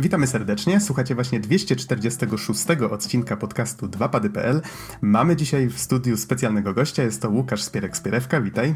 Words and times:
Witamy 0.00 0.26
serdecznie. 0.26 0.80
Słuchacie 0.80 1.14
właśnie 1.14 1.40
246 1.40 2.66
odcinka 2.90 3.36
podcastu 3.36 3.86
2pady.pl. 3.86 4.60
Mamy 5.00 5.36
dzisiaj 5.36 5.68
w 5.68 5.78
studiu 5.78 6.16
specjalnego 6.16 6.74
gościa. 6.74 7.02
Jest 7.02 7.22
to 7.22 7.30
Łukasz 7.30 7.62
Spierek-Spierewka. 7.62 8.42
Witaj. 8.42 8.74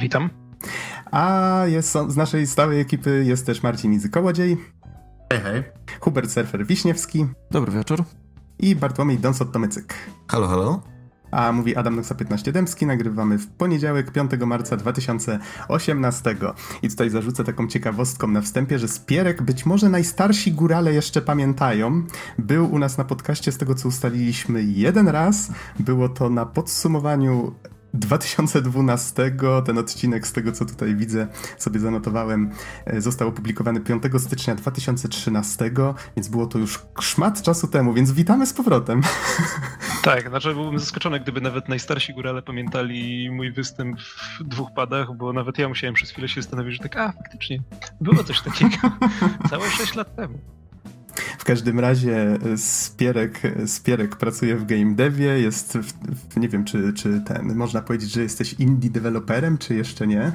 Witam. 0.00 0.30
A 1.10 1.62
jest, 1.66 1.96
z 2.08 2.16
naszej 2.16 2.46
stałej 2.46 2.80
ekipy 2.80 3.24
jest 3.24 3.46
też 3.46 3.62
Marcin 3.62 3.98
Izy-Kołodziej. 3.98 4.56
Hej, 5.32 5.40
hej. 5.40 5.62
Hubert 6.00 6.30
Surfer 6.30 6.66
Wiśniewski. 6.66 7.26
Dobry 7.50 7.72
wieczór. 7.72 8.04
I 8.58 8.76
Bartłomiej 8.76 9.18
Donsot-Tomycyk. 9.18 9.94
Halo, 10.28 10.48
halo. 10.48 10.89
A 11.30 11.52
mówi 11.52 11.76
Adam 11.76 11.96
Noxa 11.96 12.14
15 12.14 12.52
Dębski. 12.52 12.86
Nagrywamy 12.86 13.38
w 13.38 13.46
poniedziałek, 13.46 14.10
5 14.10 14.30
marca 14.46 14.76
2018. 14.76 16.36
I 16.82 16.88
tutaj 16.88 17.10
zarzucę 17.10 17.44
taką 17.44 17.68
ciekawostką 17.68 18.28
na 18.28 18.40
wstępie, 18.40 18.78
że 18.78 18.88
Spierek 18.88 19.42
być 19.42 19.66
może 19.66 19.88
najstarsi 19.88 20.52
górale 20.52 20.92
jeszcze 20.92 21.22
pamiętają. 21.22 22.02
Był 22.38 22.72
u 22.72 22.78
nas 22.78 22.98
na 22.98 23.04
podcaście, 23.04 23.52
z 23.52 23.58
tego 23.58 23.74
co 23.74 23.88
ustaliliśmy, 23.88 24.62
jeden 24.62 25.08
raz. 25.08 25.52
Było 25.78 26.08
to 26.08 26.30
na 26.30 26.46
podsumowaniu 26.46 27.54
2012 27.94 29.32
ten 29.66 29.78
odcinek, 29.78 30.26
z 30.26 30.32
tego 30.32 30.52
co 30.52 30.64
tutaj 30.64 30.96
widzę, 30.96 31.26
sobie 31.58 31.80
zanotowałem, 31.80 32.50
e, 32.86 33.00
został 33.00 33.28
opublikowany 33.28 33.80
5 33.80 34.02
stycznia 34.18 34.54
2013, 34.54 35.70
więc 36.16 36.28
było 36.28 36.46
to 36.46 36.58
już 36.58 36.78
szmat 37.00 37.42
czasu 37.42 37.68
temu, 37.68 37.92
więc 37.94 38.12
witamy 38.12 38.46
z 38.46 38.52
powrotem. 38.52 39.00
Tak, 40.02 40.28
znaczy 40.28 40.54
byłbym 40.54 40.78
zaskoczony, 40.78 41.20
gdyby 41.20 41.40
nawet 41.40 41.68
najstarsi 41.68 42.14
górale 42.14 42.42
pamiętali 42.42 43.30
mój 43.30 43.52
występ 43.52 44.00
w 44.00 44.44
dwóch 44.44 44.68
padach, 44.76 45.16
bo 45.16 45.32
nawet 45.32 45.58
ja 45.58 45.68
musiałem 45.68 45.94
przez 45.94 46.10
chwilę 46.10 46.28
się 46.28 46.42
zastanowić, 46.42 46.72
że 46.76 46.78
tak, 46.78 46.96
a 46.96 47.12
faktycznie, 47.12 47.62
było 48.00 48.24
coś 48.24 48.40
takiego 48.40 48.76
całe 49.50 49.70
6 49.70 49.94
lat 49.94 50.16
temu. 50.16 50.38
W 51.38 51.44
każdym 51.44 51.80
razie 51.80 52.38
e, 52.52 52.56
Spierek, 52.56 53.44
e, 53.44 53.68
Spierek 53.68 54.16
pracuje 54.16 54.56
w 54.56 54.66
game 54.66 54.94
devie, 54.94 55.40
jest, 55.40 55.78
w, 55.78 55.92
w, 56.32 56.36
nie 56.36 56.48
wiem 56.48 56.64
czy, 56.64 56.92
czy 56.92 57.22
ten, 57.26 57.54
można 57.54 57.82
powiedzieć, 57.82 58.10
że 58.10 58.22
jesteś 58.22 58.52
indie 58.52 58.90
deweloperem, 58.90 59.58
czy 59.58 59.74
jeszcze 59.74 60.06
nie? 60.06 60.32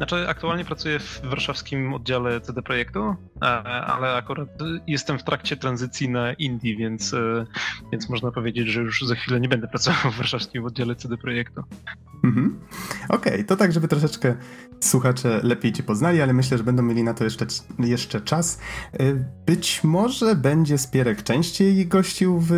Znaczy, 0.00 0.28
aktualnie 0.28 0.64
pracuję 0.64 0.98
w 0.98 1.20
warszawskim 1.24 1.94
oddziale 1.94 2.40
CD 2.40 2.62
Projektu, 2.62 3.14
ale 3.40 4.14
akurat 4.14 4.48
jestem 4.86 5.18
w 5.18 5.24
trakcie 5.24 5.56
tranzycji 5.56 6.08
na 6.08 6.32
Indie, 6.32 6.76
więc, 6.76 7.14
e, 7.14 7.46
więc 7.92 8.08
można 8.08 8.30
powiedzieć, 8.30 8.68
że 8.68 8.80
już 8.80 9.02
za 9.02 9.14
chwilę 9.14 9.40
nie 9.40 9.48
będę 9.48 9.68
pracował 9.68 10.12
w 10.12 10.16
warszawskim 10.16 10.64
oddziale 10.64 10.96
CD 10.96 11.16
Projektu. 11.16 11.62
Mhm. 12.24 12.60
Okej, 13.08 13.32
okay, 13.32 13.44
to 13.44 13.56
tak, 13.56 13.72
żeby 13.72 13.88
troszeczkę 13.88 14.36
słuchacze 14.80 15.40
lepiej 15.42 15.72
cię 15.72 15.82
poznali, 15.82 16.22
ale 16.22 16.32
myślę, 16.32 16.58
że 16.58 16.64
będą 16.64 16.82
mieli 16.82 17.02
na 17.02 17.14
to 17.14 17.24
jeszcze, 17.24 17.46
jeszcze 17.78 18.20
czas. 18.20 18.60
E, 18.92 19.12
być 19.46 19.84
może 19.84 20.34
będzie 20.34 20.78
Spierek 20.78 21.22
częściej 21.22 21.86
gościł 21.86 22.38
w, 22.40 22.48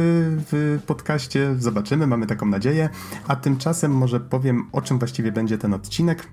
w 0.52 0.82
podcaście, 0.86 1.54
zobaczymy, 1.58 2.06
mamy 2.06 2.26
taką 2.26 2.46
nadzieję. 2.46 2.88
A 3.28 3.36
tymczasem 3.36 3.92
może 3.92 4.20
powiem, 4.20 4.68
o 4.72 4.82
czym 4.82 4.98
właściwie 4.98 5.32
będzie 5.32 5.58
ten 5.58 5.74
odcinek. 5.74 6.28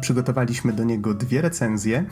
Przygotowaliśmy 0.00 0.72
do 0.72 0.84
niego 0.84 1.14
dwie 1.14 1.40
recenzje. 1.40 2.04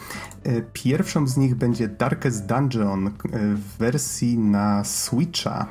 E, 0.45 0.63
pierwszą 0.63 1.27
z 1.27 1.37
nich 1.37 1.55
będzie 1.55 1.89
Darkest 1.89 2.47
Dungeon 2.47 3.07
e, 3.07 3.11
w 3.55 3.79
wersji 3.79 4.39
na 4.39 4.85
Switcha. 4.85 5.67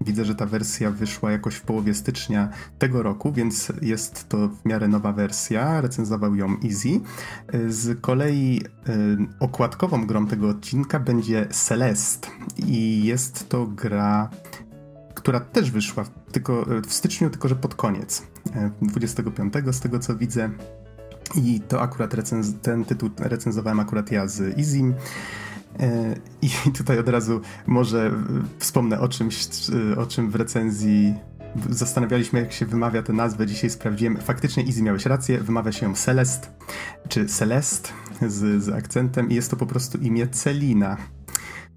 Widzę, 0.00 0.24
że 0.24 0.34
ta 0.34 0.46
wersja 0.46 0.90
wyszła 0.90 1.32
jakoś 1.32 1.54
w 1.54 1.62
połowie 1.62 1.94
stycznia 1.94 2.48
tego 2.78 3.02
roku, 3.02 3.32
więc 3.32 3.72
jest 3.82 4.28
to 4.28 4.48
w 4.48 4.64
miarę 4.64 4.88
nowa 4.88 5.12
wersja. 5.12 5.80
Recenzował 5.80 6.34
ją 6.34 6.56
Easy. 6.64 7.00
E, 7.48 7.70
z 7.70 8.00
kolei 8.00 8.62
okładkową 9.40 10.06
grą 10.06 10.26
tego 10.26 10.48
odcinka 10.48 11.00
będzie 11.00 11.46
Celeste. 11.50 12.28
I 12.58 13.04
jest 13.04 13.48
to 13.48 13.66
gra, 13.66 14.30
która 15.14 15.40
też 15.40 15.70
wyszła 15.70 16.04
tylko 16.32 16.66
w 16.86 16.92
styczniu, 16.92 17.30
tylko 17.30 17.48
że 17.48 17.56
pod 17.56 17.74
koniec. 17.74 18.26
25 18.82 19.54
z 19.72 19.80
tego 19.80 19.98
co 19.98 20.16
widzę. 20.16 20.50
I 21.34 21.60
to 21.60 21.80
akurat 21.80 22.14
recenz- 22.14 22.54
ten 22.62 22.84
tytuł 22.84 23.10
recenzowałem 23.18 23.80
akurat 23.80 24.12
ja 24.12 24.28
z 24.28 24.58
Izim. 24.58 24.94
E, 25.80 26.14
I 26.42 26.50
tutaj 26.78 26.98
od 26.98 27.08
razu 27.08 27.40
może 27.66 28.12
wspomnę 28.58 29.00
o 29.00 29.08
czymś, 29.08 29.48
o 29.96 30.06
czym 30.06 30.30
w 30.30 30.34
recenzji 30.34 31.14
zastanawialiśmy, 31.70 32.40
jak 32.40 32.52
się 32.52 32.66
wymawia 32.66 33.02
tę 33.02 33.12
nazwę. 33.12 33.46
Dzisiaj 33.46 33.70
sprawdziłem. 33.70 34.16
Faktycznie 34.16 34.64
Easy 34.64 34.82
miałeś 34.82 35.06
rację. 35.06 35.38
Wymawia 35.38 35.72
się 35.72 35.94
Celest, 35.94 36.50
czy 37.08 37.26
Celest 37.26 37.92
z, 38.28 38.62
z 38.64 38.68
akcentem 38.68 39.30
i 39.30 39.34
jest 39.34 39.50
to 39.50 39.56
po 39.56 39.66
prostu 39.66 39.98
imię 39.98 40.26
Celina. 40.26 40.96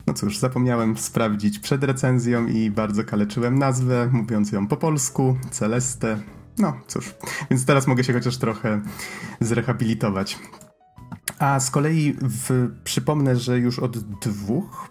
No 0.08 0.14
cóż, 0.14 0.38
zapomniałem 0.38 0.98
sprawdzić 0.98 1.60
przed 1.60 1.84
recenzją 1.84 2.48
i 2.48 2.72
bardzo 2.72 3.04
kaleczyłem 3.04 3.60
nazwę, 3.60 4.10
mówiąc 4.12 4.52
ją 4.52 4.68
po 4.68 4.78
polsku. 4.78 5.38
Celeste, 5.52 6.20
no 6.58 6.74
cóż, 6.88 7.16
więc 7.52 7.66
teraz 7.66 7.88
mogę 7.88 8.04
się 8.04 8.14
chociaż 8.14 8.38
trochę 8.38 8.82
zrehabilitować. 9.40 10.40
A 11.40 11.60
z 11.60 11.72
kolei 11.72 12.18
w, 12.22 12.72
przypomnę, 12.84 13.36
że 13.36 13.60
już 13.60 13.80
od 13.80 13.98
dwóch 14.20 14.90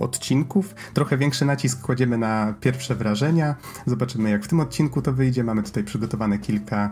odcinków 0.00 0.74
trochę 0.94 1.18
większy 1.18 1.44
nacisk 1.44 1.80
kładziemy 1.80 2.18
na 2.18 2.54
pierwsze 2.60 2.94
wrażenia. 2.94 3.56
Zobaczymy, 3.86 4.30
jak 4.30 4.44
w 4.44 4.48
tym 4.48 4.60
odcinku 4.60 5.02
to 5.02 5.12
wyjdzie. 5.12 5.44
Mamy 5.44 5.62
tutaj 5.62 5.84
przygotowane 5.84 6.38
kilka. 6.38 6.90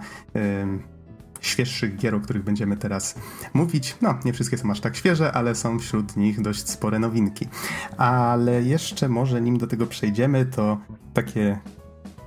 świeższych 1.40 1.96
gier, 1.96 2.14
o 2.14 2.20
których 2.20 2.44
będziemy 2.44 2.76
teraz 2.76 3.14
mówić. 3.54 3.96
No, 4.00 4.18
nie 4.24 4.32
wszystkie 4.32 4.58
są 4.58 4.70
aż 4.70 4.80
tak 4.80 4.96
świeże, 4.96 5.32
ale 5.32 5.54
są 5.54 5.78
wśród 5.78 6.16
nich 6.16 6.40
dość 6.40 6.70
spore 6.70 6.98
nowinki. 6.98 7.48
Ale 7.96 8.62
jeszcze 8.62 9.08
może 9.08 9.40
nim 9.40 9.58
do 9.58 9.66
tego 9.66 9.86
przejdziemy, 9.86 10.46
to 10.46 10.78
takie 11.14 11.58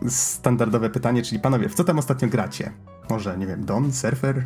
standardowe 0.10 0.90
pytanie, 0.90 1.24
czyli 1.24 1.40
panowie, 1.40 1.70
w 1.70 1.76
co 1.76 1.84
tam 1.84 2.00
ostatnio 2.00 2.28
gracie? 2.28 2.72
Może, 3.10 3.38
nie 3.38 3.48
wiem, 3.48 3.66
Don, 3.66 3.94
Surfer? 3.94 4.46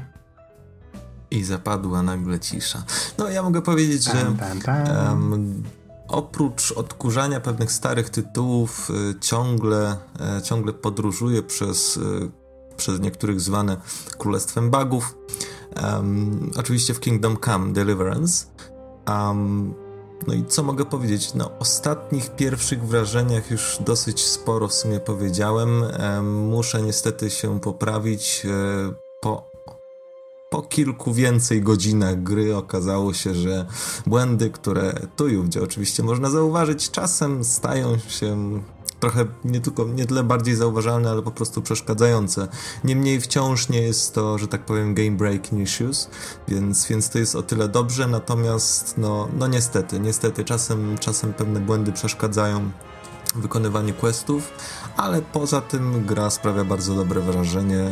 I 1.31 1.44
zapadła 1.44 2.03
nagle 2.03 2.40
cisza. 2.40 2.84
No, 3.18 3.30
ja 3.30 3.44
mogę 3.44 3.62
powiedzieć, 3.62 4.03
że 4.03 4.34
um, 5.09 5.64
oprócz 6.08 6.72
odkurzania 6.72 7.40
pewnych 7.40 7.72
starych 7.72 8.09
tytułów, 8.09 8.90
y, 8.90 9.20
ciągle, 9.20 9.97
y, 10.40 10.42
ciągle 10.42 10.74
podróżuję 10.74 11.44
przez, 11.44 11.97
y, 11.97 12.31
przez 12.78 13.00
niektórych 13.00 13.41
zwane 13.41 13.78
królestwem 14.18 14.72
bugów. 14.72 15.18
Um, 15.84 16.52
oczywiście 16.58 16.94
w 16.94 17.00
Kingdom 17.00 17.38
Come 17.46 17.74
Deliverance. 17.74 18.46
Um, 19.08 19.74
no 20.28 20.34
i 20.34 20.46
co 20.46 20.63
mogę 20.63 20.85
powiedzieć? 20.85 21.34
No, 21.34 21.52
ostatnich 21.59 22.30
pierwszych 22.35 22.88
wrażeniach 22.88 23.52
już 23.52 23.78
dosyć 23.80 24.25
sporo 24.25 24.68
w 24.68 24.74
sumie 24.74 25.00
powiedziałem. 25.00 25.84
Muszę 26.50 26.81
niestety 26.81 27.30
się 27.30 27.59
poprawić. 27.59 28.46
E, 28.46 28.94
po, 29.22 29.52
po 30.50 30.62
kilku 30.62 31.13
więcej 31.13 31.62
godzinach 31.62 32.24
gry 32.24 32.56
okazało 32.56 33.13
się, 33.13 33.35
że 33.35 33.66
błędy, 34.06 34.50
które 34.50 34.94
tu 35.16 35.28
i 35.28 35.38
ówdzie 35.38 35.63
oczywiście 35.63 36.03
można 36.03 36.29
zauważyć, 36.29 36.91
czasem 36.91 37.44
stają 37.44 37.97
się 37.97 38.62
trochę 39.00 39.26
nie 39.46 39.62
tylko, 39.62 39.86
nie 39.86 40.06
tyle 40.06 40.24
bardziej 40.24 40.56
zauważalne, 40.56 41.10
ale 41.10 41.22
po 41.22 41.32
prostu 41.32 41.62
przeszkadzające. 41.62 42.48
Niemniej 42.84 43.22
wciąż 43.22 43.70
nie 43.70 43.82
jest 43.82 44.16
to, 44.16 44.38
że 44.38 44.48
tak 44.48 44.66
powiem, 44.66 44.94
game 44.94 45.12
breaking 45.12 45.62
issues, 45.62 46.10
więc, 46.48 46.88
więc 46.88 47.09
to 47.09 47.20
jest 47.20 47.36
o 47.36 47.44
tyle 47.44 47.68
dobrze, 47.68 48.08
natomiast 48.08 48.98
no, 48.98 49.28
no 49.38 49.48
niestety, 49.48 50.00
niestety 50.00 50.46
czasem, 50.46 50.97
czasem 50.97 51.34
pewne 51.34 51.59
błędy 51.59 51.91
przeszkadzają 51.91 52.72
wykonywaniu 53.35 53.94
questów, 53.94 54.53
ale 54.97 55.22
poza 55.22 55.62
tym 55.62 56.06
gra 56.06 56.29
sprawia 56.29 56.64
bardzo 56.64 56.96
dobre 56.96 57.22
wrażenie 57.22 57.90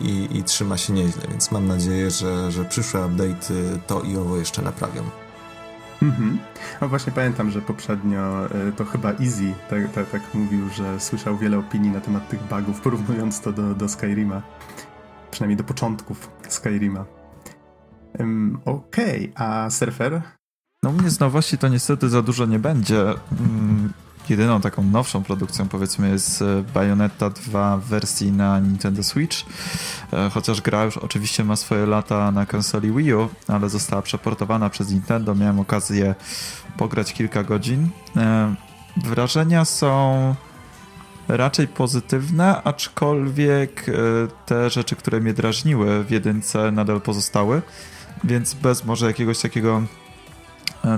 i, 0.00 0.28
i 0.30 0.44
trzyma 0.44 0.76
się 0.76 0.92
nieźle, 0.92 1.22
więc 1.30 1.50
mam 1.50 1.66
nadzieję, 1.66 2.10
że, 2.10 2.52
że 2.52 2.64
przyszłe 2.64 3.00
update'y 3.00 3.78
to 3.86 4.02
i 4.02 4.16
owo 4.16 4.36
jeszcze 4.36 4.62
naprawią. 4.62 5.02
Mhm. 6.02 6.38
Właśnie 6.82 7.12
pamiętam, 7.12 7.50
że 7.50 7.62
poprzednio 7.62 8.46
e, 8.46 8.72
to 8.72 8.84
chyba 8.84 9.12
Easy 9.12 9.54
tak, 9.70 9.92
tak, 9.92 10.10
tak 10.10 10.22
mówił, 10.34 10.68
że 10.68 11.00
słyszał 11.00 11.38
wiele 11.38 11.58
opinii 11.58 11.90
na 11.90 12.00
temat 12.00 12.28
tych 12.28 12.40
bugów, 12.42 12.80
porównując 12.84 13.40
to 13.40 13.52
do, 13.52 13.74
do 13.74 13.88
Skyrima. 13.88 14.42
Przynajmniej 15.30 15.56
do 15.56 15.64
początków 15.64 16.30
Skyrima. 16.48 17.04
Um, 18.18 18.58
Okej, 18.64 19.32
okay. 19.34 19.46
a 19.46 19.70
Surfer? 19.70 20.22
No 20.82 20.92
mnie 20.92 21.10
z 21.10 21.20
nowości 21.20 21.58
to 21.58 21.68
niestety 21.68 22.08
za 22.08 22.22
dużo 22.22 22.46
nie 22.46 22.58
będzie. 22.58 23.00
Mm, 23.00 23.92
jedyną 24.30 24.60
taką 24.60 24.82
nowszą 24.82 25.22
produkcją 25.22 25.68
powiedzmy 25.68 26.10
jest 26.10 26.42
e, 26.42 26.62
Bayonetta 26.74 27.30
2 27.30 27.76
w 27.76 27.84
wersji 27.84 28.32
na 28.32 28.58
Nintendo 28.60 29.02
Switch. 29.02 29.36
E, 30.12 30.30
chociaż 30.30 30.60
gra 30.60 30.84
już 30.84 30.96
oczywiście 30.96 31.44
ma 31.44 31.56
swoje 31.56 31.86
lata 31.86 32.30
na 32.30 32.46
konsoli 32.46 32.92
Wii 32.92 33.14
U, 33.14 33.28
ale 33.48 33.68
została 33.68 34.02
przeportowana 34.02 34.70
przez 34.70 34.90
Nintendo. 34.90 35.34
Miałem 35.34 35.60
okazję 35.60 36.14
pograć 36.76 37.12
kilka 37.12 37.44
godzin. 37.44 37.88
E, 38.16 38.54
wrażenia 38.96 39.64
są 39.64 40.34
raczej 41.28 41.68
pozytywne, 41.68 42.62
aczkolwiek 42.62 43.86
te 44.46 44.70
rzeczy, 44.70 44.96
które 44.96 45.20
mnie 45.20 45.34
drażniły 45.34 46.04
w 46.04 46.10
jedynce 46.10 46.72
nadal 46.72 47.00
pozostały, 47.00 47.62
więc 48.24 48.54
bez 48.54 48.84
może 48.84 49.06
jakiegoś 49.06 49.38
takiego 49.38 49.82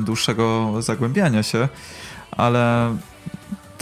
dłuższego 0.01 0.73
zagłębiania 0.83 1.43
się, 1.43 1.69
ale 2.31 2.97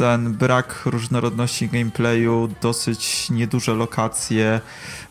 ten 0.00 0.32
brak 0.32 0.82
różnorodności 0.86 1.68
gameplayu, 1.68 2.48
dosyć 2.60 3.30
nieduże 3.30 3.74
lokacje, 3.74 4.60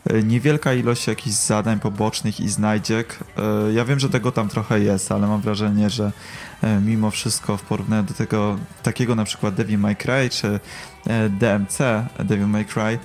e, 0.06 0.22
niewielka 0.22 0.74
ilość 0.74 1.06
jakichś 1.06 1.36
zadań 1.36 1.80
pobocznych 1.80 2.40
i 2.40 2.48
znajdziek. 2.48 3.18
E, 3.68 3.72
ja 3.72 3.84
wiem, 3.84 3.98
że 3.98 4.08
tego 4.08 4.32
tam 4.32 4.48
trochę 4.48 4.80
jest, 4.80 5.12
ale 5.12 5.26
mam 5.26 5.40
wrażenie, 5.40 5.90
że 5.90 6.12
e, 6.62 6.80
mimo 6.80 7.10
wszystko 7.10 7.56
w 7.56 7.62
porównaniu 7.62 8.02
do 8.02 8.14
tego 8.14 8.58
takiego 8.82 9.14
na 9.14 9.24
przykład 9.24 9.54
Devil 9.54 9.78
May 9.78 9.96
Cry 9.96 10.30
czy 10.30 10.60
DMC 11.30 11.78
Devil 12.18 12.46
May 12.46 12.64
Cry, 12.64 12.98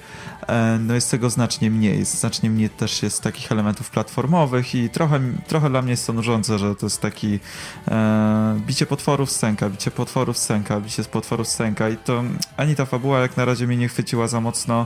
no 0.79 0.93
jest 0.93 1.11
tego 1.11 1.29
znacznie 1.29 1.71
mniej. 1.71 2.05
Znacznie 2.05 2.49
mniej 2.49 2.69
też 2.69 3.03
jest 3.03 3.21
takich 3.21 3.51
elementów 3.51 3.89
platformowych 3.89 4.75
i 4.75 4.89
trochę, 4.89 5.19
trochę 5.47 5.69
dla 5.69 5.81
mnie 5.81 5.91
jest 5.91 6.07
to 6.07 6.13
nużące, 6.13 6.59
że 6.59 6.75
to 6.75 6.85
jest 6.85 7.01
taki 7.01 7.39
e, 7.87 8.59
bicie 8.67 8.85
potworów 8.85 9.31
scenka, 9.31 9.69
bicie 9.69 9.91
potworów 9.91 10.37
scenka, 10.37 10.79
bicie 10.79 11.03
z 11.03 11.07
potworów 11.07 11.47
scenka 11.47 11.89
i 11.89 11.97
to 11.97 12.23
ani 12.57 12.75
ta 12.75 12.85
fabuła 12.85 13.19
jak 13.19 13.37
na 13.37 13.45
razie 13.45 13.67
mnie 13.67 13.77
nie 13.77 13.87
chwyciła 13.87 14.27
za 14.27 14.41
mocno, 14.41 14.85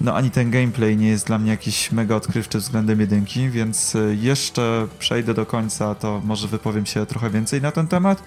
no 0.00 0.14
ani 0.14 0.30
ten 0.30 0.50
gameplay 0.50 0.96
nie 0.96 1.08
jest 1.08 1.26
dla 1.26 1.38
mnie 1.38 1.50
jakiś 1.50 1.92
mega 1.92 2.16
odkrywczy 2.16 2.58
względem 2.58 3.00
jedynki, 3.00 3.50
więc 3.50 3.96
e, 3.96 4.14
jeszcze 4.14 4.86
przejdę 4.98 5.34
do 5.34 5.46
końca, 5.46 5.94
to 5.94 6.20
może 6.24 6.48
wypowiem 6.48 6.86
się 6.86 7.06
trochę 7.06 7.30
więcej 7.30 7.62
na 7.62 7.72
ten 7.72 7.86
temat. 7.86 8.22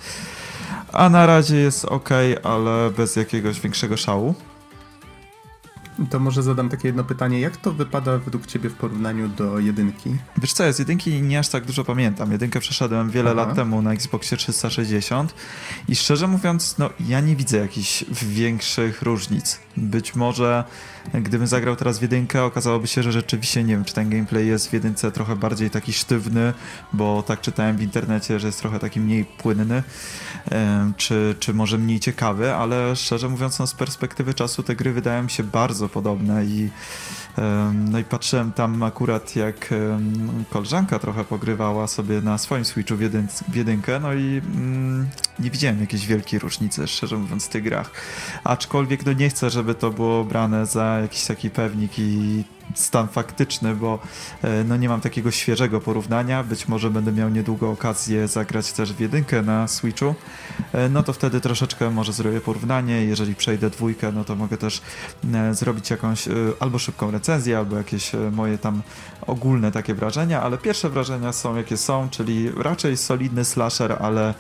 A 0.94 1.10
na 1.10 1.26
razie 1.26 1.56
jest 1.56 1.86
ok, 1.86 2.10
ale 2.44 2.92
bez 2.98 3.16
jakiegoś 3.16 3.60
większego 3.60 3.98
szału. 3.98 4.36
To 6.10 6.20
może 6.20 6.44
zadam 6.44 6.70
takie 6.70 6.88
jedno 6.88 7.04
pytanie. 7.04 7.40
Jak 7.40 7.58
to 7.58 7.72
wypada 7.72 8.18
według 8.18 8.46
ciebie 8.46 8.70
w 8.70 8.74
porównaniu 8.74 9.28
do 9.28 9.60
jedynki? 9.60 10.16
Wiesz 10.38 10.54
co, 10.54 10.64
ja 10.64 10.74
z 10.74 10.80
jedynki 10.80 11.22
nie 11.22 11.40
aż 11.40 11.50
tak 11.50 11.66
dużo 11.66 11.84
pamiętam. 11.84 12.32
Jedynkę 12.32 12.60
przeszedłem 12.60 13.10
wiele 13.10 13.32
Aha. 13.32 13.46
lat 13.46 13.56
temu 13.56 13.82
na 13.82 13.94
Xboxie 13.94 14.38
360 14.38 15.36
i 15.88 15.96
szczerze 15.96 16.28
mówiąc, 16.28 16.78
no 16.78 16.90
ja 17.08 17.20
nie 17.20 17.36
widzę 17.36 17.58
jakichś 17.58 18.06
większych 18.12 19.02
różnic. 19.02 19.60
Być 19.78 20.16
może 20.16 20.64
gdybym 21.14 21.48
zagrał 21.48 21.76
teraz 21.76 22.00
w 22.00 22.02
jedynkę, 22.02 22.44
okazałoby 22.44 22.88
się, 22.88 23.04
że 23.04 23.12
rzeczywiście 23.12 23.64
nie 23.64 23.74
wiem, 23.74 23.86
czy 23.86 23.94
ten 23.94 24.10
gameplay 24.10 24.48
jest 24.48 24.70
w 24.70 24.74
jedynce 24.74 25.12
trochę 25.12 25.36
bardziej 25.36 25.70
taki 25.70 25.94
sztywny, 25.94 26.54
bo 26.94 27.24
tak 27.24 27.42
czytałem 27.42 27.78
w 27.78 27.82
internecie, 27.82 28.40
że 28.40 28.48
jest 28.48 28.60
trochę 28.60 28.80
taki 28.80 29.00
mniej 29.00 29.26
płynny, 29.26 29.84
czy, 30.98 31.36
czy 31.40 31.54
może 31.54 31.78
mniej 31.78 32.00
ciekawy, 32.00 32.54
ale 32.54 32.96
szczerze 32.96 33.30
mówiąc, 33.30 33.60
no, 33.60 33.68
z 33.68 33.74
perspektywy 33.74 34.34
czasu 34.34 34.64
te 34.64 34.76
gry 34.76 34.94
wydają 34.94 35.24
mi 35.24 35.30
się 35.30 35.44
bardzo 35.44 35.90
podobne 35.90 36.46
i 36.46 36.70
no 37.74 38.00
i 38.00 38.04
patrzyłem 38.04 38.52
tam 38.52 38.84
akurat 38.84 39.36
jak 39.36 39.70
koleżanka 40.50 41.00
trochę 41.00 41.24
pogrywała 41.24 41.88
sobie 41.88 42.22
na 42.22 42.38
swoim 42.38 42.66
Switchu 42.66 42.96
w, 42.96 43.02
jedyn 43.02 43.28
w 43.48 43.56
jedynkę, 43.56 44.00
no 44.00 44.14
i 44.14 44.42
mm, 44.56 45.08
nie 45.40 45.52
widziałem 45.52 45.82
jakiejś 45.82 46.08
wielkiej 46.08 46.40
różnicy, 46.40 46.88
szczerze 46.88 47.18
mówiąc, 47.18 47.46
w 47.46 47.50
tych 47.50 47.64
grach. 47.64 47.92
Aczkolwiek 48.44 49.06
no 49.06 49.14
nie 49.14 49.30
chcę, 49.30 49.50
żeby 49.50 49.76
to 49.76 49.90
było 49.92 50.24
brane 50.24 50.66
za 50.66 51.00
jakiś 51.02 51.26
taki 51.26 51.50
pewnik 51.50 52.00
i 52.00 52.44
stan 52.80 53.08
faktyczny, 53.08 53.76
bo 53.76 54.00
e, 54.42 54.64
no 54.64 54.78
nie 54.78 54.90
mam 54.90 55.02
takiego 55.02 55.32
świeżego 55.32 55.82
porównania. 55.82 56.44
Być 56.44 56.68
może 56.68 56.90
będę 56.90 57.12
miał 57.12 57.30
niedługo 57.30 57.72
okazję 57.72 58.28
zagrać 58.28 58.74
też 58.74 58.94
w 58.94 59.00
jedynkę 59.00 59.42
na 59.42 59.68
Switchu. 59.68 60.16
E, 60.74 60.90
no 60.90 61.04
to 61.04 61.14
wtedy 61.14 61.42
troszeczkę 61.42 61.90
może 61.90 62.14
zrobię 62.14 62.42
porównanie. 62.42 63.06
Jeżeli 63.06 63.36
przejdę 63.36 63.70
dwójkę, 63.70 64.12
no 64.12 64.24
to 64.24 64.36
mogę 64.36 64.58
też 64.58 64.82
e, 65.34 65.54
zrobić 65.54 65.90
jakąś 65.90 66.26
albo 66.60 66.80
szybką 66.80 67.12
recenzję, 67.12 67.58
albo 67.58 67.78
jakieś 67.78 68.12
moje 68.32 68.58
tam 68.58 68.82
ogólne 69.28 69.72
takie 69.72 69.94
wrażenia, 69.94 70.42
ale 70.42 70.58
pierwsze 70.58 70.90
wrażenia 70.90 71.34
są 71.34 71.56
jakie 71.56 71.78
są, 71.78 72.10
czyli 72.10 72.52
raczej 72.58 72.98
solidny 72.98 73.46
slasher, 73.46 73.98
ale 74.00 74.34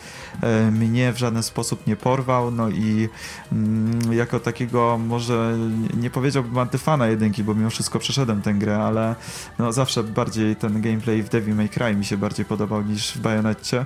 mnie 0.71 1.13
w 1.13 1.18
żaden 1.18 1.44
sposób 1.44 1.88
nie 1.88 1.95
porwał, 1.95 2.51
no 2.51 2.69
i 2.69 3.09
mm, 3.51 4.13
jako 4.13 4.39
takiego 4.39 4.97
może 4.97 5.57
nie 5.97 6.09
powiedziałbym 6.09 6.57
antyfana 6.57 7.07
jedynki, 7.07 7.44
bo 7.44 7.56
mimo 7.56 7.69
wszystko 7.69 8.00
przeszedłem 8.00 8.22
tę 8.25 8.53
grę, 8.53 8.77
ale 8.77 9.15
no 9.59 9.73
zawsze 9.73 10.03
bardziej 10.03 10.55
ten 10.55 10.81
gameplay 10.81 11.23
w 11.23 11.29
Devil 11.29 11.55
May 11.55 11.69
Cry 11.69 11.95
mi 11.95 12.05
się 12.05 12.17
bardziej 12.17 12.45
podobał 12.45 12.81
niż 12.81 13.11
w 13.11 13.19
Bajonecie. 13.19 13.85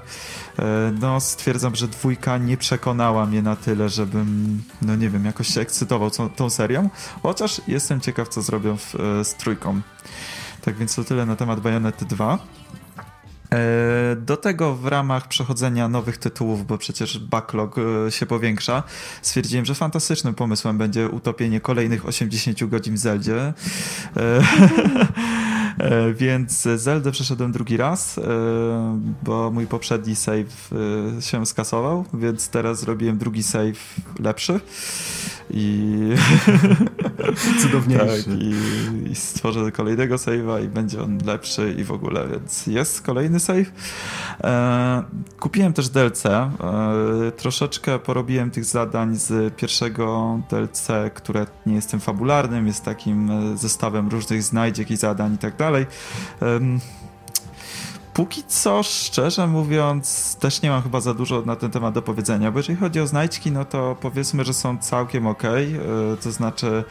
E, 0.59 0.93
no 0.99 1.19
stwierdzam, 1.19 1.75
że 1.75 1.87
dwójka 1.87 2.37
nie 2.37 2.57
przekonała 2.57 3.25
mnie 3.25 3.41
na 3.41 3.55
tyle, 3.55 3.89
żebym, 3.89 4.63
no 4.81 4.95
nie 4.95 5.09
wiem, 5.09 5.25
jakoś 5.25 5.47
się 5.47 5.61
ekscytował 5.61 6.11
tą, 6.11 6.29
tą 6.29 6.49
serią, 6.49 6.89
chociaż 7.23 7.61
jestem 7.67 8.01
ciekaw, 8.01 8.27
co 8.27 8.41
zrobią 8.41 8.77
w, 8.77 8.95
e, 8.95 9.25
z 9.25 9.35
trójką. 9.35 9.81
Tak 10.61 10.75
więc 10.77 10.95
to 10.95 11.03
tyle 11.03 11.25
na 11.25 11.35
temat 11.35 11.59
Bajonety 11.59 12.05
2. 12.05 12.39
E, 13.51 14.15
do 14.15 14.37
tego 14.37 14.75
w 14.75 14.85
ramach 14.85 15.27
przechodzenia 15.27 15.89
nowych 15.89 16.17
tytułów, 16.17 16.67
bo 16.67 16.77
przecież 16.77 17.19
backlog 17.19 17.75
e, 17.77 18.11
się 18.11 18.25
powiększa, 18.25 18.83
stwierdziłem, 19.21 19.65
że 19.65 19.75
fantastycznym 19.75 20.33
pomysłem 20.33 20.77
będzie 20.77 21.09
utopienie 21.09 21.61
kolejnych 21.61 22.05
80 22.05 22.63
godzin 22.63 22.93
w 22.93 22.97
Zeldzie. 22.97 23.35
E, 25.77 26.13
więc 26.13 26.61
Zeldę 26.75 27.11
przeszedłem 27.11 27.51
drugi 27.51 27.77
raz, 27.77 28.19
bo 29.23 29.51
mój 29.51 29.67
poprzedni 29.67 30.15
save 30.15 30.69
się 31.19 31.45
skasował, 31.45 32.05
więc 32.13 32.49
teraz 32.49 32.79
zrobiłem 32.79 33.17
drugi 33.17 33.43
save 33.43 33.95
lepszy 34.19 34.59
i 35.49 35.97
cudowniejszy. 37.61 38.23
tak, 38.23 38.41
i, 38.41 38.53
i 39.11 39.15
stworzę 39.15 39.71
kolejnego 39.71 40.15
save'a 40.15 40.63
i 40.65 40.67
będzie 40.67 41.03
on 41.03 41.19
lepszy 41.25 41.75
i 41.77 41.83
w 41.83 41.91
ogóle, 41.91 42.27
więc 42.27 42.67
jest 42.67 43.01
kolejny 43.01 43.39
save. 43.39 43.71
E, 44.43 45.03
kupiłem 45.39 45.73
też 45.73 45.89
DLC. 45.89 46.25
E, 46.25 46.51
troszeczkę 47.37 47.99
porobiłem 47.99 48.51
tych 48.51 48.65
zadań 48.65 49.15
z 49.15 49.55
pierwszego 49.55 50.39
DLC, 50.49 50.87
które 51.13 51.45
nie 51.65 51.75
jest 51.75 51.91
tym 51.91 51.99
fabularnym, 51.99 52.67
jest 52.67 52.85
takim 52.85 53.31
e, 53.31 53.57
zestawem 53.57 54.09
różnych 54.09 54.43
znajdziek 54.43 54.91
i 54.91 54.97
zadań 54.97 55.33
i 55.33 55.37
tak 55.37 55.55
dalej. 55.55 55.85
E, 56.41 56.59
póki 58.17 58.43
co, 58.43 58.83
szczerze 58.83 59.47
mówiąc, 59.47 60.35
też 60.35 60.61
nie 60.61 60.69
mam 60.69 60.81
chyba 60.81 61.01
za 61.01 61.13
dużo 61.13 61.41
na 61.41 61.55
ten 61.55 61.71
temat 61.71 61.93
do 61.93 62.01
powiedzenia, 62.01 62.51
bo 62.51 62.59
jeżeli 62.59 62.79
chodzi 62.79 62.99
o 62.99 63.07
znajdźki, 63.07 63.51
no 63.51 63.65
to 63.65 63.95
powiedzmy, 64.01 64.45
że 64.45 64.53
są 64.53 64.77
całkiem 64.77 65.27
ok. 65.27 65.43
E, 65.43 65.67
to 66.23 66.31
znaczy, 66.31 66.83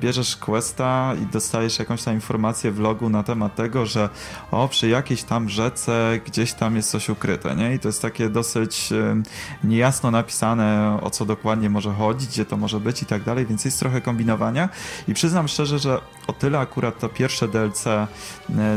bierzesz 0.00 0.36
questa 0.36 1.14
i 1.22 1.26
dostajesz 1.26 1.78
jakąś 1.78 2.02
tam 2.02 2.14
informację 2.14 2.70
w 2.70 2.80
logu 2.80 3.10
na 3.10 3.22
temat 3.22 3.54
tego, 3.54 3.86
że 3.86 4.08
o, 4.50 4.68
przy 4.68 4.88
jakiejś 4.88 5.22
tam 5.22 5.48
rzece 5.48 6.20
gdzieś 6.26 6.52
tam 6.52 6.76
jest 6.76 6.90
coś 6.90 7.08
ukryte, 7.08 7.56
nie? 7.56 7.74
I 7.74 7.78
to 7.78 7.88
jest 7.88 8.02
takie 8.02 8.28
dosyć 8.28 8.92
e, 8.92 9.22
niejasno 9.64 10.10
napisane, 10.10 10.98
o 11.02 11.10
co 11.10 11.24
dokładnie 11.24 11.70
może 11.70 11.92
chodzić, 11.92 12.28
gdzie 12.28 12.44
to 12.44 12.56
może 12.56 12.80
być 12.80 13.02
i 13.02 13.06
tak 13.06 13.22
dalej, 13.22 13.46
więc 13.46 13.64
jest 13.64 13.78
trochę 13.78 14.00
kombinowania. 14.00 14.68
I 15.08 15.14
przyznam 15.14 15.48
szczerze, 15.48 15.78
że 15.78 16.00
o 16.26 16.32
tyle 16.32 16.58
akurat 16.58 16.98
to 16.98 17.08
pierwsze 17.08 17.48
DLC 17.48 17.84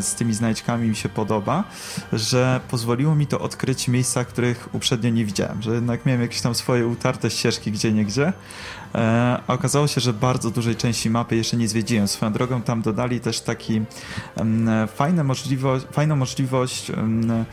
z 0.01 0.15
tymi 0.15 0.33
znajdźkami 0.33 0.89
mi 0.89 0.95
się 0.95 1.09
podoba, 1.09 1.63
że 2.13 2.59
pozwoliło 2.69 3.15
mi 3.15 3.27
to 3.27 3.39
odkryć 3.39 3.87
miejsca, 3.87 4.25
których 4.25 4.69
uprzednio 4.75 5.09
nie 5.09 5.25
widziałem, 5.25 5.61
że 5.61 5.73
jednak 5.73 6.05
miałem 6.05 6.21
jakieś 6.21 6.41
tam 6.41 6.55
swoje 6.55 6.87
utarte 6.87 7.29
ścieżki 7.29 7.71
gdzie 7.71 7.91
niegdzie. 7.91 8.33
E, 8.95 9.39
okazało 9.47 9.87
się, 9.87 10.01
że 10.01 10.13
bardzo 10.13 10.51
dużej 10.51 10.75
części 10.75 11.09
mapy 11.09 11.35
jeszcze 11.35 11.57
nie 11.57 11.67
zwiedziłem. 11.67 12.07
Swoją 12.07 12.33
drogą 12.33 12.61
tam 12.61 12.81
dodali 12.81 13.19
też 13.19 13.41
taki 13.41 13.81
um, 14.35 14.69
fajne 14.95 15.23
możliwość, 15.23 15.85
fajną 15.91 16.15
możliwość 16.15 16.89
um, 16.89 17.45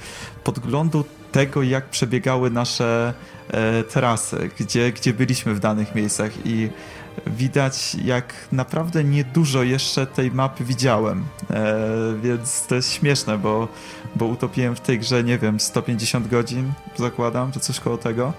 podglądu 0.44 1.04
tego, 1.32 1.62
jak 1.62 1.88
przebiegały 1.90 2.50
nasze 2.50 3.14
e, 3.48 3.84
trasy, 3.84 4.50
gdzie, 4.58 4.92
gdzie 4.92 5.12
byliśmy 5.12 5.54
w 5.54 5.60
danych 5.60 5.94
miejscach 5.94 6.32
i 6.44 6.68
widać, 7.26 7.96
jak 8.04 8.34
naprawdę 8.52 9.04
niedużo 9.04 9.62
jeszcze 9.62 10.06
tej 10.06 10.30
mapy 10.30 10.64
widziałem. 10.64 11.24
E, 11.50 11.74
więc 12.22 12.66
to 12.66 12.74
jest 12.74 12.92
śmieszne, 12.92 13.38
bo, 13.38 13.68
bo 14.16 14.26
utopiłem 14.26 14.76
w 14.76 14.80
tej 14.80 14.98
grze, 14.98 15.24
nie 15.24 15.38
wiem, 15.38 15.60
150 15.60 16.28
godzin, 16.28 16.72
zakładam, 16.96 17.52
czy 17.52 17.60
coś 17.60 17.80
koło 17.80 17.98
tego. 17.98 18.32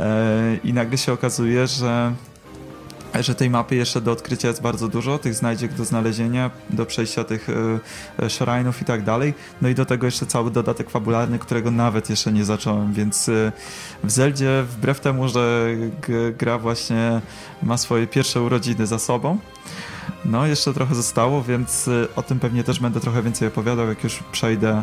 E, 0.00 0.56
I 0.64 0.72
nagle 0.72 0.98
się 0.98 1.12
okazuje, 1.12 1.66
że 1.66 2.12
że 3.20 3.34
tej 3.34 3.50
mapy 3.50 3.76
jeszcze 3.76 4.00
do 4.00 4.12
odkrycia 4.12 4.48
jest 4.48 4.62
bardzo 4.62 4.88
dużo, 4.88 5.18
tych 5.18 5.34
znajdziek 5.34 5.74
do 5.74 5.84
znalezienia, 5.84 6.50
do 6.70 6.86
przejścia 6.86 7.24
tych 7.24 7.48
e, 8.18 8.26
shrine'ów 8.26 8.82
i 8.82 8.84
tak 8.84 9.04
dalej. 9.04 9.34
No 9.62 9.68
i 9.68 9.74
do 9.74 9.86
tego 9.86 10.06
jeszcze 10.06 10.26
cały 10.26 10.50
dodatek 10.50 10.90
fabularny, 10.90 11.38
którego 11.38 11.70
nawet 11.70 12.10
jeszcze 12.10 12.32
nie 12.32 12.44
zacząłem, 12.44 12.92
więc 12.92 13.28
e, 13.28 13.52
w 14.04 14.10
Zeldzie, 14.10 14.64
wbrew 14.68 15.00
temu, 15.00 15.28
że 15.28 15.74
gra 16.38 16.58
właśnie 16.58 17.20
ma 17.62 17.76
swoje 17.76 18.06
pierwsze 18.06 18.42
urodziny 18.42 18.86
za 18.86 18.98
sobą, 18.98 19.38
no 20.24 20.46
jeszcze 20.46 20.74
trochę 20.74 20.94
zostało, 20.94 21.42
więc 21.42 21.90
o 22.16 22.22
tym 22.22 22.40
pewnie 22.40 22.64
też 22.64 22.80
będę 22.80 23.00
trochę 23.00 23.22
więcej 23.22 23.48
opowiadał, 23.48 23.88
jak 23.88 24.04
już 24.04 24.18
przejdę, 24.32 24.82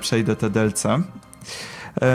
przejdę 0.00 0.36
te 0.36 0.50
DLC. 0.50 0.82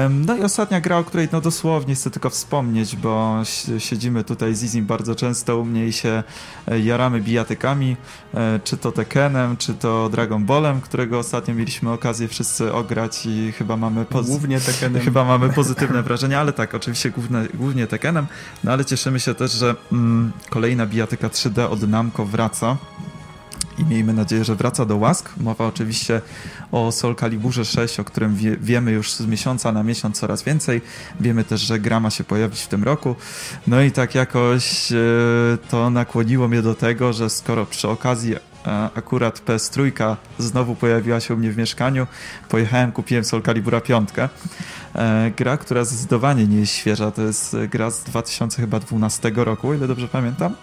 No 0.10 0.38
i 0.38 0.44
ostatnia 0.44 0.82
gra, 0.82 0.98
o 0.98 1.03
której 1.03 1.27
no 1.32 1.41
dosłownie 1.41 1.96
chcę 1.96 2.12
tylko 2.12 2.29
wspomnieć, 2.29 2.96
bo 2.96 3.41
siedzimy 3.77 4.24
tutaj 4.24 4.55
z 4.55 4.63
Izim 4.63 4.86
bardzo 4.86 5.15
często 5.15 5.58
u 5.60 5.65
mnie 5.65 5.88
i 5.88 5.94
się 5.94 6.24
e, 6.67 6.79
jaramy 6.79 7.22
bijatykami, 7.22 7.98
e, 8.34 8.60
czy 8.63 8.77
to 8.77 8.91
Tekkenem, 8.91 9.58
czy 9.58 9.74
to 9.74 10.10
Dragon 10.10 10.46
Ballem, 10.46 10.82
którego 10.82 11.20
ostatnio 11.20 11.53
mieliśmy 11.53 11.91
okazję 11.91 12.27
wszyscy 12.27 12.74
ograć 12.74 13.25
i 13.25 13.51
chyba 13.51 13.77
mamy, 13.77 14.05
głównie 14.25 14.60
Tekkenem. 14.60 15.01
chyba 15.05 15.24
mamy 15.24 15.50
pozytywne 15.50 16.03
wrażenia, 16.03 16.39
ale 16.39 16.53
tak, 16.53 16.75
oczywiście 16.75 17.10
główne, 17.10 17.48
głównie 17.53 17.88
Tekkenem, 17.88 18.27
no 18.63 18.72
ale 18.72 18.86
cieszymy 18.86 19.20
się 19.20 19.36
też, 19.36 19.51
że 19.51 19.75
mm, 19.91 20.32
kolejna 20.50 20.86
bijatyka 20.86 21.27
3D 21.27 21.72
od 21.72 21.89
Namco 21.89 22.25
wraca 22.25 22.77
i 23.78 23.86
miejmy 23.86 24.14
nadzieję, 24.14 24.44
że 24.44 24.56
wraca 24.56 24.86
do 24.86 24.98
łask. 24.98 25.30
Mowa 25.38 25.68
oczywiście 25.68 26.22
o 26.72 26.92
Soul 26.92 27.16
Caliburze 27.16 27.66
6, 27.66 28.00
o 28.00 28.04
którym 28.04 28.36
wie, 28.36 28.58
wiemy 28.58 28.92
już 28.92 29.14
z 29.14 29.25
miesiąca 29.25 29.72
na 29.72 29.84
miesiąc 29.84 30.20
coraz 30.20 30.44
więcej. 30.44 30.82
Wiemy 31.20 31.44
też, 31.44 31.62
że 31.62 31.80
gra 31.80 32.00
ma 32.00 32.10
się 32.10 32.24
pojawić 32.24 32.62
w 32.62 32.68
tym 32.68 32.84
roku. 32.84 33.16
No 33.68 33.82
i 33.82 33.92
tak 33.92 34.16
jakoś 34.16 34.92
e, 34.92 34.98
to 35.70 35.90
nakłoniło 35.90 36.48
mnie 36.48 36.62
do 36.62 36.75
tego, 36.75 37.14
że 37.14 37.30
skoro 37.30 37.66
przy 37.66 37.90
okazji 37.90 38.36
e, 38.36 38.40
akurat 38.96 39.42
PS3 39.46 40.16
znowu 40.40 40.75
pojawiła 40.75 41.20
się 41.20 41.34
u 41.34 41.38
mnie 41.38 41.52
w 41.52 41.58
mieszkaniu, 41.58 42.08
pojechałem, 42.50 42.92
kupiłem 42.92 43.24
Soul 43.24 43.42
Calibura 43.42 43.82
5. 43.82 44.10
E, 44.96 45.32
gra, 45.38 45.58
która 45.58 45.84
zdecydowanie 45.84 46.48
nie 46.48 46.60
jest 46.60 46.74
świeża, 46.74 47.12
to 47.12 47.22
jest 47.22 47.56
gra 47.70 47.92
z 47.92 48.04
2012 48.04 49.32
roku, 49.36 49.70
o 49.70 49.74
ile 49.74 49.88
dobrze 49.88 50.08
pamiętam. 50.08 50.56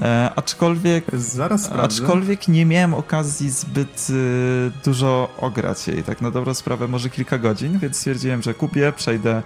E, 0.00 0.30
aczkolwiek, 0.36 1.04
Zaraz 1.12 1.72
aczkolwiek 1.72 2.48
nie 2.48 2.66
miałem 2.66 2.94
okazji 2.94 3.50
zbyt 3.50 4.06
y, 4.10 4.70
dużo 4.84 5.28
ograć 5.38 5.88
jej, 5.88 6.02
tak 6.02 6.20
na 6.20 6.30
dobrą 6.30 6.54
sprawę 6.54 6.88
może 6.88 7.10
kilka 7.10 7.38
godzin, 7.38 7.78
więc 7.78 7.96
stwierdziłem, 7.96 8.42
że 8.42 8.54
kupię, 8.54 8.92
przejdę 8.96 9.42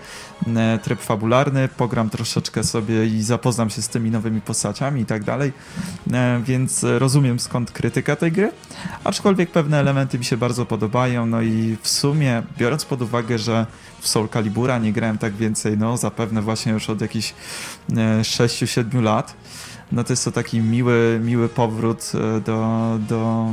e, 0.57 0.79
tryb 0.83 1.01
fabularny, 1.01 1.69
pogram 1.69 2.11
troszeczkę 2.11 2.65
sobie 2.65 3.07
i 3.07 3.23
zapoznam 3.23 3.71
się 3.71 3.83
z 3.83 3.89
tymi 3.89 4.11
nowymi 4.11 4.41
postaciami 4.41 5.01
i 5.01 5.07
tak 5.07 5.25
dalej, 5.25 5.53
e, 6.13 6.41
więc 6.45 6.87
rozumiem 6.99 7.41
skąd 7.41 7.71
krytyka 7.71 8.17
tej 8.17 8.33
gry, 8.33 8.53
aczkolwiek 9.05 9.51
pewne 9.51 9.81
elementy 9.81 10.19
mi 10.19 10.25
się 10.25 10.37
bardzo 10.37 10.67
podobają, 10.67 11.27
no 11.27 11.43
i 11.43 11.77
w 11.83 11.89
sumie 11.89 12.43
biorąc 12.59 12.85
pod 12.85 13.03
uwagę, 13.03 13.39
że 13.39 13.67
w 14.01 14.09
Soul 14.09 14.29
Calibura 14.29 14.79
nie 14.79 14.93
grałem 14.93 15.19
tak 15.19 15.33
więcej, 15.33 15.79
no 15.79 15.97
zapewne 15.97 16.43
właśnie 16.43 16.73
już 16.73 16.91
od 16.91 17.01
jakichś 17.01 17.35
6-7 18.23 19.03
lat, 19.03 19.35
no 19.93 20.05
to 20.05 20.13
jest 20.13 20.25
to 20.25 20.33
taki 20.33 20.61
miły, 20.61 21.21
miły 21.25 21.49
powrót 21.49 22.13
e, 22.15 22.41
do, 22.41 22.99
do 23.09 23.47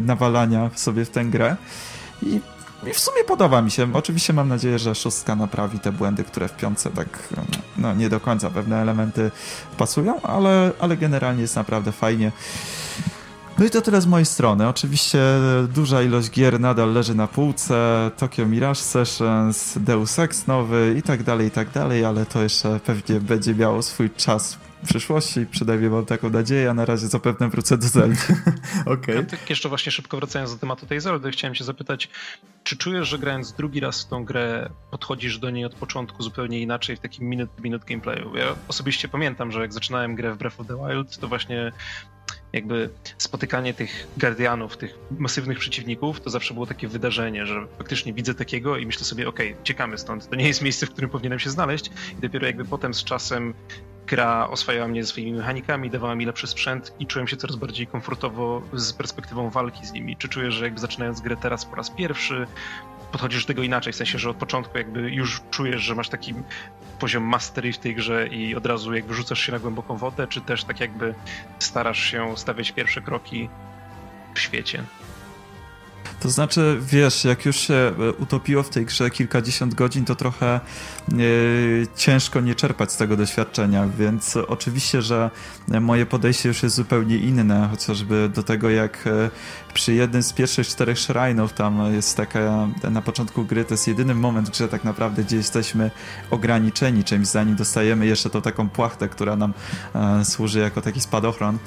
nawalania 0.00 0.70
sobie 0.74 1.04
w 1.04 1.10
tę 1.10 1.24
grę. 1.24 1.56
I, 2.22 2.40
I 2.86 2.92
w 2.92 2.98
sumie 2.98 3.24
podoba 3.24 3.62
mi 3.62 3.70
się. 3.70 3.92
Oczywiście 3.92 4.32
mam 4.32 4.48
nadzieję, 4.48 4.78
że 4.78 4.94
szóstka 4.94 5.36
naprawi 5.36 5.78
te 5.78 5.92
błędy, 5.92 6.24
które 6.24 6.48
w 6.48 6.56
piątce 6.56 6.90
tak 6.90 7.28
no, 7.76 7.94
nie 7.94 8.08
do 8.08 8.20
końca 8.20 8.50
pewne 8.50 8.82
elementy 8.82 9.30
pasują, 9.78 10.22
ale, 10.22 10.72
ale 10.80 10.96
generalnie 10.96 11.42
jest 11.42 11.56
naprawdę 11.56 11.92
fajnie. 11.92 12.32
No 13.58 13.64
i 13.64 13.70
to 13.70 13.80
tyle 13.82 14.00
z 14.00 14.06
mojej 14.06 14.26
strony. 14.26 14.68
Oczywiście 14.68 15.18
duża 15.74 16.02
ilość 16.02 16.30
gier 16.30 16.60
nadal 16.60 16.92
leży 16.92 17.14
na 17.14 17.26
półce, 17.26 18.10
Tokyo 18.16 18.46
Mirage 18.46 18.74
Sessions, 18.80 19.78
Deus 19.78 20.18
Ex 20.18 20.46
nowy 20.46 20.94
i 20.98 21.02
tak 21.02 21.22
dalej, 21.22 21.48
i 21.48 21.50
tak 21.50 21.70
dalej, 21.70 22.04
ale 22.04 22.26
to 22.26 22.42
jeszcze 22.42 22.80
pewnie 22.80 23.20
będzie 23.20 23.54
miało 23.54 23.82
swój 23.82 24.10
czas 24.10 24.58
w 24.82 24.88
przyszłości, 24.88 25.46
przynajmniej 25.46 25.90
mam 25.90 26.06
taką 26.06 26.30
nadzieję, 26.30 26.70
a 26.70 26.74
na 26.74 26.84
razie 26.84 27.06
zapewne 27.06 27.48
wrócę 27.48 27.78
do 27.78 27.88
Zelda. 27.88 28.20
Okej. 28.86 29.14
Okay. 29.14 29.24
tak 29.24 29.50
jeszcze 29.50 29.68
właśnie 29.68 29.92
szybko 29.92 30.16
wracając 30.16 30.52
do 30.52 30.58
tematu 30.58 30.86
tej 30.86 31.00
Zeldy, 31.00 31.30
chciałem 31.30 31.54
się 31.54 31.64
zapytać, 31.64 32.08
czy 32.64 32.76
czujesz, 32.76 33.08
że 33.08 33.18
grając 33.18 33.52
drugi 33.52 33.80
raz 33.80 34.04
w 34.04 34.08
tą 34.08 34.24
grę 34.24 34.70
podchodzisz 34.90 35.38
do 35.38 35.50
niej 35.50 35.64
od 35.64 35.74
początku 35.74 36.22
zupełnie 36.22 36.60
inaczej 36.60 36.96
w 36.96 37.00
takim 37.00 37.28
minut 37.28 37.50
minut 37.60 37.84
gameplayu? 37.84 38.36
Ja 38.36 38.54
osobiście 38.68 39.08
pamiętam, 39.08 39.52
że 39.52 39.60
jak 39.60 39.72
zaczynałem 39.72 40.14
grę 40.14 40.34
w 40.34 40.38
Breath 40.38 40.60
of 40.60 40.66
the 40.66 40.76
Wild, 40.76 41.18
to 41.18 41.28
właśnie 41.28 41.72
jakby 42.52 42.90
spotykanie 43.18 43.74
tych 43.74 44.06
Guardianów, 44.16 44.76
tych 44.76 44.98
masywnych 45.18 45.58
przeciwników, 45.58 46.20
to 46.20 46.30
zawsze 46.30 46.54
było 46.54 46.66
takie 46.66 46.88
wydarzenie, 46.88 47.46
że 47.46 47.66
faktycznie 47.78 48.12
widzę 48.12 48.34
takiego 48.34 48.76
i 48.76 48.86
myślę 48.86 49.04
sobie, 49.04 49.28
okej, 49.28 49.52
okay, 49.52 49.64
ciekamy 49.64 49.98
stąd, 49.98 50.28
to 50.28 50.36
nie 50.36 50.48
jest 50.48 50.62
miejsce, 50.62 50.86
w 50.86 50.90
którym 50.90 51.10
powinienem 51.10 51.38
się 51.38 51.50
znaleźć 51.50 51.90
i 52.18 52.20
dopiero 52.20 52.46
jakby 52.46 52.64
potem 52.64 52.94
z 52.94 53.04
czasem 53.04 53.54
gra 54.06 54.48
oswajała 54.48 54.88
mnie 54.88 55.04
ze 55.04 55.08
swoimi 55.08 55.32
mechanikami, 55.32 55.90
dawała 55.90 56.14
mi 56.14 56.26
lepszy 56.26 56.46
sprzęt 56.46 56.94
i 56.98 57.06
czułem 57.06 57.28
się 57.28 57.36
coraz 57.36 57.56
bardziej 57.56 57.86
komfortowo 57.86 58.62
z 58.72 58.92
perspektywą 58.92 59.50
walki 59.50 59.86
z 59.86 59.92
nimi. 59.92 60.16
Czy 60.16 60.28
czujesz, 60.28 60.54
że 60.54 60.64
jakby 60.64 60.80
zaczynając 60.80 61.20
grę 61.20 61.36
teraz 61.36 61.64
po 61.64 61.76
raz 61.76 61.90
pierwszy, 61.90 62.46
podchodzisz 63.12 63.44
do 63.44 63.46
tego 63.46 63.62
inaczej, 63.62 63.92
w 63.92 63.96
sensie, 63.96 64.18
że 64.18 64.30
od 64.30 64.36
początku 64.36 64.78
jakby 64.78 65.10
już 65.10 65.40
czujesz, 65.50 65.82
że 65.82 65.94
masz 65.94 66.08
taki 66.08 66.34
poziom 66.98 67.22
mastery 67.22 67.72
w 67.72 67.78
tej 67.78 67.94
grze 67.94 68.26
i 68.26 68.54
od 68.54 68.66
razu 68.66 68.94
jakby 68.94 69.14
rzucasz 69.14 69.40
się 69.40 69.52
na 69.52 69.58
głęboką 69.58 69.96
wodę, 69.96 70.26
czy 70.26 70.40
też 70.40 70.64
tak 70.64 70.80
jakby 70.80 71.14
starasz 71.58 72.04
się 72.04 72.36
stawiać 72.36 72.72
pierwsze 72.72 73.00
kroki 73.00 73.48
w 74.34 74.40
świecie? 74.40 74.84
To 76.20 76.30
znaczy, 76.30 76.78
wiesz, 76.80 77.24
jak 77.24 77.46
już 77.46 77.56
się 77.56 77.74
e, 77.74 78.12
utopiło 78.12 78.62
w 78.62 78.68
tej 78.68 78.86
grze 78.86 79.10
kilkadziesiąt 79.10 79.74
godzin, 79.74 80.04
to 80.04 80.14
trochę 80.14 80.60
ciężko 81.96 82.40
nie 82.40 82.54
czerpać 82.54 82.92
z 82.92 82.96
tego 82.96 83.16
doświadczenia, 83.16 83.88
więc 83.98 84.36
oczywiście, 84.36 85.02
że 85.02 85.30
moje 85.80 86.06
podejście 86.06 86.48
już 86.48 86.62
jest 86.62 86.76
zupełnie 86.76 87.16
inne, 87.16 87.68
chociażby 87.70 88.30
do 88.34 88.42
tego, 88.42 88.70
jak 88.70 89.06
e, 89.06 89.30
przy 89.74 89.94
jednym 89.94 90.22
z 90.22 90.32
pierwszych 90.32 90.66
czterech 90.66 90.98
shrine'ów 90.98 91.48
tam 91.48 91.94
jest 91.94 92.16
taka, 92.16 92.68
na 92.90 93.02
początku 93.02 93.44
gry 93.44 93.64
to 93.64 93.74
jest 93.74 93.88
jedyny 93.88 94.14
moment 94.14 94.50
grze 94.50 94.68
tak 94.68 94.84
naprawdę, 94.84 95.24
gdzie 95.24 95.36
jesteśmy 95.36 95.90
ograniczeni 96.30 97.04
czymś, 97.04 97.26
zanim 97.26 97.56
dostajemy 97.56 98.06
jeszcze 98.06 98.30
tą 98.30 98.42
taką 98.42 98.68
płachtę, 98.68 99.08
która 99.08 99.36
nam 99.36 99.54
e, 99.94 100.24
służy 100.24 100.58
jako 100.58 100.82
taki 100.82 101.00
spadochron. 101.00 101.58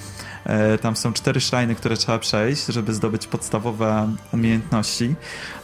E, 0.45 0.77
tam 0.77 0.95
są 0.95 1.13
cztery 1.13 1.41
szrajny, 1.41 1.75
które 1.75 1.97
trzeba 1.97 2.19
przejść, 2.19 2.65
żeby 2.65 2.93
zdobyć 2.93 3.27
podstawowe 3.27 4.15
umiejętności 4.33 5.15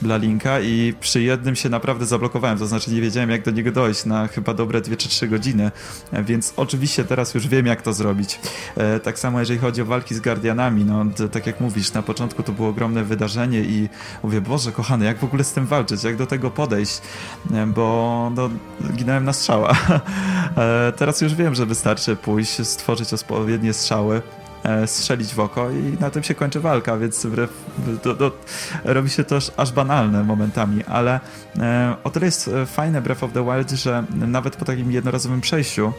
dla 0.02 0.18
Linka 0.18 0.60
i 0.60 0.94
przy 1.00 1.22
jednym 1.22 1.56
się 1.56 1.70
naprawdę 1.70 2.06
zablokowałem, 2.06 2.58
to 2.58 2.68
znaczy 2.68 2.92
nie 2.92 3.02
wiedziałem 3.02 3.30
jak 3.30 3.44
do 3.44 3.52
niego 3.52 3.61
dojść 3.64 4.06
na 4.06 4.28
chyba 4.28 4.54
dobre 4.54 4.82
2 4.82 4.96
czy 4.96 5.10
3 5.10 5.28
godziny, 5.28 5.72
e, 6.12 6.24
więc 6.24 6.54
oczywiście 6.58 7.04
teraz 7.04 7.34
już 7.34 7.48
wiem 7.48 7.66
jak 7.66 7.82
to 7.82 7.94
zrobić. 7.94 8.40
E, 8.78 9.00
tak 9.00 9.20
samo 9.20 9.40
jeżeli 9.40 9.60
chodzi 9.60 9.82
o 9.82 9.86
walki 9.86 10.16
z 10.16 10.20
Guardianami, 10.20 10.86
no 10.86 11.06
tak 11.32 11.48
jak 11.48 11.60
mówisz, 11.60 11.94
na 11.94 12.02
początku 12.02 12.44
to 12.44 12.52
było 12.52 12.70
ogromne 12.70 13.04
wydarzenie 13.04 13.62
i 13.62 13.90
mówię, 14.24 14.42
Boże 14.42 14.72
kochany, 14.72 15.06
jak 15.06 15.18
w 15.20 15.24
ogóle 15.24 15.44
z 15.44 15.54
tym 15.54 15.66
walczyć, 15.66 16.04
jak 16.04 16.16
do 16.16 16.28
tego 16.28 16.52
podejść, 16.52 17.02
bo 17.68 18.32
no, 18.36 18.50
ginąłem 18.94 19.26
na 19.26 19.34
strzała. 19.34 19.76
Teraz 20.98 21.22
już 21.22 21.36
wiem, 21.36 21.56
że 21.56 21.66
wystarczy 21.66 22.16
pójść, 22.16 22.68
stworzyć 22.68 23.14
odpowiednie 23.14 23.74
strzały, 23.74 24.22
E, 24.22 24.41
strzelić 24.86 25.34
w 25.34 25.40
oko 25.40 25.72
i 25.72 25.98
na 26.00 26.10
tym 26.10 26.24
się 26.24 26.36
kończy 26.36 26.60
walka, 26.60 26.98
więc 26.98 27.28
to, 28.02 28.16
to, 28.16 28.32
robi 28.84 29.10
się 29.10 29.24
to 29.24 29.40
aż 29.58 29.72
banalne 29.72 30.24
momentami, 30.24 30.84
ale 30.84 31.20
e, 31.60 31.96
o 32.04 32.10
tyle 32.10 32.26
jest 32.26 32.48
e, 32.48 32.66
fajne 32.66 33.02
Breath 33.02 33.24
of 33.24 33.32
the 33.34 33.46
Wild, 33.46 33.72
że 33.72 34.04
nawet 34.10 34.56
po 34.56 34.66
takim 34.66 34.92
jednorazowym 34.92 35.42
przejściu 35.42 35.94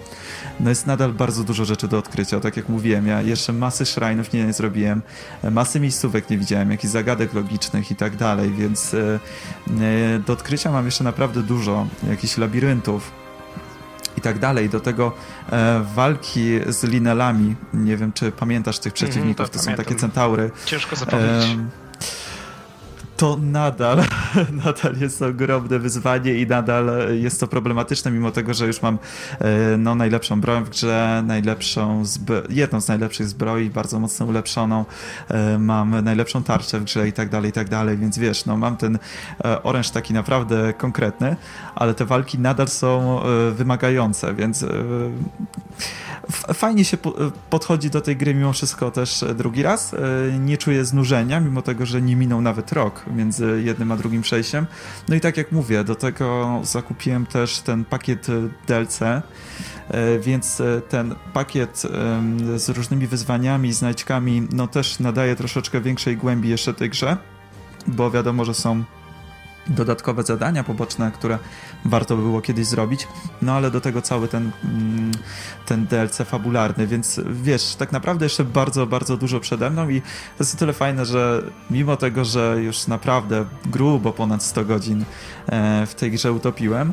no 0.61 0.69
jest 0.69 0.87
nadal 0.87 1.13
bardzo 1.13 1.45
dużo 1.45 1.65
rzeczy 1.65 1.89
do 1.89 1.99
odkrycia. 1.99 2.41
Tak 2.41 2.57
jak 2.57 2.69
mówiłem, 2.69 3.07
ja 3.07 3.23
jeszcze 3.23 3.53
masy 3.53 3.85
nie, 4.33 4.45
nie 4.47 4.53
zrobiłem, 4.53 5.03
masy 5.51 5.81
miejscówek 5.81 6.31
nie 6.31 6.39
widziałem, 6.39 6.71
jakichś 6.71 6.93
zagadek 6.93 7.35
logicznych 7.35 7.91
i 7.91 7.97
tak 7.97 8.17
dalej, 8.17 8.51
więc 8.51 8.97
do 10.27 10.33
odkrycia 10.33 10.73
mam 10.73 10.85
jeszcze 10.85 11.05
naprawdę 11.05 11.43
dużo, 11.43 11.87
jakichś 12.11 12.39
labiryntów, 12.39 13.22
i 14.23 14.25
tak 14.25 14.39
dalej. 14.39 14.69
Do 14.69 14.81
tego 14.81 15.13
e, 15.53 15.85
walki 15.95 16.61
z 16.67 16.85
linelami. 16.85 17.57
Nie 17.75 17.97
wiem, 17.97 18.13
czy 18.13 18.33
pamiętasz 18.33 18.79
tych 18.79 18.93
mhm, 18.93 19.09
przeciwników, 19.09 19.41
mm, 19.41 19.51
to, 19.51 19.59
to 19.59 19.65
są 19.65 19.75
takie 19.75 19.95
centaury. 19.95 20.51
Ciężko 20.65 20.97
zapowiedzieć. 20.97 21.45
E, 21.45 21.92
to 23.23 23.37
nadal, 23.37 23.97
nadal 24.65 24.97
jest 25.01 25.23
ogromne 25.23 25.79
wyzwanie 25.79 26.35
i 26.35 26.47
nadal 26.47 26.91
jest 27.21 27.41
to 27.41 27.47
problematyczne, 27.47 28.11
mimo 28.11 28.31
tego, 28.31 28.55
że 28.55 28.67
już 28.67 28.83
mam 28.83 28.99
e, 29.39 29.77
no, 29.77 29.95
najlepszą 29.95 30.41
broń 30.41 30.65
w 30.65 30.71
grze, 30.71 31.23
najlepszą 31.27 32.03
jedną 32.49 32.81
z 32.81 32.89
najlepszych 32.89 33.29
zbroi, 33.29 33.71
bardzo 33.71 34.01
mocno 34.01 34.27
ulepszoną, 34.27 34.85
e, 35.29 35.59
mam 35.59 36.05
najlepszą 36.05 36.43
tarczę 36.43 36.81
w 36.81 36.85
grze 36.85 37.09
i 37.09 37.13
tak 37.13 37.29
dalej, 37.29 37.51
i 37.51 37.53
tak 37.53 37.69
dalej, 37.69 37.99
więc 37.99 38.19
wiesz, 38.19 38.45
no 38.45 38.57
mam 38.57 38.77
ten 38.77 38.99
e, 39.45 39.63
oręż 39.63 39.91
taki 39.91 40.15
naprawdę 40.15 40.73
konkretny, 40.73 41.37
ale 41.75 41.95
te 41.95 42.05
walki 42.05 42.39
nadal 42.39 42.69
są 42.69 43.21
wymagające, 43.53 44.35
więc 44.35 44.65
fajnie 46.55 46.85
się 46.85 46.97
podchodzi 47.51 47.91
do 47.91 48.01
tej 48.01 48.17
gry 48.17 48.35
mimo 48.35 48.53
wszystko 48.53 48.91
też 48.91 49.25
drugi 49.35 49.63
raz. 49.63 49.95
Nie 50.41 50.59
czuję 50.59 50.85
znużenia, 50.85 51.41
mimo 51.41 51.63
tego, 51.63 51.87
że 51.87 52.03
nie 52.03 52.17
minął 52.17 52.41
nawet 52.41 52.73
rok 52.73 53.05
między 53.17 53.63
jednym 53.65 53.93
a 53.93 53.97
drugim 53.97 54.23
przejściem. 54.23 54.67
No 55.09 55.15
i 55.15 55.21
tak 55.21 55.37
jak 55.37 55.53
mówię, 55.53 55.85
do 55.85 55.95
tego 55.95 56.61
zakupiłem 56.63 57.27
też 57.27 57.59
ten 57.59 57.85
pakiet 57.85 58.27
DLC, 58.67 59.03
e, 59.03 59.23
więc 60.21 60.61
e, 60.61 60.81
ten 60.81 61.15
pakiet 61.33 61.83
z 62.57 62.69
różnymi 62.69 63.07
wyzwaniami, 63.07 63.73
znajdźkami, 63.73 64.49
no 64.53 64.67
też 64.67 65.01
nadaje 65.01 65.37
troszeczkę 65.37 65.81
większej 65.81 66.17
głębi 66.17 66.49
jeszcze 66.49 66.75
tej 66.75 66.91
grze, 66.91 67.17
bo 67.87 68.11
wiadomo, 68.11 68.45
że 68.45 68.55
są 68.55 68.85
dodatkowe 69.67 70.23
zadania 70.23 70.65
poboczne, 70.65 71.11
które 71.15 71.39
warto 71.85 72.17
by 72.17 72.23
było 72.23 72.41
kiedyś 72.41 72.67
zrobić, 72.67 73.09
no 73.43 73.53
ale 73.53 73.71
do 73.71 73.81
tego 73.81 74.03
cały 74.03 74.29
ten, 74.29 74.51
mm, 74.65 75.13
ten 75.67 75.87
DLC 75.87 76.17
fabularny, 76.25 76.87
więc 76.87 77.21
wiesz, 77.43 77.75
tak 77.75 77.93
naprawdę 77.93 78.27
jeszcze 78.27 78.45
bardzo, 78.45 78.87
bardzo 78.87 79.17
dużo 79.17 79.41
przede 79.41 79.71
mną 79.71 79.89
i 79.89 80.01
to 80.01 80.07
jest 80.41 80.55
o 80.55 80.59
tyle 80.59 80.73
fajne, 80.73 81.07
że 81.07 81.43
mimo 81.71 81.97
tego, 81.97 82.25
że 82.25 82.57
już 82.63 82.87
naprawdę 82.87 83.45
grubo 83.67 84.13
ponad 84.13 84.43
100 84.43 84.65
godzin 84.65 85.05
e, 85.47 85.87
w 85.87 85.95
tej 85.95 86.11
grze 86.11 86.33
utopiłem, 86.33 86.93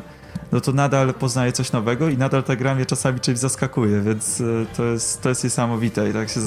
no 0.52 0.60
to 0.60 0.72
nadal 0.72 1.14
poznaję 1.14 1.52
coś 1.52 1.72
nowego 1.72 2.08
i 2.08 2.18
nadal 2.18 2.42
ta 2.42 2.56
gra 2.56 2.74
mnie 2.74 2.86
czasami 2.86 3.20
czymś 3.20 3.38
zaskakuje, 3.38 4.00
więc 4.00 4.40
e, 4.40 4.44
to 4.76 4.84
jest, 4.84 5.22
to 5.22 5.28
jest 5.28 5.44
niesamowite 5.44 6.10
i 6.10 6.12
tak 6.12 6.28
się, 6.28 6.40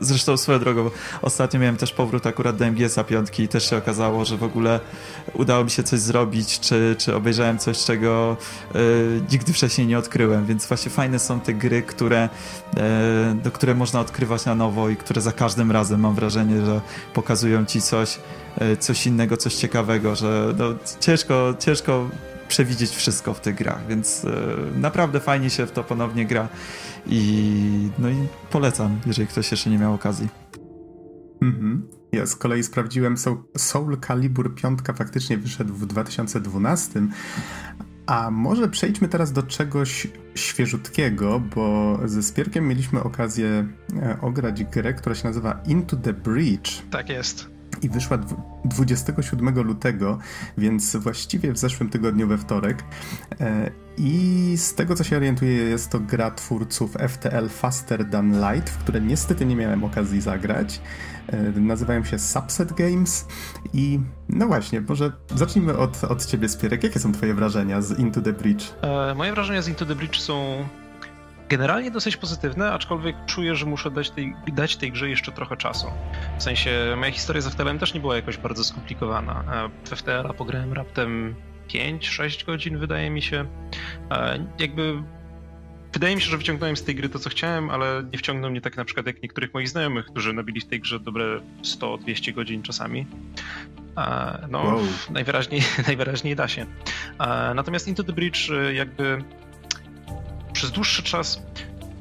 zresztą 0.00 0.36
swoją 0.36 0.58
drogą, 0.58 0.90
ostatnio 1.22 1.60
miałem 1.60 1.76
też 1.76 1.92
powrót 1.92 2.26
akurat 2.26 2.56
do 2.56 2.64
MGS-a 2.66 3.04
piątki 3.04 3.42
i 3.42 3.48
też 3.48 3.70
się 3.70 3.76
okazało, 3.76 4.24
że 4.24 4.36
w 4.36 4.42
ogóle 4.42 4.80
udało 5.34 5.64
mi 5.64 5.70
się 5.70 5.82
coś 5.82 6.00
zrobić, 6.00 6.60
czy, 6.60 6.96
czy 6.98 7.16
obejrzałem 7.16 7.58
coś, 7.58 7.84
czego 7.84 8.36
y, 8.74 9.20
nigdy 9.32 9.52
wcześniej 9.52 9.86
nie 9.86 9.98
odkryłem, 9.98 10.46
więc 10.46 10.66
właśnie 10.66 10.90
fajne 10.90 11.18
są 11.18 11.40
te 11.40 11.54
gry, 11.54 11.82
które, 11.82 12.28
y, 13.46 13.50
które 13.50 13.74
można 13.74 14.00
odkrywać 14.00 14.44
na 14.44 14.54
nowo 14.54 14.88
i 14.88 14.96
które 14.96 15.20
za 15.20 15.32
każdym 15.32 15.72
razem 15.72 16.00
mam 16.00 16.14
wrażenie, 16.14 16.66
że 16.66 16.80
pokazują 17.14 17.64
ci 17.64 17.82
coś, 17.82 18.18
coś 18.80 19.06
innego, 19.06 19.36
coś 19.36 19.54
ciekawego, 19.54 20.14
że 20.16 20.54
no, 20.58 20.64
ciężko, 21.00 21.54
ciężko 21.58 22.08
przewidzieć 22.48 22.90
wszystko 22.90 23.34
w 23.34 23.40
tych 23.40 23.54
grach, 23.54 23.86
więc 23.88 24.24
e, 24.24 24.30
naprawdę 24.80 25.20
fajnie 25.20 25.50
się 25.50 25.66
w 25.66 25.72
to 25.72 25.84
ponownie 25.84 26.26
gra 26.26 26.48
i 27.06 27.90
no 27.98 28.08
i 28.08 28.16
polecam, 28.50 29.00
jeżeli 29.06 29.28
ktoś 29.28 29.50
jeszcze 29.50 29.70
nie 29.70 29.78
miał 29.78 29.94
okazji. 29.94 30.28
Mhm. 31.42 31.88
Ja 32.12 32.26
z 32.26 32.36
kolei 32.36 32.62
sprawdziłem, 32.62 33.14
Soul 33.56 33.98
Calibur 34.06 34.54
5 34.54 34.78
faktycznie 34.96 35.38
wyszedł 35.38 35.74
w 35.74 35.86
2012, 35.86 37.02
a 38.06 38.30
może 38.30 38.68
przejdźmy 38.68 39.08
teraz 39.08 39.32
do 39.32 39.42
czegoś 39.42 40.06
świeżutkiego, 40.34 41.40
bo 41.54 41.98
ze 42.04 42.22
Spierkiem 42.22 42.68
mieliśmy 42.68 43.02
okazję 43.02 43.68
e, 43.96 44.18
ograć 44.20 44.64
grę, 44.64 44.94
która 44.94 45.14
się 45.14 45.28
nazywa 45.28 45.60
Into 45.66 45.96
the 45.96 46.12
Breach. 46.12 46.90
Tak 46.90 47.08
jest 47.08 47.57
i 47.82 47.88
wyszła 47.88 48.18
27 48.64 49.62
lutego, 49.62 50.18
więc 50.58 50.96
właściwie 50.96 51.52
w 51.52 51.58
zeszłym 51.58 51.88
tygodniu 51.88 52.28
we 52.28 52.38
wtorek. 52.38 52.84
E, 53.40 53.70
I 53.96 54.54
z 54.56 54.74
tego 54.74 54.94
co 54.94 55.04
się 55.04 55.16
orientuję, 55.16 55.52
jest 55.52 55.90
to 55.90 56.00
gra 56.00 56.30
twórców 56.30 56.96
FTL 57.08 57.48
Faster 57.48 58.10
Than 58.10 58.32
Light, 58.32 58.70
w 58.70 58.78
które 58.78 59.00
niestety 59.00 59.46
nie 59.46 59.56
miałem 59.56 59.84
okazji 59.84 60.20
zagrać. 60.20 60.80
E, 61.26 61.60
nazywają 61.60 62.04
się 62.04 62.18
Subset 62.18 62.72
Games 62.72 63.26
i 63.74 64.00
no 64.28 64.46
właśnie, 64.46 64.80
może 64.80 65.12
zacznijmy 65.34 65.76
od, 65.76 66.04
od 66.04 66.26
ciebie, 66.26 66.48
Spierek. 66.48 66.84
Jakie 66.84 67.00
są 67.00 67.12
twoje 67.12 67.34
wrażenia 67.34 67.82
z 67.82 67.98
Into 67.98 68.20
the 68.20 68.32
Bridge? 68.32 68.64
E, 68.82 69.14
moje 69.14 69.32
wrażenia 69.32 69.62
z 69.62 69.68
Into 69.68 69.86
the 69.86 69.94
Bridge 69.94 70.20
są 70.20 70.64
generalnie 71.48 71.90
dosyć 71.90 72.16
pozytywne, 72.16 72.72
aczkolwiek 72.72 73.16
czuję, 73.26 73.56
że 73.56 73.66
muszę 73.66 73.90
dać 73.90 74.10
tej, 74.10 74.34
dać 74.52 74.76
tej 74.76 74.92
grze 74.92 75.10
jeszcze 75.10 75.32
trochę 75.32 75.56
czasu. 75.56 75.86
W 76.38 76.42
sensie, 76.42 76.94
moja 76.96 77.12
historia 77.12 77.42
z 77.42 77.48
FTL-em 77.48 77.78
też 77.78 77.94
nie 77.94 78.00
była 78.00 78.16
jakoś 78.16 78.36
bardzo 78.36 78.64
skomplikowana. 78.64 79.44
W 79.84 79.88
FTL-a 79.88 80.32
pograłem 80.32 80.72
raptem 80.72 81.34
5-6 81.68 82.46
godzin, 82.46 82.78
wydaje 82.78 83.10
mi 83.10 83.22
się. 83.22 83.46
Jakby 84.58 85.02
wydaje 85.92 86.16
mi 86.16 86.22
się, 86.22 86.30
że 86.30 86.38
wyciągnąłem 86.38 86.76
z 86.76 86.84
tej 86.84 86.94
gry 86.94 87.08
to, 87.08 87.18
co 87.18 87.30
chciałem, 87.30 87.70
ale 87.70 88.04
nie 88.12 88.18
wciągnął 88.18 88.50
mnie 88.50 88.60
tak 88.60 88.76
na 88.76 88.84
przykład 88.84 89.06
jak 89.06 89.22
niektórych 89.22 89.54
moich 89.54 89.68
znajomych, 89.68 90.06
którzy 90.06 90.32
nabili 90.32 90.60
w 90.60 90.66
tej 90.66 90.80
grze 90.80 91.00
dobre 91.00 91.40
100-200 91.62 92.34
godzin 92.34 92.62
czasami. 92.62 93.06
No, 94.50 94.58
wow. 94.58 94.80
najwyraźniej, 95.10 95.62
najwyraźniej 95.86 96.36
da 96.36 96.48
się. 96.48 96.66
Natomiast 97.54 97.88
Into 97.88 98.04
the 98.04 98.12
Bridge 98.12 98.50
jakby 98.72 99.24
przez 100.52 100.70
dłuższy 100.70 101.02
czas 101.02 101.42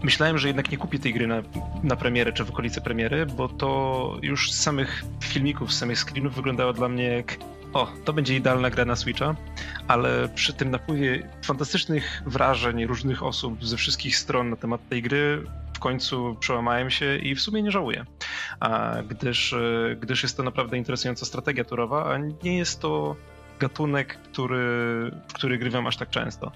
myślałem, 0.03 0.37
że 0.37 0.47
jednak 0.47 0.71
nie 0.71 0.77
kupię 0.77 0.99
tej 0.99 1.13
gry 1.13 1.27
na, 1.27 1.41
na 1.83 1.95
premierę 1.95 2.33
czy 2.33 2.43
w 2.43 2.49
okolicy 2.49 2.81
premiery, 2.81 3.25
bo 3.25 3.49
to 3.49 4.17
już 4.21 4.51
z 4.51 4.61
samych 4.61 5.03
filmików, 5.23 5.73
z 5.73 5.77
samych 5.77 5.99
screenów 5.99 6.35
wyglądało 6.35 6.73
dla 6.73 6.89
mnie 6.89 7.03
jak 7.03 7.37
o, 7.73 7.87
to 8.05 8.13
będzie 8.13 8.35
idealna 8.35 8.69
gra 8.69 8.85
na 8.85 8.95
Switcha, 8.95 9.35
ale 9.87 10.29
przy 10.35 10.53
tym 10.53 10.71
napływie 10.71 11.29
fantastycznych 11.43 12.23
wrażeń 12.25 12.85
różnych 12.85 13.23
osób 13.23 13.65
ze 13.65 13.77
wszystkich 13.77 14.17
stron 14.17 14.49
na 14.49 14.55
temat 14.55 14.89
tej 14.89 15.01
gry 15.01 15.43
w 15.73 15.79
końcu 15.79 16.37
przełamałem 16.39 16.89
się 16.89 17.17
i 17.17 17.35
w 17.35 17.41
sumie 17.41 17.61
nie 17.61 17.71
żałuję, 17.71 18.05
a, 18.59 18.95
gdyż, 19.09 19.55
gdyż 19.99 20.23
jest 20.23 20.37
to 20.37 20.43
naprawdę 20.43 20.77
interesująca 20.77 21.25
strategia 21.25 21.63
turowa, 21.63 22.13
a 22.13 22.17
nie 22.17 22.57
jest 22.57 22.79
to 22.81 23.15
gatunek, 23.59 24.19
który, 24.31 24.65
w 25.27 25.33
który 25.33 25.57
grywam 25.57 25.87
aż 25.87 25.97
tak 25.97 26.09
często. 26.09 26.51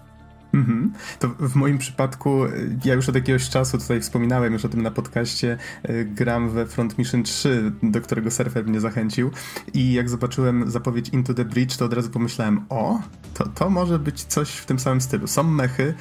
Mhm. 0.54 0.94
To 1.20 1.28
w 1.40 1.56
moim 1.56 1.78
przypadku, 1.78 2.46
y, 2.46 2.78
ja 2.86 2.94
już 2.94 3.10
od 3.10 3.16
jakiegoś 3.16 3.50
czasu 3.50 3.78
tutaj 3.78 4.02
wspominałem 4.02 4.54
już 4.54 4.66
o 4.66 4.70
tym 4.70 4.82
na 4.82 4.92
podcaście, 4.92 5.58
y, 5.90 6.06
gram 6.06 6.50
we 6.50 6.66
Front 6.66 6.98
Mission 6.98 7.24
3, 7.24 7.72
do 7.84 8.02
którego 8.02 8.32
surfer 8.32 8.68
mnie 8.68 8.80
zachęcił 8.80 9.32
i 9.74 9.94
jak 9.94 10.10
zobaczyłem 10.10 10.72
zapowiedź 10.72 11.10
Into 11.10 11.34
the 11.34 11.46
Bridge, 11.46 11.78
to 11.78 11.86
od 11.86 11.94
razu 11.94 12.10
pomyślałem, 12.10 12.66
o, 12.70 13.02
to, 13.34 13.48
to 13.48 13.70
może 13.70 14.00
być 14.00 14.24
coś 14.24 14.50
w 14.52 14.66
tym 14.66 14.80
samym 14.80 15.02
stylu. 15.02 15.28
Są 15.28 15.44
mechy, 15.44 15.94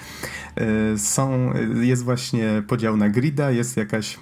y, 0.95 0.99
są, 0.99 1.53
jest 1.81 2.05
właśnie 2.05 2.63
podział 2.67 2.97
na 2.97 3.09
grida, 3.09 3.51
jest 3.51 3.77
jakaś 3.77 4.19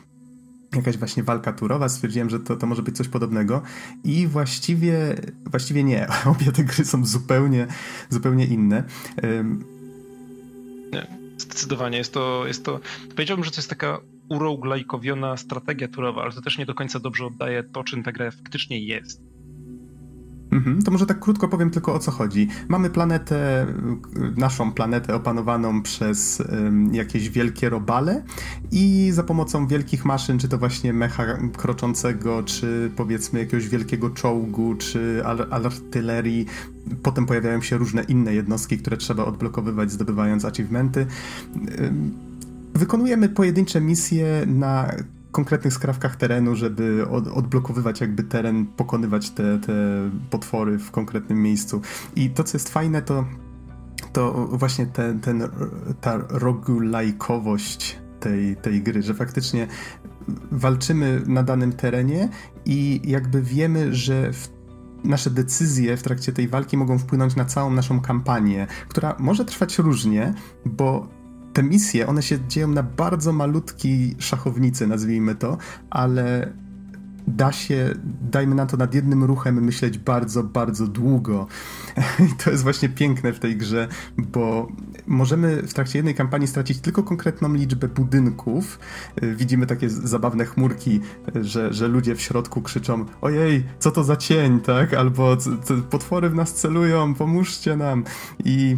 jakaś 0.77 0.97
właśnie 0.97 1.23
walka 1.23 1.53
turowa, 1.53 1.89
stwierdziłem, 1.89 2.31
że 2.31 2.41
to, 2.41 2.57
to 2.57 2.67
może 2.67 2.83
być 2.83 2.97
coś 2.97 3.09
podobnego 3.09 3.63
i 4.05 4.27
właściwie, 4.27 5.15
właściwie 5.47 5.85
nie. 5.85 6.07
Obie 6.37 6.53
te 6.53 6.65
gry 6.65 6.85
są 6.85 7.07
zupełnie, 7.07 7.67
zupełnie 8.11 8.45
inne. 8.47 8.85
Nie, 10.93 11.07
zdecydowanie 11.39 11.99
jest 11.99 12.15
to, 12.15 12.47
jest 12.47 12.65
to. 12.65 12.81
Powiedziałbym, 13.11 13.45
że 13.45 13.51
to 13.51 13.57
jest 13.57 13.71
taka 13.71 14.01
uroglajkowiona 14.29 15.37
strategia 15.37 15.89
turowa, 15.89 16.23
ale 16.23 16.33
to 16.33 16.43
też 16.43 16.59
nie 16.59 16.67
do 16.67 16.75
końca 16.75 17.01
dobrze 17.01 17.27
oddaje 17.27 17.63
to, 17.63 17.85
czym 17.85 18.03
ta 18.03 18.13
gra 18.13 18.31
faktycznie 18.31 18.79
jest. 18.79 19.28
Mhm, 20.59 20.83
to 20.83 20.91
może 20.91 21.07
tak 21.07 21.21
krótko 21.21 21.49
powiem 21.49 21.71
tylko 21.71 21.95
o 21.95 21.99
co 21.99 22.11
chodzi. 22.11 22.49
Mamy 22.69 22.91
planetę, 22.91 23.67
naszą 24.37 24.73
planetę 24.73 25.15
opanowaną 25.15 25.83
przez 25.83 26.41
um, 26.41 26.95
jakieś 26.95 27.31
wielkie 27.31 27.69
robale 27.69 28.23
i 28.73 29.11
za 29.13 29.23
pomocą 29.23 29.67
wielkich 29.67 30.05
maszyn, 30.05 30.39
czy 30.39 30.49
to 30.49 30.59
właśnie 30.59 30.93
mecha 30.93 31.25
kroczącego, 31.57 32.43
czy 32.43 32.91
powiedzmy 32.97 33.41
jakiegoś 33.41 33.69
wielkiego 33.69 34.11
czołgu, 34.11 34.75
czy 34.75 35.23
artylerii, 35.51 36.47
potem 37.03 37.27
pojawiają 37.27 37.61
się 37.61 37.77
różne 37.77 38.03
inne 38.03 38.35
jednostki, 38.35 38.79
które 38.79 38.97
trzeba 38.97 39.25
odblokowywać 39.25 39.93
zdobywając 39.93 40.45
achievementy. 40.45 41.07
Wykonujemy 42.75 43.29
pojedyncze 43.29 43.81
misje 43.81 44.47
na 44.47 44.91
konkretnych 45.33 45.75
skrawkach 45.75 46.17
terenu, 46.17 46.57
żeby 46.57 47.07
od, 47.11 47.27
odblokowywać 47.27 48.01
jakby 48.01 48.23
teren, 48.23 48.67
pokonywać 48.67 49.31
te, 49.31 49.59
te 49.59 49.73
potwory 50.31 50.79
w 50.79 50.91
konkretnym 50.91 51.43
miejscu. 51.43 51.81
I 52.17 52.31
to, 52.31 52.45
co 52.45 52.57
jest 52.57 52.69
fajne, 52.69 53.03
to, 53.03 53.25
to 54.13 54.49
właśnie 54.53 54.87
ten, 54.87 55.21
ten, 55.21 55.49
ta 56.01 56.19
rogulajkowość 56.29 57.99
tej, 58.21 58.57
tej 58.57 58.83
gry, 58.83 59.03
że 59.03 59.15
faktycznie 59.15 59.67
walczymy 60.51 61.23
na 61.27 61.43
danym 61.43 61.73
terenie 61.73 62.29
i 62.65 63.01
jakby 63.05 63.43
wiemy, 63.43 63.95
że 63.95 64.33
w 64.33 64.59
nasze 65.05 65.31
decyzje 65.31 65.97
w 65.97 66.03
trakcie 66.03 66.33
tej 66.33 66.49
walki 66.49 66.77
mogą 66.77 66.99
wpłynąć 66.99 67.37
na 67.37 67.45
całą 67.45 67.71
naszą 67.71 68.01
kampanię, 68.01 68.67
która 68.89 69.17
może 69.19 69.45
trwać 69.45 69.79
różnie, 69.79 70.35
bo 70.65 71.18
te 71.53 71.63
misje, 71.63 72.07
one 72.07 72.23
się 72.23 72.39
dzieją 72.49 72.69
na 72.69 72.83
bardzo 72.83 73.33
malutkiej 73.33 74.17
szachownicy, 74.19 74.87
nazwijmy 74.87 75.35
to, 75.35 75.59
ale 75.91 76.53
da 77.37 77.53
się, 77.53 77.95
dajmy 78.31 78.55
na 78.55 78.67
to 78.67 78.77
nad 78.77 78.95
jednym 78.95 79.25
ruchem 79.25 79.65
myśleć 79.65 79.99
bardzo, 79.99 80.45
bardzo 80.45 80.87
długo. 80.87 81.47
I 82.33 82.45
to 82.45 82.51
jest 82.51 82.63
właśnie 82.63 82.89
piękne 82.89 83.33
w 83.33 83.39
tej 83.39 83.57
grze, 83.57 83.89
bo 84.19 84.69
możemy 85.07 85.63
w 85.63 85.75
trakcie 85.75 85.99
jednej 85.99 86.15
kampanii 86.15 86.49
stracić 86.49 86.81
tylko 86.81 87.03
konkretną 87.03 87.55
liczbę 87.55 87.89
budynków. 87.89 88.79
Widzimy 89.23 89.67
takie 89.67 89.91
zabawne 89.91 90.45
chmurki, 90.45 91.01
że, 91.41 91.73
że 91.73 91.89
ludzie 91.89 92.15
w 92.15 92.21
środku 92.21 92.63
krzyczą 92.63 93.05
ojej, 93.21 93.65
co 93.79 93.91
to 93.91 94.05
za 94.05 94.17
cień, 94.17 94.61
tak? 94.61 94.95
Albo 94.95 95.37
potwory 95.91 96.31
w 96.31 96.35
nas 96.35 96.55
celują, 96.55 97.15
pomóżcie 97.15 97.77
nam. 97.77 98.05
I 98.45 98.77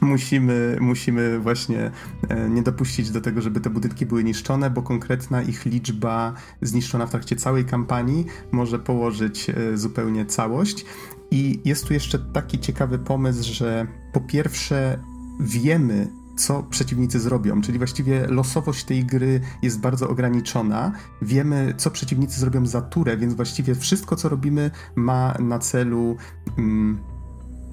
musimy, 0.00 0.76
musimy 0.80 1.38
właśnie 1.38 1.90
e, 2.28 2.50
nie 2.50 2.62
dopuścić 2.62 3.10
do 3.10 3.20
tego, 3.20 3.42
żeby 3.42 3.60
te 3.60 3.70
budynki 3.70 4.06
były 4.06 4.24
niszczone, 4.24 4.70
bo 4.70 4.82
konkretna 4.82 5.42
ich 5.42 5.66
liczba 5.66 6.32
zniszczona 6.62 7.06
w 7.06 7.10
trakcie 7.10 7.36
całej 7.36 7.64
kampanii 7.64 8.26
może 8.52 8.78
położyć 8.78 9.50
e, 9.50 9.76
zupełnie 9.76 10.26
całość. 10.26 10.84
I 11.30 11.60
jest 11.64 11.86
tu 11.86 11.94
jeszcze 11.94 12.18
taki 12.18 12.58
ciekawy 12.58 12.98
pomysł, 12.98 13.54
że 13.54 13.86
po 14.12 14.20
pierwsze 14.20 14.98
wiemy, 15.40 16.08
co 16.36 16.62
przeciwnicy 16.62 17.20
zrobią, 17.20 17.60
czyli 17.60 17.78
właściwie 17.78 18.26
losowość 18.26 18.84
tej 18.84 19.04
gry 19.04 19.40
jest 19.62 19.80
bardzo 19.80 20.08
ograniczona. 20.08 20.92
Wiemy, 21.22 21.74
co 21.76 21.90
przeciwnicy 21.90 22.40
zrobią 22.40 22.66
za 22.66 22.80
turę, 22.82 23.16
więc 23.16 23.34
właściwie 23.34 23.74
wszystko, 23.74 24.16
co 24.16 24.28
robimy, 24.28 24.70
ma 24.94 25.34
na 25.38 25.58
celu. 25.58 26.16
Mm, 26.58 26.98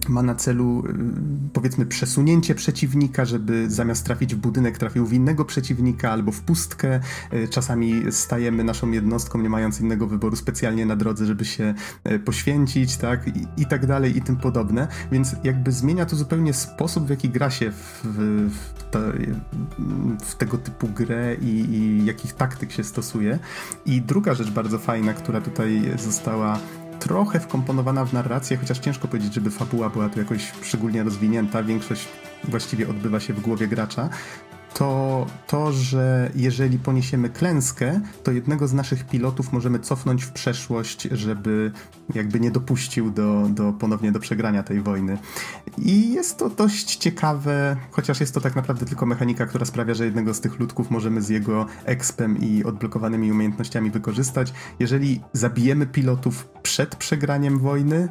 ma 0.10 0.24
na 0.24 0.36
celu 0.36 0.84
y, 0.86 0.94
powiedzmy 1.54 1.86
przesunięcie 1.86 2.56
przeciwnika, 2.56 3.26
żeby 3.26 3.70
zamiast 3.70 4.06
trafić 4.06 4.36
w 4.36 4.38
budynek 4.38 4.78
trafił 4.78 5.06
w 5.06 5.14
innego 5.14 5.46
przeciwnika 5.46 6.12
albo 6.12 6.32
w 6.32 6.42
pustkę. 6.42 7.00
Y, 7.34 7.48
czasami 7.48 8.12
stajemy 8.12 8.64
naszą 8.64 8.92
jednostką, 8.92 9.42
nie 9.42 9.50
mając 9.50 9.82
innego 9.82 10.08
wyboru 10.08 10.36
specjalnie 10.36 10.86
na 10.86 10.96
drodze, 10.96 11.26
żeby 11.26 11.46
się 11.46 11.74
y, 12.12 12.20
poświęcić, 12.20 12.98
tak? 12.98 13.28
I, 13.28 13.48
i 13.58 13.66
tak 13.66 13.86
dalej 13.86 14.18
i 14.18 14.22
tym 14.22 14.36
podobne. 14.36 14.88
Więc 15.12 15.36
jakby 15.44 15.72
zmienia 15.72 16.06
to 16.06 16.16
zupełnie 16.16 16.54
sposób, 16.54 17.06
w 17.06 17.10
jaki 17.10 17.30
gra 17.30 17.50
się 17.50 17.72
w, 17.72 18.02
w, 18.04 18.78
w 20.26 20.36
tego 20.36 20.58
typu 20.58 20.88
grę 20.88 21.36
i, 21.36 21.46
i 21.46 22.06
jakich 22.06 22.34
taktyk 22.34 22.72
się 22.72 22.84
stosuje. 22.84 23.40
I 23.86 24.02
druga 24.02 24.34
rzecz 24.34 24.52
bardzo 24.52 24.80
fajna, 24.80 25.14
która 25.14 25.42
tutaj 25.42 25.92
została 25.98 26.60
trochę 27.00 27.40
wkomponowana 27.40 28.06
w 28.06 28.14
narrację, 28.14 28.58
chociaż 28.58 28.80
ciężko 28.80 29.08
powiedzieć, 29.08 29.34
żeby 29.34 29.52
fabuła 29.52 29.90
była 29.90 30.10
tu 30.10 30.20
jakoś 30.20 30.52
szczególnie 30.62 31.04
rozwinięta. 31.04 31.64
Większość 31.64 32.08
właściwie 32.44 32.90
odbywa 32.90 33.20
się 33.20 33.34
w 33.34 33.42
głowie 33.42 33.68
gracza 33.68 34.10
to 34.74 35.26
to, 35.48 35.72
że 35.72 36.32
jeżeli 36.36 36.80
poniesiemy 36.80 37.30
klęskę, 37.30 38.02
to 38.24 38.32
jednego 38.32 38.68
z 38.68 38.74
naszych 38.74 39.08
pilotów 39.08 39.54
możemy 39.54 39.80
cofnąć 39.80 40.24
w 40.24 40.32
przeszłość, 40.32 41.02
żeby 41.12 41.72
jakby 42.14 42.40
nie 42.40 42.52
dopuścił 42.52 43.12
do, 43.12 43.48
do 43.50 43.74
ponownie 43.74 44.12
do 44.12 44.20
przegrania 44.20 44.64
tej 44.64 44.82
wojny. 44.82 45.18
I 45.78 46.14
jest 46.14 46.38
to 46.38 46.50
dość 46.50 46.96
ciekawe, 46.96 47.78
chociaż 47.92 48.20
jest 48.20 48.34
to 48.34 48.42
tak 48.42 48.56
naprawdę 48.56 48.86
tylko 48.86 49.06
mechanika, 49.06 49.46
która 49.46 49.66
sprawia, 49.66 49.94
że 49.94 50.06
jednego 50.06 50.34
z 50.34 50.42
tych 50.42 50.60
ludków 50.60 50.92
możemy 50.92 51.22
z 51.22 51.30
jego 51.30 51.66
expem 51.86 52.38
i 52.38 52.64
odblokowanymi 52.64 53.32
umiejętnościami 53.32 53.92
wykorzystać. 53.92 54.54
Jeżeli 54.80 55.22
zabijemy 55.34 55.88
pilotów 55.88 56.48
przed 56.62 56.96
przegraniem 56.96 57.60
wojny, 57.60 58.08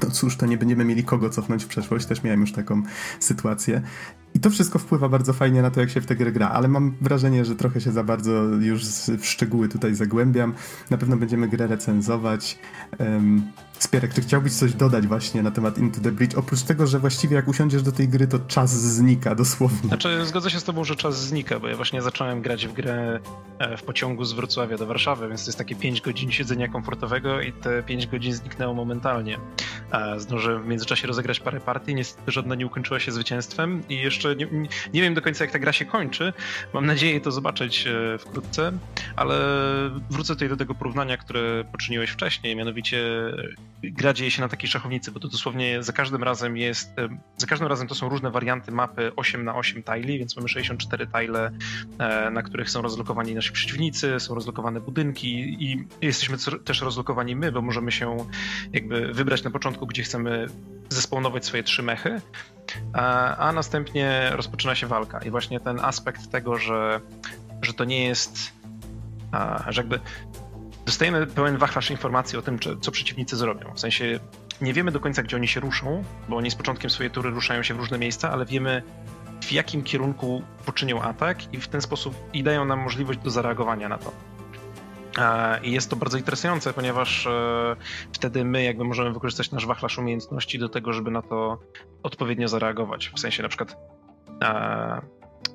to 0.00 0.10
cóż, 0.10 0.36
to 0.36 0.46
nie 0.46 0.58
będziemy 0.58 0.84
mieli 0.84 1.04
kogo 1.04 1.30
cofnąć 1.30 1.64
w 1.64 1.68
przeszłość. 1.68 2.06
Też 2.06 2.22
miałem 2.22 2.40
już 2.40 2.52
taką 2.52 2.82
sytuację. 3.20 3.82
I 4.34 4.40
to 4.40 4.50
wszystko 4.50 4.78
wpływa 4.78 5.08
bardzo 5.08 5.32
fajnie 5.32 5.62
na 5.62 5.70
to, 5.70 5.80
jak 5.80 5.90
się 5.90 6.00
w 6.00 6.06
tę 6.06 6.16
grę 6.16 6.32
gra, 6.32 6.48
ale 6.48 6.68
mam 6.68 6.94
wrażenie, 7.00 7.44
że 7.44 7.56
trochę 7.56 7.80
się 7.80 7.92
za 7.92 8.04
bardzo 8.04 8.32
już 8.60 8.84
w 9.18 9.26
szczegóły 9.26 9.68
tutaj 9.68 9.94
zagłębiam. 9.94 10.54
Na 10.90 10.98
pewno 10.98 11.16
będziemy 11.16 11.48
grę 11.48 11.66
recenzować. 11.66 12.58
Um, 12.98 13.42
Spierek, 13.84 14.14
czy 14.14 14.20
chciałbyś 14.20 14.52
coś 14.52 14.74
dodać 14.74 15.06
właśnie 15.06 15.42
na 15.42 15.50
temat 15.50 15.78
Into 15.78 16.00
the 16.00 16.12
Bridge? 16.12 16.34
Oprócz 16.34 16.62
tego, 16.62 16.86
że 16.86 16.98
właściwie 16.98 17.36
jak 17.36 17.48
usiądziesz 17.48 17.82
do 17.82 17.92
tej 17.92 18.08
gry, 18.08 18.26
to 18.26 18.38
czas 18.38 18.70
znika 18.70 19.34
dosłownie. 19.34 19.88
Znaczy, 19.88 20.26
zgodzę 20.26 20.50
się 20.50 20.60
z 20.60 20.64
tobą, 20.64 20.84
że 20.84 20.96
czas 20.96 21.26
znika, 21.26 21.60
bo 21.60 21.68
ja 21.68 21.76
właśnie 21.76 22.02
zacząłem 22.02 22.42
grać 22.42 22.66
w 22.66 22.72
grę 22.72 23.20
e, 23.58 23.76
w 23.76 23.82
pociągu 23.82 24.24
z 24.24 24.32
Wrocławia 24.32 24.76
do 24.76 24.86
Warszawy, 24.86 25.28
więc 25.28 25.44
to 25.44 25.48
jest 25.48 25.58
takie 25.58 25.74
5 25.74 26.00
godzin 26.00 26.32
siedzenia 26.32 26.68
komfortowego 26.68 27.40
i 27.40 27.52
te 27.52 27.82
5 27.82 28.06
godzin 28.06 28.32
zniknęło 28.32 28.74
momentalnie. 28.74 29.38
Zdążyłem 30.16 30.62
w 30.62 30.66
międzyczasie 30.66 31.06
rozegrać 31.06 31.40
parę 31.40 31.60
partii, 31.60 31.94
niestety 31.94 32.32
żadna 32.32 32.54
nie 32.54 32.66
ukończyła 32.66 33.00
się 33.00 33.12
zwycięstwem 33.12 33.82
i 33.88 33.96
jeszcze 33.96 34.36
nie, 34.36 34.46
nie 34.94 35.02
wiem 35.02 35.14
do 35.14 35.22
końca 35.22 35.44
jak 35.44 35.52
ta 35.52 35.58
gra 35.58 35.72
się 35.72 35.84
kończy. 35.84 36.32
Mam 36.74 36.86
nadzieję 36.86 37.20
to 37.20 37.32
zobaczyć 37.32 37.86
e, 37.86 38.18
wkrótce, 38.18 38.72
ale 39.16 39.36
wrócę 40.10 40.34
tutaj 40.34 40.48
do 40.48 40.56
tego 40.56 40.74
porównania, 40.74 41.16
które 41.16 41.64
poczyniłeś 41.72 42.10
wcześniej, 42.10 42.56
mianowicie 42.56 43.00
gra 43.82 44.12
dzieje 44.12 44.30
się 44.30 44.42
na 44.42 44.48
takiej 44.48 44.68
szachownicy, 44.68 45.12
bo 45.12 45.20
to 45.20 45.28
dosłownie 45.28 45.82
za 45.82 45.92
każdym 45.92 46.22
razem 46.22 46.56
jest, 46.56 46.94
za 47.36 47.46
każdym 47.46 47.68
razem 47.68 47.88
to 47.88 47.94
są 47.94 48.08
różne 48.08 48.30
warianty 48.30 48.72
mapy 48.72 49.12
8 49.16 49.44
na 49.44 49.54
8 49.54 49.82
tile, 49.82 50.18
więc 50.18 50.36
mamy 50.36 50.48
64 50.48 51.06
tile, 51.06 51.50
e, 51.98 52.30
na 52.30 52.42
których 52.42 52.70
są 52.70 52.82
rozlokowani 52.82 53.34
nasi 53.34 53.52
przeciwnicy, 53.52 54.20
są 54.20 54.34
rozlokowane 54.34 54.80
budynki 54.80 55.64
i 55.64 55.84
jesteśmy 56.02 56.36
też 56.64 56.80
rozlokowani 56.80 57.36
my, 57.36 57.52
bo 57.52 57.62
możemy 57.62 57.92
się 57.92 58.16
jakby 58.72 59.12
wybrać 59.12 59.44
na 59.44 59.50
początku, 59.50 59.86
gdzie 59.86 60.02
chcemy 60.02 60.46
zespawnować 60.88 61.44
swoje 61.44 61.62
trzy 61.62 61.82
mechy, 61.82 62.20
a, 62.92 63.36
a 63.36 63.52
następnie 63.52 64.30
rozpoczyna 64.32 64.74
się 64.74 64.86
walka. 64.86 65.18
I 65.18 65.30
właśnie 65.30 65.60
ten 65.60 65.80
aspekt 65.80 66.30
tego, 66.30 66.58
że, 66.58 67.00
że 67.62 67.74
to 67.74 67.84
nie 67.84 68.04
jest, 68.04 68.52
a, 69.32 69.72
że 69.72 69.80
jakby 69.80 70.00
dostajemy 70.86 71.26
pełen 71.26 71.56
wachlarz 71.56 71.90
informacji 71.90 72.38
o 72.38 72.42
tym, 72.42 72.58
co 72.80 72.90
przeciwnicy 72.90 73.36
zrobią. 73.36 73.74
W 73.74 73.80
sensie 73.80 74.20
nie 74.60 74.72
wiemy 74.72 74.90
do 74.90 75.00
końca, 75.00 75.22
gdzie 75.22 75.36
oni 75.36 75.48
się 75.48 75.60
ruszą, 75.60 76.04
bo 76.28 76.36
oni 76.36 76.50
z 76.50 76.54
początkiem 76.54 76.90
swojej 76.90 77.10
tury 77.10 77.30
ruszają 77.30 77.62
się 77.62 77.74
w 77.74 77.78
różne 77.78 77.98
miejsca, 77.98 78.30
ale 78.30 78.46
wiemy, 78.46 78.82
w 79.40 79.52
jakim 79.52 79.82
kierunku 79.82 80.42
poczynią 80.66 81.02
atak 81.02 81.54
i 81.54 81.60
w 81.60 81.68
ten 81.68 81.80
sposób 81.80 82.14
i 82.32 82.42
dają 82.42 82.64
nam 82.64 82.80
możliwość 82.80 83.18
do 83.18 83.30
zareagowania 83.30 83.88
na 83.88 83.98
to. 83.98 84.12
I 85.62 85.72
jest 85.72 85.90
to 85.90 85.96
bardzo 85.96 86.18
interesujące, 86.18 86.72
ponieważ 86.72 87.26
e, 87.26 87.76
wtedy 88.12 88.44
my 88.44 88.64
jakby 88.64 88.84
możemy 88.84 89.12
wykorzystać 89.12 89.50
nasz 89.50 89.66
wachlarz 89.66 89.98
umiejętności 89.98 90.58
do 90.58 90.68
tego, 90.68 90.92
żeby 90.92 91.10
na 91.10 91.22
to 91.22 91.60
odpowiednio 92.02 92.48
zareagować. 92.48 93.10
W 93.16 93.20
sensie 93.20 93.42
na 93.42 93.48
przykład 93.48 93.76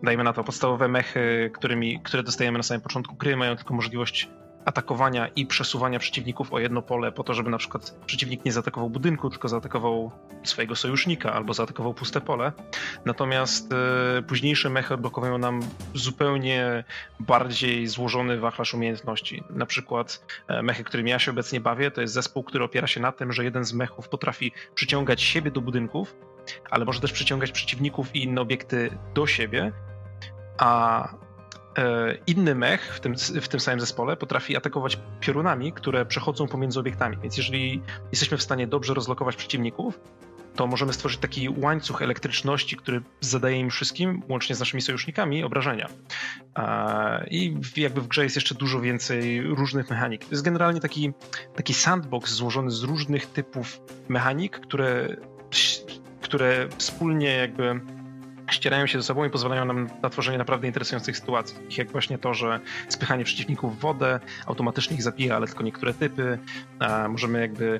dajmy 0.03 0.23
na 0.23 0.33
to 0.33 0.43
podstawowe 0.43 0.87
mechy, 0.87 1.51
którymi, 1.53 1.99
które 2.03 2.23
dostajemy 2.23 2.57
na 2.57 2.63
samym 2.63 2.81
początku 2.81 3.15
gry, 3.15 3.37
mają 3.37 3.55
tylko 3.55 3.73
możliwość 3.73 4.29
atakowania 4.69 5.27
i 5.27 5.45
przesuwania 5.45 5.99
przeciwników 5.99 6.53
o 6.53 6.59
jedno 6.59 6.81
pole 6.81 7.11
po 7.11 7.23
to, 7.23 7.33
żeby 7.33 7.49
na 7.49 7.57
przykład 7.57 7.95
przeciwnik 8.05 8.45
nie 8.45 8.51
zaatakował 8.51 8.89
budynku, 8.89 9.29
tylko 9.29 9.47
zaatakował 9.47 10.11
swojego 10.43 10.75
sojusznika 10.75 11.33
albo 11.33 11.53
zaatakował 11.53 11.93
puste 11.93 12.21
pole. 12.21 12.51
Natomiast 13.05 13.73
e, 13.73 14.21
późniejsze 14.21 14.69
mechy 14.69 14.93
odblokowują 14.93 15.37
nam 15.37 15.59
zupełnie 15.93 16.83
bardziej 17.19 17.87
złożony 17.87 18.39
wachlarz 18.39 18.73
umiejętności. 18.73 19.43
Na 19.49 19.65
przykład 19.65 20.25
e, 20.47 20.63
mechy, 20.63 20.83
którymi 20.83 21.09
ja 21.09 21.19
się 21.19 21.31
obecnie 21.31 21.59
bawię, 21.59 21.91
to 21.91 22.01
jest 22.01 22.13
zespół, 22.13 22.43
który 22.43 22.63
opiera 22.63 22.87
się 22.87 22.99
na 22.99 23.11
tym, 23.11 23.33
że 23.33 23.43
jeden 23.43 23.65
z 23.65 23.73
mechów 23.73 24.09
potrafi 24.09 24.51
przyciągać 24.75 25.21
siebie 25.21 25.51
do 25.51 25.61
budynków, 25.61 26.15
ale 26.69 26.85
może 26.85 27.01
też 27.01 27.11
przyciągać 27.11 27.51
przeciwników 27.51 28.15
i 28.15 28.23
inne 28.23 28.41
obiekty 28.41 28.97
do 29.13 29.27
siebie, 29.27 29.71
a 30.57 31.09
inny 32.27 32.55
mech 32.55 32.95
w 32.95 32.99
tym, 32.99 33.15
w 33.41 33.47
tym 33.47 33.59
samym 33.59 33.79
zespole 33.79 34.17
potrafi 34.17 34.57
atakować 34.57 34.99
piorunami, 35.19 35.73
które 35.73 36.05
przechodzą 36.05 36.47
pomiędzy 36.47 36.79
obiektami. 36.79 37.17
Więc 37.21 37.37
jeżeli 37.37 37.81
jesteśmy 38.11 38.37
w 38.37 38.43
stanie 38.43 38.67
dobrze 38.67 38.93
rozlokować 38.93 39.35
przeciwników, 39.35 39.99
to 40.55 40.67
możemy 40.67 40.93
stworzyć 40.93 41.19
taki 41.19 41.49
łańcuch 41.49 42.01
elektryczności, 42.01 42.77
który 42.77 43.01
zadaje 43.21 43.59
im 43.59 43.69
wszystkim, 43.69 44.23
łącznie 44.29 44.55
z 44.55 44.59
naszymi 44.59 44.81
sojusznikami, 44.81 45.43
obrażenia. 45.43 45.89
I 47.31 47.55
jakby 47.77 48.01
w 48.01 48.07
grze 48.07 48.23
jest 48.23 48.35
jeszcze 48.35 48.55
dużo 48.55 48.81
więcej 48.81 49.41
różnych 49.41 49.89
mechanik. 49.89 50.25
To 50.25 50.31
jest 50.31 50.43
generalnie 50.43 50.81
taki, 50.81 51.11
taki 51.55 51.73
sandbox 51.73 52.31
złożony 52.31 52.71
z 52.71 52.83
różnych 52.83 53.25
typów 53.25 53.81
mechanik, 54.09 54.59
które, 54.59 55.15
które 56.21 56.67
wspólnie 56.77 57.35
jakby 57.35 57.79
ścierają 58.51 58.87
się 58.87 59.01
ze 59.01 59.03
sobą 59.03 59.25
i 59.25 59.29
pozwalają 59.29 59.65
nam 59.65 59.89
na 60.01 60.09
tworzenie 60.09 60.37
naprawdę 60.37 60.67
interesujących 60.67 61.17
sytuacji, 61.17 61.57
jak 61.77 61.91
właśnie 61.91 62.17
to, 62.17 62.33
że 62.33 62.59
spychanie 62.89 63.23
przeciwników 63.23 63.77
w 63.77 63.79
wodę 63.79 64.19
automatycznie 64.45 64.95
ich 64.95 65.03
zabija, 65.03 65.35
ale 65.35 65.47
tylko 65.47 65.63
niektóre 65.63 65.93
typy. 65.93 66.39
możemy 67.09 67.39
jakby 67.39 67.79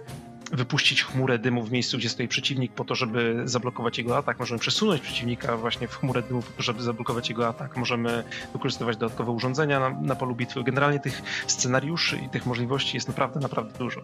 wypuścić 0.52 1.04
chmurę 1.04 1.40
dymu 1.40 1.64
w 1.64 1.72
miejscu, 1.72 1.98
gdzie 1.98 2.10
stoi 2.10 2.28
przeciwnik 2.28 2.74
po 2.74 2.86
to, 2.86 2.96
żeby 2.96 3.42
zablokować 3.46 3.98
jego 3.98 4.18
atak. 4.18 4.40
Możemy 4.40 4.60
przesunąć 4.60 5.02
przeciwnika 5.02 5.58
właśnie 5.58 5.88
w 5.88 5.96
chmurę 5.96 6.22
dymu 6.22 6.42
po 6.42 6.52
to, 6.52 6.64
żeby 6.64 6.84
zablokować 6.84 7.30
jego 7.30 7.48
atak. 7.48 7.78
Możemy 7.78 8.24
wykorzystywać 8.54 8.98
dodatkowe 8.98 9.32
urządzenia 9.32 9.80
na, 9.80 9.90
na 9.90 10.16
polu 10.16 10.36
bitwy. 10.36 10.64
Generalnie 10.64 11.00
tych 11.00 11.22
scenariuszy 11.48 12.18
i 12.18 12.30
tych 12.30 12.46
możliwości 12.46 12.98
jest 12.98 13.08
naprawdę, 13.08 13.40
naprawdę 13.40 13.80
dużo. 13.80 14.02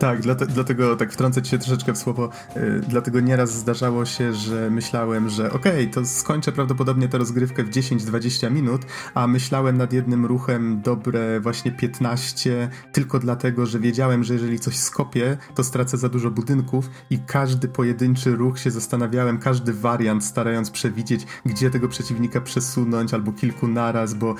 Tak, 0.00 0.20
dlatego 0.48 0.96
tak 0.96 1.12
wtrącę 1.12 1.42
ci 1.42 1.50
się 1.50 1.58
troszeczkę 1.58 1.92
w 1.92 1.98
słowo. 1.98 2.30
Yy, 2.56 2.80
dlatego 2.88 3.20
nieraz 3.20 3.52
zdarzało 3.52 4.04
się, 4.04 4.34
że 4.34 4.70
myślałem, 4.70 5.28
że 5.28 5.52
okej, 5.52 5.72
okay, 5.72 5.94
to 5.94 6.06
skończę 6.06 6.52
prawdopodobnie 6.52 7.08
tę 7.08 7.18
rozgrywkę 7.18 7.64
w 7.64 7.70
10-20 7.70 8.50
minut, 8.50 8.82
a 9.14 9.26
myślałem 9.26 9.76
nad 9.76 9.92
jednym 9.92 10.26
ruchem 10.26 10.80
dobre 10.82 11.40
właśnie 11.40 11.72
15, 11.72 12.68
tylko 12.92 13.18
dlatego, 13.18 13.66
że 13.66 13.78
wiedziałem, 13.78 14.24
że 14.24 14.34
jeżeli 14.34 14.58
coś 14.58 14.78
skopię, 14.78 15.36
to 15.54 15.64
stracę 15.64 15.98
za 15.98 16.08
dużo 16.08 16.30
budynków 16.30 16.90
i 17.10 17.18
każdy 17.18 17.68
pojedynczy 17.68 18.36
ruch 18.36 18.58
się 18.58 18.70
zastanawiałem, 18.70 19.38
każdy 19.38 19.72
wariant 19.72 20.24
starając 20.24 20.70
przewidzieć, 20.70 21.26
gdzie 21.46 21.70
tego 21.70 21.88
przeciwnika 21.88 22.40
przesunąć 22.40 23.14
albo 23.14 23.32
kilku 23.32 23.68
naraz, 23.68 24.14
bo 24.14 24.34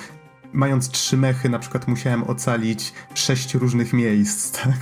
mając 0.53 0.89
trzy 0.89 1.17
mechy, 1.17 1.49
na 1.49 1.59
przykład 1.59 1.87
musiałem 1.87 2.23
ocalić 2.23 2.93
sześć 3.13 3.53
różnych 3.55 3.93
miejsc, 3.93 4.51
tak? 4.63 4.77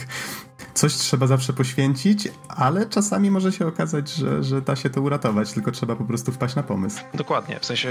Coś 0.79 0.93
trzeba 0.93 1.27
zawsze 1.27 1.53
poświęcić, 1.53 2.27
ale 2.47 2.85
czasami 2.85 3.31
może 3.31 3.51
się 3.51 3.67
okazać, 3.67 4.09
że, 4.09 4.43
że 4.43 4.61
da 4.61 4.75
się 4.75 4.89
to 4.89 5.01
uratować, 5.01 5.53
tylko 5.53 5.71
trzeba 5.71 5.95
po 5.95 6.05
prostu 6.05 6.31
wpaść 6.31 6.55
na 6.55 6.63
pomysł. 6.63 7.01
Dokładnie, 7.13 7.59
w 7.59 7.65
sensie 7.65 7.89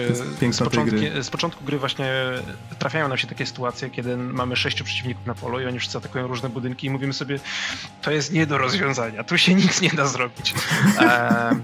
z, 0.53 0.59
początku, 0.59 0.97
z 1.23 1.31
początku 1.31 1.65
gry 1.65 1.79
właśnie 1.79 2.13
trafiają 2.79 3.09
nam 3.09 3.19
się 3.19 3.27
takie 3.27 3.47
sytuacje, 3.47 3.91
kiedy 3.91 4.17
mamy 4.17 4.57
sześciu 4.57 4.85
przeciwników 4.85 5.27
na 5.27 5.35
polu 5.35 5.61
i 5.61 5.67
oni 5.67 5.79
wszyscy 5.79 5.99
atakują 5.99 6.27
różne 6.27 6.49
budynki 6.49 6.87
i 6.87 6.91
mówimy 6.91 7.13
sobie, 7.13 7.41
to 8.03 8.11
jest 8.11 8.33
nie 8.33 8.47
do 8.47 8.59
rozwiązania, 8.59 9.25
tu 9.25 9.39
się 9.39 9.55
nic 9.55 9.81
nie 9.81 9.91
da 9.91 10.07
zrobić. 10.07 10.55
E, 10.99 11.57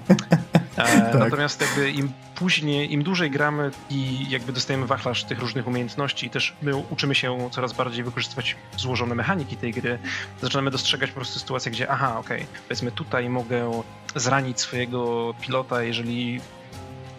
tak. 1.12 1.14
Natomiast 1.14 1.60
jakby 1.60 1.90
im 1.90 2.12
później, 2.34 2.92
im 2.92 3.02
dłużej 3.02 3.30
gramy 3.30 3.70
i 3.90 4.30
jakby 4.30 4.52
dostajemy 4.52 4.86
wachlarz 4.86 5.24
tych 5.24 5.38
różnych 5.38 5.66
umiejętności 5.66 6.26
i 6.26 6.30
też 6.30 6.54
my 6.62 6.76
uczymy 6.76 7.14
się 7.14 7.48
coraz 7.52 7.72
bardziej 7.72 8.04
wykorzystywać 8.04 8.56
złożone 8.76 9.14
mechaniki 9.14 9.56
tej 9.56 9.72
gry, 9.72 9.98
zaczynamy 10.42 10.70
dostrzegać 10.70 11.10
po 11.10 11.16
prostu 11.16 11.38
sytuację, 11.38 11.72
gdzie 11.72 11.90
aha, 11.90 12.18
okej, 12.18 12.42
okay, 12.42 12.60
powiedzmy 12.68 12.92
tutaj 12.92 13.28
mogę 13.28 13.82
zranić 14.14 14.60
swojego 14.60 15.34
pilota, 15.40 15.82
jeżeli 15.82 16.40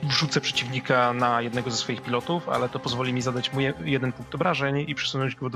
wrzucę 0.08 0.41
przeciwnika 0.41 1.13
na 1.13 1.41
jednego 1.41 1.72
ze 1.72 1.78
swoich 1.78 2.02
pilotów, 2.02 2.50
ale 2.50 2.70
to 2.70 2.80
pozwoli 2.80 3.13
mi 3.13 3.22
zadać 3.22 3.54
mu 3.54 3.60
jeden 3.86 4.12
punkt 4.12 4.36
obrażeń 4.36 4.86
i 4.88 4.96
przesunąć 4.96 5.36
go 5.36 5.50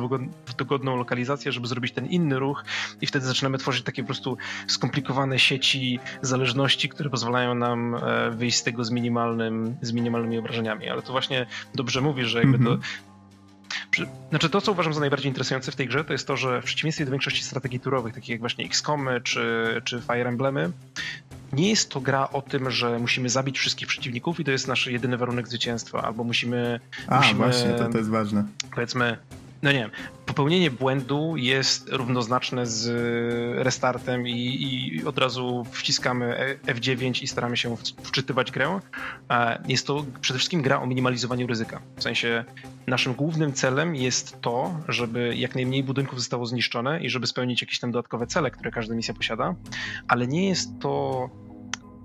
w 0.46 0.56
dogodną 0.56 0.96
lokalizację, 0.96 1.52
żeby 1.52 1.68
zrobić 1.68 1.94
ten 1.94 2.06
inny 2.06 2.40
ruch 2.40 2.64
i 3.02 3.08
wtedy 3.08 3.26
zaczynamy 3.26 3.58
tworzyć 3.58 3.84
takie 3.84 4.04
po 4.04 4.08
prostu 4.08 4.38
skomplikowane 4.68 5.40
sieci 5.40 6.00
zależności, 6.22 6.90
które 6.90 7.10
pozwalają 7.10 7.56
nam 7.56 7.96
e, 7.96 8.32
wyjść 8.32 8.58
z 8.58 8.64
tego 8.64 8.86
z, 8.86 8.92
minimalnym, 8.92 9.78
z 9.82 9.92
minimalnymi 9.92 10.38
obrażeniami. 10.38 10.90
Ale 10.90 11.02
to 11.02 11.12
właśnie 11.12 11.46
dobrze 11.76 12.02
mówisz, 12.02 12.28
że 12.28 12.40
jakby 12.40 12.58
to 12.58 12.74
mhm. 12.74 12.82
znaczy 14.30 14.50
to, 14.50 14.62
co 14.62 14.72
uważam 14.72 14.94
za 14.94 15.00
najbardziej 15.00 15.30
interesujące 15.30 15.72
w 15.72 15.76
tej 15.76 15.88
grze, 15.88 16.04
to 16.04 16.14
jest 16.14 16.28
to, 16.28 16.38
że 16.38 16.62
w 16.62 16.66
przeciwieństwie 16.66 17.06
do 17.06 17.12
większości 17.12 17.44
strategii 17.44 17.80
turowych, 17.80 18.14
takich 18.14 18.30
jak 18.30 18.40
właśnie 18.40 18.66
XCOMy 18.66 19.22
czy, 19.22 19.82
czy 19.84 20.02
Fire 20.02 20.30
Emblemy, 20.30 20.72
nie 21.54 21.70
jest 21.70 21.90
to 21.90 22.02
gra 22.02 22.30
o 22.30 22.42
tym, 22.42 22.72
że 22.72 23.00
musimy 23.00 23.30
zabić 23.30 23.60
wszystkich 23.60 23.88
przeciwników 23.88 24.40
i 24.40 24.44
to 24.44 24.52
jest 24.52 24.68
nasz 24.68 24.88
jedyny 24.88 25.18
warunek 25.18 25.48
zwycięstwa, 25.48 26.02
albo 26.02 26.24
musimy... 26.24 26.80
A, 27.08 27.18
musimy, 27.18 27.38
właśnie, 27.38 27.70
to, 27.70 27.90
to 27.90 27.98
jest 27.98 28.10
ważne. 28.10 28.44
Powiedzmy, 28.76 29.18
no 29.62 29.72
nie 29.72 29.80
wiem, 29.80 29.92
popełnienie 30.26 30.72
błędu 30.72 31.38
jest 31.38 31.90
równoznaczne 31.90 32.66
z 32.66 32.88
restartem 33.64 34.28
i, 34.28 34.64
i, 34.64 35.06
od 35.06 35.18
razu 35.18 35.66
wciskamy 35.72 36.58
F9 36.66 37.24
i 37.24 37.28
staramy 37.28 37.58
się 37.58 37.78
wczytywać 38.04 38.52
grę. 38.52 38.80
Jest 39.68 39.88
to 39.88 40.06
przede 40.22 40.40
wszystkim 40.40 40.62
gra 40.62 40.82
o 40.82 40.88
minimalizowaniu 40.88 41.48
ryzyka. 41.48 41.82
W 41.96 42.04
sensie 42.04 42.46
naszym 42.88 43.14
głównym 43.14 43.54
celem 43.54 43.96
jest 43.96 44.42
to, 44.42 44.80
żeby 44.88 45.36
jak 45.36 45.56
najmniej 45.56 45.84
budynków 45.84 46.20
zostało 46.20 46.46
zniszczone 46.46 47.02
i 47.02 47.10
żeby 47.10 47.28
spełnić 47.28 47.62
jakieś 47.62 47.80
tam 47.80 47.92
dodatkowe 47.92 48.28
cele, 48.28 48.52
które 48.52 48.72
każda 48.72 48.96
misja 48.96 49.14
posiada, 49.14 49.56
ale 50.08 50.28
nie 50.28 50.50
jest 50.50 50.70
to 50.80 51.30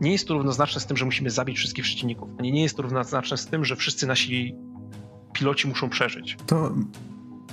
nie 0.01 0.13
jest 0.13 0.29
to 0.29 0.35
równoznaczne 0.35 0.81
z 0.81 0.87
tym, 0.87 0.97
że 0.97 1.05
musimy 1.05 1.31
zabić 1.31 1.59
wszystkich 1.59 1.85
przeciwników. 1.85 2.29
Nie 2.41 2.63
jest 2.63 2.77
to 2.77 2.83
równoznaczne 2.83 3.37
z 3.37 3.47
tym, 3.47 3.65
że 3.65 3.77
wszyscy 3.77 4.07
nasi 4.07 4.55
piloci 5.33 5.69
muszą 5.69 5.91
przeżyć. 5.91 6.37
To 6.47 6.73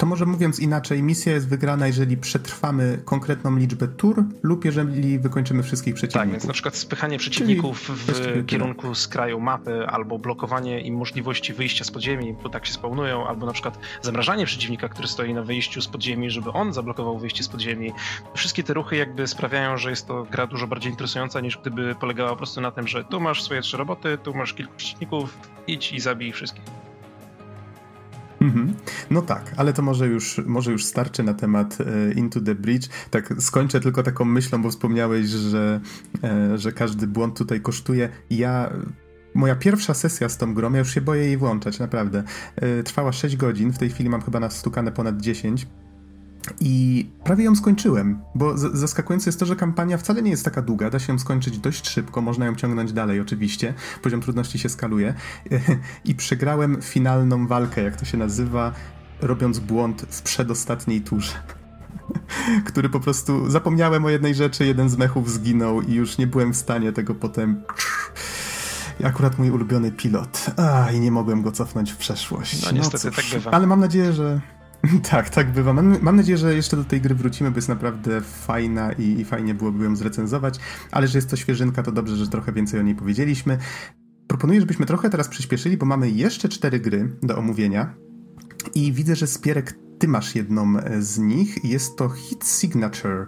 to 0.01 0.05
może 0.05 0.25
mówiąc 0.25 0.59
inaczej, 0.59 1.03
misja 1.03 1.33
jest 1.33 1.49
wygrana, 1.49 1.87
jeżeli 1.87 2.17
przetrwamy 2.17 3.01
konkretną 3.05 3.55
liczbę 3.55 3.87
tur 3.87 4.23
lub 4.43 4.65
jeżeli 4.65 5.19
wykończymy 5.19 5.63
wszystkich 5.63 5.95
przeciwników. 5.95 6.23
Tak, 6.23 6.31
więc 6.31 6.45
na 6.45 6.53
przykład 6.53 6.75
spychanie 6.75 7.17
przeciwników 7.17 7.89
w 7.89 8.45
kierunku 8.45 8.95
z 8.95 9.07
kraju 9.07 9.39
mapy, 9.39 9.87
albo 9.87 10.19
blokowanie 10.19 10.81
im 10.81 10.95
możliwości 10.95 11.53
wyjścia 11.53 11.83
z 11.85 11.91
podziemi, 11.91 12.35
bo 12.43 12.49
tak 12.49 12.65
się 12.65 12.73
spawnują, 12.73 13.27
albo 13.27 13.45
na 13.45 13.53
przykład 13.53 13.79
zamrażanie 14.01 14.45
przeciwnika, 14.45 14.89
który 14.89 15.07
stoi 15.07 15.33
na 15.33 15.43
wyjściu 15.43 15.81
z 15.81 15.87
podziemi, 15.87 16.29
żeby 16.29 16.51
on 16.51 16.73
zablokował 16.73 17.19
wyjście 17.19 17.43
z 17.43 17.47
podziemi. 17.47 17.91
Wszystkie 18.33 18.63
te 18.63 18.73
ruchy 18.73 18.95
jakby 18.95 19.27
sprawiają, 19.27 19.77
że 19.77 19.89
jest 19.89 20.07
to 20.07 20.23
gra 20.31 20.47
dużo 20.47 20.67
bardziej 20.67 20.91
interesująca 20.91 21.41
niż 21.41 21.57
gdyby 21.57 21.95
polegała 21.95 22.29
po 22.29 22.37
prostu 22.37 22.61
na 22.61 22.71
tym, 22.71 22.87
że 22.87 23.03
tu 23.03 23.19
masz 23.19 23.43
swoje 23.43 23.61
trzy 23.61 23.77
roboty, 23.77 24.17
tu 24.23 24.33
masz 24.33 24.53
kilku 24.53 24.73
przeciwników, 24.77 25.37
idź 25.67 25.91
i 25.91 25.99
zabij 25.99 26.31
wszystkich. 26.31 26.90
Mhm. 28.41 28.73
No 29.11 29.21
tak, 29.21 29.53
ale 29.57 29.73
to 29.73 29.81
może 29.81 30.07
już, 30.07 30.41
może 30.45 30.71
już 30.71 30.85
starczy 30.85 31.23
na 31.23 31.33
temat 31.33 31.77
e, 31.81 32.13
Into 32.13 32.41
the 32.41 32.55
Bridge. 32.55 32.87
Tak, 33.09 33.33
skończę 33.39 33.79
tylko 33.79 34.03
taką 34.03 34.25
myślą, 34.25 34.61
bo 34.61 34.69
wspomniałeś, 34.69 35.27
że, 35.27 35.79
e, 36.23 36.57
że 36.57 36.71
każdy 36.71 37.07
błąd 37.07 37.37
tutaj 37.37 37.61
kosztuje. 37.61 38.09
Ja 38.29 38.71
Moja 39.33 39.55
pierwsza 39.55 39.93
sesja 39.93 40.29
z 40.29 40.37
tą 40.37 40.53
grą, 40.53 40.73
ja 40.73 40.79
już 40.79 40.93
się 40.93 41.01
boję 41.01 41.25
jej 41.25 41.37
włączać, 41.37 41.79
naprawdę. 41.79 42.23
E, 42.55 42.83
trwała 42.83 43.11
6 43.11 43.37
godzin, 43.37 43.73
w 43.73 43.77
tej 43.77 43.89
chwili 43.89 44.09
mam 44.09 44.21
chyba 44.21 44.39
nastukane 44.39 44.91
ponad 44.91 45.21
10. 45.21 45.67
I 46.59 47.05
prawie 47.23 47.43
ją 47.43 47.55
skończyłem, 47.55 48.19
bo 48.35 48.57
zaskakujące 48.57 49.29
jest 49.29 49.39
to, 49.39 49.45
że 49.45 49.55
kampania 49.55 49.97
wcale 49.97 50.21
nie 50.21 50.31
jest 50.31 50.45
taka 50.45 50.61
długa, 50.61 50.89
da 50.89 50.99
się 50.99 51.13
ją 51.13 51.19
skończyć 51.19 51.57
dość 51.57 51.89
szybko, 51.89 52.21
można 52.21 52.45
ją 52.45 52.55
ciągnąć 52.55 52.93
dalej 52.93 53.19
oczywiście, 53.19 53.73
poziom 54.01 54.21
trudności 54.21 54.59
się 54.59 54.69
skaluje 54.69 55.13
i 56.05 56.15
przegrałem 56.15 56.81
finalną 56.81 57.47
walkę, 57.47 57.83
jak 57.83 57.95
to 57.95 58.05
się 58.05 58.17
nazywa, 58.17 58.73
robiąc 59.21 59.59
błąd 59.59 60.05
w 60.09 60.21
przedostatniej 60.21 61.01
turze. 61.01 61.33
Który 62.65 62.89
po 62.89 62.99
prostu 62.99 63.49
zapomniałem 63.49 64.05
o 64.05 64.09
jednej 64.09 64.35
rzeczy, 64.35 64.65
jeden 64.65 64.89
z 64.89 64.97
mechów 64.97 65.31
zginął 65.31 65.81
i 65.81 65.93
już 65.93 66.17
nie 66.17 66.27
byłem 66.27 66.53
w 66.53 66.57
stanie 66.57 66.91
tego 66.91 67.15
potem 67.15 67.63
akurat 69.03 69.39
mój 69.39 69.51
ulubiony 69.51 69.91
pilot. 69.91 70.45
A, 70.57 70.91
i 70.91 70.99
nie 70.99 71.11
mogłem 71.11 71.41
go 71.41 71.51
cofnąć 71.51 71.91
w 71.91 71.97
przeszłość. 71.97 72.65
No 72.65 72.71
niestety 72.71 73.07
no, 73.07 73.13
tak 73.13 73.25
bywa. 73.31 73.51
Ale 73.51 73.67
mam 73.67 73.79
nadzieję, 73.79 74.13
że 74.13 74.41
Tak, 75.11 75.29
tak 75.29 75.51
bywa. 75.51 75.73
Mam, 75.73 75.97
mam, 76.01 76.15
nadzieję, 76.15 76.37
że 76.37 76.55
jeszcze 76.55 76.77
do 76.77 76.83
tej 76.83 77.01
gry 77.01 77.15
wrócimy, 77.15 77.51
bo 77.51 77.57
jest 77.57 77.69
naprawdę 77.69 78.21
fajna 78.21 78.91
i, 78.91 79.03
i 79.03 79.25
fajnie 79.25 79.53
byłoby 79.53 79.83
ją 79.83 79.95
zrecenzować, 79.95 80.59
ale 80.91 81.07
że 81.07 81.17
jest 81.17 81.29
to 81.29 81.35
świeżynka, 81.35 81.83
to 81.83 81.91
dobrze, 81.91 82.15
że 82.15 82.27
trochę 82.27 82.51
więcej 82.51 82.79
o 82.79 82.83
niej 82.83 82.95
powiedzieliśmy. 82.95 83.57
Proponuję, 84.27 84.59
żebyśmy 84.59 84.85
trochę 84.85 85.09
teraz 85.09 85.27
przyspieszyli, 85.27 85.77
bo 85.77 85.85
mamy 85.85 86.09
jeszcze 86.09 86.49
cztery 86.49 86.79
gry 86.79 87.17
do 87.23 87.37
omówienia 87.37 87.95
i 88.75 88.91
widzę, 88.93 89.15
że 89.15 89.27
Spierek 89.27 89.75
ty 89.99 90.07
masz 90.07 90.35
jedną 90.35 90.73
z 90.99 91.19
nich. 91.19 91.65
Jest 91.65 91.97
to 91.97 92.09
Hit 92.09 92.45
Signature 92.45 93.27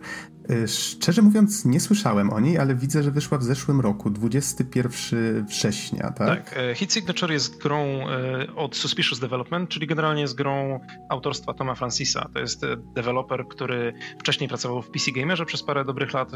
szczerze 0.67 1.21
mówiąc, 1.21 1.65
nie 1.65 1.79
słyszałem 1.79 2.33
o 2.33 2.39
niej, 2.39 2.57
ale 2.57 2.75
widzę, 2.75 3.03
że 3.03 3.11
wyszła 3.11 3.37
w 3.37 3.43
zeszłym 3.43 3.81
roku, 3.81 4.09
21 4.09 5.45
września, 5.45 6.11
tak? 6.11 6.49
Tak. 6.49 6.57
E, 6.57 6.75
Hit 6.75 6.93
Signature 6.93 7.31
jest 7.31 7.61
grą 7.61 7.85
e, 8.09 8.55
od 8.55 8.75
Suspicious 8.75 9.19
Development, 9.19 9.69
czyli 9.69 9.87
generalnie 9.87 10.21
jest 10.21 10.35
grą 10.35 10.79
autorstwa 11.09 11.53
Toma 11.53 11.75
Francisa. 11.75 12.29
To 12.33 12.39
jest 12.39 12.63
e, 12.63 12.77
deweloper, 12.95 13.47
który 13.47 13.93
wcześniej 14.19 14.49
pracował 14.49 14.81
w 14.81 14.89
PC 14.89 15.11
Gamerze 15.11 15.45
przez 15.45 15.63
parę 15.63 15.85
dobrych 15.85 16.13
lat, 16.13 16.31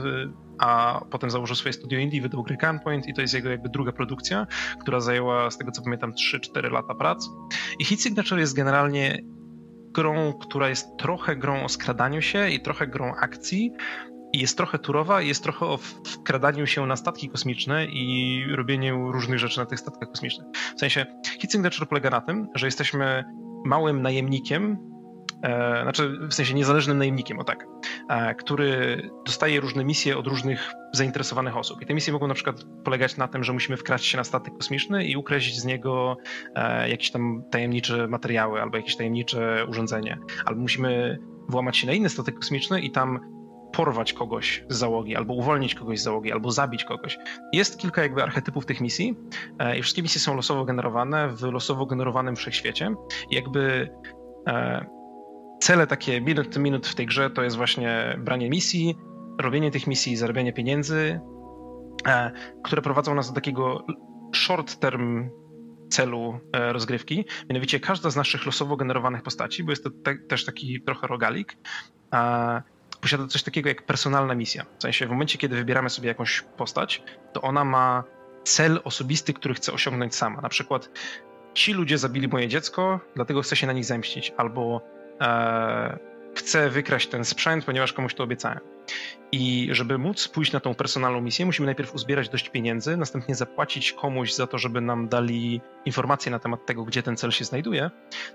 a 0.59 1.01
potem 1.11 1.31
założył 1.31 1.55
swoje 1.55 1.73
studio 1.73 1.99
indie, 1.99 2.21
wydał 2.21 2.43
grę 2.43 2.57
Gunpoint 2.61 3.07
i 3.07 3.13
to 3.13 3.21
jest 3.21 3.33
jego 3.33 3.49
jakby 3.49 3.69
druga 3.69 3.91
produkcja, 3.91 4.47
która 4.81 4.99
zajęła, 4.99 5.51
z 5.51 5.57
tego 5.57 5.71
co 5.71 5.81
pamiętam, 5.81 6.11
3-4 6.11 6.71
lata 6.71 6.95
prac. 6.95 7.29
I 7.79 7.85
Hit 7.85 8.01
Signature 8.01 8.39
jest 8.39 8.55
generalnie 8.55 9.21
grą, 9.97 10.33
która 10.33 10.69
jest 10.69 10.97
trochę 10.97 11.35
grą 11.35 11.63
o 11.63 11.69
skradaniu 11.69 12.21
się 12.21 12.49
i 12.49 12.59
trochę 12.59 12.87
grą 12.87 13.13
akcji. 13.15 13.73
I 14.33 14.39
jest 14.39 14.57
trochę 14.57 14.79
turowa, 14.79 15.21
i 15.21 15.27
jest 15.27 15.43
trochę 15.43 15.65
o 15.65 15.77
wkradaniu 16.05 16.67
się 16.67 16.85
na 16.85 16.95
statki 16.95 17.29
kosmiczne 17.29 17.85
i 17.85 18.43
robieniu 18.55 19.11
różnych 19.11 19.39
rzeczy 19.39 19.59
na 19.59 19.65
tych 19.65 19.79
statkach 19.79 20.09
kosmicznych. 20.09 20.47
W 20.75 20.79
sensie, 20.79 21.05
Hit 21.39 21.51
Signature 21.51 21.87
polega 21.87 22.09
na 22.09 22.21
tym, 22.21 22.47
że 22.55 22.67
jesteśmy 22.67 23.25
małym 23.65 24.01
najemnikiem, 24.01 24.77
e, 25.43 25.81
znaczy 25.83 26.17
w 26.29 26.33
sensie 26.33 26.53
niezależnym 26.53 26.97
najemnikiem, 26.97 27.39
o 27.39 27.43
tak, 27.43 27.65
e, 28.09 28.35
który 28.35 29.01
dostaje 29.25 29.59
różne 29.59 29.83
misje 29.83 30.17
od 30.17 30.27
różnych 30.27 30.73
zainteresowanych 30.93 31.57
osób. 31.57 31.81
I 31.81 31.85
te 31.85 31.93
misje 31.93 32.13
mogą 32.13 32.27
na 32.27 32.33
przykład 32.33 32.55
polegać 32.83 33.17
na 33.17 33.27
tym, 33.27 33.43
że 33.43 33.53
musimy 33.53 33.77
wkraść 33.77 34.05
się 34.05 34.17
na 34.17 34.23
statek 34.23 34.53
kosmiczny 34.53 35.05
i 35.05 35.15
ukraść 35.15 35.59
z 35.59 35.65
niego 35.65 36.17
e, 36.55 36.89
jakieś 36.89 37.11
tam 37.11 37.43
tajemnicze 37.51 38.07
materiały 38.07 38.61
albo 38.61 38.77
jakieś 38.77 38.95
tajemnicze 38.95 39.65
urządzenie. 39.69 40.17
Albo 40.45 40.61
musimy 40.61 41.19
włamać 41.49 41.77
się 41.77 41.87
na 41.87 41.93
inny 41.93 42.09
statek 42.09 42.35
kosmiczny 42.35 42.81
i 42.81 42.91
tam 42.91 43.19
porwać 43.71 44.13
kogoś 44.13 44.65
z 44.69 44.77
załogi, 44.77 45.15
albo 45.15 45.33
uwolnić 45.33 45.75
kogoś 45.75 45.99
z 45.99 46.03
załogi, 46.03 46.31
albo 46.31 46.51
zabić 46.51 46.83
kogoś. 46.83 47.17
Jest 47.53 47.79
kilka 47.79 48.01
jakby 48.01 48.23
archetypów 48.23 48.65
tych 48.65 48.81
misji 48.81 49.15
i 49.77 49.81
wszystkie 49.81 50.01
misje 50.01 50.21
są 50.21 50.35
losowo 50.35 50.65
generowane 50.65 51.29
w 51.29 51.41
losowo 51.41 51.85
generowanym 51.85 52.35
wszechświecie. 52.35 52.95
Jakby 53.31 53.89
cele 55.59 55.87
takie 55.87 56.21
minut 56.21 56.57
minut 56.57 56.87
w 56.87 56.95
tej 56.95 57.05
grze 57.05 57.29
to 57.29 57.43
jest 57.43 57.57
właśnie 57.57 58.15
branie 58.19 58.49
misji, 58.49 58.95
robienie 59.41 59.71
tych 59.71 59.87
misji, 59.87 60.17
zarabianie 60.17 60.53
pieniędzy, 60.53 61.19
e, 62.07 62.31
które 62.63 62.81
prowadzą 62.81 63.15
nas 63.15 63.27
do 63.27 63.35
takiego 63.35 63.85
short 64.35 64.79
term 64.79 65.29
celu 65.89 66.39
e, 66.53 66.73
rozgrywki. 66.73 67.25
Mianowicie 67.49 67.79
każda 67.79 68.09
z 68.09 68.15
naszych 68.15 68.45
losowo 68.45 68.77
generowanych 68.77 69.21
postaci, 69.21 69.63
bo 69.63 69.71
jest 69.71 69.83
to 69.83 69.89
te, 69.89 70.15
też 70.15 70.45
taki 70.45 70.81
trochę 70.81 71.07
rogalik, 71.07 71.57
e, 72.13 72.61
posiada 73.01 73.27
coś 73.27 73.43
takiego 73.43 73.69
jak 73.69 73.85
personalna 73.85 74.35
misja. 74.35 74.65
W 74.79 74.81
sensie 74.81 75.07
w 75.07 75.09
momencie, 75.09 75.37
kiedy 75.37 75.55
wybieramy 75.55 75.89
sobie 75.89 76.07
jakąś 76.07 76.41
postać, 76.41 77.03
to 77.33 77.41
ona 77.41 77.65
ma 77.65 78.03
cel 78.43 78.79
osobisty, 78.83 79.33
który 79.33 79.53
chce 79.53 79.73
osiągnąć 79.73 80.15
sama. 80.15 80.41
Na 80.41 80.49
przykład 80.49 80.89
ci 81.53 81.73
ludzie 81.73 81.97
zabili 81.97 82.27
moje 82.27 82.47
dziecko, 82.47 82.99
dlatego 83.15 83.41
chcę 83.41 83.55
się 83.55 83.67
na 83.67 83.73
nich 83.73 83.85
zemścić, 83.85 84.33
albo 84.37 84.81
chcę 86.35 86.69
wykraść 86.69 87.07
ten 87.07 87.25
sprzęt, 87.25 87.65
ponieważ 87.65 87.93
komuś 87.93 88.13
to 88.13 88.23
obiecałem. 88.23 88.59
I 89.31 89.69
żeby 89.71 89.97
móc 89.97 90.27
pójść 90.27 90.51
na 90.51 90.59
tą 90.59 90.75
personalną 90.75 91.21
misję, 91.21 91.45
musimy 91.45 91.65
najpierw 91.65 91.95
uzbierać 91.95 92.29
dość 92.29 92.49
pieniędzy, 92.49 92.97
następnie 92.97 93.35
zapłacić 93.35 93.93
komuś 93.93 94.33
za 94.33 94.47
to, 94.47 94.57
żeby 94.57 94.81
nam 94.81 95.07
dali 95.07 95.61
informacje 95.85 96.31
na 96.31 96.39
temat 96.39 96.65
tego, 96.65 96.83
gdzie 96.83 97.03
ten 97.03 97.17
cel 97.17 97.31
się 97.31 97.45
znajduje, 97.45 97.91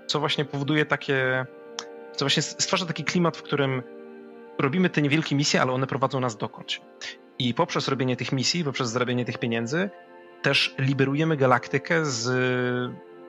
co 0.07 0.19
właśnie 0.19 0.45
powoduje 0.45 0.85
takie, 0.85 1.45
co 2.15 2.25
właśnie 2.25 2.43
stwarza 2.43 2.85
taki 2.85 3.03
klimat, 3.03 3.37
w 3.37 3.41
którym 3.41 3.83
robimy 4.59 4.89
te 4.89 5.01
niewielkie 5.01 5.35
misje, 5.35 5.61
ale 5.61 5.71
one 5.71 5.87
prowadzą 5.87 6.19
nas 6.19 6.37
dokądś. 6.37 6.81
I 7.39 7.53
poprzez 7.53 7.87
robienie 7.87 8.15
tych 8.15 8.31
misji, 8.31 8.63
poprzez 8.63 8.89
zarabianie 8.89 9.25
tych 9.25 9.37
pieniędzy, 9.37 9.89
też 10.41 10.75
liberujemy 10.79 11.37
galaktykę 11.37 12.05
z, 12.05 12.31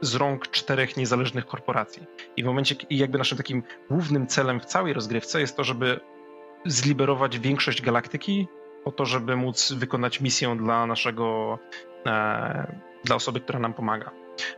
z 0.05 0.15
rąk 0.15 0.49
czterech 0.51 0.97
niezależnych 0.97 1.47
korporacji. 1.47 2.07
I 2.37 2.43
w 2.43 2.47
momencie, 2.47 2.75
i 2.91 2.99
jakby 2.99 3.19
naszym 3.19 3.39
takim 3.39 3.63
głównym 3.91 4.27
celem 4.27 4.61
w 4.61 4.65
całej 4.65 4.93
rozgrywce 4.93 5.41
jest 5.41 5.57
to, 5.57 5.65
żeby 5.65 6.01
zliberować 6.67 7.39
większość 7.39 7.83
galaktyki 7.83 8.49
po 8.85 8.93
to, 8.93 9.07
żeby 9.07 9.37
móc 9.37 9.73
wykonać 9.73 10.21
misję 10.21 10.57
dla 10.57 10.87
naszego, 10.87 11.59
e, 12.07 12.81
dla 13.05 13.17
osoby, 13.17 13.41
która 13.41 13.59
nam 13.59 13.75
pomaga. 13.75 14.11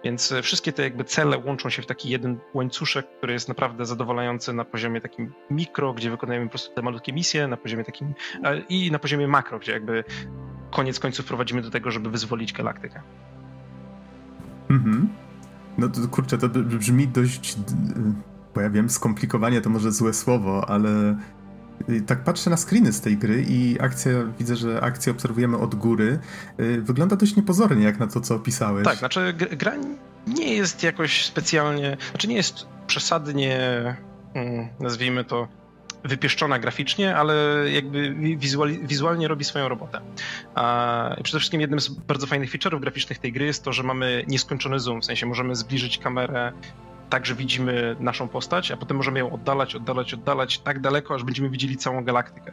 Więc 0.04 0.32
e, 0.32 0.42
wszystkie 0.42 0.72
te 0.72 0.82
jakby 0.82 1.04
cele 1.04 1.38
łączą 1.38 1.70
się 1.70 1.82
w 1.82 1.86
taki 1.86 2.10
jeden 2.10 2.38
łańcuszek, 2.54 3.06
który 3.18 3.32
jest 3.32 3.48
naprawdę 3.48 3.86
zadowalający 3.86 4.52
na 4.52 4.64
poziomie 4.64 5.00
takim 5.00 5.32
mikro, 5.50 5.92
gdzie 5.92 6.10
wykonujemy 6.10 6.46
po 6.46 6.50
prostu 6.50 6.74
te 6.74 6.82
malutkie 6.82 7.12
misje, 7.12 7.48
na 7.48 7.56
poziomie 7.56 7.84
takim 7.84 8.14
e, 8.44 8.58
i 8.68 8.90
na 8.90 8.98
poziomie 8.98 9.28
makro, 9.28 9.58
gdzie 9.58 9.72
jakby 9.72 10.04
koniec 10.70 11.00
końców 11.00 11.26
prowadzimy 11.26 11.62
do 11.62 11.70
tego, 11.70 11.90
żeby 11.90 12.10
wyzwolić 12.10 12.52
galaktykę. 12.52 13.02
Mhm. 14.70 15.08
No 15.78 15.88
to 15.88 16.08
kurczę, 16.08 16.38
to 16.38 16.48
brzmi 16.48 17.08
dość, 17.08 17.56
bo 18.54 18.60
ja 18.60 18.70
wiem, 18.70 18.90
skomplikowanie 18.90 19.60
to 19.60 19.70
może 19.70 19.92
złe 19.92 20.14
słowo, 20.14 20.70
ale 20.70 21.16
y, 21.88 22.00
tak 22.00 22.24
patrzę 22.24 22.50
na 22.50 22.56
screeny 22.56 22.92
z 22.92 23.00
tej 23.00 23.16
gry 23.16 23.44
i 23.48 23.80
akcja, 23.80 24.12
widzę, 24.38 24.56
że 24.56 24.80
akcję 24.80 25.12
obserwujemy 25.12 25.58
od 25.58 25.74
góry. 25.74 26.18
Y, 26.60 26.82
wygląda 26.82 27.16
dość 27.16 27.36
niepozornie, 27.36 27.84
jak 27.84 27.98
na 27.98 28.06
to, 28.06 28.20
co 28.20 28.34
opisałeś. 28.34 28.84
Tak, 28.84 28.98
znaczy 28.98 29.32
gra 29.32 29.72
nie 30.26 30.54
jest 30.54 30.82
jakoś 30.82 31.24
specjalnie, 31.24 31.96
znaczy 32.10 32.28
nie 32.28 32.36
jest 32.36 32.66
przesadnie, 32.86 33.56
mm, 34.34 34.68
nazwijmy 34.80 35.24
to, 35.24 35.48
wypieszczona 36.06 36.58
graficznie, 36.58 37.16
ale 37.16 37.34
jakby 37.72 38.14
wizualnie 38.82 39.28
robi 39.28 39.44
swoją 39.44 39.68
robotę. 39.68 40.00
Przede 41.22 41.38
wszystkim 41.38 41.60
jednym 41.60 41.80
z 41.80 41.88
bardzo 41.88 42.26
fajnych 42.26 42.50
feature'ów 42.50 42.80
graficznych 42.80 43.18
tej 43.18 43.32
gry 43.32 43.46
jest 43.46 43.64
to, 43.64 43.72
że 43.72 43.82
mamy 43.82 44.24
nieskończony 44.28 44.80
zoom, 44.80 45.02
w 45.02 45.04
sensie 45.04 45.26
możemy 45.26 45.56
zbliżyć 45.56 45.98
kamerę 45.98 46.52
tak, 47.10 47.26
że 47.26 47.34
widzimy 47.34 47.96
naszą 48.00 48.28
postać, 48.28 48.70
a 48.70 48.76
potem 48.76 48.96
możemy 48.96 49.18
ją 49.18 49.32
oddalać, 49.32 49.74
oddalać, 49.74 50.14
oddalać 50.14 50.58
tak 50.58 50.80
daleko, 50.80 51.14
aż 51.14 51.24
będziemy 51.24 51.50
widzieli 51.50 51.76
całą 51.76 52.04
galaktykę. 52.04 52.52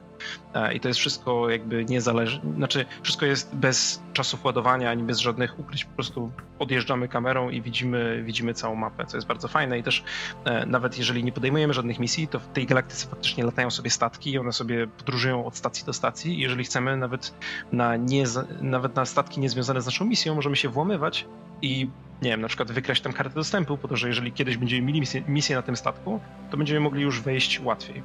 E, 0.54 0.74
I 0.74 0.80
to 0.80 0.88
jest 0.88 1.00
wszystko 1.00 1.50
jakby 1.50 1.86
niezależne, 1.86 2.54
znaczy 2.56 2.86
wszystko 3.02 3.26
jest 3.26 3.56
bez 3.56 4.02
czasów 4.14 4.46
ładowania, 4.46 4.92
ani 4.92 5.04
bez 5.04 5.20
żadnych 5.20 5.60
ukryć, 5.60 5.86
po 5.86 5.96
prostu 5.96 6.32
odjeżdżamy 6.60 7.08
kamerą 7.08 7.50
i 7.50 7.62
widzimy, 7.62 8.24
widzimy 8.26 8.54
całą 8.54 8.76
mapę, 8.76 9.06
co 9.06 9.18
jest 9.18 9.28
bardzo 9.28 9.48
fajne 9.48 9.80
i 9.80 9.84
też 9.84 10.04
e, 10.46 10.66
nawet 10.66 10.98
jeżeli 10.98 11.24
nie 11.24 11.32
podejmujemy 11.32 11.74
żadnych 11.74 12.00
misji, 12.00 12.28
to 12.28 12.40
w 12.40 12.48
tej 12.48 12.66
galaktyce 12.66 13.08
faktycznie 13.08 13.44
latają 13.44 13.72
sobie 13.72 13.90
statki 13.90 14.32
i 14.32 14.38
one 14.38 14.54
sobie 14.54 14.88
podróżują 14.88 15.46
od 15.46 15.58
stacji 15.58 15.86
do 15.86 15.94
stacji 15.94 16.40
i 16.40 16.42
jeżeli 16.42 16.64
chcemy 16.64 16.98
nawet 16.98 17.34
na, 17.72 17.96
nie, 17.96 18.24
nawet 18.62 18.96
na 18.96 19.06
statki 19.06 19.40
niezwiązane 19.40 19.82
z 19.82 19.86
naszą 19.86 20.06
misją, 20.06 20.36
możemy 20.36 20.56
się 20.56 20.70
włamywać 20.70 21.26
i 21.62 21.88
nie 22.22 22.30
wiem, 22.30 22.42
na 22.42 22.48
przykład 22.48 22.72
wykraść 22.72 23.02
tam 23.02 23.14
kartę 23.14 23.36
dostępu, 23.36 23.78
po 23.78 23.88
to, 23.88 23.98
że 23.98 24.08
jeżeli 24.08 24.32
kiedyś 24.44 24.58
będziemy 24.58 24.82
mieli 24.82 25.00
misję, 25.00 25.22
misję 25.28 25.56
na 25.56 25.62
tym 25.62 25.76
statku, 25.76 26.20
to 26.50 26.58
będziemy 26.58 26.80
mogli 26.80 27.02
już 27.02 27.22
wejść 27.22 27.60
łatwiej. 27.60 28.04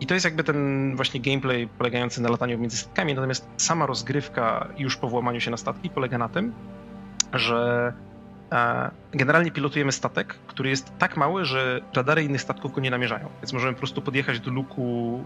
I 0.00 0.06
to 0.06 0.14
jest 0.14 0.24
jakby 0.24 0.44
ten 0.44 0.92
właśnie 0.96 1.20
gameplay 1.20 1.68
polegający 1.78 2.22
na 2.22 2.28
lataniu 2.28 2.58
między 2.58 2.76
statkami, 2.76 3.14
natomiast 3.14 3.48
sama 3.56 3.86
rozgrywka 3.86 4.68
już 4.78 4.96
po 4.96 5.08
włamaniu 5.08 5.40
się 5.40 5.50
na 5.50 5.56
statki 5.56 5.90
polega 5.90 6.18
na 6.18 6.28
tym, 6.28 6.52
że 7.32 7.92
generalnie 9.12 9.50
pilotujemy 9.50 9.92
statek, 9.92 10.34
który 10.46 10.70
jest 10.70 10.92
tak 10.98 11.16
mały, 11.16 11.44
że 11.44 11.80
radary 11.94 12.22
innych 12.22 12.42
statków 12.42 12.72
go 12.72 12.80
nie 12.80 12.90
namierzają. 12.90 13.28
Więc 13.42 13.52
możemy 13.52 13.72
po 13.72 13.78
prostu 13.78 14.02
podjechać 14.02 14.40
do 14.40 14.50
luku 14.50 15.24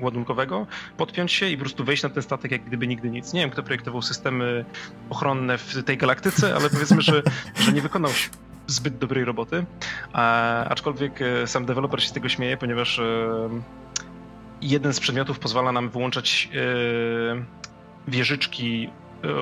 ładunkowego, 0.00 0.66
podpiąć 0.96 1.32
się 1.32 1.48
i 1.48 1.56
po 1.56 1.60
prostu 1.60 1.84
wejść 1.84 2.02
na 2.02 2.08
ten 2.08 2.22
statek 2.22 2.52
jak 2.52 2.64
gdyby 2.64 2.86
nigdy 2.86 3.10
nic. 3.10 3.32
Nie 3.32 3.40
wiem, 3.40 3.50
kto 3.50 3.62
projektował 3.62 4.02
systemy 4.02 4.64
ochronne 5.10 5.58
w 5.58 5.84
tej 5.84 5.96
galaktyce, 5.96 6.54
ale 6.54 6.70
powiedzmy, 6.70 7.02
że, 7.02 7.22
że 7.64 7.72
nie 7.72 7.82
wykonał 7.82 8.10
zbyt 8.66 8.98
dobrej 8.98 9.24
roboty. 9.24 9.64
A, 10.12 10.64
aczkolwiek 10.64 11.22
e, 11.22 11.46
sam 11.46 11.66
deweloper 11.66 12.02
się 12.02 12.08
z 12.08 12.12
tego 12.12 12.28
śmieje, 12.28 12.56
ponieważ 12.56 12.98
e, 12.98 13.48
jeden 14.62 14.92
z 14.92 15.00
przedmiotów 15.00 15.38
pozwala 15.38 15.72
nam 15.72 15.88
wyłączać 15.88 16.48
e, 16.54 18.10
wieżyczki 18.10 18.90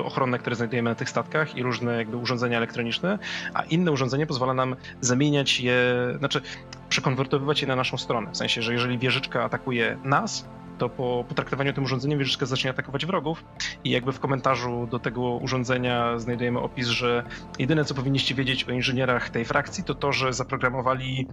ochronne, 0.03 0.39
które 0.39 0.55
znajdujemy 0.55 0.89
na 0.89 0.95
tych 0.95 1.09
statkach 1.09 1.57
i 1.57 1.63
różne 1.63 1.97
jakby 1.97 2.17
urządzenia 2.17 2.57
elektroniczne, 2.57 3.19
a 3.53 3.63
inne 3.63 3.91
urządzenie 3.91 4.27
pozwala 4.27 4.53
nam 4.53 4.75
zamieniać 5.01 5.59
je, 5.59 5.75
znaczy 6.17 6.41
przekonwertowywać 6.87 7.61
je 7.61 7.67
na 7.67 7.75
naszą 7.75 7.97
stronę. 7.97 8.31
W 8.31 8.37
sensie, 8.37 8.61
że 8.61 8.73
jeżeli 8.73 8.99
wieżyczka 8.99 9.43
atakuje 9.43 9.97
nas, 10.03 10.49
to 10.77 10.89
po 10.89 11.25
potraktowaniu 11.29 11.73
tym 11.73 11.83
urządzeniem 11.83 12.19
wieżyczka 12.19 12.45
zacznie 12.45 12.69
atakować 12.69 13.05
wrogów 13.05 13.45
i 13.83 13.89
jakby 13.89 14.13
w 14.13 14.19
komentarzu 14.19 14.87
do 14.87 14.99
tego 14.99 15.37
urządzenia 15.37 16.19
znajdujemy 16.19 16.59
opis, 16.59 16.87
że 16.87 17.23
jedyne 17.59 17.85
co 17.85 17.95
powinniście 17.95 18.35
wiedzieć 18.35 18.63
o 18.63 18.71
inżynierach 18.71 19.29
tej 19.29 19.45
frakcji 19.45 19.83
to 19.83 19.95
to, 19.95 20.11
że 20.11 20.33
zaprogramowali 20.33 21.31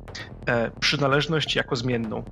e, 0.49 0.71
przynależność 0.79 1.57
jako 1.57 1.77
zmienną. 1.77 2.25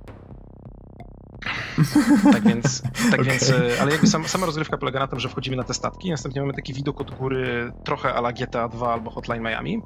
Tak 2.31 2.43
więc, 2.43 2.81
tak 2.81 3.13
okay. 3.13 3.23
więc 3.29 3.49
e, 3.49 3.81
ale 3.81 3.91
jakby 3.91 4.07
sam, 4.07 4.27
sama 4.27 4.45
rozgrywka 4.45 4.77
polega 4.77 4.99
na 4.99 5.07
tym, 5.07 5.19
że 5.19 5.29
wchodzimy 5.29 5.57
na 5.57 5.63
te 5.63 5.73
statki, 5.73 6.09
następnie 6.09 6.41
mamy 6.41 6.53
taki 6.53 6.73
widok 6.73 7.01
od 7.01 7.11
góry 7.11 7.71
trochę 7.83 8.13
ala 8.13 8.31
GTA 8.31 8.67
2 8.67 8.93
albo 8.93 9.11
Hotline 9.11 9.41
Miami. 9.41 9.81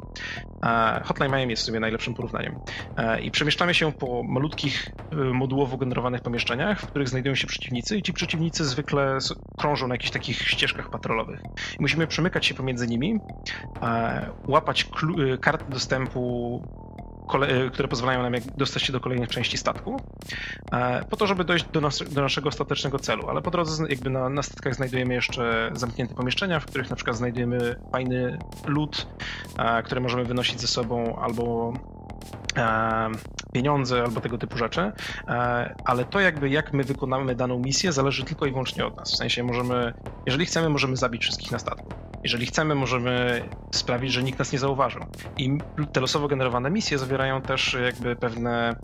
E, 0.64 1.02
Hotline 1.06 1.32
Miami 1.32 1.52
jest 1.52 1.64
sobie 1.64 1.80
najlepszym 1.80 2.14
porównaniem. 2.14 2.56
E, 2.98 3.22
I 3.22 3.32
przemieszczamy 3.32 3.74
się 3.74 3.92
po 3.92 4.24
malutkich, 4.24 4.90
modułowo 5.34 5.78
generowanych 5.78 6.22
pomieszczeniach, 6.22 6.82
w 6.82 6.88
których 6.88 7.10
znajdują 7.10 7.36
się 7.36 7.48
przeciwnicy 7.48 7.98
i 7.98 8.02
ci 8.02 8.14
przeciwnicy 8.14 8.66
zwykle 8.66 9.18
krążą 9.58 9.88
na 9.88 9.94
jakichś 9.96 10.12
takich 10.12 10.38
ścieżkach 10.50 10.90
patrolowych. 10.90 11.40
I 11.80 11.82
musimy 11.82 12.08
przemykać 12.08 12.46
się 12.46 12.54
pomiędzy 12.54 12.88
nimi, 12.88 13.20
łapać 14.48 14.90
karty 15.42 15.66
dostępu 15.70 16.62
E, 17.34 17.70
które 17.70 17.88
pozwalają 17.88 18.24
nam 18.24 18.34
dostać 18.58 18.84
się 18.84 18.94
do 18.94 19.00
kolejnych 19.00 19.30
części 19.30 19.58
statku, 19.58 20.02
e, 20.72 21.06
po 21.10 21.18
to, 21.18 21.28
żeby 21.28 21.44
dojść 21.44 21.66
do, 21.66 21.82
nas, 21.82 22.04
do 22.12 22.22
naszego 22.22 22.50
ostatecznego 22.50 23.00
celu. 23.00 23.30
Ale 23.30 23.42
po 23.42 23.52
drodze 23.52 23.86
jakby 23.90 24.10
na, 24.10 24.30
na 24.30 24.44
statkach 24.44 24.76
znajdujemy 24.76 25.14
jeszcze 25.14 25.72
zamknięte 25.74 26.16
pomieszczenia, 26.16 26.60
w 26.60 26.66
których 26.66 26.90
na 26.90 26.96
przykład 26.96 27.18
znajdujemy 27.18 27.76
fajny 27.92 28.38
lód, 28.66 29.08
e, 29.58 29.84
które 29.84 30.02
możemy 30.02 30.26
wynosić 30.26 30.62
ze 30.62 30.68
sobą 30.68 31.16
albo 31.16 31.74
pieniądze 33.54 34.04
albo 34.04 34.22
tego 34.22 34.38
typu 34.38 34.58
rzeczy, 34.58 34.92
ale 35.86 36.06
to 36.06 36.20
jakby 36.20 36.50
jak 36.50 36.74
my 36.74 36.84
wykonamy 36.84 37.36
daną 37.36 37.60
misję 37.60 37.92
zależy 37.92 38.24
tylko 38.24 38.46
i 38.46 38.52
wyłącznie 38.52 38.86
od 38.86 38.98
nas. 38.98 39.12
W 39.12 39.16
sensie 39.16 39.44
możemy, 39.44 39.94
jeżeli 40.26 40.46
chcemy, 40.46 40.70
możemy 40.70 40.98
zabić 40.98 41.22
wszystkich 41.22 41.52
na 41.52 41.60
statku. 41.60 41.90
Jeżeli 42.24 42.46
chcemy, 42.46 42.76
możemy 42.76 43.42
sprawić, 43.72 44.14
że 44.14 44.24
nikt 44.24 44.40
nas 44.40 44.52
nie 44.52 44.60
zauważył. 44.60 45.02
I 45.38 45.58
te 45.92 46.02
losowo 46.02 46.28
generowane 46.28 46.72
misje 46.72 46.98
zawierają 46.98 47.42
też 47.42 47.78
jakby 47.84 48.16
pewne 48.16 48.76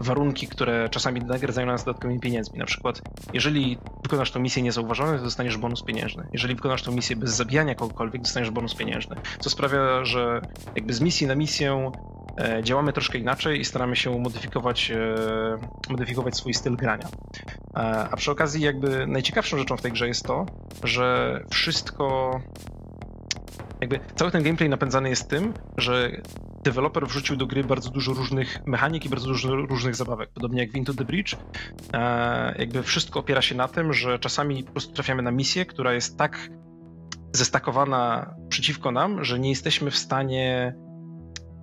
warunki, 0.00 0.46
które 0.46 0.88
czasami 0.88 1.20
nagradzają 1.20 1.66
nas 1.66 1.84
dodatkowymi 1.84 2.20
pieniędzmi. 2.20 2.58
Na 2.58 2.64
przykład, 2.64 3.02
jeżeli 3.32 3.78
wykonasz 4.02 4.30
tę 4.30 4.40
misję 4.40 4.62
niezauważony, 4.62 5.18
to 5.18 5.24
dostaniesz 5.24 5.56
bonus 5.56 5.82
pieniężny. 5.82 6.26
Jeżeli 6.32 6.54
wykonasz 6.54 6.82
tę 6.82 6.90
misję 6.90 7.16
bez 7.16 7.30
zabijania 7.30 7.74
kogokolwiek, 7.74 8.22
dostaniesz 8.22 8.50
bonus 8.50 8.74
pieniężny. 8.74 9.16
Co 9.40 9.50
sprawia, 9.50 10.04
że 10.04 10.40
jakby 10.76 10.92
z 10.94 11.00
misji 11.00 11.26
na 11.26 11.34
misję 11.34 11.72
e, 11.72 11.90
działamy 12.62 12.92
troszkę 12.92 13.18
inaczej 13.18 13.60
i 13.60 13.64
staramy 13.64 13.96
się 13.96 14.18
modyfikować, 14.18 14.90
e, 14.90 15.90
modyfikować 15.90 16.36
swój 16.36 16.54
styl 16.54 16.76
grania. 16.76 17.08
E, 17.76 17.80
a 18.10 18.16
przy 18.16 18.30
okazji 18.30 18.62
jakby 18.62 19.06
najciekawszą 19.06 19.58
rzeczą 19.58 19.76
w 19.76 19.82
tej 19.82 19.92
grze 19.92 20.08
jest 20.08 20.24
to, 20.24 20.46
że 20.84 21.40
wszystko 21.50 22.40
jakby 23.80 24.00
cały 24.14 24.30
ten 24.30 24.42
gameplay 24.42 24.68
napędzany 24.68 25.08
jest 25.08 25.28
tym, 25.28 25.54
że 25.76 26.10
deweloper 26.64 27.06
wrzucił 27.06 27.36
do 27.36 27.46
gry 27.46 27.64
bardzo 27.64 27.90
dużo 27.90 28.12
różnych 28.12 28.66
mechanik 28.66 29.04
i 29.04 29.08
bardzo 29.08 29.26
dużo 29.26 29.56
różnych 29.56 29.96
zabawek. 29.96 30.30
Podobnie 30.34 30.60
jak 30.60 30.72
w 30.72 30.76
Into 30.76 30.94
the 30.94 31.04
Bridge, 31.04 31.36
e, 31.92 32.54
jakby 32.58 32.82
wszystko 32.82 33.20
opiera 33.20 33.42
się 33.42 33.54
na 33.54 33.68
tym, 33.68 33.92
że 33.92 34.18
czasami 34.18 34.64
po 34.64 34.72
prostu 34.72 34.92
trafiamy 34.92 35.22
na 35.22 35.30
misję, 35.30 35.66
która 35.66 35.92
jest 35.92 36.18
tak 36.18 36.50
zestakowana 37.32 38.34
przeciwko 38.48 38.92
nam, 38.92 39.24
że 39.24 39.38
nie 39.38 39.50
jesteśmy 39.50 39.90
w 39.90 39.98
stanie 39.98 40.74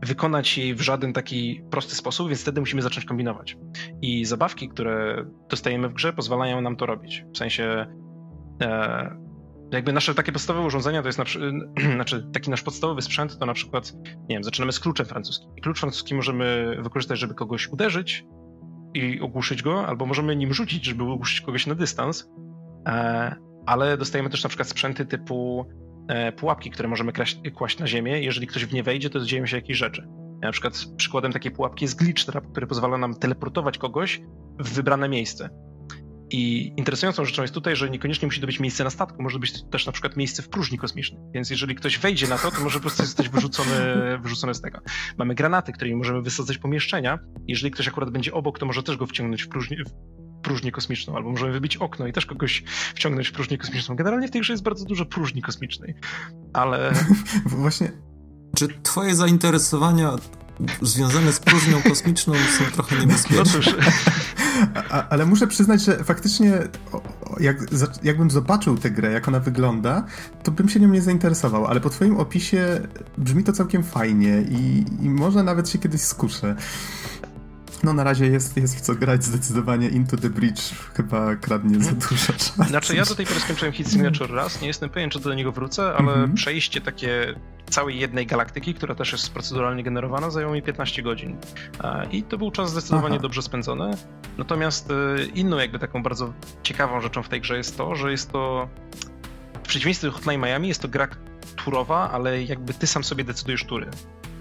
wykonać 0.02 0.58
jej 0.58 0.76
w 0.76 0.82
żaden 0.82 1.14
taki 1.14 1.62
prosty 1.72 1.96
sposób, 1.96 2.28
więc 2.28 2.42
wtedy 2.42 2.60
musimy 2.60 2.82
zacząć 2.82 3.06
kombinować. 3.06 3.58
I 4.02 4.26
zabawki, 4.26 4.70
które 4.70 5.26
dostajemy 5.50 5.90
w 5.90 5.94
grze, 5.94 6.14
pozwalają 6.14 6.62
nam 6.62 6.76
to 6.76 6.86
robić. 6.86 7.26
W 7.34 7.38
sensie 7.38 7.86
e, 8.62 9.28
jakby 9.72 9.94
nasze 9.94 10.16
takie 10.16 10.32
podstawowe 10.32 10.66
urządzenia 10.66 11.02
to 11.02 11.08
jest 11.08 11.20
na, 11.20 11.26
znaczy 11.96 12.30
taki 12.34 12.50
nasz 12.50 12.62
podstawowy 12.62 13.02
sprzęt 13.02 13.40
to 13.40 13.46
na 13.46 13.54
przykład, 13.54 13.94
nie 14.30 14.36
wiem, 14.36 14.44
zaczynamy 14.44 14.72
z 14.72 14.80
kluczem 14.80 15.06
francuskim. 15.06 15.50
Klucz 15.62 15.80
francuski 15.80 16.16
możemy 16.16 16.78
wykorzystać, 16.82 17.20
żeby 17.20 17.34
kogoś 17.34 17.68
uderzyć 17.68 18.26
i 18.94 19.22
ogłuszyć 19.22 19.64
go, 19.64 19.88
albo 19.88 20.06
możemy 20.06 20.36
nim 20.36 20.54
rzucić, 20.54 20.86
żeby 20.86 21.04
ogłuszyć 21.04 21.42
kogoś 21.42 21.68
na 21.68 21.76
dystans, 21.76 22.30
e, 22.88 23.36
ale 23.66 23.98
dostajemy 23.98 24.30
też 24.30 24.44
na 24.44 24.50
przykład 24.50 24.68
sprzęty 24.68 25.06
typu 25.06 25.66
pułapki, 26.38 26.72
które 26.72 26.90
możemy 26.90 27.12
kłaść 27.56 27.80
na 27.80 27.88
ziemię. 27.88 28.22
Jeżeli 28.22 28.48
ktoś 28.48 28.66
w 28.66 28.74
nie 28.74 28.84
wejdzie, 28.84 29.10
to 29.10 29.20
dzieją 29.20 29.46
się 29.46 29.56
jakieś 29.56 29.78
rzeczy. 29.78 30.08
Na 30.42 30.52
przykład 30.52 30.86
przykładem 30.98 31.32
takiej 31.32 31.52
pułapki 31.52 31.86
jest 31.86 32.00
glitch 32.00 32.26
trap, 32.26 32.52
który 32.52 32.68
pozwala 32.68 32.98
nam 32.98 33.16
teleportować 33.16 33.78
kogoś 33.78 34.22
w 34.60 34.74
wybrane 34.74 35.10
miejsce. 35.10 35.50
I 36.30 36.74
interesującą 36.78 37.26
rzeczą 37.26 37.42
jest 37.42 37.54
tutaj, 37.54 37.76
że 37.76 37.90
niekoniecznie 37.90 38.26
musi 38.26 38.42
to 38.42 38.48
być 38.48 38.60
miejsce 38.60 38.84
na 38.84 38.90
statku, 38.90 39.24
może 39.24 39.40
być 39.40 39.64
też 39.64 39.86
na 39.86 39.92
przykład 39.92 40.18
miejsce 40.18 40.42
w 40.44 40.50
próżni 40.50 40.78
kosmicznej. 40.78 41.22
Więc 41.34 41.50
jeżeli 41.50 41.76
ktoś 41.76 41.98
wejdzie 41.98 42.28
na 42.28 42.38
to, 42.38 42.52
to 42.52 42.64
może 42.64 42.80
po 42.80 42.82
prostu 42.82 43.04
zostać 43.04 43.30
wyrzucony, 43.30 43.74
wyrzucony 44.24 44.54
z 44.54 44.62
tego. 44.62 44.80
Mamy 45.18 45.36
granaty, 45.36 45.72
którymi 45.72 45.96
możemy 45.96 46.22
wysadzać 46.22 46.58
pomieszczenia. 46.58 47.20
Jeżeli 47.48 47.72
ktoś 47.72 47.88
akurat 47.88 48.10
będzie 48.10 48.34
obok, 48.34 48.60
to 48.60 48.66
może 48.66 48.84
też 48.84 48.98
go 48.98 49.06
wciągnąć 49.06 49.44
w 49.44 49.50
próżnię, 49.50 49.78
w 49.86 50.17
próżnię 50.42 50.72
kosmiczną, 50.72 51.16
albo 51.16 51.32
możemy 51.32 51.52
wybić 51.52 51.78
okno 51.78 52.08
i 52.08 52.14
też 52.14 52.26
kogoś 52.26 52.64
wciągnąć 52.96 53.28
w 53.28 53.32
próżnię 53.32 53.58
kosmiczną. 53.58 53.96
Generalnie 53.96 54.28
w 54.28 54.32
tej 54.32 54.42
grze 54.42 54.54
jest 54.54 54.64
bardzo 54.64 54.86
dużo 54.86 55.06
próżni 55.06 55.42
kosmicznej, 55.42 55.96
ale... 56.54 56.94
Właśnie... 57.46 57.92
Czy 58.56 58.68
twoje 58.84 59.16
zainteresowania 59.16 60.16
związane 60.82 61.34
z 61.34 61.40
próżnią 61.40 61.82
kosmiczną 61.82 62.34
są 62.34 62.66
trochę 62.66 63.00
niebezpieczne? 63.00 63.38
No 63.38 63.46
cóż... 63.46 63.76
A, 64.90 65.10
ale 65.10 65.26
muszę 65.26 65.48
przyznać, 65.48 65.82
że 65.82 66.04
faktycznie 66.04 66.60
jak, 67.40 67.58
jakbym 68.04 68.32
zobaczył 68.32 68.78
tę 68.78 68.92
grę, 68.92 69.12
jak 69.12 69.28
ona 69.28 69.40
wygląda, 69.40 70.06
to 70.44 70.52
bym 70.52 70.70
się 70.70 70.80
nią 70.80 70.88
nie 70.88 71.02
zainteresował, 71.02 71.66
ale 71.66 71.82
po 71.82 71.90
twoim 71.90 72.18
opisie 72.18 72.82
brzmi 73.18 73.44
to 73.44 73.54
całkiem 73.54 73.84
fajnie 73.84 74.42
i, 74.42 74.86
i 75.02 75.10
może 75.10 75.44
nawet 75.44 75.70
się 75.70 75.80
kiedyś 75.80 76.02
skuszę. 76.02 76.56
No 77.84 77.94
na 77.94 78.04
razie 78.04 78.28
jest, 78.28 78.58
jest 78.58 78.78
w 78.78 78.82
co 78.82 78.96
grać 78.96 79.24
zdecydowanie 79.24 79.90
Into 79.90 80.18
the 80.18 80.30
Bridge 80.30 80.62
chyba 80.94 81.36
kradnie 81.36 81.84
za 81.84 81.92
dużo 81.92 82.34
czasu. 82.34 82.64
Znaczy 82.64 82.96
ja 82.96 83.06
do 83.06 83.16
tej 83.16 83.26
pory 83.26 83.40
skończyłem 83.40 83.74
Hit 83.74 83.92
Signature 83.92 84.32
raz, 84.32 84.62
nie 84.62 84.68
jestem 84.68 84.90
pewien 84.90 85.10
czy 85.10 85.20
do 85.20 85.34
niego 85.34 85.52
wrócę, 85.52 85.84
ale 85.84 86.14
mm 86.14 86.32
-hmm. 86.32 86.34
przejście 86.34 86.82
takie 86.82 87.36
całej 87.70 88.00
jednej 88.00 88.28
galaktyki, 88.28 88.74
która 88.74 88.96
też 88.96 89.12
jest 89.12 89.34
proceduralnie 89.34 89.84
generowana, 89.84 90.30
zajęło 90.30 90.54
mi 90.54 90.62
15 90.62 91.02
godzin. 91.04 91.38
I 92.12 92.24
to 92.24 92.38
był 92.38 92.52
czas 92.52 92.72
zdecydowanie 92.72 93.16
Aha. 93.16 93.22
dobrze 93.22 93.42
spędzony. 93.42 93.92
Natomiast 94.38 94.92
y, 94.92 95.26
inną 95.36 95.58
jakby 95.58 95.80
taką 95.80 96.04
bardzo 96.04 96.34
ciekawą 96.64 97.02
rzeczą 97.02 97.24
w 97.24 97.30
tej 97.30 97.42
grze 97.42 97.58
jest 97.58 97.78
to, 97.78 97.96
że 97.96 98.12
jest 98.12 98.32
to 98.32 98.70
w 99.64 99.68
przeciwieństwie 99.68 100.08
do 100.08 100.14
Hotline 100.14 100.42
Miami 100.42 100.68
jest 100.68 100.82
to 100.82 100.88
gra 100.88 101.08
turowa, 101.56 102.12
ale 102.12 102.44
jakby 102.44 102.74
ty 102.74 102.88
sam 102.88 103.04
sobie 103.04 103.24
decydujesz 103.24 103.64
tury. 103.64 103.88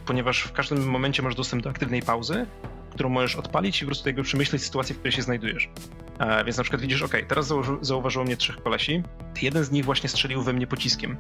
Ponieważ 0.07 0.43
w 0.43 0.53
każdym 0.53 0.89
momencie 0.89 1.23
masz 1.23 1.35
dostęp 1.35 1.63
do 1.63 1.71
aktywnej 1.71 2.03
pauzy, 2.03 2.47
którą 2.97 3.11
możesz 3.11 3.37
odpalić 3.37 3.83
i 3.83 3.85
po 3.85 3.87
prostu 3.87 4.09
jakby 4.09 4.23
przemyśleć 4.23 4.63
sytuację, 4.63 4.95
w 4.95 4.99
której 4.99 5.13
się 5.13 5.23
znajdujesz. 5.23 5.71
E, 6.19 6.45
więc 6.45 6.57
na 6.57 6.63
przykład 6.63 6.83
widzisz, 6.83 7.03
ok, 7.03 7.13
teraz 7.29 7.47
zauważy, 7.47 7.77
zauważyło 7.81 8.25
mnie 8.25 8.37
trzech 8.37 8.63
kolesi, 8.63 9.03
jeden 9.43 9.65
z 9.65 9.71
nich 9.71 9.85
właśnie 9.85 10.09
strzelił 10.09 10.43
we 10.43 10.53
mnie 10.53 10.67
pociskiem. 10.67 11.17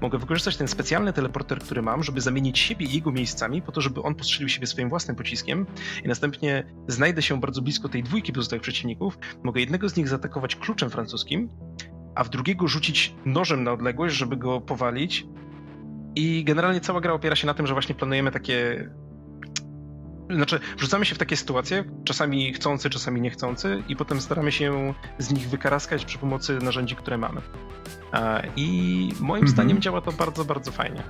Mogę 0.00 0.18
wykorzystać 0.18 0.56
ten 0.56 0.68
specjalny 0.68 1.12
teleporter, 1.12 1.58
który 1.58 1.82
mam, 1.82 2.02
żeby 2.02 2.20
zamienić 2.20 2.58
siebie 2.58 2.86
i 2.86 2.94
jego 2.94 3.12
miejscami, 3.12 3.62
po 3.62 3.72
to, 3.72 3.80
żeby 3.80 4.02
on 4.02 4.14
postrzelił 4.14 4.48
siebie 4.48 4.66
swoim 4.66 4.88
własnym 4.88 5.16
pociskiem 5.16 5.66
i 6.04 6.08
następnie 6.08 6.64
znajdę 6.88 7.22
się 7.22 7.40
bardzo 7.40 7.62
blisko 7.62 7.88
tej 7.88 8.02
dwójki 8.02 8.32
pozostałych 8.32 8.62
przeciwników, 8.62 9.18
mogę 9.44 9.60
jednego 9.60 9.88
z 9.88 9.96
nich 9.96 10.08
zaatakować 10.08 10.56
kluczem 10.56 10.90
francuskim, 10.90 11.48
a 12.14 12.24
w 12.24 12.28
drugiego 12.28 12.68
rzucić 12.68 13.14
nożem 13.24 13.64
na 13.64 13.72
odległość, 13.72 14.16
żeby 14.16 14.36
go 14.36 14.60
powalić. 14.60 15.26
I 16.14 16.44
generalnie 16.44 16.80
cała 16.80 17.00
gra 17.00 17.12
opiera 17.12 17.36
się 17.36 17.46
na 17.46 17.54
tym, 17.54 17.66
że 17.66 17.72
właśnie 17.72 17.94
planujemy 17.94 18.30
takie 18.30 18.88
znaczy, 20.34 20.60
wrzucamy 20.78 21.04
się 21.04 21.14
w 21.14 21.18
takie 21.18 21.36
sytuacje, 21.36 21.84
czasami 22.04 22.52
chcący, 22.52 22.90
czasami 22.90 23.20
niechcący, 23.20 23.82
i 23.88 23.96
potem 23.96 24.20
staramy 24.20 24.52
się 24.52 24.94
z 25.18 25.32
nich 25.32 25.48
wykaraskać 25.48 26.04
przy 26.04 26.18
pomocy 26.18 26.58
narzędzi, 26.62 26.96
które 26.96 27.18
mamy. 27.18 27.40
I 28.56 29.08
moim 29.20 29.44
mhm. 29.44 29.48
zdaniem 29.48 29.80
działa 29.80 30.00
to 30.00 30.12
bardzo, 30.12 30.44
bardzo 30.44 30.72
fajnie. 30.72 31.02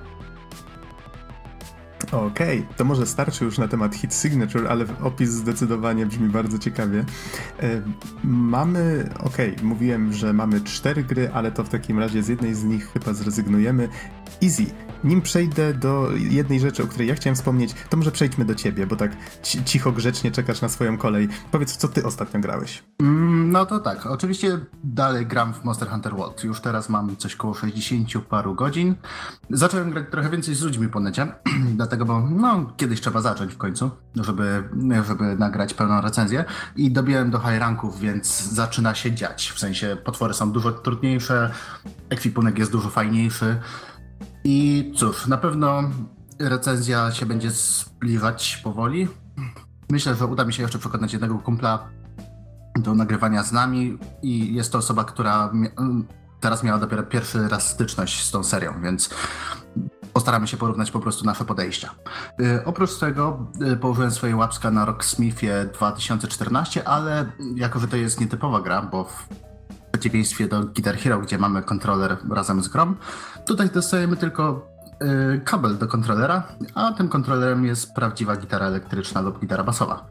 Okej, 2.11 2.59
okay, 2.59 2.75
to 2.77 2.85
może 2.85 3.05
starczy 3.05 3.45
już 3.45 3.57
na 3.57 3.67
temat 3.67 3.95
Hit 3.95 4.13
Signature, 4.13 4.67
ale 4.67 4.85
opis 5.01 5.29
zdecydowanie 5.29 6.05
brzmi 6.05 6.29
bardzo 6.29 6.59
ciekawie. 6.59 7.05
E, 7.59 7.81
mamy, 8.23 9.09
okej, 9.19 9.51
okay, 9.53 9.65
mówiłem, 9.65 10.13
że 10.13 10.33
mamy 10.33 10.61
cztery 10.61 11.03
gry, 11.03 11.31
ale 11.33 11.51
to 11.51 11.63
w 11.63 11.69
takim 11.69 11.99
razie 11.99 12.23
z 12.23 12.27
jednej 12.27 12.55
z 12.55 12.63
nich 12.63 12.91
chyba 12.93 13.13
zrezygnujemy. 13.13 13.89
Easy, 14.43 14.65
nim 15.03 15.21
przejdę 15.21 15.73
do 15.73 16.09
jednej 16.15 16.59
rzeczy, 16.59 16.83
o 16.83 16.87
której 16.87 17.07
ja 17.07 17.15
chciałem 17.15 17.35
wspomnieć, 17.35 17.75
to 17.89 17.97
może 17.97 18.11
przejdźmy 18.11 18.45
do 18.45 18.55
ciebie, 18.55 18.87
bo 18.87 18.95
tak 18.95 19.11
cicho, 19.65 19.91
grzecznie 19.91 20.31
czekasz 20.31 20.61
na 20.61 20.69
swoją 20.69 20.97
kolej. 20.97 21.29
Powiedz, 21.51 21.77
co 21.77 21.87
ty 21.87 22.05
ostatnio 22.05 22.39
grałeś? 22.39 22.83
Mm, 22.99 23.51
no 23.51 23.65
to 23.65 23.79
tak, 23.79 24.05
oczywiście 24.05 24.59
dalej 24.83 25.25
gram 25.25 25.53
w 25.53 25.63
Monster 25.63 25.89
Hunter 25.89 26.15
World. 26.15 26.43
Już 26.43 26.61
teraz 26.61 26.89
mam 26.89 27.17
coś 27.17 27.35
koło 27.35 27.53
60 27.53 28.25
paru 28.29 28.55
godzin. 28.55 28.95
Zacząłem 29.49 29.91
grać 29.91 30.05
trochę 30.11 30.29
więcej 30.29 30.55
z 30.55 30.61
ludźmi 30.61 30.87
po 30.87 30.99
necie, 30.99 31.27
dlatego, 31.77 32.00
bo 32.05 32.21
no, 32.29 32.73
kiedyś 32.77 33.01
trzeba 33.01 33.21
zacząć 33.21 33.53
w 33.53 33.57
końcu, 33.57 33.91
żeby, 34.15 34.63
żeby 35.07 35.35
nagrać 35.35 35.73
pełną 35.73 36.01
recenzję. 36.01 36.45
I 36.75 36.91
dobiłem 36.91 37.31
do 37.31 37.39
high 37.39 37.59
ranków, 37.59 37.99
więc 37.99 38.43
zaczyna 38.43 38.95
się 38.95 39.11
dziać. 39.11 39.51
W 39.55 39.59
sensie 39.59 39.97
potwory 40.05 40.33
są 40.33 40.51
dużo 40.51 40.71
trudniejsze, 40.71 41.51
ekwipunek 42.09 42.59
jest 42.59 42.71
dużo 42.71 42.89
fajniejszy. 42.89 43.59
I 44.43 44.91
cóż, 44.95 45.27
na 45.27 45.37
pewno 45.37 45.83
recenzja 46.39 47.11
się 47.11 47.25
będzie 47.25 47.51
zbliżać 47.51 48.61
powoli. 48.63 49.07
Myślę, 49.89 50.15
że 50.15 50.25
uda 50.25 50.45
mi 50.45 50.53
się 50.53 50.63
jeszcze 50.63 50.79
przekonać 50.79 51.13
jednego 51.13 51.39
kumpla 51.39 51.89
do 52.75 52.95
nagrywania 52.95 53.43
z 53.43 53.51
nami 53.51 53.97
i 54.21 54.53
jest 54.53 54.71
to 54.71 54.77
osoba, 54.77 55.03
która 55.03 55.51
teraz 56.39 56.63
miała 56.63 56.79
dopiero 56.79 57.03
pierwszy 57.03 57.47
raz 57.47 57.67
styczność 57.67 58.25
z 58.25 58.31
tą 58.31 58.43
serią, 58.43 58.81
więc 58.81 59.09
postaramy 60.13 60.47
się 60.47 60.57
porównać 60.57 60.91
po 60.91 60.99
prostu 60.99 61.25
nasze 61.25 61.45
podejścia. 61.45 61.89
Yy, 62.39 62.65
oprócz 62.65 62.97
tego 62.97 63.47
yy, 63.59 63.77
położyłem 63.77 64.11
swoje 64.11 64.35
łapska 64.35 64.71
na 64.71 64.85
Rocksmithie 64.85 65.65
2014, 65.73 66.87
ale 66.87 67.31
jako, 67.55 67.79
że 67.79 67.87
to 67.87 67.97
jest 67.97 68.19
nietypowa 68.19 68.61
gra, 68.61 68.81
bo 68.81 69.03
w 69.03 69.27
przeciwieństwie 69.91 70.47
do 70.47 70.63
Guitar 70.63 70.97
Hero, 70.97 71.19
gdzie 71.19 71.37
mamy 71.37 71.63
kontroler 71.63 72.17
razem 72.29 72.63
z 72.63 72.67
grą, 72.67 72.95
tutaj 73.45 73.69
dostajemy 73.69 74.17
tylko 74.17 74.67
yy, 75.01 75.41
kabel 75.45 75.77
do 75.77 75.87
kontrolera, 75.87 76.43
a 76.75 76.91
tym 76.91 77.09
kontrolerem 77.09 77.65
jest 77.65 77.93
prawdziwa 77.93 78.35
gitara 78.35 78.65
elektryczna 78.65 79.21
lub 79.21 79.39
gitara 79.39 79.63
basowa. 79.63 80.09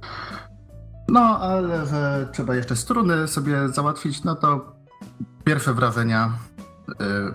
No, 1.08 1.38
ale 1.38 1.86
że 1.86 2.28
trzeba 2.32 2.54
jeszcze 2.54 2.76
struny 2.76 3.28
sobie 3.28 3.68
załatwić, 3.68 4.24
no 4.24 4.34
to 4.34 4.76
pierwsze 5.44 5.74
wrażenia 5.74 6.32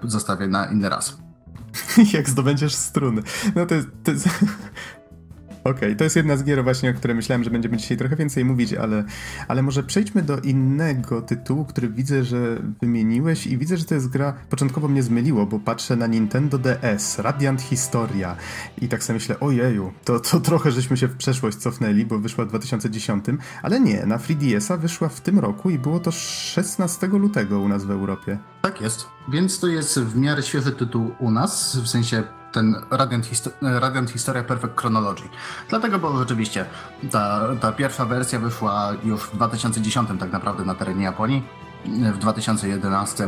zostawię 0.03 0.47
na 0.47 0.65
inny 0.65 0.89
raz. 0.89 1.24
Jak 2.13 2.29
zdobędziesz 2.29 2.75
struny. 2.75 3.21
No 3.55 3.65
to 3.65 3.75
jest, 3.75 3.87
to 4.03 4.11
jest, 4.11 4.29
Okej, 5.65 5.77
okay, 5.77 5.95
to 5.95 6.03
jest 6.03 6.15
jedna 6.15 6.37
z 6.37 6.43
gier 6.43 6.63
właśnie, 6.63 6.89
o 6.89 6.93
której 6.93 7.15
myślałem, 7.15 7.43
że 7.43 7.49
będziemy 7.49 7.77
dzisiaj 7.77 7.97
trochę 7.97 8.15
więcej 8.15 8.45
mówić, 8.45 8.73
ale, 8.73 9.03
ale 9.47 9.63
może 9.63 9.83
przejdźmy 9.83 10.21
do 10.21 10.39
innego 10.39 11.21
tytułu, 11.21 11.65
który 11.65 11.89
widzę, 11.89 12.23
że 12.23 12.37
wymieniłeś 12.81 13.47
i 13.47 13.57
widzę, 13.57 13.77
że 13.77 13.85
to 13.85 13.95
jest 13.95 14.09
gra, 14.09 14.33
początkowo 14.49 14.87
mnie 14.87 15.03
zmyliło, 15.03 15.45
bo 15.45 15.59
patrzę 15.59 15.95
na 15.95 16.07
Nintendo 16.07 16.57
DS, 16.57 17.19
Radiant 17.19 17.61
Historia 17.61 18.35
i 18.81 18.87
tak 18.87 19.03
sobie 19.03 19.13
myślę, 19.15 19.39
ojeju, 19.39 19.93
to, 20.03 20.19
to 20.19 20.39
trochę 20.39 20.71
żeśmy 20.71 20.97
się 20.97 21.07
w 21.07 21.17
przeszłość 21.17 21.57
cofnęli, 21.57 22.05
bo 22.05 22.19
wyszła 22.19 22.45
w 22.45 22.47
2010, 22.47 23.25
ale 23.61 23.79
nie, 23.79 24.05
na 24.05 24.17
3DS-a 24.17 24.77
wyszła 24.77 25.09
w 25.09 25.21
tym 25.21 25.39
roku 25.39 25.69
i 25.69 25.79
było 25.79 25.99
to 25.99 26.11
16 26.11 27.07
lutego 27.07 27.59
u 27.59 27.67
nas 27.67 27.85
w 27.85 27.91
Europie. 27.91 28.37
Tak 28.61 28.81
jest, 28.81 29.05
więc 29.29 29.59
to 29.59 29.67
jest 29.67 29.99
w 29.99 30.17
miarę 30.17 30.43
świeży 30.43 30.71
tytuł 30.71 31.11
u 31.19 31.31
nas, 31.31 31.77
w 31.77 31.87
sensie 31.87 32.23
ten 32.55 32.75
Radiant, 32.91 33.25
Histo 33.25 33.49
Radiant 33.61 34.11
Historia 34.11 34.43
Perfect 34.43 34.79
Chronology. 34.79 35.23
Dlatego, 35.69 35.99
bo 35.99 36.17
rzeczywiście 36.17 36.65
ta, 37.11 37.41
ta 37.61 37.71
pierwsza 37.71 38.05
wersja 38.05 38.39
wyszła 38.39 38.93
już 39.03 39.21
w 39.21 39.35
2010 39.35 40.09
tak 40.19 40.31
naprawdę 40.31 40.65
na 40.65 40.75
terenie 40.75 41.03
Japonii, 41.03 41.43
w 41.85 42.17
2011 42.17 43.23
y, 43.23 43.27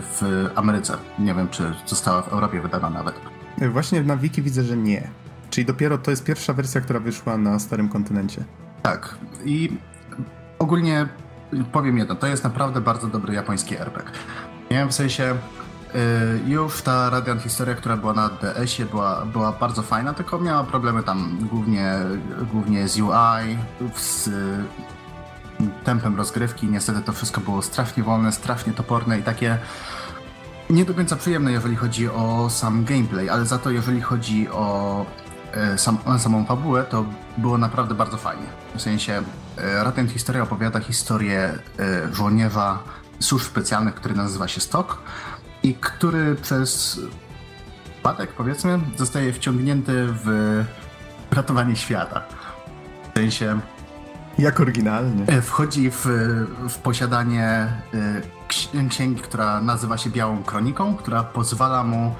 w 0.00 0.50
Ameryce. 0.54 0.96
Nie 1.18 1.34
wiem, 1.34 1.48
czy 1.48 1.74
została 1.86 2.22
w 2.22 2.28
Europie 2.28 2.60
wydana 2.60 2.90
nawet. 2.90 3.14
Właśnie 3.72 4.02
na 4.02 4.16
wiki 4.16 4.42
widzę, 4.42 4.62
że 4.62 4.76
nie. 4.76 5.10
Czyli 5.50 5.64
dopiero 5.66 5.98
to 5.98 6.10
jest 6.10 6.24
pierwsza 6.24 6.52
wersja, 6.52 6.80
która 6.80 7.00
wyszła 7.00 7.38
na 7.38 7.58
starym 7.58 7.88
kontynencie. 7.88 8.44
Tak. 8.82 9.14
I 9.44 9.76
ogólnie 10.58 11.08
powiem 11.72 11.98
jedno, 11.98 12.14
to 12.14 12.26
jest 12.26 12.44
naprawdę 12.44 12.80
bardzo 12.80 13.06
dobry 13.06 13.34
japoński 13.34 13.76
RPG. 13.76 14.10
Nie 14.70 14.86
w 14.86 14.92
sensie 14.92 15.34
już 16.46 16.82
ta 16.82 17.10
Radiant 17.10 17.42
Historia, 17.42 17.74
która 17.74 17.96
była 17.96 18.12
na 18.12 18.28
DS-ie, 18.28 18.88
była, 18.88 19.24
była 19.26 19.52
bardzo 19.52 19.82
fajna, 19.82 20.14
tylko 20.14 20.38
miała 20.38 20.64
problemy 20.64 21.02
tam 21.02 21.38
głównie, 21.50 21.94
głównie 22.52 22.88
z 22.88 23.00
UI, 23.00 23.58
z 23.96 24.30
tempem 25.84 26.16
rozgrywki. 26.16 26.66
Niestety 26.66 27.00
to 27.00 27.12
wszystko 27.12 27.40
było 27.40 27.62
strasznie 27.62 28.02
wolne, 28.02 28.32
strasznie 28.32 28.72
toporne 28.72 29.18
i 29.18 29.22
takie 29.22 29.58
nie 30.70 30.84
do 30.84 30.94
końca 30.94 31.16
przyjemne, 31.16 31.52
jeżeli 31.52 31.76
chodzi 31.76 32.08
o 32.08 32.50
sam 32.50 32.84
gameplay, 32.84 33.28
ale 33.30 33.46
za 33.46 33.58
to 33.58 33.70
jeżeli 33.70 34.00
chodzi 34.00 34.48
o 34.50 35.06
e, 35.52 35.78
sam, 35.78 35.98
samą 36.18 36.44
fabułę, 36.44 36.84
to 36.84 37.04
było 37.38 37.58
naprawdę 37.58 37.94
bardzo 37.94 38.16
fajnie. 38.16 38.46
W 38.74 38.82
sensie 38.82 39.22
Radiant 39.56 40.10
Historia 40.10 40.42
opowiada 40.42 40.80
historię 40.80 41.58
żołnierza 42.12 42.78
służb 43.20 43.46
specjalnych, 43.46 43.94
który 43.94 44.14
nazywa 44.14 44.48
się 44.48 44.60
Stock 44.60 44.98
i 45.62 45.74
który 45.74 46.34
przez 46.34 47.00
przypadek, 48.02 48.32
powiedzmy, 48.32 48.80
zostaje 48.96 49.32
wciągnięty 49.32 50.06
w 50.06 50.64
ratowanie 51.30 51.76
świata. 51.76 52.22
W 53.14 53.18
sensie 53.18 53.60
Jak 54.38 54.60
oryginalnie. 54.60 55.26
E, 55.26 55.42
wchodzi 55.42 55.90
w, 55.90 56.06
w 56.68 56.78
posiadanie 56.78 57.44
e, 57.44 58.88
księgi, 58.88 59.22
która 59.22 59.60
nazywa 59.60 59.98
się 59.98 60.10
Białą 60.10 60.42
Kroniką, 60.42 60.96
która 60.96 61.22
pozwala 61.22 61.84
mu 61.84 62.14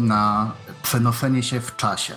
na 0.00 0.52
przenoszenie 0.82 1.42
się 1.42 1.60
w 1.60 1.76
czasie. 1.76 2.14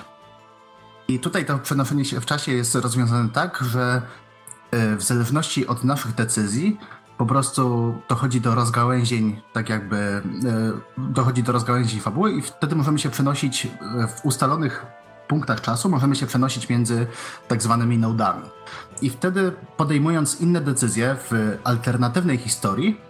I 1.07 1.19
tutaj 1.19 1.45
to 1.45 1.59
przenoszenie 1.59 2.05
się 2.05 2.21
w 2.21 2.25
czasie 2.25 2.51
jest 2.51 2.75
rozwiązane 2.75 3.29
tak, 3.29 3.63
że 3.71 4.01
e, 4.71 4.95
w 4.95 5.03
zależności 5.03 5.67
od 5.67 5.83
naszych 5.83 6.15
decyzji 6.15 6.77
po 7.17 7.25
prostu 7.25 7.95
dochodzi 8.09 8.41
do 8.41 8.55
rozgałęzień, 8.55 9.41
tak 9.53 9.69
jakby 9.69 10.21
dochodzi 10.97 11.43
do 11.43 11.51
rozgałęzień 11.51 11.99
fabuły 11.99 12.31
i 12.31 12.41
wtedy 12.41 12.75
możemy 12.75 12.99
się 12.99 13.09
przenosić 13.09 13.67
w 14.17 14.25
ustalonych 14.25 14.85
punktach 15.27 15.61
czasu 15.61 15.89
możemy 15.89 16.15
się 16.15 16.25
przenosić 16.25 16.69
między 16.69 17.07
tak 17.47 17.63
zwanymi 17.63 17.97
nodami. 17.97 18.43
I 19.01 19.09
wtedy 19.09 19.51
podejmując 19.77 20.41
inne 20.41 20.61
decyzje 20.61 21.15
w 21.29 21.57
alternatywnej 21.63 22.37
historii, 22.37 23.01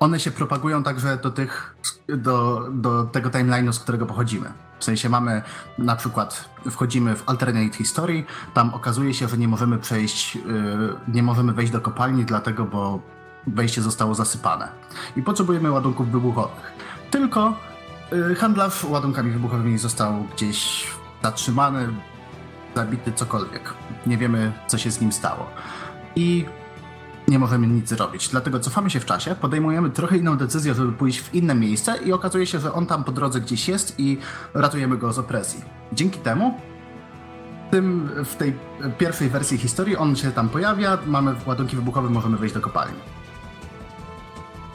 one 0.00 0.20
się 0.20 0.30
propagują 0.30 0.82
także 0.82 1.16
do, 1.16 1.30
tych, 1.30 1.76
do, 2.08 2.68
do 2.72 3.04
tego 3.04 3.30
timeline'u, 3.30 3.72
z 3.72 3.78
którego 3.78 4.06
pochodzimy. 4.06 4.52
W 4.78 4.84
sensie 4.84 5.08
mamy 5.08 5.42
na 5.78 5.96
przykład, 5.96 6.48
wchodzimy 6.70 7.16
w 7.16 7.28
alternate 7.28 7.76
history, 7.76 8.24
tam 8.54 8.74
okazuje 8.74 9.14
się, 9.14 9.28
że 9.28 9.38
nie 9.38 9.48
możemy 9.48 9.78
przejść, 9.78 10.36
yy, 10.36 10.42
nie 11.08 11.22
możemy 11.22 11.52
wejść 11.52 11.72
do 11.72 11.80
kopalni, 11.80 12.24
dlatego, 12.24 12.64
bo 12.64 13.00
wejście 13.46 13.82
zostało 13.82 14.14
zasypane. 14.14 14.68
I 15.16 15.22
potrzebujemy 15.22 15.70
ładunków 15.70 16.10
wybuchowych. 16.10 16.72
Tylko 17.10 17.56
yy, 18.12 18.34
handlarz 18.34 18.84
ładunkami 18.84 19.30
wybuchowymi 19.30 19.78
został 19.78 20.24
gdzieś 20.36 20.86
zatrzymany, 21.22 21.88
zabity, 22.74 23.12
cokolwiek. 23.12 23.74
Nie 24.06 24.18
wiemy, 24.18 24.52
co 24.66 24.78
się 24.78 24.90
z 24.90 25.00
nim 25.00 25.12
stało. 25.12 25.46
I 26.16 26.46
nie 27.28 27.38
możemy 27.38 27.66
nic 27.66 27.88
zrobić. 27.88 28.28
Dlatego 28.28 28.60
cofamy 28.60 28.90
się 28.90 29.00
w 29.00 29.06
czasie, 29.06 29.34
podejmujemy 29.34 29.90
trochę 29.90 30.16
inną 30.16 30.36
decyzję, 30.36 30.74
żeby 30.74 30.92
pójść 30.92 31.20
w 31.20 31.34
inne 31.34 31.54
miejsce 31.54 31.96
i 31.96 32.12
okazuje 32.12 32.46
się, 32.46 32.60
że 32.60 32.72
on 32.72 32.86
tam 32.86 33.04
po 33.04 33.12
drodze 33.12 33.40
gdzieś 33.40 33.68
jest 33.68 34.00
i 34.00 34.18
ratujemy 34.54 34.96
go 34.96 35.12
z 35.12 35.18
opresji. 35.18 35.64
Dzięki 35.92 36.18
temu 36.18 36.60
w 38.24 38.36
tej 38.36 38.58
pierwszej 38.98 39.28
wersji 39.28 39.58
historii 39.58 39.96
on 39.96 40.16
się 40.16 40.32
tam 40.32 40.48
pojawia, 40.48 40.98
mamy 41.06 41.34
ładunki 41.46 41.76
wybuchowe, 41.76 42.10
możemy 42.10 42.36
wejść 42.36 42.54
do 42.54 42.60
kopalni. 42.60 43.13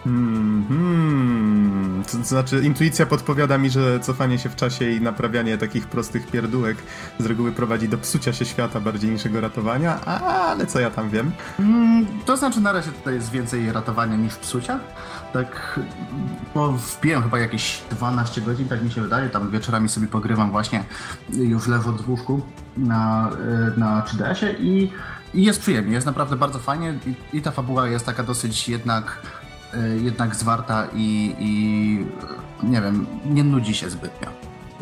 Hmm, 0.03 2.03
to, 2.11 2.23
znaczy, 2.23 2.61
intuicja 2.63 3.05
podpowiada 3.05 3.57
mi, 3.57 3.69
że 3.69 3.99
cofanie 3.99 4.39
się 4.39 4.49
w 4.49 4.55
czasie 4.55 4.91
i 4.91 5.01
naprawianie 5.01 5.57
takich 5.57 5.87
prostych 5.87 6.27
pierdółek 6.27 6.77
z 7.19 7.25
reguły 7.25 7.51
prowadzi 7.51 7.89
do 7.89 7.97
psucia 7.97 8.33
się 8.33 8.45
świata 8.45 8.79
bardziej 8.79 9.11
niż 9.11 9.25
jego 9.25 9.41
ratowania, 9.41 10.01
ale 10.05 10.65
co 10.65 10.79
ja 10.79 10.91
tam 10.91 11.09
wiem? 11.09 11.31
Hmm, 11.57 12.05
to 12.25 12.37
znaczy, 12.37 12.61
na 12.61 12.71
razie 12.71 12.91
tutaj 12.91 13.13
jest 13.13 13.31
więcej 13.31 13.71
ratowania 13.71 14.15
niż 14.15 14.35
psucia. 14.35 14.79
Tak, 15.33 15.79
bo 16.55 16.77
wpiłem 16.77 17.23
chyba 17.23 17.39
jakieś 17.39 17.81
12 17.91 18.41
godzin, 18.41 18.67
tak 18.67 18.83
mi 18.83 18.91
się 18.91 19.01
wydaje. 19.01 19.29
Tam 19.29 19.51
wieczorami 19.51 19.89
sobie 19.89 20.07
pogrywam 20.07 20.51
właśnie 20.51 20.83
już 21.29 21.67
leżąc 21.67 22.01
w 22.01 22.09
łóżku 22.09 22.41
na, 22.77 23.29
e, 23.75 23.79
na 23.79 24.01
3DS-ie 24.01 24.53
i, 24.53 24.91
i 25.33 25.43
jest 25.43 25.61
przyjemnie, 25.61 25.93
jest 25.93 26.07
naprawdę 26.07 26.35
bardzo 26.35 26.59
fajnie 26.59 26.93
i, 27.05 27.37
i 27.37 27.41
ta 27.41 27.51
fabuła 27.51 27.87
jest 27.87 28.05
taka 28.05 28.23
dosyć 28.23 28.69
jednak 28.69 29.21
jednak 30.01 30.35
zwarta 30.35 30.87
i, 30.93 31.35
i 31.39 32.05
nie 32.63 32.81
wiem, 32.81 33.05
nie 33.25 33.43
nudzi 33.43 33.73
się 33.73 33.89
zbytnio. 33.89 34.27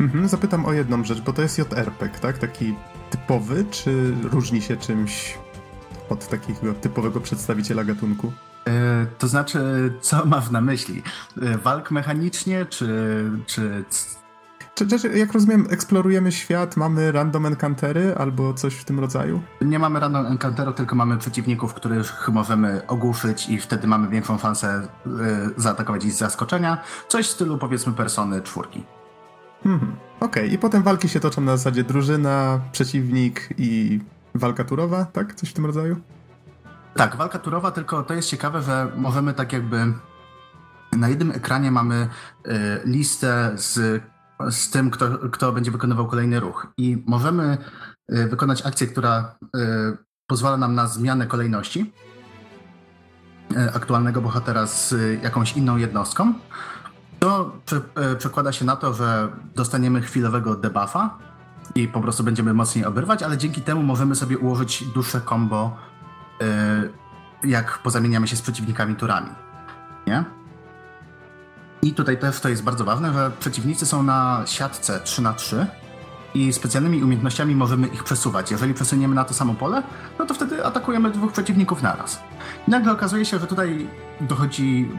Mhm, 0.00 0.28
zapytam 0.28 0.66
o 0.66 0.72
jedną 0.72 1.04
rzecz, 1.04 1.20
bo 1.20 1.32
to 1.32 1.42
jest 1.42 1.58
JRPG, 1.58 2.18
tak? 2.20 2.38
Taki 2.38 2.74
typowy, 3.10 3.64
czy 3.70 4.14
różni 4.22 4.62
się 4.62 4.76
czymś 4.76 5.38
od 6.08 6.28
takiego 6.28 6.74
typowego 6.74 7.20
przedstawiciela 7.20 7.84
gatunku? 7.84 8.32
E, 8.68 9.06
to 9.18 9.28
znaczy, 9.28 9.60
co 10.00 10.26
masz 10.26 10.50
na 10.50 10.60
myśli? 10.60 11.02
E, 11.42 11.58
walk 11.58 11.90
mechanicznie, 11.90 12.66
czy, 12.66 13.30
czy 13.46 13.84
jak 15.14 15.32
rozumiem, 15.32 15.66
eksplorujemy 15.70 16.32
świat, 16.32 16.76
mamy 16.76 17.12
random 17.12 17.46
encountery 17.46 18.14
albo 18.18 18.54
coś 18.54 18.74
w 18.74 18.84
tym 18.84 19.00
rodzaju? 19.00 19.42
Nie 19.60 19.78
mamy 19.78 20.00
random 20.00 20.26
encounterów, 20.26 20.74
tylko 20.74 20.96
mamy 20.96 21.16
przeciwników, 21.16 21.74
których 21.74 22.28
możemy 22.32 22.86
ogłuszyć 22.86 23.48
i 23.48 23.60
wtedy 23.60 23.86
mamy 23.86 24.08
większą 24.08 24.38
szansę 24.38 24.88
y, 25.06 25.10
zaatakować 25.56 26.04
ich 26.04 26.12
z 26.12 26.18
zaskoczenia. 26.18 26.78
Coś 27.08 27.26
w 27.26 27.30
stylu 27.30 27.58
powiedzmy 27.58 27.92
persony 27.92 28.42
czwórki. 28.42 28.84
Hmm, 29.62 29.96
Okej, 30.20 30.44
okay. 30.44 30.54
i 30.54 30.58
potem 30.58 30.82
walki 30.82 31.08
się 31.08 31.20
toczą 31.20 31.40
na 31.40 31.56
zasadzie 31.56 31.84
drużyna, 31.84 32.60
przeciwnik 32.72 33.48
i 33.58 34.00
walka 34.34 34.64
turowa, 34.64 35.04
tak? 35.04 35.34
Coś 35.34 35.50
w 35.50 35.52
tym 35.52 35.66
rodzaju? 35.66 35.96
Tak, 36.94 37.16
walka 37.16 37.38
turowa, 37.38 37.70
tylko 37.70 38.02
to 38.02 38.14
jest 38.14 38.28
ciekawe, 38.28 38.62
że 38.62 38.92
możemy 38.96 39.34
tak 39.34 39.52
jakby 39.52 39.92
na 40.92 41.08
jednym 41.08 41.30
ekranie 41.30 41.70
mamy 41.70 42.08
y, 42.46 42.50
listę 42.84 43.52
z 43.56 44.02
z 44.50 44.70
tym, 44.70 44.90
kto, 44.90 45.18
kto 45.18 45.52
będzie 45.52 45.70
wykonywał 45.70 46.06
kolejny 46.06 46.40
ruch. 46.40 46.66
I 46.76 47.02
możemy 47.06 47.58
y, 48.12 48.28
wykonać 48.28 48.66
akcję, 48.66 48.86
która 48.86 49.34
y, 49.42 49.58
pozwala 50.26 50.56
nam 50.56 50.74
na 50.74 50.86
zmianę 50.86 51.26
kolejności 51.26 51.92
y, 53.52 53.74
aktualnego 53.74 54.20
bohatera 54.20 54.66
z 54.66 54.94
jakąś 55.22 55.56
inną 55.56 55.76
jednostką. 55.76 56.34
To 57.18 57.56
przekłada 58.18 58.52
się 58.52 58.64
na 58.64 58.76
to, 58.76 58.94
że 58.94 59.28
dostaniemy 59.54 60.00
chwilowego 60.00 60.54
debuffa 60.54 61.18
i 61.74 61.88
po 61.88 62.00
prostu 62.00 62.24
będziemy 62.24 62.54
mocniej 62.54 62.84
obrywać, 62.84 63.22
ale 63.22 63.38
dzięki 63.38 63.60
temu 63.60 63.82
możemy 63.82 64.14
sobie 64.14 64.38
ułożyć 64.38 64.84
dłuższe 64.84 65.20
combo, 65.28 65.76
jak 67.44 67.78
pozamieniamy 67.78 68.28
się 68.28 68.36
z 68.36 68.42
przeciwnikami 68.42 68.96
turami. 68.96 69.30
Nie? 70.06 70.37
I 71.82 71.92
tutaj 71.92 72.18
też 72.18 72.40
to 72.40 72.48
jest 72.48 72.62
bardzo 72.62 72.84
ważne, 72.84 73.12
że 73.12 73.30
przeciwnicy 73.40 73.86
są 73.86 74.02
na 74.02 74.42
siatce 74.46 75.00
3 75.04 75.22
na 75.22 75.32
3 75.32 75.66
i 76.34 76.52
specjalnymi 76.52 77.02
umiejętnościami 77.02 77.54
możemy 77.54 77.86
ich 77.86 78.04
przesuwać. 78.04 78.50
Jeżeli 78.50 78.74
przesuniemy 78.74 79.14
na 79.14 79.24
to 79.24 79.34
samo 79.34 79.54
pole, 79.54 79.82
no 80.18 80.26
to 80.26 80.34
wtedy 80.34 80.64
atakujemy 80.64 81.10
dwóch 81.10 81.32
przeciwników 81.32 81.82
naraz. 81.82 82.22
I 82.68 82.70
nagle 82.70 82.92
okazuje 82.92 83.24
się, 83.24 83.38
że 83.38 83.46
tutaj 83.46 83.88
dochodzi. 84.20 84.90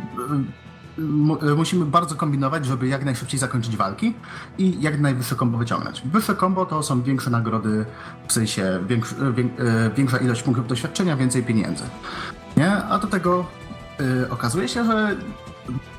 Y, 1.00 1.48
y, 1.52 1.56
musimy 1.56 1.86
bardzo 1.86 2.16
kombinować, 2.16 2.66
żeby 2.66 2.88
jak 2.88 3.06
najszybciej 3.06 3.40
zakończyć 3.40 3.78
walki 3.78 4.14
i 4.58 4.82
jak 4.82 5.00
najwyższe 5.00 5.36
kombo 5.36 5.58
wyciągnąć. 5.58 6.02
Wyższe 6.06 6.36
kombo 6.36 6.66
to 6.66 6.84
są 6.84 7.02
większe 7.02 7.30
nagrody, 7.30 7.86
w 8.28 8.34
sensie 8.34 8.80
większy, 8.88 9.16
y, 9.16 9.92
większa 9.96 10.18
ilość 10.18 10.44
punktów 10.44 10.68
doświadczenia, 10.68 11.16
więcej 11.16 11.44
pieniędzy. 11.44 11.84
Nie? 12.58 12.84
A 12.84 13.00
do 13.00 13.08
tego 13.08 13.46
okazuje 14.30 14.68
się, 14.68 14.86
że 14.86 15.16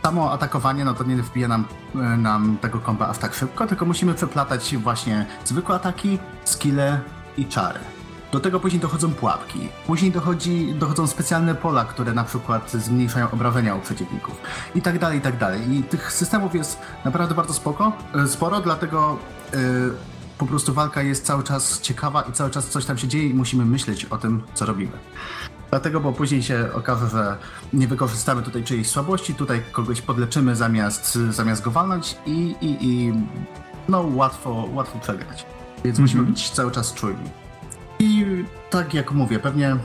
samo 0.03 0.33
atakowanie, 0.33 0.85
no 0.85 0.95
to 0.95 1.05
nie 1.05 1.17
wbije 1.17 1.49
nam, 1.49 1.65
e, 1.95 1.99
nam 1.99 2.57
tego 2.61 2.79
komba 2.79 3.09
aż 3.09 3.19
tak 3.19 3.35
szybko, 3.35 3.67
tylko 3.67 3.87
musimy 3.87 4.15
przeplatać 4.15 4.77
właśnie 4.77 5.27
zwykłe 5.45 5.75
ataki, 5.75 6.19
skille 6.45 7.01
i 7.37 7.45
czary. 7.45 7.81
Do 8.33 8.41
tego 8.41 8.61
później 8.61 8.81
dochodzą 8.81 9.13
pułapki. 9.13 9.69
Później 9.87 10.11
dochodzi, 10.11 10.75
dochodzą 10.75 11.07
specjalne 11.07 11.55
pola, 11.55 11.85
które 11.85 12.13
na 12.13 12.25
przykład 12.25 12.71
zmniejszają 12.71 13.31
obrażenia 13.31 13.75
u 13.75 13.81
przeciwników. 13.81 14.35
I 14.75 14.83
tak 14.83 14.99
dalej, 14.99 15.19
i 15.19 15.21
tak 15.21 15.39
dalej. 15.39 15.75
I 15.75 15.83
tych 15.83 16.13
systemów 16.13 16.55
jest 16.55 16.79
naprawdę 17.05 17.35
bardzo 17.35 17.55
spoko, 17.55 17.93
e, 18.15 18.29
sporo, 18.29 18.61
dlatego 18.61 19.19
yy, 19.53 19.59
po 20.39 20.47
prostu 20.47 20.75
walka 20.75 21.03
jest 21.03 21.27
cały 21.27 21.43
czas 21.43 21.81
ciekawa 21.81 22.23
i 22.23 22.33
cały 22.33 22.51
czas 22.51 22.69
coś 22.69 22.85
tam 22.85 22.99
się 22.99 23.09
dzieje 23.09 23.27
i 23.27 23.35
musimy 23.35 23.65
myśleć 23.65 24.05
o 24.05 24.19
tym, 24.19 24.43
co 24.55 24.67
robimy. 24.67 24.93
Dlatego, 25.71 26.01
bo 26.01 26.13
później 26.13 26.43
się 26.43 26.69
okaże, 26.75 27.09
że 27.09 27.37
nie 27.73 27.89
wykorzystamy 27.89 28.43
tutaj 28.43 28.65
czyjejś 28.65 28.91
słabości, 28.91 29.35
tutaj 29.35 29.63
kogoś 29.73 30.03
podleczymy 30.03 30.57
zamiast, 30.57 31.15
zamiast 31.15 31.63
go 31.63 31.71
walnąć 31.71 32.17
i, 32.27 32.57
i, 32.61 32.77
i 32.81 33.13
no 33.89 34.05
łatwo, 34.15 34.69
łatwo 34.75 34.99
przegrać. 34.99 35.47
Więc 35.85 35.99
mm 35.99 36.09
-hmm. 36.09 36.13
musimy 36.13 36.23
być 36.23 36.51
cały 36.51 36.71
czas 36.71 36.95
czujni. 36.95 37.31
I 37.99 38.45
tak 38.71 38.95
jak 38.95 39.13
mówię, 39.13 39.39
pewnie 39.39 39.77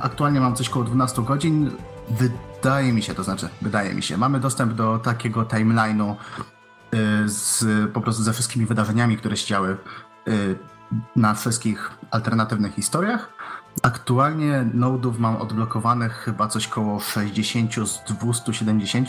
aktualnie 0.00 0.40
mam 0.40 0.54
coś 0.54 0.68
około 0.68 0.84
12 0.84 1.22
godzin. 1.22 1.70
Wydaje 2.10 2.92
mi 2.92 3.02
się, 3.02 3.14
to 3.14 3.24
znaczy, 3.24 3.48
wydaje 3.62 3.94
mi 3.94 4.02
się, 4.02 4.16
mamy 4.16 4.40
dostęp 4.40 4.72
do 4.72 4.98
takiego 4.98 5.42
timeline'u 5.42 6.14
y, 6.14 7.28
z, 7.28 7.64
po 7.92 8.00
prostu 8.00 8.22
ze 8.22 8.32
wszystkimi 8.32 8.66
wydarzeniami, 8.66 9.16
które 9.16 9.36
się 9.36 9.46
działy 9.46 9.76
y, 10.28 10.58
na 11.16 11.34
wszystkich 11.34 11.90
alternatywnych 12.10 12.74
historiach. 12.74 13.32
Aktualnie 13.82 14.70
nodów 14.74 15.18
mam 15.18 15.36
odblokowanych 15.36 16.12
chyba 16.12 16.48
coś 16.48 16.68
koło 16.68 17.00
60 17.00 17.74
z 17.74 18.04
270. 18.04 19.08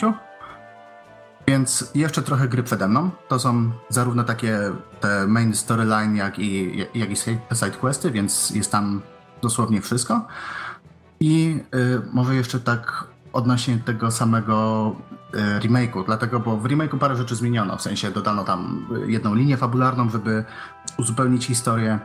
Więc 1.47 1.91
jeszcze 1.95 2.22
trochę 2.22 2.47
gry 2.47 2.64
przede 2.64 2.88
mną. 2.88 3.09
To 3.28 3.39
są 3.39 3.72
zarówno 3.89 4.24
takie 4.24 4.59
te 4.99 5.28
main 5.28 5.55
storyline, 5.55 6.16
jak 6.16 6.39
i, 6.39 6.78
jak 6.95 7.09
i 7.11 7.16
sidequesty, 7.55 8.11
więc 8.11 8.49
jest 8.49 8.72
tam 8.72 9.01
dosłownie 9.41 9.82
wszystko. 9.82 10.28
I 11.20 11.59
y, 11.76 12.01
może 12.14 12.36
jeszcze 12.36 12.59
tak 12.59 13.07
odnośnie 13.34 13.78
tego 13.78 14.11
samego 14.11 14.95
y, 15.34 15.59
remake'u, 15.59 16.05
dlatego, 16.05 16.39
bo 16.39 16.57
w 16.57 16.64
remake'u 16.64 16.97
parę 16.97 17.16
rzeczy 17.16 17.36
zmieniono, 17.36 17.78
w 17.78 17.82
sensie 17.82 18.11
dodano 18.11 18.43
tam 18.43 18.88
jedną 19.07 19.36
linię 19.36 19.57
fabularną, 19.57 20.09
żeby 20.09 20.43
uzupełnić 20.97 21.45
historię. 21.45 21.99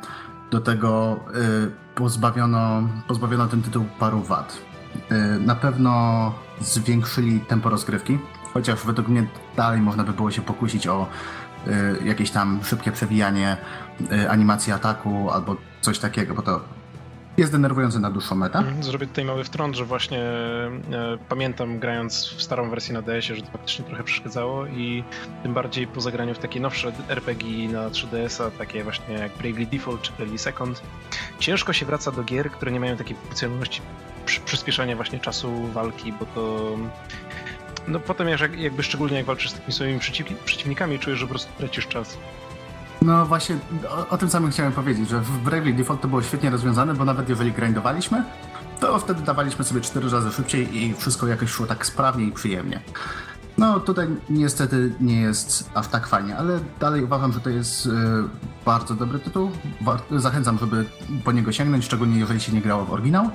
Do 0.51 0.61
tego 0.61 1.21
y, 1.67 1.95
pozbawiono, 1.95 2.89
pozbawiono 3.09 3.47
ten 3.47 3.63
tytuł 3.63 3.85
paru 3.99 4.23
wad. 4.23 4.59
Y, 5.13 5.41
na 5.41 5.55
pewno 5.55 6.35
zwiększyli 6.61 7.41
tempo 7.41 7.69
rozgrywki, 7.69 8.19
chociaż 8.55 8.85
według 8.85 9.09
mnie 9.09 9.27
dalej 9.57 9.81
można 9.81 10.05
by 10.05 10.13
było 10.13 10.31
się 10.31 10.43
pokusić 10.43 10.87
o 10.87 11.07
y, 11.67 12.05
jakieś 12.05 12.31
tam 12.31 12.61
szybkie 12.65 12.93
przewijanie 12.93 13.57
animacji 14.31 14.73
ataku 14.73 15.31
albo 15.31 15.57
coś 15.81 15.99
takiego, 15.99 16.35
bo 16.35 16.43
to 16.43 16.78
jest 17.39 17.53
denerwujące 17.53 17.99
na 17.99 18.11
dłuższą 18.11 18.35
metę. 18.35 18.59
Mhm, 18.59 18.83
zrobię 18.83 19.07
tutaj 19.07 19.25
mały 19.25 19.45
wtrąd, 19.45 19.77
że 19.77 19.85
właśnie 19.85 20.23
e, 20.23 21.19
pamiętam 21.29 21.79
grając 21.79 22.27
w 22.27 22.43
starą 22.43 22.71
wersję 22.71 22.95
na 22.95 23.03
DS-ie, 23.03 23.37
że 23.37 23.43
to 23.43 23.51
faktycznie 23.51 23.85
trochę 23.85 24.05
przeszkadzało 24.05 24.67
i 24.67 25.05
tym 25.43 25.55
bardziej 25.55 25.87
po 25.87 26.01
zagraniu 26.01 26.35
w 26.35 26.39
takie 26.39 26.61
nowsze 26.61 26.93
RPG 27.09 27.69
na 27.69 27.91
3DS-a, 27.91 28.51
takie 28.51 28.85
właśnie 28.85 29.15
jak 29.15 29.33
Bravely 29.33 29.67
Default 29.67 30.03
czy 30.03 30.13
Bravely 30.13 30.39
Second, 30.39 30.83
ciężko 31.39 31.73
się 31.73 31.87
wraca 31.87 32.11
do 32.11 32.25
gier, 32.25 32.51
które 32.51 32.73
nie 32.73 32.81
mają 32.81 32.97
takiej 32.97 33.17
funkcjonalności 33.17 33.81
przy, 34.27 34.41
przyspieszania 34.41 34.97
właśnie 34.97 35.21
czasu 35.21 35.67
walki, 35.67 36.13
bo 36.13 36.27
to 36.27 36.77
no 37.89 38.01
potem 38.01 38.29
jakby 38.59 38.83
szczególnie 38.83 39.17
jak 39.17 39.27
walczysz 39.27 39.51
z 39.51 39.55
takimi 39.55 39.73
swoimi 39.73 40.01
przeciwnikami, 40.45 40.99
czujesz, 40.99 41.19
że 41.19 41.27
po 41.27 41.31
prostu 41.31 41.53
tracisz 41.59 41.87
czas. 41.87 42.19
No 43.03 43.27
właśnie, 43.27 43.57
o, 43.91 44.09
o, 44.09 44.19
tym 44.19 44.31
samym 44.31 44.51
chciałem 44.51 44.73
powiedzieć, 44.73 45.09
że 45.09 45.21
w 45.21 45.39
Bravely 45.39 45.73
Default 45.73 46.01
to 46.01 46.09
było 46.09 46.23
świetnie 46.23 46.51
rozwiązane, 46.51 46.95
bo 46.95 47.05
nawet 47.05 47.29
jeżeli 47.29 47.53
grindowaliśmy, 47.53 48.25
to 48.81 48.99
wtedy 48.99 49.23
dawaliśmy 49.23 49.65
sobie 49.65 49.81
cztery 49.81 50.11
razy 50.11 50.33
szybciej 50.33 50.77
i 50.77 50.95
wszystko 50.95 51.27
jakoś 51.27 51.51
szło 51.51 51.67
tak 51.67 51.87
sprawnie 51.87 52.25
i 52.25 52.33
przyjemnie. 52.33 52.81
No 53.59 53.81
tutaj 53.81 54.09
niestety 54.31 54.93
nie 55.01 55.21
jest 55.21 55.71
aż 55.75 55.89
tak 55.89 56.07
fajnie, 56.07 56.37
ale 56.37 56.61
dalej 56.81 57.05
uważam, 57.05 57.33
że 57.33 57.41
to 57.41 57.51
jest 57.51 57.87
y, 57.87 57.91
bardzo 58.65 58.95
dobry 58.95 59.19
tytuł. 59.19 59.51
Zachęcam, 60.11 60.59
żeby 60.59 60.85
po 61.25 61.33
niego 61.33 61.53
sięgnąć, 61.53 61.85
szczególnie 61.85 62.19
jeżeli 62.19 62.41
się 62.41 62.53
nie 62.53 62.61
grało 62.61 62.85
w 62.85 62.93
oryginał. 62.93 63.31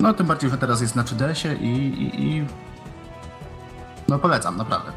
No 0.00 0.14
tym 0.14 0.26
bardziej, 0.26 0.50
że 0.50 0.58
teraz 0.58 0.80
jest 0.80 0.96
na 0.96 1.02
3DS-ie 1.02 1.54
i, 1.54 2.02
i, 2.02 2.22
i 2.24 2.46
no 4.08 4.18
polecam, 4.18 4.56
naprawdę. 4.56 4.92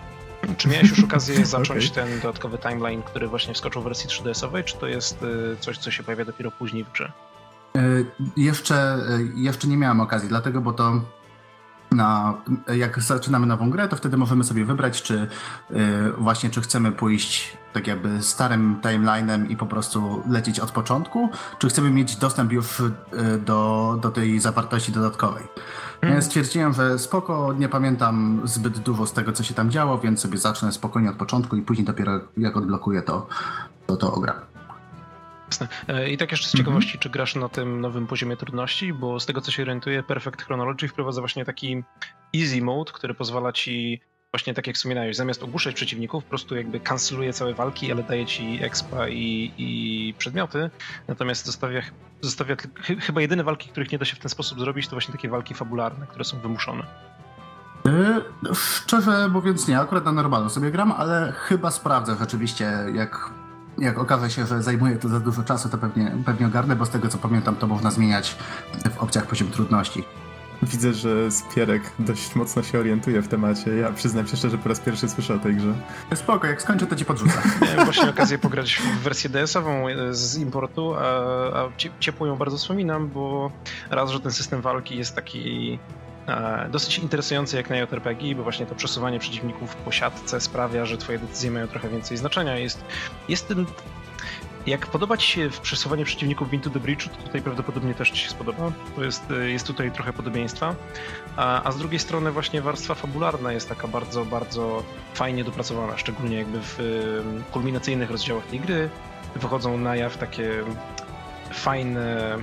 Czy 0.57 0.67
miałeś 0.67 0.89
już 0.89 1.03
okazję 1.03 1.45
zacząć 1.55 1.91
okay. 1.91 2.05
ten 2.05 2.19
dodatkowy 2.19 2.57
timeline, 2.57 3.03
który 3.03 3.27
właśnie 3.27 3.53
wskoczył 3.53 3.81
w 3.81 3.83
wersji 3.83 4.09
3DS-owej, 4.09 4.63
czy 4.63 4.77
to 4.77 4.87
jest 4.87 5.23
y, 5.23 5.57
coś, 5.59 5.77
co 5.77 5.91
się 5.91 6.03
pojawia 6.03 6.25
dopiero 6.25 6.51
później 6.51 6.83
w 6.83 6.91
grze? 6.91 7.11
Y, 7.77 8.05
jeszcze, 8.37 8.97
y, 9.09 9.31
jeszcze 9.35 9.67
nie 9.67 9.77
miałem 9.77 9.99
okazji, 9.99 10.29
dlatego, 10.29 10.61
bo 10.61 10.73
to 10.73 11.01
na, 11.95 12.33
jak 12.75 13.01
zaczynamy 13.01 13.47
nową 13.47 13.69
grę, 13.69 13.87
to 13.87 13.95
wtedy 13.95 14.17
możemy 14.17 14.43
sobie 14.43 14.65
wybrać, 14.65 15.01
czy 15.01 15.27
właśnie 16.17 16.49
czy 16.49 16.61
chcemy 16.61 16.91
pójść 16.91 17.57
tak 17.73 17.87
jakby 17.87 18.23
starym 18.23 18.81
timelinem 18.81 19.49
i 19.49 19.57
po 19.57 19.65
prostu 19.65 20.23
lecieć 20.29 20.59
od 20.59 20.71
początku, 20.71 21.29
czy 21.59 21.69
chcemy 21.69 21.89
mieć 21.91 22.15
dostęp 22.15 22.51
już 22.51 22.81
do, 23.45 23.99
do 24.01 24.11
tej 24.11 24.39
zawartości 24.39 24.91
dodatkowej. 24.91 25.43
Hmm. 26.01 26.21
Stwierdziłem, 26.21 26.73
że 26.73 26.99
spoko, 26.99 27.53
nie 27.53 27.69
pamiętam 27.69 28.41
zbyt 28.43 28.79
dużo 28.79 29.05
z 29.05 29.13
tego, 29.13 29.33
co 29.33 29.43
się 29.43 29.53
tam 29.53 29.71
działo, 29.71 29.97
więc 29.97 30.19
sobie 30.19 30.37
zacznę 30.37 30.71
spokojnie 30.71 31.09
od 31.09 31.15
początku 31.15 31.55
i 31.55 31.61
później 31.61 31.85
dopiero 31.85 32.19
jak 32.37 32.57
odblokuję 32.57 33.01
to, 33.01 33.27
to, 33.87 33.97
to 33.97 34.13
ogram. 34.13 34.54
Jasne. 35.47 35.67
E, 35.87 36.09
I 36.09 36.17
tak 36.17 36.31
jeszcze 36.31 36.47
z 36.47 36.55
mhm. 36.55 36.65
ciekawości, 36.65 36.91
mm 36.91 36.99
-hmm. 36.99 37.03
czy 37.03 37.09
grasz 37.09 37.35
na 37.35 37.49
tym 37.49 37.81
nowym 37.81 38.07
poziomie 38.07 38.37
trudności, 38.37 38.93
bo 38.93 39.19
z 39.19 39.25
tego 39.25 39.41
co 39.41 39.51
się 39.51 39.63
orientuję, 39.63 40.03
Perfect 40.03 40.41
Chronology 40.41 40.87
wprowadza 40.87 41.21
właśnie 41.21 41.45
taki 41.45 41.83
easy 42.35 42.61
mode, 42.61 42.91
który 42.91 43.13
pozwala 43.13 43.51
ci 43.51 44.01
właśnie 44.35 44.53
tak 44.53 44.67
jak 44.67 44.75
wspominałeś, 44.75 45.15
zamiast 45.15 45.43
ogłuszać 45.43 45.75
przeciwników, 45.75 46.23
po 46.23 46.29
prostu 46.29 46.55
jakby 46.55 46.79
kanceluje 46.79 47.33
całe 47.33 47.53
walki, 47.53 47.91
ale 47.91 48.03
daje 48.03 48.25
ci 48.25 48.59
expa 48.61 49.07
i, 49.07 49.51
i 49.57 50.13
przedmioty, 50.17 50.69
natomiast 51.07 51.45
zostawia, 51.45 51.81
zostawia 52.21 52.55
chyba 52.99 53.21
jedyne 53.21 53.43
walki, 53.43 53.69
których 53.69 53.91
nie 53.91 53.97
da 53.97 54.05
się 54.05 54.15
w 54.15 54.19
ten 54.19 54.29
sposób 54.29 54.59
zrobić, 54.59 54.87
to 54.87 54.91
właśnie 54.91 55.11
takie 55.11 55.29
walki 55.29 55.53
fabularne, 55.53 56.07
które 56.07 56.23
są 56.23 56.39
wymuszone. 56.39 56.83
Yy, 57.85 58.55
szczerze 58.55 59.27
mówiąc 59.27 59.67
nie, 59.67 59.79
akurat 59.79 60.05
na 60.05 60.11
normalno 60.11 60.49
sobie 60.49 60.71
gram, 60.71 60.91
ale 60.91 61.33
chyba 61.37 61.71
sprawdzę 61.71 62.15
rzeczywiście, 62.19 62.71
jak, 62.93 63.29
jak 63.77 63.99
okaże 63.99 64.29
się, 64.29 64.45
że 64.45 64.63
zajmuje 64.63 64.95
to 64.95 65.09
za 65.09 65.19
dużo 65.19 65.43
czasu, 65.43 65.69
to 65.69 65.77
pewnie, 65.77 66.11
pewnie 66.25 66.47
ogarnę, 66.47 66.75
bo 66.75 66.85
z 66.85 66.89
tego 66.89 67.07
co 67.07 67.17
pamiętam, 67.17 67.55
to 67.55 67.67
można 67.67 67.91
zmieniać 67.91 68.35
w 68.95 68.97
opcjach 68.97 69.27
poziom 69.27 69.47
trudności. 69.47 70.03
Widzę, 70.63 70.93
że 70.93 71.31
Spierek 71.31 71.91
dość 71.99 72.35
mocno 72.35 72.63
się 72.63 72.79
orientuje 72.79 73.21
w 73.21 73.27
temacie. 73.27 73.75
Ja 73.75 73.91
przyznam 73.91 74.27
się 74.27 74.37
szczerze, 74.37 74.57
po 74.57 74.69
raz 74.69 74.79
pierwszy 74.79 75.09
słyszę 75.09 75.33
o 75.33 75.39
tej 75.39 75.55
grze. 75.55 75.73
Spoko, 76.15 76.47
jak 76.47 76.61
skończę, 76.61 76.87
to 76.87 76.95
ci 76.95 77.05
podrzucę. 77.05 77.33
Miałem 77.61 77.85
właśnie 77.85 78.09
okazję 78.09 78.37
pograć 78.37 78.75
w 78.75 78.99
wersję 78.99 79.29
DS-ową 79.29 79.87
e, 79.87 80.13
z 80.13 80.37
importu, 80.37 80.95
a, 80.95 81.01
a 81.59 81.69
ciepło 81.99 82.27
ją 82.27 82.35
bardzo 82.35 82.57
wspominam, 82.57 83.09
bo 83.09 83.51
raz, 83.89 84.09
że 84.09 84.19
ten 84.19 84.31
system 84.31 84.61
walki 84.61 84.97
jest 84.97 85.15
taki 85.15 85.79
dosyć 86.69 86.99
interesujący 86.99 87.57
jak 87.57 87.69
na 87.69 87.75
JRPG, 87.77 88.35
bo 88.35 88.43
właśnie 88.43 88.65
to 88.65 88.75
przesuwanie 88.75 89.19
przeciwników 89.19 89.75
po 89.75 89.91
siatce 89.91 90.41
sprawia, 90.41 90.85
że 90.85 90.97
twoje 90.97 91.19
decyzje 91.19 91.51
mają 91.51 91.67
trochę 91.67 91.89
więcej 91.89 92.17
znaczenia. 92.17 92.57
Jest, 92.57 92.83
jest 93.29 93.47
ten 93.47 93.65
jak 94.65 94.87
podoba 94.87 95.17
Ci 95.17 95.31
się 95.31 95.49
przesuwanie 95.61 96.05
przeciwników 96.05 96.49
w 96.49 96.53
Into 96.53 96.69
the 96.69 96.79
Breach, 96.79 97.03
to 97.03 97.23
tutaj 97.23 97.41
prawdopodobnie 97.41 97.93
też 97.93 98.11
Ci 98.11 98.17
się 98.17 98.29
spodoba. 98.29 98.71
To 98.95 99.03
jest, 99.03 99.31
e, 99.31 99.49
jest 99.49 99.67
tutaj 99.67 99.91
trochę 99.91 100.13
podobieństwa. 100.13 100.75
A, 101.35 101.63
a 101.63 101.71
z 101.71 101.77
drugiej 101.77 101.99
strony 101.99 102.31
właśnie 102.31 102.61
warstwa 102.61 102.95
fabularna 102.95 103.51
jest 103.51 103.69
taka 103.69 103.87
bardzo, 103.87 104.25
bardzo 104.25 104.83
fajnie 105.13 105.43
dopracowana, 105.43 105.97
szczególnie 105.97 106.37
jakby 106.37 106.59
w 106.61 106.77
kulminacyjnych 107.51 108.11
rozdziałach 108.11 108.45
tej 108.45 108.59
gry 108.59 108.89
wychodzą 109.35 109.77
na 109.77 109.95
jaw 109.95 110.17
takie 110.17 110.49
fajne 111.51 112.37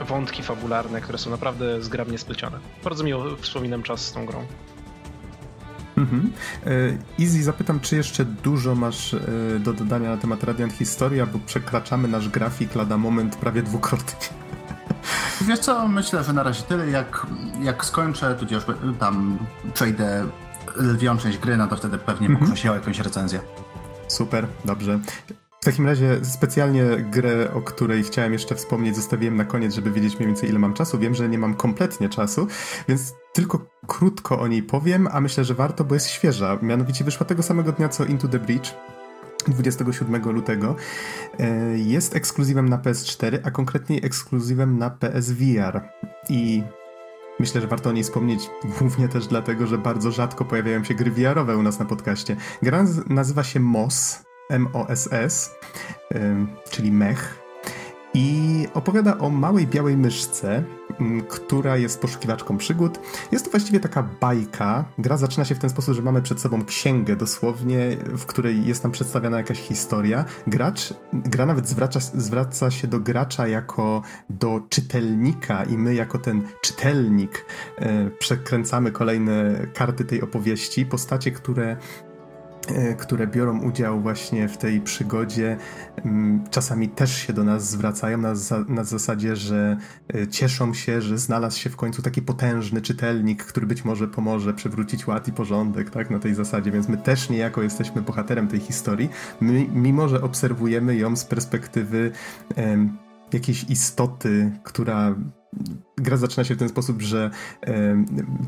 wątki 0.00 0.42
fabularne, 0.42 1.00
które 1.00 1.18
są 1.18 1.30
naprawdę 1.30 1.82
zgrabnie 1.82 2.18
splecione. 2.18 2.58
Bardzo 2.84 3.04
miło 3.04 3.24
wspominam 3.36 3.82
czas 3.82 4.00
z 4.00 4.12
tą 4.12 4.26
grą. 4.26 4.46
Mhm. 5.96 6.32
Easy, 7.20 7.42
zapytam, 7.42 7.80
czy 7.80 7.96
jeszcze 7.96 8.24
dużo 8.24 8.74
masz 8.74 9.14
e, 9.14 9.20
do 9.58 9.72
dodania 9.72 10.10
na 10.10 10.16
temat 10.16 10.44
Radiant 10.44 10.72
Historia, 10.72 11.26
bo 11.26 11.38
przekraczamy 11.46 12.08
nasz 12.08 12.28
grafik 12.28 12.74
lada 12.74 12.98
moment 12.98 13.36
prawie 13.36 13.62
dwukrotnie. 13.62 14.28
Wiesz 15.40 15.58
co, 15.58 15.88
myślę, 15.88 16.24
że 16.24 16.32
na 16.32 16.42
razie 16.42 16.62
tyle. 16.62 16.90
Jak, 16.90 17.26
jak 17.62 17.84
skończę, 17.84 18.34
tudzież 18.34 18.64
tam 18.98 19.38
przejdę 19.74 20.26
lwią 20.76 21.18
część 21.18 21.38
gry, 21.38 21.56
no 21.56 21.66
to 21.66 21.76
wtedy 21.76 21.98
pewnie 21.98 22.26
mhm. 22.26 22.46
poproszę 22.46 22.72
o 22.72 22.74
jakąś 22.74 22.98
recenzję. 22.98 23.40
Super, 24.08 24.46
dobrze. 24.64 24.98
W 25.60 25.64
takim 25.64 25.86
razie 25.86 26.20
specjalnie 26.22 26.84
grę, 27.10 27.50
o 27.54 27.62
której 27.62 28.02
chciałem 28.02 28.32
jeszcze 28.32 28.54
wspomnieć, 28.54 28.96
zostawiłem 28.96 29.36
na 29.36 29.44
koniec, 29.44 29.74
żeby 29.74 29.90
wiedzieć 29.90 30.16
mniej 30.16 30.26
więcej 30.26 30.48
ile 30.48 30.58
mam 30.58 30.74
czasu. 30.74 30.98
Wiem, 30.98 31.14
że 31.14 31.28
nie 31.28 31.38
mam 31.38 31.54
kompletnie 31.54 32.08
czasu, 32.08 32.46
więc 32.88 33.14
tylko 33.32 33.66
krótko 33.86 34.40
o 34.40 34.48
niej 34.48 34.62
powiem, 34.62 35.08
a 35.12 35.20
myślę, 35.20 35.44
że 35.44 35.54
warto, 35.54 35.84
bo 35.84 35.94
jest 35.94 36.08
świeża. 36.08 36.58
Mianowicie 36.62 37.04
wyszła 37.04 37.26
tego 37.26 37.42
samego 37.42 37.72
dnia 37.72 37.88
co 37.88 38.04
Into 38.04 38.28
the 38.28 38.38
Breach. 38.38 38.74
27 39.48 40.32
lutego. 40.32 40.76
E, 41.38 41.78
jest 41.78 42.16
ekskluzywem 42.16 42.68
na 42.68 42.78
PS4, 42.78 43.38
a 43.44 43.50
konkretniej 43.50 44.04
ekskluzywem 44.04 44.78
na 44.78 44.90
PSVR. 44.90 45.80
I 46.28 46.62
Myślę, 47.40 47.60
że 47.60 47.66
warto 47.66 47.90
o 47.90 47.92
niej 47.92 48.04
wspomnieć, 48.04 48.50
głównie 48.78 49.08
też 49.08 49.26
dlatego, 49.26 49.66
że 49.66 49.78
bardzo 49.78 50.10
rzadko 50.10 50.44
pojawiają 50.44 50.84
się 50.84 50.94
gry 50.94 51.10
VR-owe 51.10 51.56
u 51.56 51.62
nas 51.62 51.78
na 51.78 51.84
podcaście. 51.84 52.36
Gra 52.62 52.84
nazywa 53.06 53.44
się 53.44 53.60
MOS, 53.60 54.22
M-O-S-S, 54.48 55.54
czyli 56.70 56.92
mech. 56.92 57.48
I 58.14 58.66
opowiada 58.74 59.18
o 59.18 59.30
małej 59.30 59.66
białej 59.66 59.96
myszce, 59.96 60.64
która 61.28 61.76
jest 61.76 62.00
poszukiwaczką 62.00 62.56
przygód. 62.58 63.00
Jest 63.32 63.44
to 63.44 63.50
właściwie 63.50 63.80
taka 63.80 64.08
bajka. 64.20 64.84
Gra 64.98 65.16
zaczyna 65.16 65.44
się 65.44 65.54
w 65.54 65.58
ten 65.58 65.70
sposób, 65.70 65.94
że 65.94 66.02
mamy 66.02 66.22
przed 66.22 66.40
sobą 66.40 66.64
księgę 66.64 67.16
dosłownie, 67.16 67.96
w 68.04 68.26
której 68.26 68.66
jest 68.66 68.82
nam 68.82 68.92
przedstawiana 68.92 69.36
jakaś 69.36 69.58
historia. 69.58 70.24
Gracz, 70.46 70.94
gra 71.12 71.46
nawet 71.46 71.68
zwraca, 71.68 72.00
zwraca 72.00 72.70
się 72.70 72.88
do 72.88 73.00
gracza 73.00 73.48
jako 73.48 74.02
do 74.30 74.60
czytelnika 74.68 75.64
i 75.64 75.78
my 75.78 75.94
jako 75.94 76.18
ten 76.18 76.42
czytelnik 76.62 77.44
e, 77.78 78.10
przekręcamy 78.10 78.92
kolejne 78.92 79.66
karty 79.74 80.04
tej 80.04 80.22
opowieści. 80.22 80.86
Postacie, 80.86 81.30
które 81.30 81.76
które 82.98 83.26
biorą 83.26 83.62
udział 83.62 84.00
właśnie 84.00 84.48
w 84.48 84.56
tej 84.56 84.80
przygodzie, 84.80 85.56
mm, 86.04 86.44
czasami 86.50 86.88
też 86.88 87.16
się 87.16 87.32
do 87.32 87.44
nas 87.44 87.70
zwracają 87.70 88.18
na, 88.18 88.34
na 88.68 88.84
zasadzie, 88.84 89.36
że 89.36 89.76
e, 90.14 90.28
cieszą 90.28 90.74
się, 90.74 91.00
że 91.00 91.18
znalazł 91.18 91.58
się 91.58 91.70
w 91.70 91.76
końcu 91.76 92.02
taki 92.02 92.22
potężny 92.22 92.80
czytelnik, 92.80 93.44
który 93.44 93.66
być 93.66 93.84
może 93.84 94.08
pomoże 94.08 94.54
przywrócić 94.54 95.06
ład 95.06 95.28
i 95.28 95.32
porządek, 95.32 95.90
tak, 95.90 96.10
na 96.10 96.18
tej 96.18 96.34
zasadzie, 96.34 96.70
więc 96.70 96.88
my 96.88 96.96
też 96.96 97.30
niejako 97.30 97.62
jesteśmy 97.62 98.02
bohaterem 98.02 98.48
tej 98.48 98.60
historii, 98.60 99.10
mimo 99.74 100.08
że 100.08 100.22
obserwujemy 100.22 100.96
ją 100.96 101.16
z 101.16 101.24
perspektywy 101.24 102.12
jakiejś 103.32 103.64
istoty, 103.64 104.52
która 104.62 105.14
gra 105.96 106.16
zaczyna 106.16 106.44
się 106.44 106.54
w 106.54 106.58
ten 106.58 106.68
sposób, 106.68 107.02
że 107.02 107.30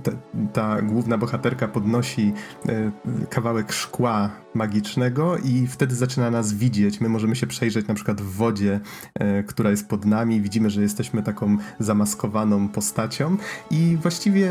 ta, 0.02 0.12
ta, 0.52 0.82
główna 0.82 1.18
bohaterka 1.18 1.68
podnosi 1.68 2.32
e, 2.68 2.92
kawałek 3.30 3.72
szkła 3.72 4.30
magicznego 4.54 5.36
i 5.36 5.66
wtedy 5.66 5.94
zaczyna 5.94 6.30
nas 6.30 6.52
widzieć. 6.52 7.00
My 7.00 7.08
możemy 7.08 7.36
się 7.36 7.46
przejrzeć 7.46 7.86
na 7.86 7.94
przykład 7.94 8.20
w 8.20 8.36
wodzie, 8.36 8.80
e, 9.14 9.42
która 9.42 9.70
jest 9.70 9.88
pod 9.88 10.04
nami. 10.04 10.40
Widzimy, 10.40 10.70
że 10.70 10.82
jesteśmy 10.82 11.22
taką 11.22 11.56
zamaskowaną 11.78 12.68
postacią 12.68 13.36
i 13.70 13.98
właściwie 14.02 14.50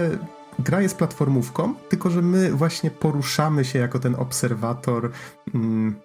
gra 0.60 0.82
jest 0.82 0.98
platformówką, 0.98 1.74
tylko 1.90 2.10
że 2.10 2.22
my 2.22 2.52
właśnie 2.52 2.92
poruszamy 2.92 3.66
się 3.66 3.80
jako 3.80 4.00
ten 4.00 4.16
obserwator. 4.16 5.12
Mm, 5.54 5.96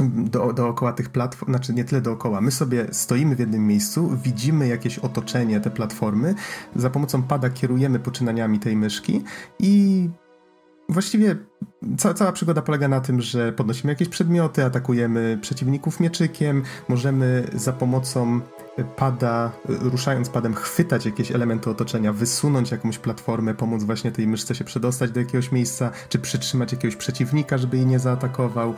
do, 0.00 0.52
dookoła 0.52 0.92
tych 0.92 1.08
platform, 1.08 1.52
znaczy 1.52 1.74
nie 1.74 1.84
tyle 1.84 2.00
dookoła. 2.00 2.40
My 2.40 2.50
sobie 2.50 2.86
stoimy 2.92 3.36
w 3.36 3.38
jednym 3.38 3.66
miejscu, 3.66 4.10
widzimy 4.22 4.68
jakieś 4.68 4.98
otoczenie, 4.98 5.60
te 5.60 5.70
platformy, 5.70 6.34
za 6.76 6.90
pomocą 6.90 7.22
pada 7.22 7.50
kierujemy 7.50 7.98
poczynaniami 7.98 8.58
tej 8.58 8.76
myszki 8.76 9.24
i 9.58 10.08
właściwie 10.88 11.36
ca 11.98 12.14
cała 12.14 12.32
przygoda 12.32 12.62
polega 12.62 12.88
na 12.88 13.00
tym, 13.00 13.20
że 13.20 13.52
podnosimy 13.52 13.92
jakieś 13.92 14.08
przedmioty, 14.08 14.64
atakujemy 14.64 15.38
przeciwników 15.42 16.00
mieczykiem, 16.00 16.62
możemy 16.88 17.46
za 17.54 17.72
pomocą 17.72 18.40
pada, 18.96 19.52
ruszając 19.68 20.28
padem, 20.28 20.54
chwytać 20.54 21.06
jakieś 21.06 21.32
elementy 21.32 21.70
otoczenia, 21.70 22.12
wysunąć 22.12 22.70
jakąś 22.70 22.98
platformę, 22.98 23.54
pomóc 23.54 23.82
właśnie 23.82 24.12
tej 24.12 24.26
myszce 24.26 24.54
się 24.54 24.64
przedostać 24.64 25.10
do 25.10 25.20
jakiegoś 25.20 25.52
miejsca, 25.52 25.90
czy 26.08 26.18
przytrzymać 26.18 26.72
jakiegoś 26.72 26.96
przeciwnika, 26.96 27.58
żeby 27.58 27.76
jej 27.76 27.86
nie 27.86 27.98
zaatakował. 27.98 28.74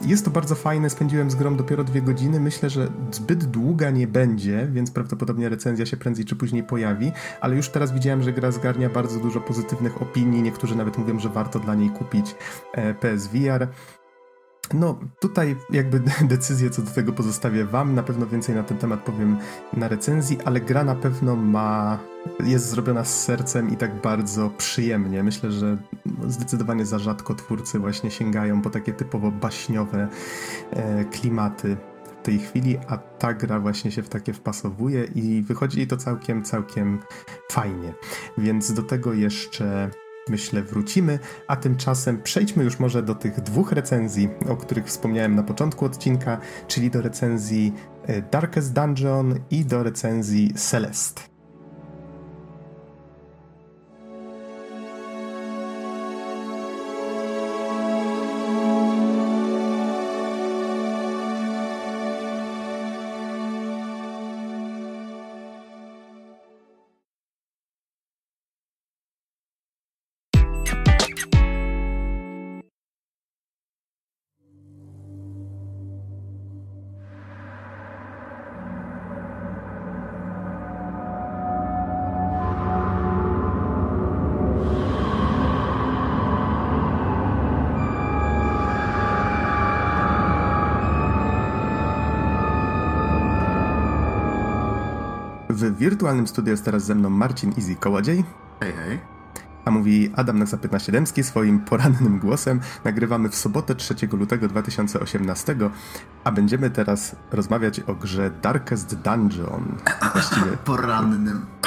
Jest 0.00 0.24
to 0.24 0.30
bardzo 0.30 0.54
fajne, 0.54 0.90
spędziłem 0.90 1.30
z 1.30 1.34
grą 1.34 1.56
dopiero 1.56 1.84
dwie 1.84 2.02
godziny, 2.02 2.40
myślę, 2.40 2.70
że 2.70 2.88
zbyt 3.10 3.44
długa 3.44 3.90
nie 3.90 4.06
będzie, 4.06 4.68
więc 4.72 4.90
prawdopodobnie 4.90 5.48
recenzja 5.48 5.86
się 5.86 5.96
prędzej 5.96 6.24
czy 6.24 6.36
później 6.36 6.62
pojawi, 6.62 7.12
ale 7.40 7.56
już 7.56 7.68
teraz 7.68 7.92
widziałem, 7.92 8.22
że 8.22 8.32
gra 8.32 8.50
zgarnia 8.50 8.88
bardzo 8.88 9.20
dużo 9.20 9.40
pozytywnych 9.40 10.02
opinii, 10.02 10.42
niektórzy 10.42 10.76
nawet 10.76 10.98
mówią, 10.98 11.18
że 11.18 11.28
warto 11.28 11.58
dla 11.58 11.74
niej 11.74 11.90
kupić 11.90 12.15
e, 12.72 12.94
PSVR. 12.94 13.68
No, 14.74 14.98
tutaj 15.20 15.56
jakby 15.70 16.00
decyzję 16.34 16.70
co 16.70 16.82
do 16.82 16.90
tego 16.90 17.12
pozostawię 17.12 17.64
Wam. 17.64 17.94
Na 17.94 18.02
pewno 18.02 18.26
więcej 18.26 18.54
na 18.54 18.62
ten 18.62 18.78
temat 18.78 19.00
powiem 19.00 19.38
na 19.72 19.88
recenzji, 19.88 20.38
ale 20.44 20.60
gra 20.60 20.84
na 20.84 20.94
pewno 20.94 21.36
ma. 21.36 21.98
jest 22.44 22.70
zrobiona 22.70 23.04
z 23.04 23.24
sercem 23.24 23.72
i 23.72 23.76
tak 23.76 24.00
bardzo 24.00 24.50
przyjemnie. 24.50 25.22
Myślę, 25.22 25.52
że 25.52 25.76
zdecydowanie 26.26 26.86
za 26.86 26.98
rzadko 26.98 27.34
twórcy 27.34 27.78
właśnie 27.78 28.10
sięgają 28.10 28.62
po 28.62 28.70
takie 28.70 28.92
typowo 28.92 29.30
baśniowe 29.30 30.08
e, 30.70 31.04
klimaty 31.04 31.76
w 32.20 32.22
tej 32.22 32.38
chwili, 32.38 32.78
a 32.88 32.96
ta 32.98 33.34
gra 33.34 33.60
właśnie 33.60 33.90
się 33.90 34.02
w 34.02 34.08
takie 34.08 34.32
wpasowuje 34.32 35.04
i 35.04 35.42
wychodzi 35.42 35.78
jej 35.78 35.86
to 35.86 35.96
całkiem, 35.96 36.42
całkiem 36.42 36.98
fajnie. 37.50 37.94
Więc 38.38 38.72
do 38.72 38.82
tego 38.82 39.12
jeszcze 39.12 39.90
myślę, 40.28 40.62
wrócimy, 40.62 41.18
a 41.48 41.56
tymczasem 41.56 42.22
przejdźmy 42.22 42.64
już 42.64 42.78
może 42.78 43.02
do 43.02 43.14
tych 43.14 43.40
dwóch 43.40 43.72
recenzji, 43.72 44.28
o 44.48 44.56
których 44.56 44.86
wspomniałem 44.86 45.34
na 45.34 45.42
początku 45.42 45.84
odcinka, 45.84 46.40
czyli 46.68 46.90
do 46.90 47.02
recenzji 47.02 47.72
e, 48.06 48.22
Darkest 48.22 48.72
Dungeon 48.72 49.34
i 49.50 49.64
do 49.64 49.82
recenzji 49.82 50.54
Celeste. 50.54 51.35
Wirtualnym 95.90 96.26
studiu 96.26 96.50
jest 96.50 96.64
teraz 96.64 96.84
ze 96.84 96.94
mną 96.94 97.10
Marcin 97.10 97.52
Easy 97.58 97.74
Kołodziej. 97.74 98.24
Hej, 98.60 98.72
hej. 98.72 98.98
A 99.64 99.70
mówi 99.70 100.12
Adam 100.16 100.38
Noxa 100.38 100.56
15 100.56 100.92
Dębski 100.92 101.22
swoim 101.22 101.60
porannym 101.60 102.18
głosem. 102.18 102.60
Nagrywamy 102.84 103.28
w 103.28 103.36
sobotę 103.36 103.74
3 103.74 103.94
lutego 104.12 104.48
2018, 104.48 105.56
a 106.24 106.32
będziemy 106.32 106.70
teraz 106.70 107.16
rozmawiać 107.32 107.80
o 107.80 107.94
grze 107.94 108.30
Darkest 108.42 108.94
Dungeon. 108.94 109.76
Właściwie... 110.12 110.56
Porannym. 110.64 111.46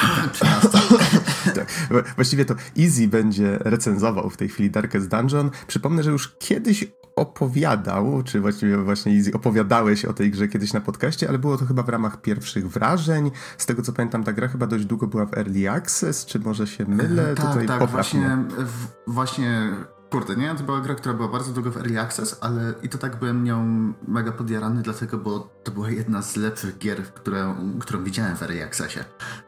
tak, 1.54 1.66
właściwie 2.14 2.44
to 2.44 2.54
Easy 2.78 3.08
będzie 3.08 3.58
recenzował 3.60 4.30
w 4.30 4.36
tej 4.36 4.48
chwili 4.48 4.70
Darkest 4.70 5.08
Dungeon. 5.08 5.50
Przypomnę, 5.66 6.02
że 6.02 6.10
już 6.10 6.36
kiedyś 6.38 6.84
opowiadał, 7.20 8.22
czy 8.24 8.40
właściwie 8.40 8.76
właśnie 8.76 9.12
opowiadałeś 9.34 10.04
o 10.04 10.12
tej 10.12 10.30
grze 10.30 10.48
kiedyś 10.48 10.72
na 10.72 10.80
podcaście, 10.80 11.28
ale 11.28 11.38
było 11.38 11.58
to 11.58 11.66
chyba 11.66 11.82
w 11.82 11.88
ramach 11.88 12.20
pierwszych 12.20 12.70
wrażeń. 12.70 13.30
Z 13.58 13.66
tego 13.66 13.82
co 13.82 13.92
pamiętam, 13.92 14.24
ta 14.24 14.32
gra 14.32 14.48
chyba 14.48 14.66
dość 14.66 14.84
długo 14.84 15.06
była 15.06 15.26
w 15.26 15.34
Early 15.34 15.70
Access, 15.70 16.26
czy 16.26 16.38
może 16.38 16.66
się 16.66 16.84
mylę? 16.84 17.34
Tak, 17.34 17.46
Tutaj 17.46 17.66
tak, 17.66 17.90
właśnie, 17.90 18.38
w, 18.58 19.12
właśnie 19.12 19.72
Kurde, 20.10 20.36
nie? 20.36 20.54
To 20.54 20.64
była 20.64 20.80
gra, 20.80 20.94
która 20.94 21.14
była 21.14 21.28
bardzo 21.28 21.52
długo 21.52 21.70
w 21.70 21.76
Early 21.76 22.00
Access, 22.00 22.38
ale 22.40 22.74
i 22.82 22.88
to 22.88 22.98
tak 22.98 23.16
byłem 23.16 23.44
nią 23.44 23.64
mega 24.08 24.32
podjarany, 24.32 24.82
dlatego, 24.82 25.18
bo 25.18 25.50
to 25.64 25.72
była 25.72 25.90
jedna 25.90 26.22
z 26.22 26.36
lepszych 26.36 26.78
gier, 26.78 27.02
które, 27.02 27.54
którą 27.80 28.04
widziałem 28.04 28.36
w 28.36 28.42
Early 28.42 28.64
Accessie. 28.64 29.00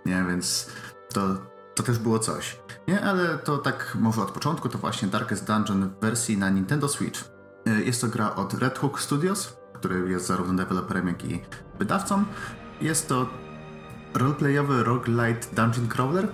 Nie, 0.06 0.24
więc 0.28 0.70
to, 1.12 1.36
to 1.74 1.82
też 1.82 1.98
było 1.98 2.18
coś. 2.18 2.60
Nie, 2.88 3.00
ale 3.00 3.38
to 3.38 3.58
tak 3.58 3.96
może 4.00 4.22
od 4.22 4.30
początku, 4.30 4.68
to 4.68 4.78
właśnie 4.78 5.08
Darkest 5.08 5.46
Dungeon 5.46 5.88
w 5.88 6.00
wersji 6.00 6.38
na 6.38 6.50
Nintendo 6.50 6.88
Switch. 6.88 7.31
E, 7.66 7.82
jest 7.82 8.00
to 8.00 8.08
gra 8.08 8.34
od 8.34 8.54
Red 8.54 8.78
Hook 8.78 9.00
Studios, 9.00 9.56
który 9.72 10.10
jest 10.10 10.26
zarówno 10.26 10.54
deweloperem, 10.54 11.08
jak 11.08 11.24
i 11.24 11.42
wydawcą. 11.78 12.24
Jest 12.80 13.08
to 13.08 13.28
roleplayowy 14.14 14.84
roguelite 14.84 15.46
dungeon 15.56 15.88
crawler. 15.88 16.28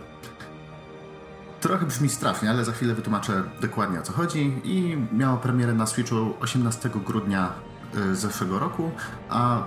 Trochę 1.61 1.87
brzmi 1.87 2.09
strasznie, 2.09 2.51
ale 2.51 2.65
za 2.65 2.73
chwilę 2.73 2.95
wytłumaczę 2.95 3.43
dokładnie 3.61 3.99
o 3.99 4.03
co 4.03 4.13
chodzi. 4.13 4.61
I 4.65 4.97
miało 5.13 5.37
premierę 5.39 5.75
na 5.75 5.87
Switchu 5.87 6.35
18 6.41 6.91
grudnia 7.07 7.53
e, 7.95 8.15
zeszłego 8.15 8.59
roku, 8.59 8.91
a 9.29 9.63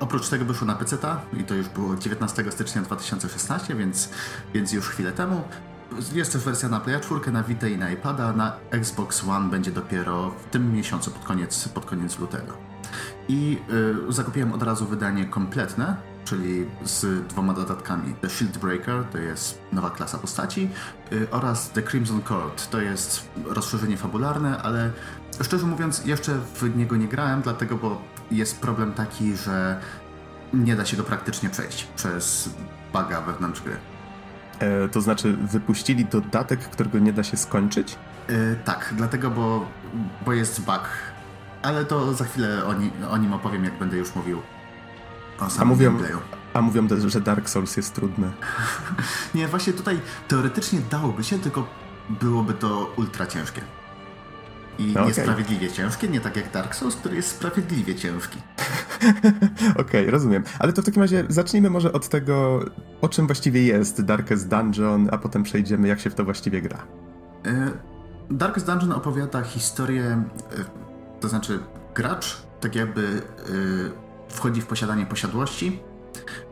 oprócz 0.00 0.28
tego 0.28 0.44
wyszło 0.44 0.66
na 0.66 0.74
PC 0.74 0.96
i 1.40 1.44
to 1.44 1.54
już 1.54 1.68
było 1.68 1.96
19 1.96 2.52
stycznia 2.52 2.82
2016, 2.82 3.74
więc, 3.74 4.10
więc 4.54 4.72
już 4.72 4.88
chwilę 4.88 5.12
temu. 5.12 5.42
Jest 6.12 6.32
też 6.32 6.44
wersja 6.44 6.68
na 6.68 6.80
Play 6.80 7.00
4, 7.00 7.32
na 7.32 7.42
Vita 7.42 7.66
i 7.66 7.78
na 7.78 7.90
iPada, 7.90 8.32
na 8.32 8.52
Xbox 8.70 9.24
One 9.24 9.50
będzie 9.50 9.70
dopiero 9.70 10.30
w 10.30 10.44
tym 10.44 10.72
miesiącu, 10.72 11.10
pod 11.10 11.24
koniec, 11.24 11.68
pod 11.68 11.86
koniec 11.86 12.18
lutego. 12.18 12.52
I 13.28 13.58
y, 14.08 14.12
zakupiłem 14.12 14.52
od 14.52 14.62
razu 14.62 14.86
wydanie 14.86 15.24
kompletne, 15.24 15.96
czyli 16.24 16.66
z 16.84 17.26
dwoma 17.26 17.52
dodatkami. 17.54 18.14
The 18.14 18.30
Shield 18.30 18.58
Breaker 18.58 19.04
to 19.04 19.18
jest 19.18 19.60
nowa 19.72 19.90
klasa 19.90 20.18
postaci 20.18 20.70
y, 21.12 21.30
oraz 21.30 21.70
The 21.70 21.82
Crimson 21.82 22.22
Court 22.22 22.70
to 22.70 22.80
jest 22.80 23.28
rozszerzenie 23.44 23.96
fabularne, 23.96 24.62
ale 24.62 24.90
szczerze 25.42 25.66
mówiąc 25.66 26.06
jeszcze 26.06 26.38
w 26.54 26.76
niego 26.76 26.96
nie 26.96 27.08
grałem, 27.08 27.42
dlatego 27.42 27.76
bo 27.76 28.02
jest 28.30 28.60
problem 28.60 28.92
taki, 28.92 29.36
że 29.36 29.80
nie 30.52 30.76
da 30.76 30.84
się 30.84 30.96
go 30.96 31.04
praktycznie 31.04 31.50
przejść 31.50 31.84
przez 31.96 32.50
buga 32.92 33.20
wewnątrz 33.20 33.62
gry. 33.62 33.76
E, 34.58 34.88
to 34.88 35.00
znaczy, 35.00 35.32
wypuścili 35.32 36.04
dodatek, 36.04 36.60
którego 36.60 36.98
nie 36.98 37.12
da 37.12 37.22
się 37.22 37.36
skończyć? 37.36 37.96
E, 38.28 38.56
tak, 38.64 38.94
dlatego, 38.96 39.30
bo, 39.30 39.66
bo 40.26 40.32
jest 40.32 40.64
bug. 40.64 40.88
Ale 41.62 41.84
to 41.84 42.14
za 42.14 42.24
chwilę 42.24 42.64
o, 42.64 42.74
ni 42.74 42.90
o 43.10 43.16
nim 43.16 43.32
opowiem, 43.32 43.64
jak 43.64 43.78
będę 43.78 43.96
już 43.96 44.14
mówił 44.14 44.42
o 45.40 45.50
samym 45.50 45.62
a 45.62 45.64
mówią, 45.64 45.90
gameplayu. 45.90 46.18
A 46.54 46.60
mówią, 46.60 46.88
że 47.06 47.20
Dark 47.20 47.48
Souls 47.48 47.76
jest 47.76 47.94
trudny. 47.94 48.30
nie, 49.34 49.48
właśnie 49.48 49.72
tutaj 49.72 50.00
teoretycznie 50.28 50.80
dałoby 50.90 51.24
się, 51.24 51.38
tylko 51.38 51.66
byłoby 52.08 52.54
to 52.54 52.92
ultra 52.96 53.26
ciężkie. 53.26 53.62
I 54.78 54.92
no 54.94 55.06
niesprawiedliwie 55.06 55.66
okay. 55.66 55.76
ciężkie, 55.76 56.08
nie 56.08 56.20
tak 56.20 56.36
jak 56.36 56.52
Dark 56.52 56.74
Souls, 56.74 56.96
który 56.96 57.16
jest 57.16 57.28
sprawiedliwie 57.28 57.94
ciężki. 57.94 58.38
Okej, 59.70 59.80
okay, 59.80 60.10
rozumiem. 60.10 60.44
Ale 60.58 60.72
to 60.72 60.82
w 60.82 60.84
takim 60.84 61.02
razie 61.02 61.24
zacznijmy 61.28 61.70
może 61.70 61.92
od 61.92 62.08
tego, 62.08 62.64
o 63.00 63.08
czym 63.08 63.26
właściwie 63.26 63.62
jest 63.62 64.02
Darkest 64.02 64.48
Dungeon, 64.48 65.08
a 65.12 65.18
potem 65.18 65.42
przejdziemy, 65.42 65.88
jak 65.88 66.00
się 66.00 66.10
w 66.10 66.14
to 66.14 66.24
właściwie 66.24 66.62
gra. 66.62 66.86
E, 67.46 67.70
Darkest 68.30 68.66
Dungeon 68.66 68.92
opowiada 68.92 69.42
historię, 69.42 70.04
e, 70.04 70.24
to 71.20 71.28
znaczy 71.28 71.58
gracz 71.94 72.42
tak 72.60 72.74
jakby 72.74 73.02
e, 73.02 74.34
wchodzi 74.34 74.60
w 74.60 74.66
posiadanie 74.66 75.06
posiadłości 75.06 75.80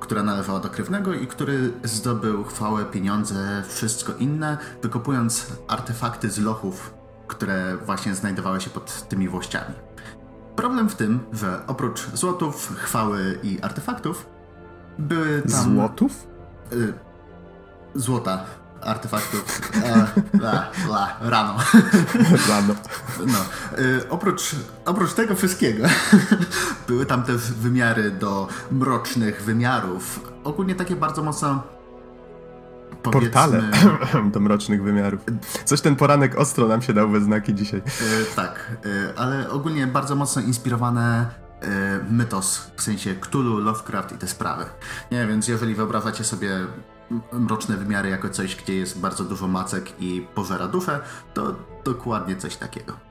która 0.00 0.22
należała 0.22 0.60
do 0.60 0.70
krewnego 0.70 1.14
i 1.14 1.26
który 1.26 1.72
zdobył 1.84 2.44
chwałę, 2.44 2.84
pieniądze, 2.84 3.62
wszystko 3.68 4.12
inne, 4.12 4.58
wykopując 4.82 5.46
artefakty 5.68 6.30
z 6.30 6.38
lochów, 6.38 6.94
które 7.26 7.76
właśnie 7.76 8.14
znajdowały 8.14 8.60
się 8.60 8.70
pod 8.70 9.08
tymi 9.08 9.28
włościami. 9.28 9.74
Problem 10.56 10.88
w 10.88 10.94
tym, 10.94 11.20
że 11.32 11.66
oprócz 11.66 12.06
złotów, 12.14 12.72
chwały 12.76 13.38
i 13.42 13.62
artefaktów, 13.62 14.26
były 14.98 15.42
tam... 15.42 15.74
Złotów? 15.74 16.26
Y, 16.72 16.92
złota, 17.94 18.44
artefaktów. 18.82 19.60
E, 19.84 20.06
la, 20.44 20.70
la, 20.88 21.16
rano. 21.20 21.56
Rano. 22.48 22.74
No. 23.26 23.38
Y, 23.78 24.08
oprócz, 24.08 24.50
oprócz 24.84 25.12
tego 25.12 25.34
wszystkiego 25.34 25.86
były 26.88 27.06
tam 27.06 27.22
też 27.22 27.52
wymiary 27.52 28.10
do 28.10 28.48
mrocznych 28.70 29.42
wymiarów. 29.42 30.20
Ogólnie 30.44 30.74
takie 30.74 30.96
bardzo 30.96 31.22
mocno 31.22 31.62
Portale 33.02 33.62
do 34.32 34.40
mrocznych 34.40 34.82
wymiarów. 34.82 35.20
Coś 35.64 35.80
ten 35.80 35.96
poranek 35.96 36.38
ostro 36.38 36.68
nam 36.68 36.82
się 36.82 36.92
dał 36.92 37.08
we 37.10 37.20
znaki 37.20 37.54
dzisiaj. 37.54 37.80
Y, 37.80 38.36
tak, 38.36 38.70
y, 38.86 39.18
ale 39.18 39.50
ogólnie 39.50 39.86
bardzo 39.86 40.16
mocno 40.16 40.42
inspirowane 40.42 41.26
mytos, 42.10 42.70
w 42.76 42.82
sensie 42.82 43.14
Cthulhu, 43.14 43.58
Lovecraft 43.58 44.12
i 44.12 44.18
te 44.18 44.28
sprawy. 44.28 44.64
Nie, 45.10 45.26
więc 45.26 45.48
jeżeli 45.48 45.74
wyobrażacie 45.74 46.24
sobie 46.24 46.50
mroczne 47.32 47.76
wymiary 47.76 48.08
jako 48.08 48.28
coś, 48.28 48.56
gdzie 48.56 48.74
jest 48.76 49.00
bardzo 49.00 49.24
dużo 49.24 49.48
macek 49.48 50.02
i 50.02 50.26
pożera 50.34 50.68
duszę, 50.68 51.00
to 51.34 51.54
dokładnie 51.84 52.36
coś 52.36 52.56
takiego. 52.56 53.05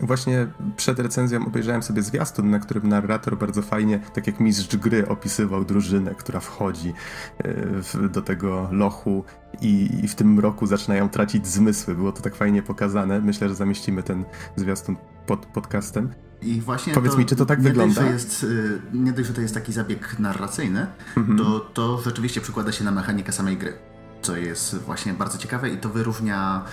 Właśnie 0.00 0.46
przed 0.76 0.98
recenzją 0.98 1.46
obejrzałem 1.46 1.82
sobie 1.82 2.02
zwiastun, 2.02 2.50
na 2.50 2.58
którym 2.58 2.88
narrator 2.88 3.38
bardzo 3.38 3.62
fajnie, 3.62 4.00
tak 4.14 4.26
jak 4.26 4.40
mistrz 4.40 4.76
gry, 4.76 5.08
opisywał 5.08 5.64
drużynę, 5.64 6.14
która 6.14 6.40
wchodzi 6.40 6.92
e, 7.38 8.08
do 8.08 8.22
tego 8.22 8.68
lochu 8.70 9.24
i, 9.60 10.08
w 10.08 10.14
tym 10.14 10.34
mroku 10.34 10.66
zaczynają 10.66 11.08
tracić 11.08 11.46
zmysły. 11.46 11.94
Było 11.94 12.12
to 12.12 12.22
tak 12.22 12.34
fajnie 12.34 12.62
pokazane. 12.62 13.20
Myślę, 13.20 13.48
że 13.48 13.54
zamieścimy 13.54 14.02
ten 14.02 14.24
zwiastun 14.56 14.96
pod 15.26 15.46
podcastem. 15.46 16.12
I 16.42 16.60
właśnie 16.60 16.94
Powiedz 16.94 17.12
to, 17.12 17.18
mi, 17.18 17.26
czy 17.26 17.36
to 17.36 17.46
tak 17.46 17.58
nie 17.58 17.64
wygląda? 17.64 18.00
Dość, 18.00 18.12
jest, 18.12 18.44
y, 18.44 18.80
nie 18.92 19.12
dość, 19.12 19.28
że 19.28 19.34
to 19.34 19.40
jest 19.40 19.54
taki 19.54 19.72
zabieg 19.72 20.18
narracyjny, 20.18 20.86
mhm. 21.16 21.38
to, 21.38 21.60
to 21.60 22.00
rzeczywiście 22.04 22.40
przykłada 22.40 22.72
się 22.72 22.84
na 22.84 22.90
mechanikę 22.90 23.32
samej 23.32 23.56
gry. 23.56 23.91
Co 24.22 24.36
jest 24.36 24.78
właśnie 24.78 25.12
bardzo 25.12 25.38
ciekawe 25.38 25.70
i 25.70 25.78
to 25.78 25.88
wyróżnia 25.88 26.64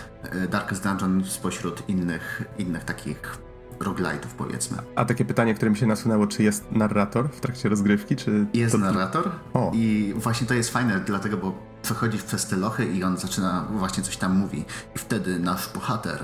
y, 0.44 0.48
Darkest 0.48 0.84
Dungeon 0.84 1.24
spośród 1.26 1.90
innych, 1.90 2.44
innych 2.58 2.84
takich 2.84 3.38
roguelite'ów 3.80 4.28
powiedzmy. 4.38 4.78
A 4.96 5.06
takie 5.06 5.26
pytanie, 5.26 5.54
które 5.54 5.72
mi 5.72 5.78
się 5.78 5.88
nasunęło, 5.88 6.28
czy 6.28 6.44
jest 6.44 6.72
narrator 6.72 7.30
w 7.30 7.40
trakcie 7.40 7.70
rozgrywki, 7.70 8.16
czy... 8.16 8.46
Jest 8.54 8.72
to... 8.72 8.78
narrator 8.78 9.32
o. 9.54 9.72
i 9.74 10.14
właśnie 10.18 10.48
to 10.48 10.54
jest 10.54 10.70
fajne, 10.70 11.00
dlatego, 11.00 11.38
bo 11.38 11.54
przechodzisz 11.82 12.24
przez 12.24 12.48
te 12.48 12.58
lochy 12.58 12.86
i 12.86 13.04
on 13.04 13.18
zaczyna 13.18 13.68
właśnie 13.72 14.04
coś 14.04 14.18
tam 14.18 14.38
mówi 14.38 14.66
i 14.96 15.00
wtedy 15.00 15.40
nasz 15.40 15.74
bohater 15.74 16.24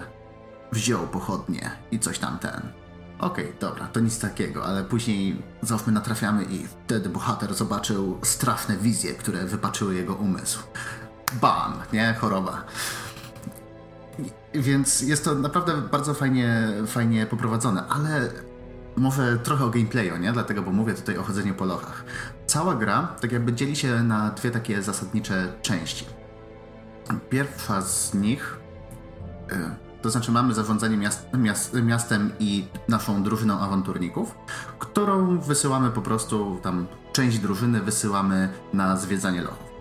wziął 0.72 1.08
pochodnie 1.08 1.72
i 1.92 2.00
coś 2.00 2.20
tam 2.20 2.40
ten 2.40 2.62
Okej, 3.20 3.46
okay, 3.46 3.60
dobra, 3.60 3.88
to 3.88 4.00
nic 4.00 4.20
takiego, 4.20 4.66
ale 4.66 4.84
później 4.84 5.42
załóżmy 5.62 5.94
natrafiamy 5.94 6.44
i 6.44 6.68
wtedy 6.68 7.10
bohater 7.10 7.54
zobaczył 7.54 8.20
straszne 8.24 8.78
wizje, 8.78 9.14
które 9.14 9.46
wypaczyły 9.46 9.96
jego 9.96 10.14
umysł. 10.14 10.60
Bam, 11.34 11.74
nie? 11.94 12.14
Choroba. 12.14 12.64
Więc 14.54 15.02
jest 15.02 15.26
to 15.26 15.36
naprawdę 15.36 15.78
bardzo 15.92 16.14
fajnie, 16.14 16.68
fajnie 16.88 17.26
poprowadzone, 17.26 17.88
ale 17.88 18.30
może 18.96 19.38
trochę 19.38 19.66
o 19.66 19.70
gameplayu, 19.70 20.18
nie? 20.18 20.34
Dlatego, 20.34 20.62
bo 20.62 20.72
mówię 20.72 20.94
tutaj 20.94 21.18
o 21.18 21.24
chodzeniu 21.24 21.54
po 21.54 21.66
lochach. 21.66 22.04
Cała 22.48 22.76
gra 22.76 23.16
tak 23.22 23.32
jakby 23.32 23.54
dzieli 23.54 23.76
się 23.76 24.04
na 24.04 24.30
dwie 24.30 24.52
takie 24.52 24.82
zasadnicze 24.82 25.54
części. 25.62 26.06
Pierwsza 27.30 27.82
z 27.82 28.14
nich 28.14 28.60
y, 29.52 29.56
to 30.02 30.10
znaczy 30.10 30.32
mamy 30.32 30.54
zarządzanie 30.54 30.98
miast, 30.98 31.28
miast, 31.34 31.74
miastem 31.74 32.32
i 32.40 32.68
naszą 32.88 33.24
drużyną 33.24 33.60
awanturników, 33.60 34.36
którą 34.80 35.40
wysyłamy 35.40 35.92
po 35.92 36.02
prostu 36.02 36.60
tam 36.64 36.88
część 37.14 37.40
drużyny 37.40 37.82
wysyłamy 37.82 38.50
na 38.74 38.98
zwiedzanie 38.98 39.42
lochów. 39.42 39.75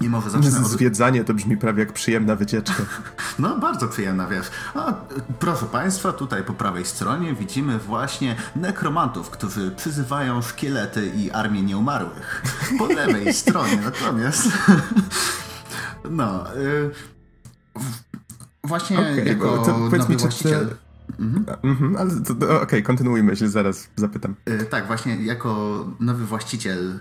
I 0.00 0.08
może 0.08 0.30
zacznę 0.30 0.60
od... 0.60 0.66
Zwiedzanie 0.66 1.24
to 1.24 1.34
brzmi 1.34 1.56
prawie 1.56 1.80
jak 1.80 1.92
przyjemna 1.92 2.36
wycieczka. 2.36 2.82
No, 3.38 3.58
bardzo 3.58 3.88
przyjemna, 3.88 4.26
wiesz. 4.26 4.46
A, 4.74 4.94
proszę 5.38 5.66
Państwa, 5.66 6.12
tutaj 6.12 6.44
po 6.44 6.52
prawej 6.52 6.84
stronie 6.84 7.34
widzimy 7.34 7.78
właśnie 7.78 8.36
nekromantów, 8.56 9.30
którzy 9.30 9.70
przyzywają 9.70 10.42
szkielety 10.42 11.12
i 11.16 11.30
armię 11.30 11.62
nieumarłych. 11.62 12.42
Po 12.78 12.86
lewej 13.00 13.34
stronie 13.34 13.76
natomiast... 13.76 14.48
No... 16.10 16.56
Y 16.56 16.90
Właśnie 18.64 18.98
okay, 18.98 19.24
jako 19.24 19.58
to 19.58 19.74
powiedz 19.74 20.08
mi, 20.08 20.16
czy 20.16 20.22
właściciel... 20.22 20.74
Mhm. 21.18 21.44
Mhm, 21.62 21.96
ale 21.96 22.10
okej, 22.38 22.62
okay, 22.62 22.82
kontynuuj 22.82 23.22
myśl, 23.22 23.48
zaraz 23.48 23.88
zapytam. 23.96 24.34
Yy, 24.46 24.64
tak, 24.64 24.86
właśnie 24.86 25.16
jako 25.16 25.84
nowy 26.00 26.26
właściciel 26.26 26.98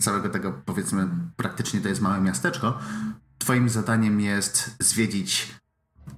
całego 0.00 0.28
tego, 0.28 0.52
powiedzmy, 0.64 1.08
praktycznie 1.36 1.80
to 1.80 1.88
jest 1.88 2.00
małe 2.00 2.20
miasteczko, 2.20 2.78
twoim 3.38 3.68
zadaniem 3.68 4.20
jest 4.20 4.76
zwiedzić 4.80 5.54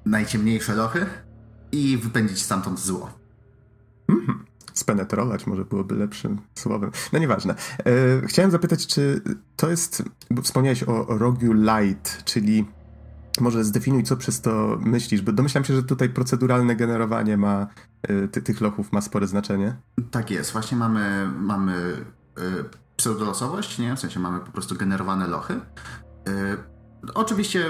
najciemniejsze 0.04 0.74
lochy 0.74 1.06
i 1.72 1.96
wypędzić 1.96 2.42
stamtąd 2.42 2.80
zło. 2.80 3.10
Mhm. 4.08 4.44
Spenetrować 4.74 5.46
może 5.46 5.64
byłoby 5.64 5.94
lepszym 5.94 6.40
słowem. 6.54 6.90
No 7.12 7.18
nieważne. 7.18 7.54
E, 7.54 8.26
chciałem 8.26 8.50
zapytać, 8.50 8.86
czy 8.86 9.20
to 9.56 9.70
jest, 9.70 10.02
bo 10.30 10.42
wspomniałeś 10.42 10.82
o 10.82 11.06
Roguelite, 11.08 12.10
czyli 12.24 12.66
może 13.40 13.64
zdefiniuj, 13.64 14.02
co 14.02 14.16
przez 14.16 14.40
to 14.40 14.78
myślisz, 14.80 15.22
bo 15.22 15.32
domyślam 15.32 15.64
się, 15.64 15.74
że 15.74 15.82
tutaj 15.82 16.08
proceduralne 16.08 16.76
generowanie 16.76 17.36
ma, 17.36 17.66
y, 18.10 18.28
ty, 18.28 18.42
tych 18.42 18.60
lochów 18.60 18.92
ma 18.92 19.00
spore 19.00 19.26
znaczenie. 19.26 19.76
Tak 20.10 20.30
jest, 20.30 20.52
właśnie 20.52 20.76
mamy, 20.76 21.30
mamy 21.38 21.96
y, 22.38 22.85
pseudolosowość, 22.96 23.78
nie? 23.78 23.96
W 23.96 24.00
sensie 24.00 24.20
mamy 24.20 24.40
po 24.40 24.52
prostu 24.52 24.74
generowane 24.74 25.26
lochy. 25.26 25.54
Y, 26.28 26.56
oczywiście 27.14 27.64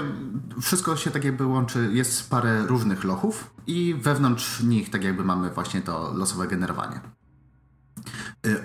wszystko 0.61 0.95
się 0.95 1.11
tak 1.11 1.23
jakby 1.23 1.45
łączy, 1.45 1.89
jest 1.93 2.29
parę 2.29 2.65
różnych 2.67 3.03
lochów 3.03 3.53
i 3.67 3.95
wewnątrz 4.01 4.63
nich 4.63 4.89
tak 4.89 5.03
jakby 5.03 5.23
mamy 5.23 5.49
właśnie 5.49 5.81
to 5.81 6.13
losowe 6.13 6.47
generowanie. 6.47 7.01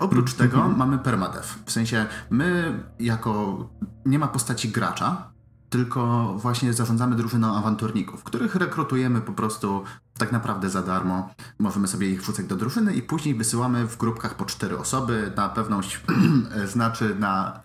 Oprócz 0.00 0.34
mm 0.34 0.36
-hmm. 0.36 0.50
tego 0.50 0.68
mamy 0.68 0.98
permadev. 0.98 1.58
W 1.66 1.72
sensie 1.72 2.06
my 2.30 2.80
jako 2.98 3.58
nie 4.06 4.18
ma 4.18 4.28
postaci 4.28 4.68
gracza, 4.68 5.31
tylko 5.72 6.32
właśnie 6.36 6.72
zarządzamy 6.72 7.16
drużyną 7.16 7.56
awanturników, 7.56 8.24
których 8.24 8.54
rekrutujemy 8.54 9.20
po 9.20 9.32
prostu 9.32 9.84
tak 10.18 10.32
naprawdę 10.32 10.70
za 10.70 10.82
darmo. 10.82 11.34
Możemy 11.58 11.88
sobie 11.88 12.10
ich 12.10 12.20
wrzucać 12.22 12.46
do 12.46 12.56
drużyny 12.56 12.94
i 12.94 13.02
później 13.02 13.34
wysyłamy 13.34 13.88
w 13.88 13.96
grupkach 13.96 14.34
po 14.34 14.44
cztery 14.44 14.78
osoby 14.78 15.32
na 15.36 15.48
pewność, 15.48 16.00
znaczy 16.74 17.16
na 17.18 17.60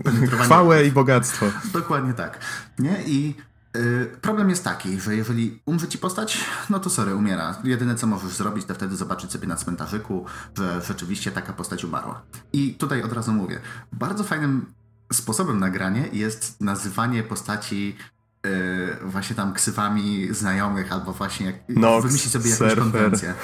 y, 0.00 0.36
chwałę 0.36 0.86
i 0.86 0.92
bogactwo. 0.92 1.46
Dokładnie 1.72 2.14
tak. 2.14 2.38
Nie? 2.78 3.02
I 3.06 3.34
y, 3.76 4.16
problem 4.20 4.50
jest 4.50 4.64
taki, 4.64 5.00
że 5.00 5.16
jeżeli 5.16 5.62
umrze 5.66 5.88
ci 5.88 5.98
postać, 5.98 6.44
no 6.70 6.80
to 6.80 6.90
sorry, 6.90 7.14
umiera. 7.14 7.58
Jedyne 7.64 7.94
co 7.94 8.06
możesz 8.06 8.32
zrobić, 8.32 8.64
to 8.64 8.74
wtedy 8.74 8.96
zobaczyć 8.96 9.32
sobie 9.32 9.48
na 9.48 9.56
cmentarzyku, 9.56 10.24
że 10.58 10.80
rzeczywiście 10.86 11.30
taka 11.30 11.52
postać 11.52 11.84
umarła. 11.84 12.22
I 12.52 12.74
tutaj 12.74 13.02
od 13.02 13.12
razu 13.12 13.32
mówię, 13.32 13.60
bardzo 13.92 14.24
fajnym 14.24 14.66
sposobem 15.14 15.58
nagrania 15.58 16.06
jest 16.12 16.60
nazywanie 16.60 17.22
postaci 17.22 17.96
yy, 18.44 18.50
właśnie 19.04 19.36
tam 19.36 19.52
ksywami 19.52 20.28
znajomych, 20.34 20.92
albo 20.92 21.12
właśnie 21.12 21.46
jak 21.46 21.56
Nox, 21.68 22.06
wymyślić 22.06 22.32
sobie 22.32 22.50
jakąś 22.50 22.58
surfer. 22.58 22.78
konwencję. 22.78 23.34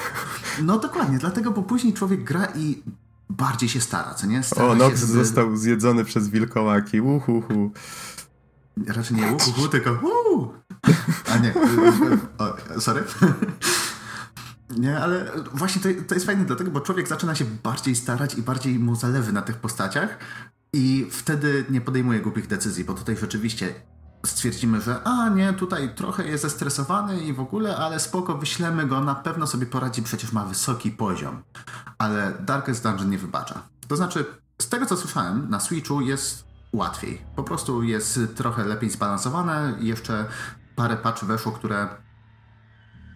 No 0.62 0.78
dokładnie, 0.78 1.18
dlatego, 1.18 1.50
bo 1.50 1.62
później 1.62 1.92
człowiek 1.94 2.24
gra 2.24 2.48
i 2.56 2.82
bardziej 3.30 3.68
się 3.68 3.80
stara, 3.80 4.14
co 4.14 4.26
nie? 4.26 4.42
Stara 4.42 4.66
o, 4.66 4.74
Nox 4.74 5.00
żeby... 5.00 5.12
został 5.12 5.56
zjedzony 5.56 6.04
przez 6.04 6.28
wilkołaki, 6.28 7.00
uhuhu. 7.00 7.72
Raczej 8.86 9.16
nie 9.16 9.32
uhuhu, 9.32 9.68
tylko 9.68 9.90
uu. 9.90 10.54
A 11.32 11.38
nie, 11.38 11.54
o, 12.38 12.80
sorry. 12.80 13.04
Nie, 14.78 14.98
ale 14.98 15.30
właśnie 15.52 15.82
to, 15.82 15.88
to 16.08 16.14
jest 16.14 16.26
fajne 16.26 16.44
dlatego, 16.44 16.70
bo 16.70 16.80
człowiek 16.80 17.08
zaczyna 17.08 17.34
się 17.34 17.44
bardziej 17.62 17.96
starać 17.96 18.34
i 18.34 18.42
bardziej 18.42 18.78
mu 18.78 18.96
zależy 18.96 19.32
na 19.32 19.42
tych 19.42 19.56
postaciach, 19.56 20.18
i 20.72 21.06
wtedy 21.10 21.64
nie 21.70 21.80
podejmuje 21.80 22.20
głupich 22.20 22.46
decyzji, 22.46 22.84
bo 22.84 22.94
tutaj 22.94 23.16
rzeczywiście 23.16 23.74
stwierdzimy, 24.26 24.80
że 24.80 25.02
a 25.04 25.28
nie, 25.28 25.52
tutaj 25.52 25.94
trochę 25.94 26.26
jest 26.26 26.42
zestresowany 26.42 27.20
i 27.20 27.32
w 27.32 27.40
ogóle, 27.40 27.76
ale 27.76 28.00
spoko, 28.00 28.38
wyślemy 28.38 28.86
go, 28.86 29.00
na 29.00 29.14
pewno 29.14 29.46
sobie 29.46 29.66
poradzi, 29.66 30.02
przecież 30.02 30.32
ma 30.32 30.44
wysoki 30.44 30.90
poziom. 30.90 31.42
Ale 31.98 32.32
Darkest 32.40 32.82
Dungeon 32.82 33.10
nie 33.10 33.18
wybacza. 33.18 33.62
To 33.88 33.96
znaczy, 33.96 34.24
z 34.62 34.68
tego 34.68 34.86
co 34.86 34.96
słyszałem, 34.96 35.50
na 35.50 35.60
Switchu 35.60 36.00
jest 36.00 36.44
łatwiej. 36.72 37.20
Po 37.36 37.44
prostu 37.44 37.82
jest 37.82 38.20
trochę 38.34 38.64
lepiej 38.64 38.90
zbalansowane 38.90 39.74
jeszcze 39.80 40.26
parę 40.76 40.96
patch 40.96 41.24
weszło, 41.24 41.52
które 41.52 41.88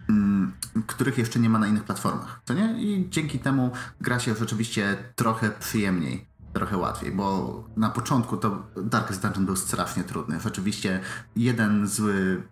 mm, 0.09 0.53
których 0.87 1.17
jeszcze 1.17 1.39
nie 1.39 1.49
ma 1.49 1.59
na 1.59 1.67
innych 1.67 1.83
platformach. 1.83 2.41
To 2.45 2.53
nie? 2.53 2.83
I 2.83 3.09
dzięki 3.09 3.39
temu 3.39 3.71
gra 4.01 4.19
się 4.19 4.35
rzeczywiście 4.35 4.97
trochę 5.15 5.49
przyjemniej. 5.49 6.27
Trochę 6.55 6.77
łatwiej, 6.77 7.11
bo 7.11 7.63
na 7.77 7.89
początku 7.89 8.37
to 8.37 8.63
Darkest 8.83 9.21
Dungeon 9.21 9.45
był 9.45 9.55
strasznie 9.55 10.03
trudny. 10.03 10.39
Rzeczywiście 10.39 10.99
jeden 11.35 11.87
zły 11.87 12.43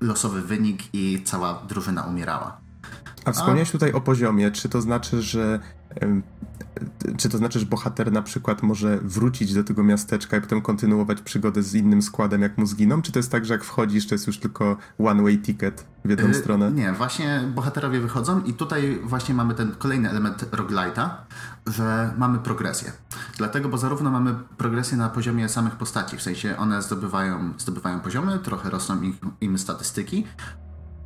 losowy 0.00 0.42
wynik 0.42 0.82
i 0.92 1.22
cała 1.24 1.62
drużyna 1.68 2.02
umierała. 2.02 2.56
A 3.24 3.32
wspomniałeś 3.32 3.70
tutaj 3.70 3.92
o 3.92 4.00
poziomie. 4.00 4.50
Czy 4.50 4.68
to 4.68 4.80
znaczy, 4.80 5.22
że 5.22 5.60
czy 7.16 7.28
to 7.28 7.38
znaczy, 7.38 7.60
że 7.60 7.66
bohater 7.66 8.12
na 8.12 8.22
przykład 8.22 8.62
może 8.62 8.98
wrócić 9.02 9.54
do 9.54 9.64
tego 9.64 9.82
miasteczka 9.82 10.36
i 10.36 10.40
potem 10.40 10.62
kontynuować 10.62 11.20
przygodę 11.20 11.62
z 11.62 11.74
innym 11.74 12.02
składem, 12.02 12.42
jak 12.42 12.58
mu 12.58 12.66
zginą? 12.66 13.02
Czy 13.02 13.12
to 13.12 13.18
jest 13.18 13.32
tak, 13.32 13.44
że 13.44 13.54
jak 13.54 13.64
wchodzisz, 13.64 14.06
to 14.06 14.14
jest 14.14 14.26
już 14.26 14.38
tylko 14.38 14.76
one-way 14.98 15.38
ticket 15.38 15.86
w 16.04 16.10
jedną 16.10 16.28
yy, 16.28 16.34
stronę? 16.34 16.72
Nie, 16.72 16.92
właśnie 16.92 17.40
bohaterowie 17.54 18.00
wychodzą 18.00 18.42
i 18.42 18.52
tutaj 18.52 19.00
właśnie 19.04 19.34
mamy 19.34 19.54
ten 19.54 19.72
kolejny 19.72 20.10
element 20.10 20.50
roguelite'a, 20.50 21.10
że 21.66 22.14
mamy 22.18 22.38
progresję. 22.38 22.92
Dlatego, 23.36 23.68
bo 23.68 23.78
zarówno 23.78 24.10
mamy 24.10 24.34
progresję 24.56 24.96
na 24.96 25.08
poziomie 25.08 25.48
samych 25.48 25.76
postaci, 25.76 26.16
w 26.16 26.22
sensie 26.22 26.56
one 26.56 26.82
zdobywają, 26.82 27.52
zdobywają 27.58 28.00
poziomy, 28.00 28.38
trochę 28.38 28.70
rosną 28.70 29.00
im, 29.40 29.58
statystyki, 29.58 30.26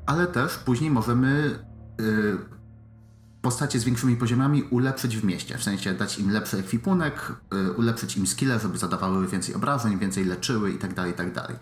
ale 0.07 0.27
też 0.27 0.59
później 0.59 0.91
możemy... 0.91 1.59
Yy, 1.99 2.58
postacie 3.49 3.81
z 3.81 3.85
większymi 3.85 4.17
poziomami 4.17 4.63
ulepszyć 4.63 5.17
w 5.17 5.25
mieście, 5.25 5.59
w 5.59 5.63
sensie 5.63 5.95
dać 5.95 6.19
im 6.19 6.31
lepszy 6.31 6.59
ekwipunek, 6.59 7.33
y, 7.55 7.73
ulepszyć 7.73 8.17
im 8.17 8.27
skille, 8.27 8.59
żeby 8.61 8.79
zadawały 8.79 9.29
więcej 9.29 9.55
obrażeń, 9.55 9.99
więcej 9.99 10.25
leczyły 10.25 10.71
itd., 10.71 10.95
tak 10.95 11.07
itd. 11.07 11.31
Tak 11.33 11.57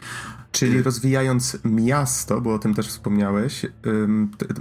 Czyli 0.52 0.78
y, 0.78 0.82
rozwijając 0.82 1.56
miasto, 1.64 2.40
bo 2.40 2.54
o 2.54 2.58
tym 2.58 2.74
też 2.74 2.88
wspomniałeś, 2.88 3.66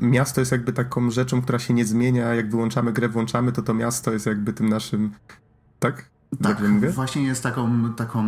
miasto 0.01 0.41
jest 0.41 0.51
jakby 0.51 0.73
taką 0.73 1.11
rzeczą, 1.11 1.41
która 1.41 1.59
się 1.59 1.73
nie 1.73 1.85
zmienia, 1.85 2.33
jak 2.33 2.51
wyłączamy 2.51 2.93
grę, 2.93 3.09
włączamy, 3.09 3.51
to 3.51 3.61
to 3.61 3.73
miasto 3.73 4.11
jest 4.11 4.25
jakby 4.25 4.53
tym 4.53 4.69
naszym, 4.69 5.11
tak? 5.79 6.05
Tak, 6.43 6.69
mówię? 6.69 6.89
właśnie 6.89 7.23
jest 7.23 7.43
taką, 7.43 7.93
taką 7.93 8.23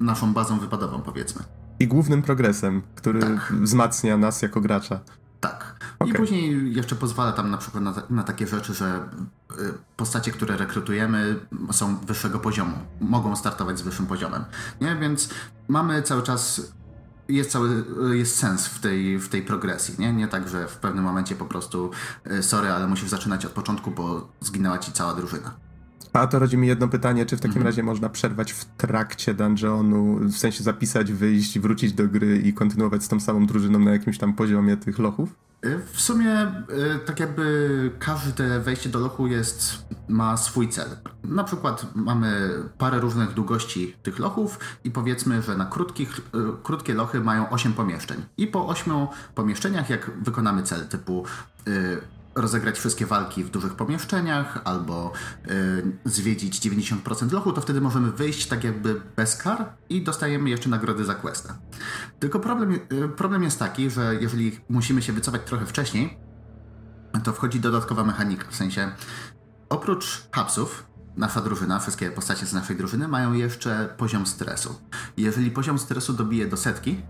naszą 0.00 0.32
bazą 0.32 0.58
wypadową, 0.58 1.02
powiedzmy. 1.02 1.42
I 1.80 1.86
głównym 1.86 2.22
progresem, 2.22 2.82
który 2.94 3.20
tak. 3.20 3.52
wzmacnia 3.60 4.16
nas 4.16 4.42
jako 4.42 4.60
gracza. 4.60 5.00
Tak. 5.42 5.74
Okay. 5.98 6.14
I 6.14 6.16
później 6.16 6.74
jeszcze 6.74 6.96
pozwala 6.96 7.32
tam 7.32 7.50
na 7.50 7.58
przykład 7.58 7.84
na, 7.84 7.94
na, 8.10 8.22
takie 8.22 8.46
rzeczy, 8.46 8.74
że 8.74 9.08
y, 9.50 9.72
postacie, 9.96 10.32
które 10.32 10.56
rekrutujemy 10.56 11.36
są 11.72 11.96
wyższego 11.96 12.38
poziomu. 12.38 12.76
Mogą 13.00 13.36
startować 13.36 13.78
z 13.78 13.82
wyższym 13.82 14.06
poziomem. 14.06 14.44
Nie? 14.80 14.96
Więc 14.96 15.28
mamy 15.68 16.02
cały 16.02 16.22
czas 16.22 16.72
jest 17.28 17.50
cały 17.50 17.84
jest 18.12 18.36
sens 18.36 18.66
w 18.66 18.80
tej, 18.80 19.18
w 19.18 19.28
tej 19.28 19.42
progresji, 19.42 19.94
nie? 19.98 20.12
Nie 20.12 20.28
tak, 20.28 20.48
że 20.48 20.68
w 20.68 20.76
pewnym 20.76 21.04
momencie 21.04 21.34
po 21.34 21.44
prostu 21.44 21.90
y, 22.30 22.42
sorry, 22.42 22.70
ale 22.70 22.86
musisz 22.86 23.08
zaczynać 23.08 23.46
od 23.46 23.52
początku, 23.52 23.90
bo 23.90 24.28
zginęła 24.40 24.78
ci 24.78 24.92
cała 24.92 25.14
drużyna. 25.14 25.54
A 26.12 26.26
to 26.26 26.38
rodzi 26.38 26.58
mi 26.58 26.68
jedno 26.68 26.88
pytanie, 26.88 27.26
czy 27.26 27.36
w 27.36 27.40
takim 27.40 27.56
mhm. 27.56 27.66
razie 27.66 27.82
można 27.82 28.08
przerwać 28.08 28.52
w 28.52 28.64
trakcie 28.64 29.34
dungeonu, 29.34 30.18
w 30.18 30.36
sensie 30.36 30.64
zapisać, 30.64 31.12
wyjść, 31.12 31.58
wrócić 31.58 31.92
do 31.92 32.08
gry 32.08 32.38
i 32.38 32.52
kontynuować 32.52 33.02
z 33.02 33.08
tą 33.08 33.20
samą 33.20 33.46
drużyną 33.46 33.78
na 33.78 33.90
jakimś 33.90 34.18
tam 34.18 34.34
poziomie 34.34 34.76
tych 34.76 34.98
lochów? 34.98 35.34
Y, 35.66 35.80
w 35.92 36.00
sumie 36.00 36.42
y, 36.42 36.98
tak 37.06 37.20
jakby 37.20 37.90
każde 37.98 38.60
wejście 38.60 38.88
do 38.88 38.98
lochu 38.98 39.26
jest, 39.26 39.84
ma 40.08 40.36
swój 40.36 40.68
cel. 40.68 40.88
Na 41.24 41.44
przykład 41.44 41.86
mamy 41.94 42.50
parę 42.78 43.00
różnych 43.00 43.34
długości 43.34 43.96
tych 44.02 44.18
lochów 44.18 44.58
i 44.84 44.90
powiedzmy, 44.90 45.42
że 45.42 45.56
na 45.56 45.66
krótkich, 45.66 46.18
y, 46.18 46.22
krótkie 46.62 46.94
lochy 46.94 47.20
mają 47.20 47.50
8 47.50 47.72
pomieszczeń. 47.72 48.24
I 48.36 48.46
po 48.46 48.68
8 48.68 49.06
pomieszczeniach, 49.34 49.90
jak 49.90 50.10
wykonamy 50.22 50.62
cel 50.62 50.88
typu 50.88 51.24
rozegrać 52.34 52.78
wszystkie 52.78 53.06
walki 53.06 53.44
w 53.44 53.50
dużych 53.50 53.74
pomieszczeniach 53.74 54.58
albo 54.64 55.12
y, 55.50 55.98
zwiedzić 56.04 56.60
90% 56.60 57.32
lochu, 57.32 57.52
to 57.52 57.60
wtedy 57.60 57.80
możemy 57.80 58.12
wyjść 58.12 58.46
tak 58.46 58.64
jakby 58.64 59.00
bez 59.16 59.36
kar 59.36 59.72
i 59.88 60.02
dostajemy 60.02 60.50
jeszcze 60.50 60.68
nagrody 60.68 61.04
za 61.04 61.14
questa. 61.14 61.58
Tylko 62.18 62.40
problem, 62.40 62.72
y, 62.72 63.08
problem 63.16 63.42
jest 63.42 63.58
taki, 63.58 63.90
że 63.90 64.14
jeżeli 64.20 64.60
musimy 64.68 65.02
się 65.02 65.12
wycofać 65.12 65.42
trochę 65.44 65.66
wcześniej, 65.66 66.18
to 67.24 67.32
wchodzi 67.32 67.60
dodatkowa 67.60 68.04
mechanika, 68.04 68.50
w 68.50 68.56
sensie 68.56 68.92
oprócz 69.68 70.28
hapsów, 70.32 70.86
nasza 71.16 71.40
drużyna, 71.40 71.78
wszystkie 71.78 72.10
postacie 72.10 72.46
z 72.46 72.52
naszej 72.52 72.76
drużyny 72.76 73.08
mają 73.08 73.32
jeszcze 73.32 73.94
poziom 73.96 74.26
stresu. 74.26 74.74
Jeżeli 75.16 75.50
poziom 75.50 75.78
stresu 75.78 76.12
dobije 76.12 76.46
do 76.46 76.56
setki, 76.56 77.02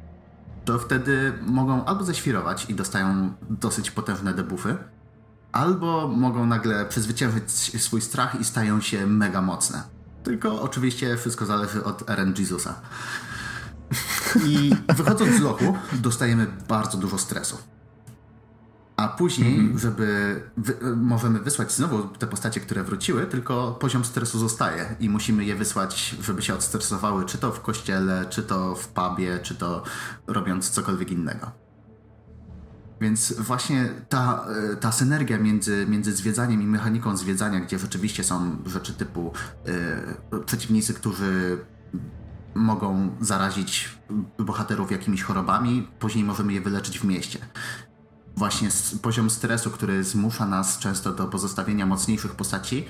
to 0.65 0.79
wtedy 0.79 1.33
mogą 1.43 1.85
albo 1.85 2.05
ześwirować 2.05 2.71
i 2.71 2.75
dostają 2.75 3.33
dosyć 3.51 3.91
potężne 3.91 4.35
debuffy, 4.35 4.77
albo 5.53 6.09
mogą 6.09 6.47
nagle 6.47 6.87
przezwyciężyć 6.87 7.51
swój 7.83 8.01
strach 8.01 8.41
i 8.41 8.45
stają 8.45 8.81
się 8.81 9.07
mega 9.07 9.43
mocne. 9.43 9.83
Tylko 10.23 10.63
oczywiście 10.63 11.17
wszystko 11.17 11.47
zależy 11.47 11.85
od 11.85 12.11
RNG 12.11 12.39
Jezusa. 12.39 12.75
I 14.47 14.77
wychodząc 14.97 15.37
z 15.37 15.41
lochu, 15.41 15.77
dostajemy 15.93 16.47
bardzo 16.69 16.99
dużo 16.99 17.19
stresu. 17.19 17.59
A 18.97 19.09
później, 19.09 19.55
mm 19.59 19.73
-hmm. 19.73 19.81
żeby 19.81 20.41
wy 20.57 20.97
możemy 20.97 21.41
wysłać 21.41 21.73
znowu 21.73 22.03
te 22.03 22.27
postacie, 22.27 22.61
które 22.61 22.85
wróciły, 22.85 23.27
tylko 23.27 23.73
poziom 23.81 24.05
stresu 24.05 24.39
zostaje 24.39 24.97
i 25.01 25.09
musimy 25.09 25.45
je 25.45 25.55
wysłać, 25.55 26.17
żeby 26.21 26.43
się 26.43 26.55
odstresowały, 26.55 27.25
czy 27.25 27.39
to 27.39 27.53
w 27.53 27.61
kościele, 27.61 28.27
czy 28.31 28.43
to 28.43 28.75
w 28.75 28.89
pubie, 28.89 29.39
czy 29.43 29.55
to 29.55 29.83
robiąc 30.27 30.71
cokolwiek 30.71 31.11
innego. 31.11 31.62
Więc 33.03 33.33
właśnie 33.33 33.89
ta, 34.09 34.47
e, 34.73 34.77
ta 34.77 34.93
synergia 34.93 35.39
między, 35.39 35.87
między 35.89 36.13
zwiedzaniem 36.13 36.63
i 36.63 36.67
mechaniką 36.67 37.17
zwiedzania, 37.17 37.61
gdzie 37.61 37.79
rzeczywiście 37.79 38.25
są 38.25 38.57
rzeczy 38.67 38.93
typu 38.93 39.33
y, 40.33 40.45
przeciwnicy, 40.45 40.95
którzy 40.95 41.59
mogą 42.55 43.17
zarazić 43.21 43.99
bohaterów 44.39 44.91
jakimiś 44.91 45.23
chorobami, 45.23 45.89
później 45.99 46.25
możemy 46.25 46.53
je 46.53 46.61
wyleczyć 46.61 46.99
w 46.99 47.05
mieście. 47.05 47.39
Właśnie 48.37 48.69
poziom 49.03 49.31
stresu, 49.31 49.71
który 49.71 50.05
zmusza 50.05 50.47
nas 50.47 50.79
często 50.79 51.13
do 51.13 51.27
pozostawienia 51.27 51.87
mocniejszych 51.87 52.35
postaci, 52.35 52.85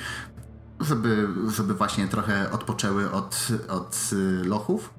żeby, 0.81 1.29
żeby 1.49 1.75
właśnie 1.75 2.09
trochę 2.09 2.51
odpoczęły 2.51 3.13
od, 3.13 3.49
od 3.69 4.11
y, 4.13 4.45
lochów. 4.45 4.95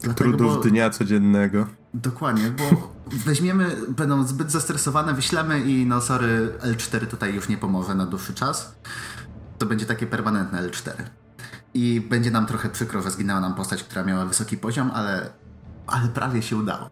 Dlatego, 0.00 0.30
Trudów 0.30 0.56
bo... 0.56 0.62
dnia 0.62 0.90
codziennego. 0.90 1.77
Dokładnie, 1.94 2.50
bo 2.50 2.92
weźmiemy, 3.12 3.76
będą 3.88 4.26
zbyt 4.26 4.50
zestresowane, 4.50 5.14
wyślemy 5.14 5.60
i 5.60 5.86
no 5.86 6.00
sorry, 6.00 6.58
L4 6.60 7.06
tutaj 7.06 7.34
już 7.34 7.48
nie 7.48 7.56
pomoże 7.56 7.94
na 7.94 8.06
dłuższy 8.06 8.34
czas. 8.34 8.74
To 9.58 9.66
będzie 9.66 9.86
takie 9.86 10.06
permanentne 10.06 10.68
L4. 10.68 10.92
I 11.74 12.00
będzie 12.00 12.30
nam 12.30 12.46
trochę 12.46 12.68
przykro, 12.68 13.02
że 13.02 13.10
zginęła 13.10 13.40
nam 13.40 13.54
postać, 13.54 13.84
która 13.84 14.04
miała 14.04 14.26
wysoki 14.26 14.56
poziom, 14.56 14.90
ale, 14.94 15.30
ale 15.86 16.08
prawie 16.08 16.42
się 16.42 16.56
udało. 16.56 16.90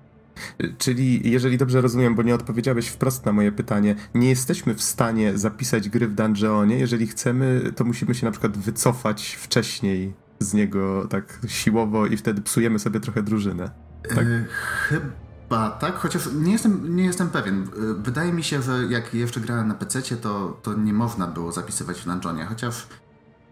Czyli, 0.79 1.31
jeżeli 1.31 1.59
dobrze 1.59 1.81
rozumiem, 1.81 2.15
bo 2.15 2.23
nie 2.23 2.35
odpowiedziałeś 2.35 2.89
wprost 2.89 3.27
na 3.27 3.33
moje 3.33 3.53
pytanie, 3.53 3.95
nie 4.15 4.29
jesteśmy 4.29 4.75
w 4.75 4.83
stanie 4.83 5.39
zapisać 5.39 5.89
gry 5.89 6.09
w 6.09 6.15
dungeonie. 6.15 6.79
Jeżeli 6.79 7.07
chcemy, 7.07 7.73
to 7.77 7.85
musimy 7.85 8.15
się 8.15 8.27
na 8.27 8.33
przykład 8.33 8.59
wycofać 8.59 9.39
wcześniej 9.41 10.15
z 10.39 10.55
niego 10.55 11.07
tak 11.11 11.41
siłowo 11.47 12.07
i 12.07 12.17
wtedy 12.17 12.43
psujemy 12.43 12.79
sobie 12.79 13.01
trochę 13.01 13.23
drużynę. 13.23 13.86
Tak? 14.15 14.27
E, 14.27 14.45
chyba 14.89 15.71
tak, 15.71 15.95
chociaż 15.95 16.29
nie 16.33 16.53
jestem, 16.53 16.97
nie 16.97 17.05
jestem 17.05 17.31
pewien. 17.31 17.63
E, 17.63 17.67
wydaje 17.95 18.33
mi 18.33 18.45
się, 18.45 18.63
że 18.63 18.87
jak 18.89 19.15
jeszcze 19.15 19.41
grałem 19.41 19.69
na 19.69 19.75
PC, 19.75 20.03
to, 20.03 20.61
to 20.63 20.75
nie 20.75 20.93
można 20.93 21.27
było 21.27 21.53
zapisywać 21.53 22.01
w 22.01 22.05
dungeonie, 22.05 22.45
chociaż 22.45 22.87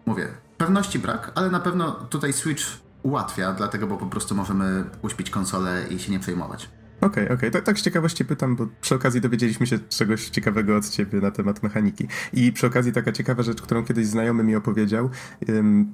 mówię, 0.07 0.29
pewności 0.59 0.99
brak, 0.99 1.33
ale 1.35 1.51
na 1.51 1.61
pewno 1.61 1.93
tutaj 1.93 2.33
Switch 2.33 2.65
ułatwia, 3.03 3.53
dlatego, 3.53 3.87
bo 3.87 3.97
po 3.97 4.07
prostu 4.07 4.35
możemy 4.35 4.85
uśpić 5.03 5.31
konsolę 5.31 5.85
i 5.91 5.99
się 5.99 6.13
nie 6.13 6.21
przejmować. 6.21 6.69
Okej, 7.05 7.25
okay, 7.25 7.25
okej. 7.25 7.37
Okay. 7.37 7.51
Tak, 7.51 7.65
tak 7.65 7.79
z 7.79 7.83
ciekawości 7.83 8.25
pytam, 8.25 8.57
bo 8.57 8.67
przy 8.81 8.95
okazji 8.95 9.21
dowiedzieliśmy 9.21 9.67
się 9.67 9.79
czegoś 9.79 10.29
ciekawego 10.29 10.77
od 10.77 10.89
ciebie 10.89 11.21
na 11.21 11.31
temat 11.31 11.63
mechaniki. 11.63 12.09
I 12.33 12.53
przy 12.53 12.67
okazji 12.67 12.93
taka 12.93 13.13
ciekawa 13.13 13.43
rzecz, 13.43 13.63
którą 13.63 13.85
kiedyś 13.85 14.07
znajomy 14.07 14.45
mi 14.45 14.57
opowiedział. 14.57 15.11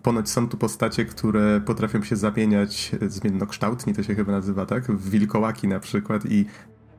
Ponoć 0.03 0.31
są 0.31 0.49
tu 0.49 0.57
postacie, 0.57 1.05
które 1.05 1.61
potrafią 1.61 2.03
się 2.03 2.17
zamieniać 2.17 2.93
zmiennokształtni, 3.09 3.95
to 3.95 4.03
się 4.03 4.15
chyba 4.15 4.33
nazywa, 4.33 4.67
tak? 4.67 4.85
W 4.85 5.11
wilkołaki 5.11 5.69
na 5.69 5.81
przykład 5.81 6.27
i 6.27 6.47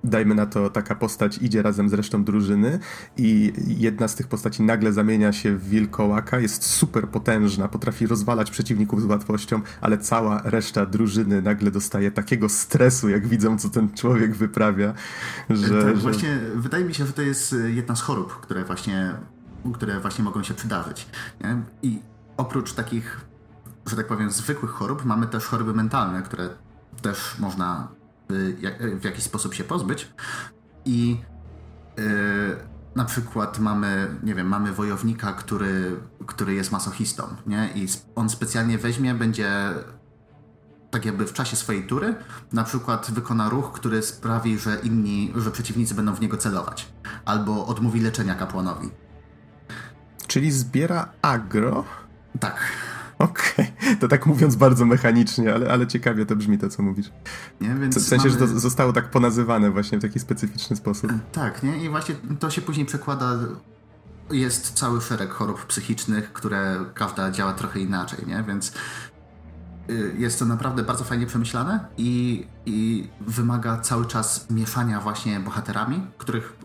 dajmy 0.03 0.35
na 0.35 0.45
to, 0.45 0.69
taka 0.69 0.95
postać 0.95 1.37
idzie 1.37 1.61
razem 1.61 1.89
z 1.89 1.93
resztą 1.93 2.23
drużyny 2.23 2.79
i 3.17 3.53
jedna 3.67 4.07
z 4.07 4.15
tych 4.15 4.27
postaci 4.27 4.63
nagle 4.63 4.93
zamienia 4.93 5.33
się 5.33 5.57
w 5.57 5.69
wilkołaka, 5.69 6.39
jest 6.39 6.65
super 6.65 7.09
potężna, 7.09 7.67
potrafi 7.67 8.07
rozwalać 8.07 8.51
przeciwników 8.51 9.01
z 9.01 9.05
łatwością, 9.05 9.61
ale 9.81 9.97
cała 9.97 10.41
reszta 10.43 10.85
drużyny 10.85 11.41
nagle 11.41 11.71
dostaje 11.71 12.11
takiego 12.11 12.49
stresu, 12.49 13.09
jak 13.09 13.27
widzą, 13.27 13.57
co 13.57 13.69
ten 13.69 13.93
człowiek 13.93 14.35
wyprawia, 14.35 14.93
że... 15.49 15.83
Tak, 15.83 15.95
że... 15.95 16.01
właśnie 16.01 16.39
wydaje 16.55 16.85
mi 16.85 16.93
się, 16.93 17.05
że 17.05 17.13
to 17.13 17.21
jest 17.21 17.55
jedna 17.67 17.95
z 17.95 18.01
chorób, 18.01 18.41
które 18.41 18.65
właśnie, 18.65 19.13
które 19.73 19.99
właśnie 19.99 20.23
mogą 20.23 20.43
się 20.43 20.53
przydarzyć. 20.53 21.07
Nie? 21.41 21.57
I 21.83 21.99
oprócz 22.37 22.73
takich, 22.73 23.21
że 23.85 23.95
tak 23.95 24.07
powiem, 24.07 24.31
zwykłych 24.31 24.71
chorób, 24.71 25.05
mamy 25.05 25.27
też 25.27 25.45
choroby 25.45 25.73
mentalne, 25.73 26.21
które 26.21 26.49
też 27.01 27.35
można 27.39 27.87
w 28.99 29.03
jakiś 29.03 29.23
sposób 29.23 29.53
się 29.53 29.63
pozbyć. 29.63 30.13
I 30.85 31.17
yy, 31.97 32.03
na 32.95 33.05
przykład 33.05 33.59
mamy, 33.59 34.15
nie 34.23 34.35
wiem, 34.35 34.47
mamy 34.47 34.73
wojownika, 34.73 35.33
który, 35.33 35.99
który 36.25 36.53
jest 36.53 36.71
masochistą, 36.71 37.23
nie? 37.47 37.69
I 37.75 37.87
on 38.15 38.29
specjalnie 38.29 38.77
weźmie, 38.77 39.13
będzie 39.13 39.49
tak 40.91 41.05
jakby 41.05 41.25
w 41.25 41.33
czasie 41.33 41.55
swojej 41.55 41.87
tury, 41.87 42.15
na 42.53 42.63
przykład 42.63 43.11
wykona 43.11 43.49
ruch, 43.49 43.71
który 43.71 44.01
sprawi, 44.01 44.59
że 44.59 44.77
inni, 44.83 45.33
że 45.35 45.51
przeciwnicy 45.51 45.95
będą 45.95 46.13
w 46.13 46.21
niego 46.21 46.37
celować. 46.37 46.93
Albo 47.25 47.65
odmówi 47.65 47.99
leczenia 47.99 48.35
kapłanowi. 48.35 48.89
Czyli 50.27 50.51
zbiera 50.51 51.09
agro? 51.21 51.85
Tak. 52.39 52.57
Okej, 53.21 53.73
okay. 53.81 53.95
to 53.95 54.07
tak 54.07 54.25
mówiąc 54.25 54.55
bardzo 54.55 54.85
mechanicznie, 54.85 55.53
ale, 55.53 55.71
ale 55.71 55.87
ciekawie 55.87 56.25
to 56.25 56.35
brzmi 56.35 56.57
to, 56.57 56.69
co 56.69 56.83
mówisz. 56.83 57.11
Nie, 57.61 57.75
więc 57.75 57.97
w 57.97 58.07
sensie, 58.07 58.27
mamy... 58.27 58.39
że 58.39 58.47
to 58.47 58.59
zostało 58.59 58.93
tak 58.93 59.11
ponazywane 59.11 59.71
właśnie 59.71 59.97
w 59.97 60.01
taki 60.01 60.19
specyficzny 60.19 60.75
sposób. 60.75 61.11
Tak, 61.31 61.63
nie? 61.63 61.83
I 61.83 61.89
właśnie 61.89 62.15
to 62.39 62.49
się 62.49 62.61
później 62.61 62.85
przekłada 62.85 63.37
jest 64.31 64.73
cały 64.73 65.01
szereg 65.01 65.31
chorób 65.31 65.65
psychicznych, 65.65 66.33
które 66.33 66.85
każda 66.93 67.31
działa 67.31 67.53
trochę 67.53 67.79
inaczej, 67.79 68.19
nie? 68.27 68.43
Więc 68.47 68.73
y, 69.89 70.15
jest 70.17 70.39
to 70.39 70.45
naprawdę 70.45 70.83
bardzo 70.83 71.03
fajnie 71.03 71.25
przemyślane 71.25 71.85
i, 71.97 72.47
i 72.65 73.09
wymaga 73.21 73.77
cały 73.77 74.05
czas 74.05 74.49
mieszania 74.49 75.01
właśnie 75.01 75.39
bohaterami, 75.39 76.07
których 76.17 76.57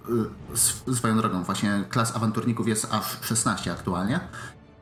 y, 0.89 0.95
swoją 0.95 1.17
drogą 1.17 1.43
właśnie 1.43 1.85
klas 1.89 2.17
awanturników 2.17 2.69
jest 2.69 2.89
aż 2.91 3.19
16 3.23 3.73
aktualnie, 3.73 4.21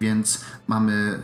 więc 0.01 0.45
mamy 0.68 1.22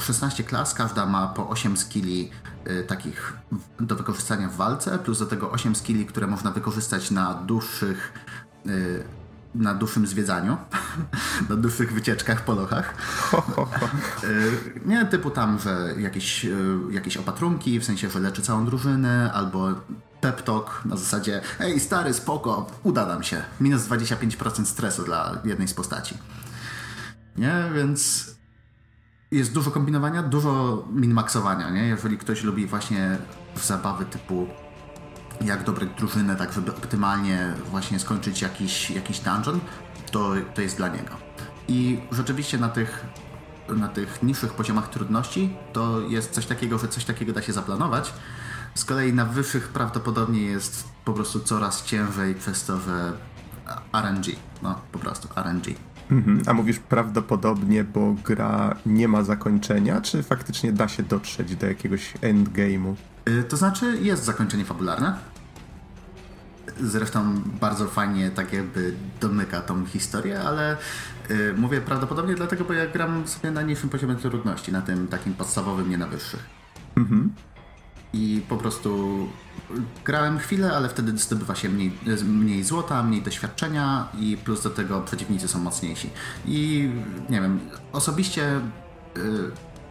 16 0.00 0.42
y, 0.42 0.46
klas, 0.46 0.74
każda 0.74 1.06
ma 1.06 1.26
po 1.26 1.48
8 1.48 1.76
skilli 1.76 2.30
y, 2.66 2.84
takich 2.84 3.32
do 3.80 3.96
wykorzystania 3.96 4.48
w 4.48 4.56
walce, 4.56 4.98
plus 4.98 5.18
do 5.18 5.26
tego 5.26 5.50
8 5.50 5.74
skilli, 5.74 6.06
które 6.06 6.26
można 6.26 6.50
wykorzystać 6.50 7.10
na 7.10 7.34
dłuższych 7.34 8.12
y, 8.66 9.04
na 9.54 9.74
dłuższym 9.74 10.06
zwiedzaniu, 10.06 10.56
na 11.50 11.56
dłuższych 11.56 11.92
wycieczkach 11.92 12.44
po 12.44 12.54
lochach. 12.54 12.94
Nie 14.84 15.06
typu 15.06 15.30
tam, 15.30 15.58
że 15.58 15.94
jakieś, 15.98 16.46
jakieś 16.90 17.16
opatrunki, 17.16 17.80
w 17.80 17.84
sensie, 17.84 18.10
że 18.10 18.20
leczy 18.20 18.42
całą 18.42 18.66
drużynę, 18.66 19.32
albo 19.34 19.68
pep 20.20 20.42
talk 20.42 20.82
na 20.84 20.96
zasadzie 20.96 21.40
ej 21.60 21.80
stary, 21.80 22.14
spoko, 22.14 22.66
uda 22.82 23.06
nam 23.06 23.22
się. 23.22 23.42
Minus 23.60 23.82
25% 23.82 24.64
stresu 24.64 25.04
dla 25.04 25.38
jednej 25.44 25.68
z 25.68 25.74
postaci. 25.74 26.18
Nie, 27.36 27.64
więc 27.74 28.30
jest 29.34 29.52
dużo 29.52 29.70
kombinowania, 29.70 30.22
dużo 30.22 30.84
minmaksowania, 30.92 31.70
nie? 31.70 31.86
Jeżeli 31.86 32.18
ktoś 32.18 32.42
lubi 32.42 32.66
właśnie 32.66 33.18
zabawy 33.56 34.04
typu 34.04 34.46
jak 35.40 35.64
dobrać 35.64 35.88
drużynę, 35.98 36.36
tak 36.36 36.52
żeby 36.52 36.70
optymalnie 36.70 37.54
właśnie 37.70 37.98
skończyć 37.98 38.42
jakiś, 38.42 38.90
jakiś 38.90 39.20
dungeon, 39.20 39.60
to, 40.10 40.32
to 40.54 40.62
jest 40.62 40.76
dla 40.76 40.88
niego. 40.88 41.14
I 41.68 42.00
rzeczywiście 42.12 42.58
na 42.58 42.68
tych, 42.68 43.06
na 43.68 43.88
tych 43.88 44.22
niższych 44.22 44.52
poziomach 44.52 44.88
trudności 44.88 45.56
to 45.72 46.00
jest 46.00 46.30
coś 46.30 46.46
takiego, 46.46 46.78
że 46.78 46.88
coś 46.88 47.04
takiego 47.04 47.32
da 47.32 47.42
się 47.42 47.52
zaplanować. 47.52 48.12
Z 48.74 48.84
kolei 48.84 49.12
na 49.12 49.24
wyższych 49.24 49.68
prawdopodobnie 49.68 50.42
jest 50.42 50.88
po 51.04 51.12
prostu 51.12 51.40
coraz 51.40 51.84
ciężej 51.84 52.34
przez 52.34 52.64
to, 52.64 52.80
że 52.80 53.12
RNG, 53.92 54.26
no 54.62 54.80
po 54.92 54.98
prostu 54.98 55.28
RNG. 55.36 55.93
Mhm. 56.10 56.42
A 56.46 56.52
mówisz 56.52 56.78
prawdopodobnie, 56.78 57.84
bo 57.84 58.14
gra 58.24 58.76
nie 58.86 59.08
ma 59.08 59.22
zakończenia, 59.22 60.00
czy 60.00 60.22
faktycznie 60.22 60.72
da 60.72 60.88
się 60.88 61.02
dotrzeć 61.02 61.56
do 61.56 61.66
jakiegoś 61.66 62.14
endgame'u? 62.14 62.94
Yy, 63.26 63.44
to 63.44 63.56
znaczy 63.56 63.98
jest 64.02 64.24
zakończenie 64.24 64.64
fabularne. 64.64 65.16
Zresztą 66.80 67.40
bardzo 67.60 67.86
fajnie 67.86 68.30
tak 68.30 68.52
jakby 68.52 68.94
domyka 69.20 69.60
tą 69.60 69.86
historię, 69.86 70.40
ale 70.40 70.76
yy, 71.30 71.54
mówię 71.56 71.80
prawdopodobnie 71.80 72.34
dlatego, 72.34 72.64
bo 72.64 72.72
ja 72.72 72.86
gram 72.86 73.28
sobie 73.28 73.50
na 73.50 73.62
niższym 73.62 73.90
poziomie 73.90 74.14
trudności, 74.14 74.72
na 74.72 74.82
tym 74.82 75.06
takim 75.06 75.34
podstawowym, 75.34 75.90
nie 75.90 75.98
na 75.98 76.06
wyższych. 76.06 76.46
Mhm 76.96 77.30
i 78.14 78.42
po 78.48 78.56
prostu 78.56 79.18
grałem 80.04 80.38
chwilę, 80.38 80.76
ale 80.76 80.88
wtedy 80.88 81.18
zdobywa 81.18 81.54
się 81.54 81.68
mniej, 81.68 81.92
mniej 82.24 82.64
złota, 82.64 83.02
mniej 83.02 83.22
doświadczenia 83.22 84.08
i 84.18 84.36
plus 84.36 84.62
do 84.62 84.70
tego 84.70 85.00
przeciwnicy 85.00 85.48
są 85.48 85.58
mocniejsi. 85.58 86.10
I 86.46 86.90
nie 87.30 87.40
wiem, 87.40 87.60
osobiście 87.92 88.60
y, 89.16 89.20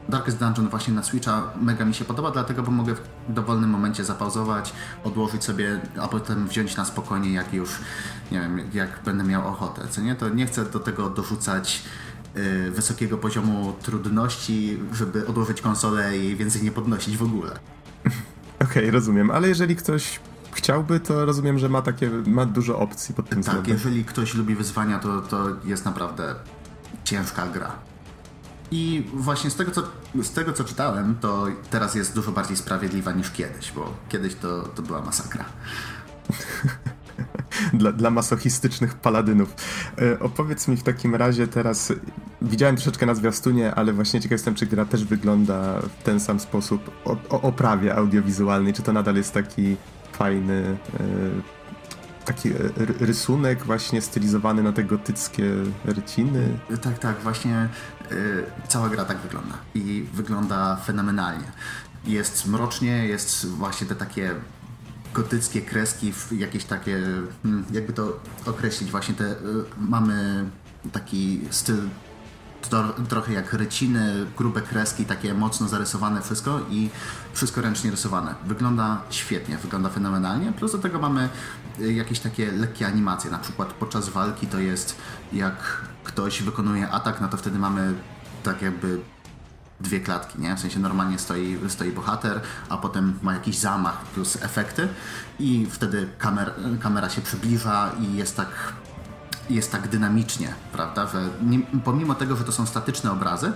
Darkest 0.10 0.40
Dungeon 0.40 0.70
właśnie 0.70 0.94
na 0.94 1.04
Switcha 1.04 1.52
mega 1.62 1.86
mi 1.86 1.94
się 1.94 2.06
podoba, 2.06 2.32
dlatego 2.32 2.64
bo 2.64 2.72
mogę 2.72 2.96
w 2.96 3.02
dowolnym 3.30 3.70
momencie 3.70 4.04
zapauzować, 4.04 4.74
odłożyć 5.04 5.44
sobie, 5.44 5.80
a 6.02 6.08
potem 6.08 6.48
wziąć 6.48 6.76
na 6.76 6.86
spokojnie, 6.86 7.34
jak 7.34 7.54
już, 7.54 7.80
nie 8.32 8.42
wiem, 8.42 8.62
jak 8.74 9.00
będę 9.06 9.24
miał 9.24 9.48
ochotę, 9.48 9.88
co 9.90 10.02
nie? 10.02 10.16
To 10.16 10.30
nie 10.30 10.46
chcę 10.46 10.66
do 10.66 10.80
tego 10.80 11.10
dorzucać 11.10 11.84
y, 12.38 12.72
wysokiego 12.72 13.18
poziomu 13.18 13.74
trudności, 13.82 14.80
żeby 14.94 15.28
odłożyć 15.28 15.62
konsolę 15.62 16.18
i 16.18 16.36
więcej 16.36 16.64
nie 16.64 16.72
podnosić 16.72 17.18
w 17.18 17.24
ogóle. 17.24 17.60
Okej, 18.64 18.84
okay, 18.84 18.92
rozumiem, 18.92 19.32
ale 19.32 19.48
jeżeli 19.48 19.76
ktoś 19.76 20.20
chciałby, 20.52 21.00
to 21.00 21.26
rozumiem, 21.26 21.60
że 21.60 21.70
ma 21.70 21.82
takie, 21.82 22.10
ma 22.10 22.46
dużo 22.46 22.80
opcji 22.80 23.16
pod 23.16 23.30
tym 23.30 23.36
tak, 23.36 23.40
względem. 23.40 23.64
Tak, 23.64 23.84
jeżeli 23.86 24.06
ktoś 24.06 24.34
lubi 24.34 24.56
wyzwania, 24.56 25.00
to, 25.00 25.22
to 25.22 25.48
jest 25.66 25.86
naprawdę 25.86 26.36
ciężka 27.04 27.48
gra. 27.48 27.72
I 28.72 29.06
właśnie 29.14 29.50
z 29.50 29.56
tego, 29.56 29.72
co, 29.72 29.84
z 30.24 30.32
tego, 30.32 30.54
co 30.54 30.64
czytałem, 30.64 31.16
to 31.22 31.48
teraz 31.70 31.96
jest 31.96 32.16
dużo 32.16 32.32
bardziej 32.32 32.58
sprawiedliwa 32.58 33.12
niż 33.12 33.32
kiedyś, 33.32 33.72
bo 33.72 33.94
kiedyś 34.10 34.36
to, 34.36 34.62
to 34.62 34.82
była 34.82 35.02
masakra. 35.02 35.46
dla, 37.74 37.92
dla 37.92 38.10
masochistycznych 38.10 38.96
paladynów. 38.96 39.56
E, 40.02 40.20
opowiedz 40.20 40.68
mi 40.68 40.78
w 40.78 40.84
takim 40.84 41.16
razie 41.16 41.48
teraz, 41.48 41.94
widziałem 42.42 42.76
troszeczkę 42.76 43.06
na 43.06 43.16
zwiastunie, 43.16 43.76
ale 43.76 43.94
właśnie 43.94 44.22
ciekaw 44.22 44.32
jestem, 44.32 44.56
czy 44.56 44.66
gra 44.66 44.86
też 44.86 45.06
wygląda 45.06 45.80
w 45.80 46.04
ten 46.04 46.20
sam 46.20 46.40
sposób 46.40 46.92
o, 47.06 47.18
o 47.30 47.42
oprawie 47.42 47.96
audiowizualnej, 47.96 48.74
czy 48.74 48.82
to 48.82 48.94
nadal 48.94 49.16
jest 49.16 49.34
taki 49.34 49.78
fajny 50.12 50.78
e, 51.00 51.64
taki 52.26 52.50
rysunek 53.00 53.66
właśnie 53.66 54.02
stylizowany 54.02 54.64
na 54.64 54.72
te 54.72 54.84
gotyckie 54.84 55.44
ryciny. 55.86 56.60
Tak, 56.82 57.00
tak, 57.00 57.20
właśnie 57.20 57.70
y, 58.12 58.44
cała 58.68 58.90
gra 58.90 59.06
tak 59.06 59.18
wygląda 59.18 59.56
i 59.76 60.06
wygląda 60.14 60.76
fenomenalnie. 60.76 61.52
Jest 62.06 62.48
mrocznie, 62.48 63.08
jest 63.08 63.48
właśnie 63.48 63.88
te 63.88 63.96
takie 63.96 64.36
gotyckie 65.14 65.62
kreski, 65.62 66.14
jakieś 66.32 66.64
takie, 66.64 67.02
hmm, 67.44 67.66
jakby 67.72 67.94
to 67.94 68.20
określić, 68.46 68.92
właśnie 68.92 69.14
te, 69.14 69.32
y, 69.32 69.36
mamy 69.78 70.46
taki 70.92 71.42
styl 71.50 71.78
trochę 73.10 73.34
jak 73.34 73.54
ryciny, 73.54 74.26
grube 74.38 74.62
kreski, 74.62 75.06
takie 75.06 75.34
mocno 75.34 75.68
zarysowane 75.68 76.22
wszystko 76.22 76.60
i 76.70 76.90
wszystko 77.34 77.62
ręcznie 77.62 77.92
rysowane. 77.92 78.36
Wygląda 78.46 79.02
świetnie, 79.10 79.58
wygląda 79.58 79.90
fenomenalnie, 79.90 80.52
plus 80.52 80.72
do 80.72 80.78
tego 80.78 81.00
mamy 81.00 81.30
y, 81.80 81.94
jakieś 81.94 82.20
takie 82.20 82.52
lekkie 82.52 82.88
animacje, 82.88 83.32
na 83.32 83.40
przykład 83.40 83.74
podczas 83.74 84.10
walki 84.10 84.48
to 84.48 84.60
jest 84.60 84.98
jak 85.34 85.82
ktoś 86.04 86.42
wykonuje 86.42 86.90
atak, 86.90 87.22
no 87.22 87.28
to 87.28 87.38
wtedy 87.38 87.60
mamy 87.60 87.94
tak 88.44 88.62
jakby 88.62 89.00
dwie 89.84 90.00
klatki, 90.00 90.42
nie? 90.42 90.56
W 90.56 90.60
sensie 90.60 90.80
normalnie 90.80 91.20
stoi, 91.20 91.60
stoi 91.68 91.92
bohater, 91.92 92.42
a 92.70 92.78
potem 92.78 93.20
ma 93.22 93.34
jakiś 93.34 93.58
zamach 93.58 94.06
plus 94.06 94.44
efekty 94.44 94.88
i 95.40 95.68
wtedy 95.72 96.10
kamer, 96.18 96.54
kamera 96.82 97.10
się 97.10 97.22
przybliża 97.22 97.92
i 98.00 98.16
jest 98.16 98.38
tak 98.38 98.74
jest 99.50 99.72
tak 99.72 99.88
dynamicznie, 99.88 100.54
prawda, 100.72 101.08
że 101.08 101.30
nie, 101.42 101.60
pomimo 101.60 102.16
tego, 102.16 102.36
że 102.36 102.44
to 102.44 102.52
są 102.52 102.66
statyczne 102.66 103.12
obrazy, 103.12 103.52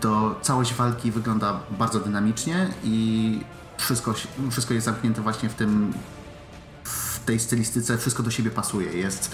to 0.00 0.38
całość 0.42 0.74
walki 0.74 1.10
wygląda 1.10 1.60
bardzo 1.78 2.00
dynamicznie 2.00 2.68
i 2.84 3.40
wszystko, 3.78 4.14
wszystko 4.50 4.74
jest 4.74 4.86
zamknięte 4.86 5.22
właśnie 5.22 5.48
w 5.48 5.54
tym 5.54 5.92
w 6.84 7.18
tej 7.24 7.40
stylistyce, 7.40 7.98
wszystko 7.98 8.22
do 8.22 8.30
siebie 8.30 8.50
pasuje. 8.50 8.92
Jest 8.92 9.30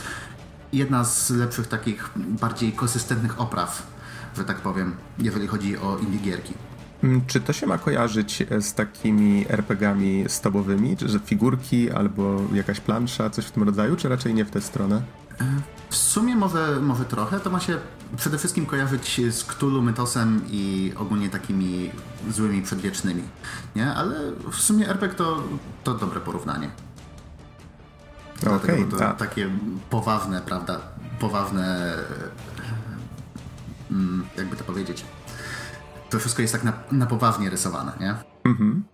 jedna 0.72 1.04
z 1.04 1.30
lepszych 1.30 1.66
takich 1.66 2.10
bardziej 2.16 2.72
konsystentnych 2.72 3.40
opraw 3.40 3.82
że 4.36 4.44
tak 4.44 4.56
powiem, 4.56 4.96
jeżeli 5.18 5.46
chodzi 5.46 5.78
o 5.78 5.98
indie 5.98 6.18
gierki. 6.18 6.54
Mm, 7.02 7.26
czy 7.26 7.40
to 7.40 7.52
się 7.52 7.66
ma 7.66 7.78
kojarzyć 7.78 8.42
e, 8.42 8.62
z 8.62 8.74
takimi 8.74 9.46
RPGami 9.48 10.24
stobowymi, 10.28 10.96
że 11.06 11.18
figurki 11.18 11.90
albo 11.90 12.40
jakaś 12.52 12.80
plansza, 12.80 13.30
coś 13.30 13.46
w 13.46 13.50
tym 13.50 13.62
rodzaju, 13.62 13.96
czy 13.96 14.08
raczej 14.08 14.34
nie 14.34 14.44
w 14.44 14.50
tę 14.50 14.60
stronę? 14.60 15.02
E, 15.40 15.44
w 15.90 15.96
sumie 15.96 16.36
może, 16.36 16.80
może 16.80 17.04
trochę. 17.04 17.40
To 17.40 17.50
ma 17.50 17.60
się 17.60 17.78
przede 18.16 18.38
wszystkim 18.38 18.66
kojarzyć 18.66 19.20
z 19.30 19.44
Cthulhu, 19.44 19.82
Mythosem 19.82 20.42
i 20.50 20.92
ogólnie 20.96 21.28
takimi 21.28 21.90
złymi 22.30 22.62
przedwiecznymi. 22.62 23.22
Nie? 23.76 23.94
Ale 23.94 24.14
w 24.52 24.56
sumie 24.56 24.88
RPG 24.88 25.18
to, 25.18 25.42
to 25.84 25.94
dobre 25.94 26.20
porównanie. 26.20 26.70
Okej, 28.40 28.54
okay, 28.54 28.84
to 28.90 28.96
tak. 28.96 29.16
takie 29.16 29.50
poważne, 29.90 30.40
prawda, 30.40 30.80
poważne 31.20 31.94
jakby 34.36 34.56
to 34.56 34.64
powiedzieć, 34.64 35.04
to 36.10 36.18
wszystko 36.18 36.42
jest 36.42 36.54
tak 36.54 36.64
na, 36.64 36.72
na 36.92 37.06
poważnie 37.06 37.50
rysowane, 37.50 37.92
nie? 38.00 38.14
Mhm. 38.44 38.84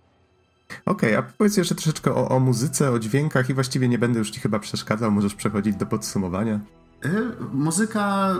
Okej, 0.85 1.15
okay, 1.15 1.17
a 1.17 1.33
powiedz 1.37 1.57
jeszcze 1.57 1.75
troszeczkę 1.75 2.15
o, 2.15 2.29
o, 2.29 2.39
muzyce, 2.39 2.91
o 2.91 2.99
dźwiękach 2.99 3.49
i 3.49 3.53
właściwie 3.53 3.89
nie 3.89 3.99
będę 3.99 4.19
już 4.19 4.31
ci 4.31 4.39
chyba 4.39 4.59
przeszkadzał, 4.59 5.11
możesz 5.11 5.35
przechodzić 5.35 5.75
do 5.75 5.85
podsumowania. 5.85 6.59
Y, 7.05 7.31
muzyka 7.53 8.35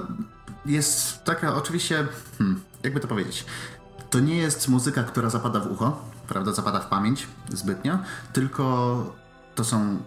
jest 0.66 1.24
taka, 1.24 1.56
oczywiście, 1.56 2.08
hmm, 2.38 2.62
jakby 2.84 3.00
to 3.00 3.08
powiedzieć, 3.08 3.46
to 4.10 4.20
nie 4.20 4.38
jest 4.38 4.68
muzyka, 4.68 5.04
która 5.04 5.30
zapada 5.30 5.60
w 5.60 5.72
ucho, 5.72 6.02
prawda, 6.28 6.54
zapada 6.54 6.80
w 6.80 6.88
pamięć 6.88 7.28
zbytnio, 7.50 8.00
tylko 8.34 9.16
to 9.56 9.64
są 9.64 9.98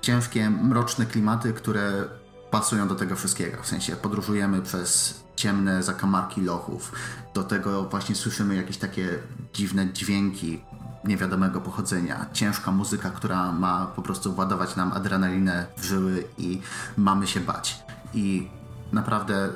ciężkie, 0.00 0.50
mroczne 0.50 1.06
klimaty, 1.06 1.52
które 1.52 2.04
pasują 2.50 2.88
do 2.88 2.94
tego 2.94 3.16
wszystkiego. 3.16 3.62
W 3.62 3.66
sensie 3.66 3.96
podróżujemy 3.96 4.62
przez 4.62 5.20
ciemne 5.36 5.82
zakamarki 5.82 6.40
lochów. 6.40 6.92
Do 7.34 7.42
tego 7.42 7.82
właśnie 7.88 8.14
słyszymy 8.14 8.56
jakieś 8.56 8.78
takie 8.78 9.18
dziwne 9.54 9.92
dźwięki 9.92 10.60
niewiadomego 11.04 11.60
pochodzenia. 11.60 12.26
Ciężka 12.32 12.72
muzyka, 12.72 13.10
która 13.10 13.52
ma 13.52 13.86
po 13.86 14.02
prostu 14.02 14.32
władować 14.32 14.76
nam 14.76 14.92
adrenalinę 14.92 15.66
w 15.76 15.84
żyły 15.84 16.24
i 16.38 16.60
mamy 16.96 17.26
się 17.26 17.40
bać. 17.40 17.84
I 18.14 18.48
naprawdę 18.92 19.48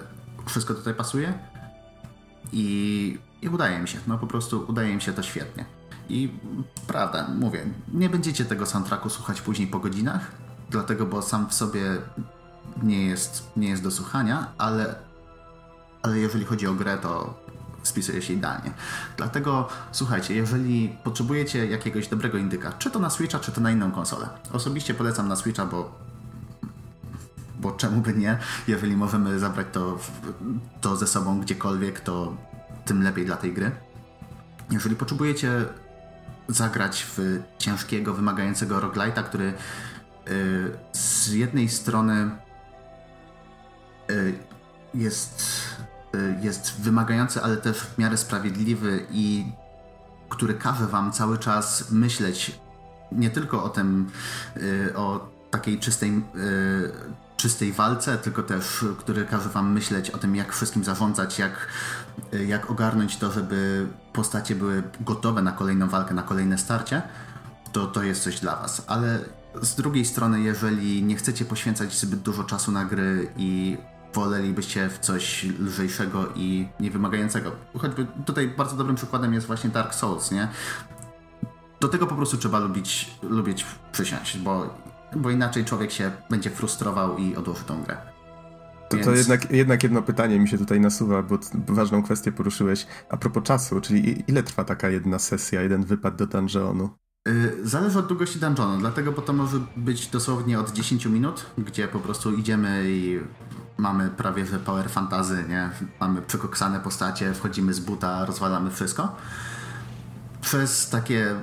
wszystko 0.46 0.74
tutaj 0.74 0.94
pasuje 0.94 1.38
i, 2.52 3.18
i 3.42 3.48
udaje 3.48 3.78
mi 3.78 3.88
się. 3.88 3.98
No 4.06 4.18
po 4.18 4.26
prostu 4.26 4.64
udaje 4.68 4.94
mi 4.94 5.02
się 5.02 5.12
to 5.12 5.22
świetnie. 5.22 5.64
I 6.08 6.32
prawda, 6.86 7.26
mówię, 7.38 7.66
nie 7.92 8.08
będziecie 8.08 8.44
tego 8.44 8.66
soundtracku 8.66 9.10
słuchać 9.10 9.40
później 9.40 9.68
po 9.68 9.78
godzinach, 9.78 10.30
dlatego, 10.70 11.06
bo 11.06 11.22
sam 11.22 11.48
w 11.48 11.54
sobie 11.54 11.82
nie 12.82 13.06
jest, 13.06 13.50
nie 13.56 13.68
jest 13.68 13.82
do 13.82 13.90
słuchania, 13.90 14.52
ale, 14.58 14.94
ale 16.02 16.18
jeżeli 16.18 16.44
chodzi 16.44 16.66
o 16.66 16.74
grę, 16.74 16.98
to 16.98 17.34
spisuje 17.82 18.22
się 18.22 18.32
idealnie. 18.32 18.72
Dlatego 19.16 19.68
słuchajcie, 19.92 20.34
jeżeli 20.34 20.96
potrzebujecie 21.04 21.66
jakiegoś 21.66 22.08
dobrego 22.08 22.38
indyka, 22.38 22.72
czy 22.72 22.90
to 22.90 22.98
na 22.98 23.10
Switcha, 23.10 23.38
czy 23.38 23.52
to 23.52 23.60
na 23.60 23.70
inną 23.70 23.92
konsolę. 23.92 24.28
Osobiście 24.52 24.94
polecam 24.94 25.28
na 25.28 25.36
Switcha, 25.36 25.66
bo 25.66 26.10
bo 27.60 27.72
czemu 27.72 28.00
by 28.00 28.12
nie? 28.14 28.38
Jeżeli 28.68 28.96
możemy 28.96 29.38
zabrać 29.38 29.66
to, 29.72 29.98
to 30.80 30.96
ze 30.96 31.06
sobą 31.06 31.40
gdziekolwiek, 31.40 32.00
to 32.00 32.36
tym 32.84 33.02
lepiej 33.02 33.26
dla 33.26 33.36
tej 33.36 33.52
gry. 33.52 33.70
Jeżeli 34.70 34.96
potrzebujecie 34.96 35.64
zagrać 36.48 37.06
w 37.16 37.42
ciężkiego, 37.58 38.14
wymagającego 38.14 38.80
roguelite'a, 38.80 39.24
który 39.24 39.54
y, 40.28 40.70
z 40.92 41.32
jednej 41.32 41.68
strony 41.68 42.30
y, 44.10 44.34
jest, 44.94 45.59
jest 46.40 46.80
wymagający, 46.80 47.42
ale 47.42 47.56
też 47.56 47.80
w 47.80 47.98
miarę 47.98 48.16
sprawiedliwy 48.16 49.06
i 49.10 49.52
który 50.28 50.54
każe 50.54 50.86
wam 50.86 51.12
cały 51.12 51.38
czas 51.38 51.90
myśleć 51.90 52.60
nie 53.12 53.30
tylko 53.30 53.64
o 53.64 53.68
tym, 53.68 54.10
o 54.94 55.28
takiej 55.50 55.78
czystej, 55.78 56.24
czystej 57.36 57.72
walce, 57.72 58.18
tylko 58.18 58.42
też, 58.42 58.84
który 58.98 59.24
każe 59.24 59.48
wam 59.48 59.72
myśleć 59.72 60.10
o 60.10 60.18
tym, 60.18 60.36
jak 60.36 60.52
wszystkim 60.52 60.84
zarządzać, 60.84 61.38
jak, 61.38 61.66
jak 62.46 62.70
ogarnąć 62.70 63.16
to, 63.16 63.32
żeby 63.32 63.86
postacie 64.12 64.54
były 64.54 64.82
gotowe 65.00 65.42
na 65.42 65.52
kolejną 65.52 65.88
walkę, 65.88 66.14
na 66.14 66.22
kolejne 66.22 66.58
starcie, 66.58 67.02
to 67.72 67.86
to 67.86 68.02
jest 68.02 68.22
coś 68.22 68.40
dla 68.40 68.56
was. 68.56 68.84
Ale 68.86 69.18
z 69.62 69.74
drugiej 69.74 70.04
strony, 70.04 70.40
jeżeli 70.40 71.02
nie 71.02 71.16
chcecie 71.16 71.44
poświęcać 71.44 71.98
zbyt 71.98 72.20
dużo 72.20 72.44
czasu 72.44 72.72
na 72.72 72.84
gry 72.84 73.32
i 73.36 73.78
wolelibyście 74.14 74.88
w 74.88 74.98
coś 74.98 75.44
lżejszego 75.44 76.28
i 76.36 76.68
niewymagającego. 76.80 77.52
Choćby 77.78 78.06
tutaj 78.26 78.48
bardzo 78.48 78.76
dobrym 78.76 78.96
przykładem 78.96 79.34
jest 79.34 79.46
właśnie 79.46 79.70
Dark 79.70 79.94
Souls, 79.94 80.30
nie? 80.30 80.48
Do 81.80 81.88
tego 81.88 82.06
po 82.06 82.14
prostu 82.14 82.36
trzeba 82.36 82.58
lubić, 82.58 83.10
lubić 83.22 83.66
przysiąść, 83.92 84.38
bo 84.38 84.80
bo 85.16 85.30
inaczej 85.30 85.64
człowiek 85.64 85.90
się 85.90 86.10
będzie 86.30 86.50
frustrował 86.50 87.18
i 87.18 87.36
odłoży 87.36 87.64
tą 87.64 87.82
grę. 87.82 87.96
To, 88.90 88.96
to 88.96 89.14
jednak, 89.14 89.50
jednak 89.50 89.82
jedno 89.82 90.02
pytanie 90.02 90.40
mi 90.40 90.48
się 90.48 90.58
tutaj 90.58 90.80
nasuwa, 90.80 91.22
bo 91.22 91.38
ważną 91.54 92.02
kwestię 92.02 92.32
poruszyłeś. 92.32 92.86
A 93.08 93.16
propos 93.16 93.42
czasu, 93.42 93.80
czyli 93.80 94.24
ile 94.28 94.42
trwa 94.42 94.64
taka 94.64 94.90
jedna 94.90 95.18
sesja, 95.18 95.62
jeden 95.62 95.84
wypad 95.84 96.16
do 96.16 96.26
dungeonu? 96.26 96.90
Yy, 97.26 97.56
zależy 97.62 97.98
od 97.98 98.06
długości 98.06 98.38
dungeonu, 98.38 98.78
dlatego, 98.78 99.12
bo 99.12 99.22
to 99.22 99.32
może 99.32 99.60
być 99.76 100.06
dosłownie 100.06 100.60
od 100.60 100.72
10 100.72 101.06
minut, 101.06 101.46
gdzie 101.58 101.88
po 101.88 101.98
prostu 101.98 102.34
idziemy 102.34 102.84
i 102.86 103.20
mamy 103.80 104.10
prawie 104.10 104.46
że 104.46 104.58
power 104.58 104.90
fantazy, 104.90 105.44
nie? 105.48 105.70
Mamy 106.00 106.22
przekoksane 106.22 106.80
postacie, 106.80 107.34
wchodzimy 107.34 107.74
z 107.74 107.80
buta, 107.80 108.24
rozwalamy 108.24 108.70
wszystko. 108.70 109.16
Przez 110.40 110.88
takie 110.88 111.34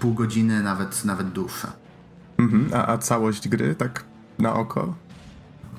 pół 0.00 0.14
godziny, 0.14 0.62
nawet, 0.62 1.04
nawet 1.04 1.30
dłuższe. 1.30 1.68
Mhm. 2.38 2.70
A, 2.74 2.86
a 2.86 2.98
całość 2.98 3.48
gry, 3.48 3.74
tak 3.74 4.04
na 4.38 4.54
oko? 4.54 4.94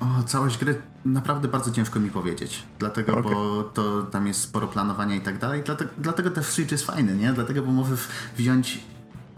O, 0.00 0.22
całość 0.22 0.58
gry 0.58 0.82
naprawdę 1.04 1.48
bardzo 1.48 1.70
ciężko 1.70 2.00
mi 2.00 2.10
powiedzieć. 2.10 2.66
Dlatego, 2.78 3.12
okay. 3.12 3.22
bo 3.22 3.62
to 3.62 4.02
tam 4.02 4.26
jest 4.26 4.40
sporo 4.40 4.68
planowania 4.68 5.16
i 5.16 5.20
tak 5.20 5.38
dalej. 5.38 5.62
Dlatego, 5.66 5.90
dlatego 5.98 6.30
też 6.30 6.46
Switch 6.46 6.72
jest 6.72 6.86
fajny, 6.86 7.16
nie? 7.16 7.32
Dlatego, 7.32 7.62
bo 7.62 7.72
możesz 7.72 8.08
wziąć 8.36 8.84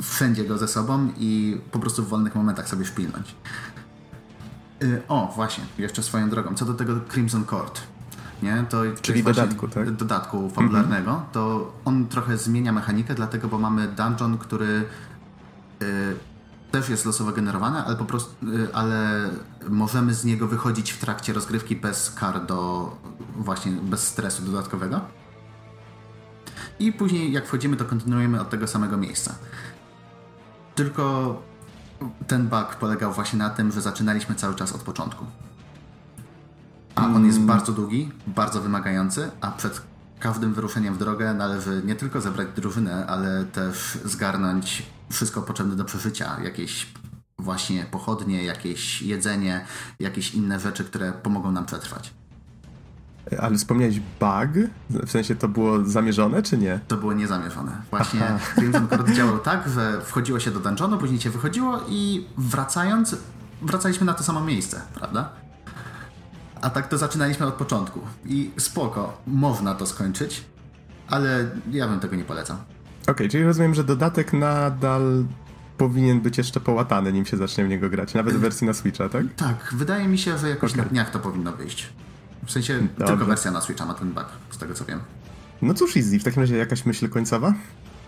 wszędzie 0.03 0.45
go 0.45 0.59
ze 0.59 0.69
sobą 0.69 1.13
i 1.17 1.61
po 1.71 1.79
prostu 1.79 2.03
w 2.05 2.09
wolnych 2.09 2.35
momentach 2.35 2.69
sobie 2.69 2.85
szpilnąć. 2.85 3.35
Yy, 4.83 5.03
o, 5.09 5.33
właśnie, 5.35 5.65
jeszcze 5.79 6.03
swoją 6.03 6.31
drogą. 6.31 6.55
Co 6.55 6.65
do 6.65 6.75
tego 6.75 6.93
Crimson 7.13 7.45
Court, 7.45 7.81
nie? 8.43 8.65
To, 8.69 8.83
Czyli 9.03 9.23
dodatku, 9.23 9.69
tak? 9.69 9.91
Dodatku 9.91 10.51
fabularnego, 10.51 11.11
mm 11.11 11.23
-hmm. 11.23 11.33
to 11.33 11.73
on 11.85 12.09
trochę 12.09 12.39
zmienia 12.39 12.73
mechanikę, 12.73 13.15
dlatego, 13.15 13.49
bo 13.49 13.59
mamy 13.59 13.89
dungeon, 13.89 14.39
który 14.39 14.85
yy, 15.81 15.87
też 16.71 16.89
jest 16.89 17.07
losowo 17.07 17.33
generowane, 17.33 17.85
ale 17.85 17.97
po 17.97 18.05
prostu, 18.05 18.47
y, 18.47 18.75
ale 18.75 19.31
możemy 19.69 20.15
z 20.15 20.25
niego 20.25 20.49
wychodzić 20.49 20.93
w 20.93 20.99
trakcie 20.99 21.33
rozgrywki 21.33 21.77
bez 21.77 22.11
kar 22.11 22.47
do 22.47 22.91
właśnie 23.37 23.73
bez 23.73 24.07
stresu 24.07 24.43
dodatkowego. 24.43 25.01
I 26.79 26.93
później 26.93 27.33
jak 27.33 27.47
wchodzimy, 27.47 27.77
to 27.77 27.85
kontynuujemy 27.85 28.41
od 28.41 28.51
tego 28.51 28.67
samego 28.67 28.97
miejsca. 28.97 29.35
Tylko 30.75 31.43
ten 32.27 32.49
bug 32.49 32.77
polegał 32.81 33.13
właśnie 33.13 33.39
na 33.39 33.51
tym, 33.51 33.73
że 33.73 33.81
zaczynaliśmy 33.81 34.35
cały 34.35 34.55
czas 34.55 34.73
od 34.73 34.83
początku. 34.83 35.25
A 36.95 37.07
on 37.07 37.27
jest 37.27 37.39
mm. 37.39 37.49
bardzo 37.49 37.73
długi, 37.73 38.13
bardzo 38.27 38.61
wymagający, 38.61 39.31
a 39.41 39.51
przed 39.51 39.83
każdym 40.19 40.55
wyruszeniem 40.55 40.95
w 40.95 40.99
drogę 40.99 41.35
należy 41.35 41.83
nie 41.85 41.97
tylko 41.97 42.21
zebrać 42.21 42.49
drużynę, 42.57 43.07
ale 43.07 43.45
też 43.45 43.99
zgarnąć 44.05 44.83
wszystko 45.11 45.43
potrzebne 45.43 45.77
do 45.77 45.85
przeżycia, 45.85 46.41
jakieś 46.45 46.93
właśnie 47.39 47.87
pochodnie, 47.91 48.45
jakieś 48.45 49.03
jedzenie, 49.03 49.65
jakieś 50.01 50.35
inne 50.35 50.61
rzeczy, 50.61 50.85
które 50.85 51.13
pomogą 51.13 51.51
nam 51.53 51.67
przetrwać. 51.67 52.15
Ale 53.41 53.57
wspomniałeś 53.57 54.01
bug? 54.01 54.69
W 54.91 55.11
sensie 55.11 55.37
to 55.37 55.49
było 55.49 55.85
zamierzone, 55.85 56.43
czy 56.43 56.59
nie? 56.59 56.81
To 56.89 56.97
było 56.97 57.13
niezamierzone. 57.13 57.73
Właśnie 57.91 58.21
Aha. 58.25 58.39
Crimson 58.55 58.89
Court 58.89 59.13
działał 59.13 59.39
tak, 59.39 59.69
że 59.69 60.01
wchodziło 60.01 60.41
się 60.41 60.51
do 60.51 60.61
dungeonu, 60.61 60.99
później 60.99 61.21
się 61.21 61.31
wychodziło 61.31 61.81
i 61.89 62.27
wracając, 62.39 63.17
wracaliśmy 63.63 64.07
na 64.07 64.15
to 64.15 64.25
samo 64.25 64.41
miejsce, 64.41 64.81
prawda? 64.95 65.29
A 66.61 66.71
tak 66.71 66.89
to 66.89 66.99
zaczynaliśmy 66.99 67.47
od 67.47 67.55
początku. 67.55 68.01
I 68.25 68.51
spoko, 68.59 69.21
można 69.27 69.75
to 69.75 69.87
skończyć, 69.87 70.45
ale 71.09 71.51
ja 71.71 71.89
bym 71.89 72.01
tego 72.01 72.17
nie 72.17 72.25
polecał. 72.25 72.57
Okej, 73.03 73.15
okay, 73.15 73.29
czyli 73.29 73.45
rozumiem, 73.45 73.75
że 73.75 73.85
dodatek 73.85 74.33
nadal 74.33 75.25
powinien 75.79 76.21
być 76.21 76.39
jeszcze 76.39 76.61
połatany, 76.61 77.13
nim 77.13 77.27
się 77.27 77.37
zacznie 77.37 77.65
w 77.65 77.69
niego 77.69 77.91
grać, 77.91 78.15
nawet 78.15 78.35
w 78.35 78.39
wersji 78.39 78.67
na 78.67 78.73
Switcha, 78.73 79.09
tak? 79.09 79.25
Tak, 79.37 79.75
wydaje 79.77 80.09
mi 80.09 80.19
się, 80.19 80.39
że 80.39 80.49
jakoś 80.49 80.73
okay. 80.73 80.85
na 80.85 80.91
dniach 80.91 81.11
to 81.11 81.19
powinno 81.19 81.53
wyjść. 81.53 81.93
W 82.47 82.51
sensie 82.51 82.87
tylko 83.07 83.25
wersja 83.25 83.51
na 83.51 83.61
Switcha 83.61 83.87
ma 83.87 83.95
ten 83.95 84.13
bug, 84.13 84.27
z 84.51 84.59
tego 84.59 84.75
co 84.75 84.85
wiem. 84.85 85.01
No 85.63 85.75
cóż, 85.75 85.97
Easy, 85.97 86.19
w 86.19 86.25
takim 86.25 86.43
razie 86.43 86.57
jakaś 86.57 86.87
myśl 86.87 87.09
końcowa? 87.09 87.55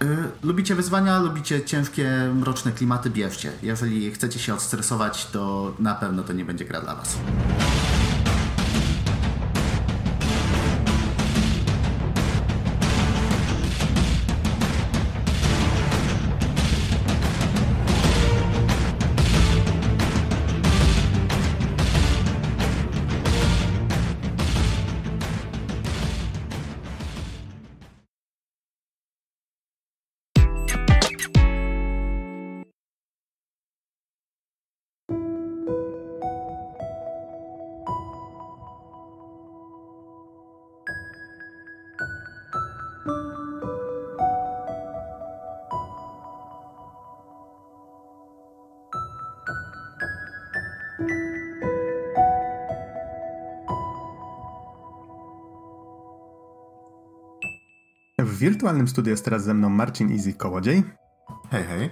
Yy, 0.00 0.16
lubicie 0.42 0.74
wyzwania, 0.74 1.18
lubicie 1.18 1.64
ciężkie, 1.64 2.10
mroczne 2.34 2.72
klimaty, 2.72 3.10
bierzcie. 3.10 3.52
Jeżeli 3.62 4.10
chcecie 4.10 4.38
się 4.38 4.54
odstresować, 4.54 5.26
to 5.26 5.74
na 5.78 5.94
pewno 5.94 6.22
to 6.22 6.32
nie 6.32 6.44
będzie 6.44 6.64
gra 6.64 6.80
dla 6.80 6.94
was. 6.94 7.18
Wirtualnym 58.44 58.88
studiu 58.88 59.10
jest 59.10 59.24
teraz 59.24 59.44
ze 59.44 59.54
mną 59.54 59.68
Marcin 59.68 60.12
Easy 60.12 60.32
Kołodziej. 60.32 60.82
Hej, 61.50 61.64
hej. 61.64 61.90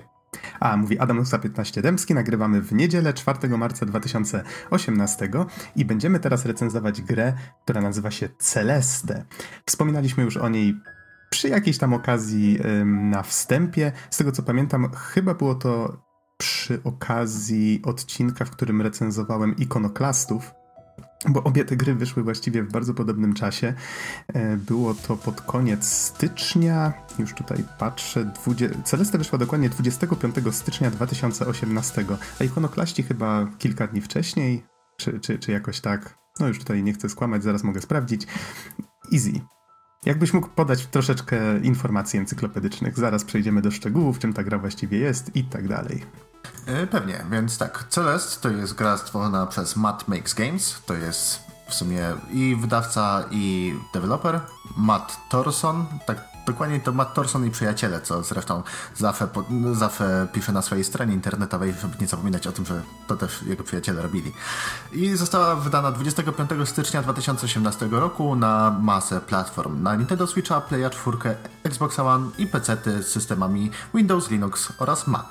A, 0.61 0.77
mówi 0.77 0.99
Adam 0.99 1.17
Nusa 1.17 1.39
15 1.39 1.83
Dębski. 1.83 2.15
Nagrywamy 2.15 2.61
w 2.61 2.73
niedzielę 2.73 3.15
4 3.15 3.49
marca 3.49 3.87
2018 3.87 5.29
i 5.77 5.85
będziemy 5.85 6.21
teraz 6.21 6.47
recenzować 6.47 7.03
grę, 7.03 7.33
która 7.65 7.81
nazywa 7.81 8.11
się 8.11 8.29
Celeste. 8.39 9.25
Wspominaliśmy 9.67 10.25
już 10.25 10.37
o 10.37 10.49
niej 10.49 10.77
przy 11.31 11.49
jakiejś 11.49 11.79
tam 11.79 11.95
okazji 11.95 12.59
ym, 12.81 13.11
na 13.11 13.23
wstępie. 13.23 13.93
Z 14.11 14.17
tego 14.17 14.33
co 14.33 14.43
pamiętam, 14.43 14.91
chyba 14.93 15.35
było 15.35 15.55
to 15.55 16.03
przy 16.37 16.83
okazji 16.85 17.83
odcinka, 17.85 18.45
w 18.45 18.51
którym 18.51 18.83
recenzowałem 18.83 19.57
ikonoklastów, 19.57 20.53
bo 21.29 21.43
obie 21.45 21.65
te 21.65 21.77
gry 21.77 21.95
wyszły 21.95 22.23
właściwie 22.23 22.63
w 22.63 22.73
bardzo 22.73 22.95
podobnym 22.95 23.35
czasie. 23.35 23.75
E, 24.29 24.57
było 24.57 24.95
to 24.95 25.17
pod 25.17 25.41
koniec 25.41 25.87
stycznia, 25.87 26.93
już 27.19 27.35
tutaj 27.35 27.65
patrzę, 27.79 28.25
20... 28.25 28.83
Celeste 28.85 29.19
wyszła 29.19 29.39
dokładnie 29.39 29.69
25 29.69 30.35
stycznia 30.51 30.91
2018, 30.91 32.05
a 32.41 32.45
ikonoklaści 32.45 33.03
chyba 33.03 33.47
kilka 33.59 33.87
dni 33.87 34.01
wcześniej, 34.01 34.65
czy, 34.97 35.21
czy, 35.21 35.39
czy 35.39 35.53
jakoś 35.53 35.81
tak. 35.81 36.19
No 36.41 36.49
już 36.49 36.59
tutaj 36.59 36.83
nie 36.83 36.93
chcę 36.93 37.09
skłamać, 37.09 37.43
zaraz 37.43 37.65
mogę 37.65 37.81
sprawdzić. 37.81 38.27
Easy. 39.13 39.33
Jakbyś 40.07 40.33
mógł 40.33 40.49
podać 40.49 40.87
troszeczkę 40.87 41.59
informacji 41.59 42.19
encyklopedycznych, 42.19 42.99
zaraz 42.99 43.25
przejdziemy 43.25 43.63
do 43.63 43.71
szczegółów, 43.71 44.19
czym 44.19 44.33
ta 44.33 44.43
gra 44.43 44.59
właściwie 44.59 44.99
jest 44.99 45.37
i 45.37 45.45
tak 45.45 45.69
dalej. 45.69 46.07
E, 46.67 46.87
pewnie, 46.87 47.25
więc 47.31 47.59
tak, 47.59 47.85
Celeste 47.89 48.41
to 48.41 48.57
jest 48.57 48.75
gra 48.75 48.97
stworzona 48.97 49.47
przez 49.47 49.77
Matt 49.77 50.09
Makes 50.09 50.35
Games, 50.35 50.83
to 50.87 50.95
jest 50.95 51.41
w 51.69 51.75
sumie 51.75 52.13
i 52.33 52.57
wydawca, 52.61 53.25
i 53.31 53.75
deweloper. 53.95 54.41
Matt 54.77 55.17
Thorson, 55.31 55.87
tak 56.07 56.32
dokładnie 56.47 56.81
to 56.81 56.93
Matt 56.93 57.15
Thorson 57.15 57.47
i 57.47 57.51
przyjaciele, 57.51 58.01
co 58.01 58.23
zresztą 58.23 58.63
zawsze 59.73 60.29
pisze 60.33 60.53
na 60.53 60.63
swojej 60.63 60.85
stronie 60.85 61.15
internetowej, 61.15 61.75
żeby 61.83 61.97
nie 62.01 62.07
zapominać 62.07 62.47
o 62.47 62.53
tym, 62.53 62.65
że 62.65 62.83
to 63.07 63.17
też 63.17 63.43
jego 63.43 63.65
przyjaciele 63.65 64.03
robili. 64.03 64.33
I 64.93 65.17
została 65.17 65.57
wydana 65.57 65.93
25 65.93 66.51
stycznia 66.65 67.03
2018 67.03 67.89
roku 67.91 68.37
na 68.37 68.77
masę 68.81 69.21
platform. 69.21 69.83
Na 69.83 69.95
Nintendo 69.95 70.27
Switcha, 70.27 70.61
Playa 70.61 70.91
4, 70.91 71.37
Xbox 71.65 71.99
One 71.99 72.31
i 72.39 72.47
PC 72.47 72.77
z 73.03 73.07
systemami 73.07 73.71
Windows, 73.95 74.31
Linux 74.31 74.73
oraz 74.79 75.07
Mac. 75.07 75.27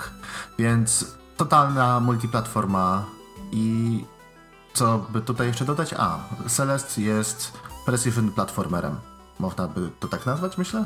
Więc 0.60 1.06
totalna 1.38 2.00
multiplatforma 2.00 3.06
i 3.52 4.06
co 4.74 5.06
by 5.10 5.22
tutaj 5.22 5.48
jeszcze 5.48 5.66
dodać? 5.66 5.94
A, 5.98 6.20
Celeste 6.48 7.02
jest 7.02 7.54
precision 7.86 8.32
platformerem. 8.32 8.96
Można 9.40 9.68
by 9.68 9.90
to 10.00 10.08
tak 10.08 10.26
nazwać, 10.26 10.58
myślę? 10.58 10.86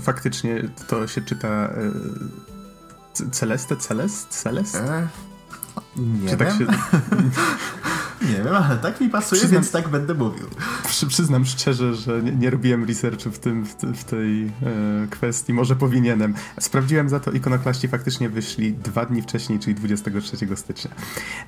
Faktycznie 0.00 0.68
to 0.86 1.06
się 1.06 1.20
czyta 1.20 1.48
e, 1.48 1.70
Celeste, 3.30 3.76
Celest, 3.76 4.28
Celest? 4.28 4.76
E, 4.76 5.08
nie 5.96 6.30
Czy 6.30 6.36
tak 6.36 6.58
wiem. 6.58 6.68
Tak 6.68 6.76
się... 6.76 6.90
nie 8.30 8.44
wiem, 8.44 8.54
ale 8.54 8.76
tak 8.76 9.00
mi 9.00 9.08
pasuje, 9.08 9.40
przyznam, 9.40 9.62
więc 9.62 9.72
tak 9.72 9.88
będę 9.88 10.14
mówił. 10.14 10.46
Przy, 10.86 11.06
przyznam 11.06 11.44
szczerze, 11.44 11.94
że 11.94 12.22
nie, 12.22 12.32
nie 12.32 12.50
robiłem 12.50 12.84
researchu 12.84 13.30
w, 13.30 13.38
tym, 13.38 13.64
w, 13.64 13.74
w 13.74 14.04
tej 14.04 14.44
e, 14.44 14.50
kwestii. 15.10 15.52
Może 15.52 15.76
powinienem. 15.76 16.34
Sprawdziłem 16.60 17.08
za 17.08 17.20
to, 17.20 17.30
ikonoklaści 17.30 17.88
faktycznie 17.88 18.28
wyszli 18.28 18.72
dwa 18.72 19.06
dni 19.06 19.22
wcześniej, 19.22 19.58
czyli 19.58 19.74
23 19.74 20.56
stycznia. 20.56 20.90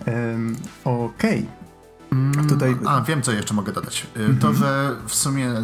E, 0.06 0.38
Okej. 0.84 1.38
Okay. 1.38 1.68
Mm, 2.12 2.48
Tutaj... 2.48 2.76
A, 2.86 3.00
wiem, 3.00 3.22
co 3.22 3.32
jeszcze 3.32 3.54
mogę 3.54 3.72
dodać. 3.72 4.06
Mm 4.16 4.36
-hmm. 4.36 4.40
To, 4.40 4.54
że 4.54 4.96
w 5.06 5.14
sumie 5.14 5.54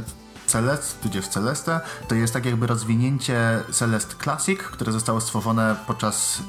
Celeste, 0.46 1.02
tudzież 1.02 1.28
Celeste, 1.28 1.80
to 2.08 2.14
jest 2.14 2.32
tak 2.32 2.46
jakby 2.46 2.66
rozwinięcie 2.66 3.62
Celeste 3.70 4.14
Classic, 4.24 4.60
które 4.60 4.92
zostało 4.92 5.20
stworzone 5.20 5.76
podczas 5.86 6.38
y, 6.38 6.42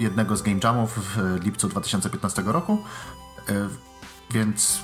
jednego 0.00 0.36
z 0.36 0.42
Game 0.42 0.60
Jamów 0.64 0.98
w 0.98 1.44
lipcu 1.44 1.68
2015 1.68 2.42
roku. 2.46 2.84
Y, 3.48 3.68
więc 4.30 4.78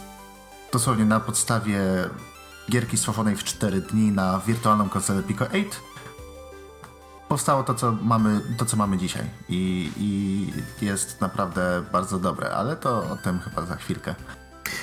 dosłownie 0.73 1.05
na 1.05 1.21
podstawie 1.21 1.81
gierki 2.71 2.97
stworzonej 2.97 3.37
w 3.37 3.45
4 3.45 3.81
dni 3.81 4.13
na 4.13 4.41
wirtualną 4.47 4.89
konsolę 4.89 5.23
Pico 5.23 5.45
8 5.45 5.65
powstało 7.31 7.63
to, 7.63 7.75
co 7.75 7.93
mamy, 8.03 8.41
to, 8.57 8.65
co 8.65 8.77
mamy 8.77 8.99
dzisiaj. 8.99 9.25
I, 9.49 9.93
I 9.97 10.85
jest 10.87 11.21
naprawdę 11.21 11.83
bardzo 11.93 12.19
dobre, 12.19 12.51
ale 12.51 12.77
to 12.77 13.11
o 13.11 13.17
tym 13.17 13.39
chyba 13.39 13.67
za 13.67 13.77
chwilkę. 13.77 14.15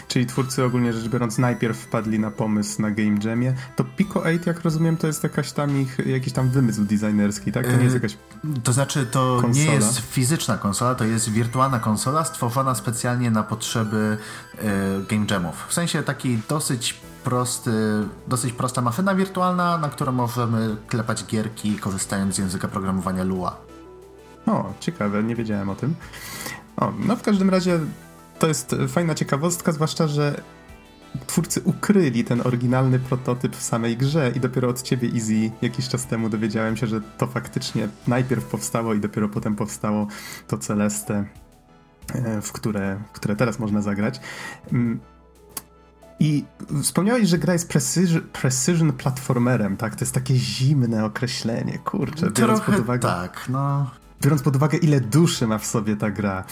Czyli 0.07 0.25
twórcy 0.25 0.63
ogólnie 0.63 0.93
rzecz 0.93 1.07
biorąc 1.07 1.37
najpierw 1.37 1.77
wpadli 1.77 2.19
na 2.19 2.31
pomysł 2.31 2.81
na 2.81 2.91
Game 2.91 3.17
Jamie. 3.23 3.53
To 3.75 3.83
Pico 3.83 4.21
8, 4.23 4.39
jak 4.45 4.61
rozumiem, 4.61 4.97
to 4.97 5.07
jest 5.07 5.23
jakaś 5.23 5.51
tam 5.51 5.81
ich, 5.81 5.97
jakiś 6.05 6.33
tam 6.33 6.49
wymysł 6.49 6.83
designerski, 6.83 7.51
tak? 7.51 7.65
To 7.67 7.71
nie 7.77 7.83
jest 7.83 7.95
yy, 7.95 8.01
jakaś 8.01 8.17
To 8.63 8.73
znaczy, 8.73 9.05
to 9.05 9.37
konsola. 9.41 9.65
nie 9.65 9.73
jest 9.73 9.99
fizyczna 9.99 10.57
konsola, 10.57 10.95
to 10.95 11.05
jest 11.05 11.29
wirtualna 11.29 11.79
konsola 11.79 12.23
stworzona 12.25 12.75
specjalnie 12.75 13.31
na 13.31 13.43
potrzeby 13.43 14.17
y, 14.55 14.59
Game 15.09 15.25
Jamów. 15.31 15.65
W 15.67 15.73
sensie 15.73 16.03
taki 16.03 16.39
dosyć 16.49 16.99
prosty, 17.23 17.71
dosyć 18.27 18.53
prosta 18.53 18.81
maszyna 18.81 19.15
wirtualna, 19.15 19.77
na 19.77 19.89
którą 19.89 20.11
możemy 20.11 20.75
klepać 20.87 21.25
gierki 21.25 21.75
korzystając 21.75 22.35
z 22.35 22.37
języka 22.37 22.67
programowania 22.67 23.23
Lua. 23.23 23.57
O, 24.45 24.73
ciekawe, 24.79 25.23
nie 25.23 25.35
wiedziałem 25.35 25.69
o 25.69 25.75
tym. 25.75 25.95
O, 26.77 26.93
no 26.99 27.15
w 27.15 27.21
każdym 27.21 27.49
razie 27.49 27.79
to 28.39 28.47
jest 28.47 28.75
fajna 28.87 29.15
ciekawostka, 29.15 29.71
zwłaszcza, 29.71 30.07
że 30.07 30.41
twórcy 31.27 31.61
ukryli 31.61 32.23
ten 32.23 32.41
oryginalny 32.41 32.99
prototyp 32.99 33.55
w 33.55 33.63
samej 33.63 33.97
grze 33.97 34.31
i 34.35 34.39
dopiero 34.39 34.69
od 34.69 34.81
ciebie, 34.81 35.09
Easy, 35.15 35.51
jakiś 35.61 35.87
czas 35.87 36.05
temu 36.05 36.29
dowiedziałem 36.29 36.77
się, 36.77 36.87
że 36.87 37.01
to 37.17 37.27
faktycznie 37.27 37.87
najpierw 38.07 38.45
powstało 38.45 38.93
i 38.93 38.99
dopiero 38.99 39.29
potem 39.29 39.55
powstało 39.55 40.07
to 40.47 40.57
Celeste, 40.57 41.25
e, 42.13 42.41
w 42.41 42.51
które, 42.51 42.99
w 43.13 43.15
które 43.15 43.35
teraz 43.35 43.59
można 43.59 43.81
zagrać. 43.81 44.19
Mm. 44.71 44.99
I 46.19 46.45
wspomniałeś, 46.83 47.29
że 47.29 47.37
gra 47.37 47.53
jest 47.53 47.69
precision, 47.69 48.21
precision 48.21 48.93
platformerem, 48.93 49.77
tak? 49.77 49.95
To 49.95 50.05
jest 50.05 50.13
takie 50.13 50.35
zimne 50.35 51.05
określenie, 51.05 51.79
kurczę. 51.79 52.31
Biorąc 52.31 52.59
Trochę 52.59 52.71
pod 52.71 52.81
uwagę, 52.81 53.07
tak, 53.07 53.45
no. 53.49 53.91
Biorąc 54.21 54.41
pod 54.41 54.55
uwagę, 54.55 54.77
ile 54.77 55.01
duszy 55.01 55.47
ma 55.47 55.57
w 55.57 55.65
sobie 55.65 55.95
ta 55.95 56.11
gra. 56.11 56.43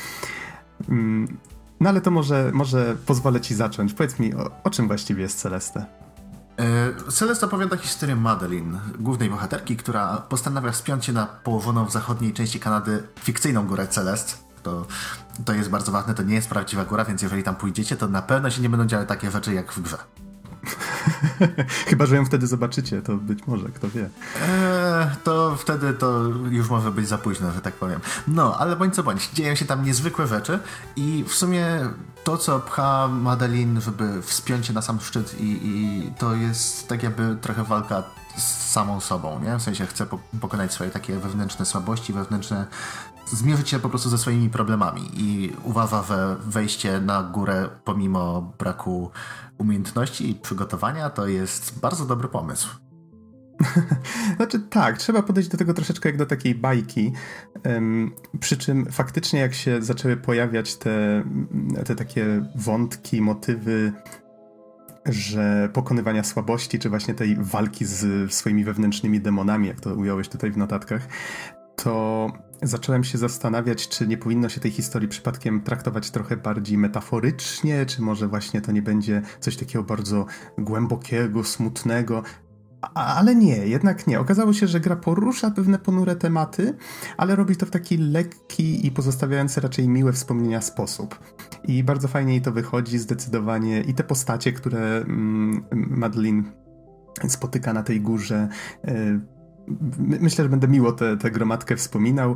No 1.80 1.90
ale 1.90 2.02
to 2.02 2.12
może, 2.12 2.52
może 2.54 2.96
pozwolę 3.06 3.42
ci 3.42 3.56
zacząć. 3.56 3.94
Powiedz 3.94 4.20
mi, 4.20 4.34
o, 4.34 4.52
o 4.64 4.70
czym 4.70 4.88
właściwie 4.88 5.22
jest 5.22 5.40
Celeste? 5.40 5.86
E, 6.58 7.12
Celeste 7.12 7.46
opowiada 7.46 7.78
historię 7.78 8.16
Madeline, 8.16 8.80
głównej 9.00 9.30
bohaterki, 9.30 9.78
która 9.78 10.18
postanawia 10.18 10.72
wspiąć 10.72 11.06
się 11.06 11.14
na 11.14 11.26
położoną 11.26 11.86
w 11.86 11.92
zachodniej 11.92 12.34
części 12.34 12.60
Kanady 12.60 13.04
fikcyjną 13.20 13.68
górę 13.68 13.88
Celest. 13.88 14.46
To, 14.64 14.86
to 15.46 15.54
jest 15.54 15.70
bardzo 15.70 15.92
ważne, 15.92 16.14
to 16.14 16.24
nie 16.24 16.36
jest 16.36 16.50
prawdziwa 16.50 16.86
góra, 16.86 17.06
więc 17.06 17.22
jeżeli 17.22 17.44
tam 17.44 17.56
pójdziecie, 17.56 17.98
to 17.98 18.08
na 18.08 18.22
pewno 18.22 18.50
się 18.50 18.62
nie 18.62 18.70
będą 18.70 18.86
działy 18.86 19.06
takie 19.06 19.32
rzeczy 19.32 19.54
jak 19.54 19.74
w 19.74 19.82
grze. 19.82 19.98
Chyba, 21.90 22.06
że 22.06 22.16
ją 22.16 22.26
wtedy 22.26 22.48
zobaczycie, 22.48 23.02
to 23.02 23.16
być 23.16 23.48
może, 23.48 23.70
kto 23.70 23.90
wie. 23.90 24.02
Eee, 24.02 25.08
to 25.24 25.56
wtedy 25.56 25.94
to 25.94 26.22
już 26.52 26.70
może 26.70 26.92
być 26.92 27.08
za 27.08 27.18
późno, 27.18 27.52
że 27.52 27.62
tak 27.62 27.74
powiem. 27.74 28.00
No, 28.28 28.58
ale 28.58 28.76
bądź 28.76 28.96
co 28.96 29.04
bądź, 29.04 29.30
dzieją 29.30 29.56
się 29.56 29.66
tam 29.66 29.86
niezwykłe 29.86 30.28
rzeczy 30.28 30.60
i 30.96 31.26
w 31.28 31.34
sumie 31.34 31.66
to, 32.24 32.38
co 32.38 32.60
pcha 32.60 33.08
Madeline, 33.08 33.82
żeby 33.82 34.22
wspiąć 34.22 34.66
się 34.66 34.74
na 34.74 34.82
sam 34.82 35.00
szczyt 35.00 35.40
i, 35.40 35.60
i 35.64 36.14
to 36.18 36.36
jest 36.36 36.88
tak 36.88 37.04
jakby 37.04 37.38
trochę 37.42 37.64
walka 37.64 38.04
z 38.38 38.72
samą 38.72 39.00
sobą, 39.00 39.40
nie? 39.40 39.58
W 39.58 39.62
sensie 39.62 39.86
chce 39.86 40.06
pokonać 40.42 40.74
swoje 40.74 40.90
takie 40.90 41.20
wewnętrzne 41.20 41.66
słabości, 41.66 42.14
wewnętrzne 42.14 42.66
zmierzyć 43.32 43.70
się 43.70 43.80
po 43.80 43.90
prostu 43.90 44.10
ze 44.10 44.18
swoimi 44.18 44.50
problemami 44.50 45.10
i 45.14 45.54
uważa, 45.64 46.04
że 46.04 46.36
wejście 46.40 47.02
na 47.02 47.24
górę 47.24 47.70
pomimo 47.84 48.54
braku 48.60 49.12
umiejętności 49.58 50.30
i 50.30 50.36
przygotowania 50.36 51.10
to 51.10 51.28
jest 51.28 51.80
bardzo 51.80 52.06
dobry 52.06 52.28
pomysł. 52.28 52.70
Znaczy 54.38 54.60
tak, 54.60 54.98
trzeba 54.98 55.22
podejść 55.22 55.50
do 55.50 55.58
tego 55.58 55.74
troszeczkę 55.74 56.10
jak 56.10 56.18
do 56.18 56.26
takiej 56.26 56.56
bajki. 56.56 57.14
Um, 57.66 58.12
przy 58.40 58.58
czym 58.58 58.86
faktycznie 58.92 59.40
jak 59.40 59.54
się 59.54 59.82
zaczęły 59.82 60.18
pojawiać 60.18 60.76
te, 60.76 61.24
te 61.86 61.96
takie 61.96 62.46
wątki, 62.56 63.22
motywy, 63.22 63.94
że 65.06 65.70
pokonywania 65.74 66.24
słabości, 66.24 66.80
czy 66.80 66.90
właśnie 66.90 67.14
tej 67.14 67.36
walki 67.40 67.86
z 67.86 68.34
swoimi 68.34 68.64
wewnętrznymi 68.64 69.22
demonami, 69.22 69.68
jak 69.68 69.82
to 69.82 69.96
ująłeś 69.96 70.30
tutaj 70.30 70.52
w 70.52 70.58
notatkach, 70.58 71.08
to 71.76 72.32
zacząłem 72.62 73.04
się 73.04 73.18
zastanawiać, 73.18 73.90
czy 73.90 74.08
nie 74.08 74.18
powinno 74.18 74.50
się 74.50 74.62
tej 74.62 74.72
historii 74.72 75.08
przypadkiem 75.08 75.62
traktować 75.62 76.12
trochę 76.12 76.38
bardziej 76.38 76.78
metaforycznie, 76.78 77.86
czy 77.86 78.02
może 78.02 78.28
właśnie 78.28 78.62
to 78.62 78.72
nie 78.72 78.82
będzie 78.82 79.22
coś 79.40 79.58
takiego 79.58 79.84
bardzo 79.84 80.26
głębokiego, 80.58 81.44
smutnego. 81.44 82.24
Ale 82.94 83.36
nie, 83.36 83.68
jednak 83.68 84.08
nie. 84.08 84.20
Okazało 84.20 84.54
się, 84.54 84.68
że 84.68 84.80
gra 84.80 84.96
porusza 84.96 85.52
pewne 85.52 85.80
ponure 85.80 86.16
tematy, 86.16 86.78
ale 87.18 87.36
robi 87.36 87.56
to 87.56 87.66
w 87.66 87.72
taki 87.72 87.98
lekki 87.98 88.88
i 88.88 88.92
pozostawiający 88.92 89.62
raczej 89.62 89.90
miłe 89.90 90.14
wspomnienia 90.14 90.62
sposób. 90.62 91.20
I 91.64 91.84
bardzo 91.84 92.08
fajnie 92.08 92.34
jej 92.34 92.42
to 92.42 92.52
wychodzi, 92.52 92.98
zdecydowanie. 92.98 93.82
I 93.82 93.94
te 93.94 94.04
postacie, 94.04 94.52
które 94.52 94.98
mm, 94.98 95.66
Madeline 95.72 96.44
spotyka 97.28 97.74
na 97.74 97.84
tej 97.84 98.02
górze. 98.02 98.48
Myślę, 100.00 100.44
że 100.44 100.50
będę 100.50 100.68
miło 100.68 100.92
tę 100.92 101.32
gromadkę 101.32 101.76
wspominał 101.76 102.36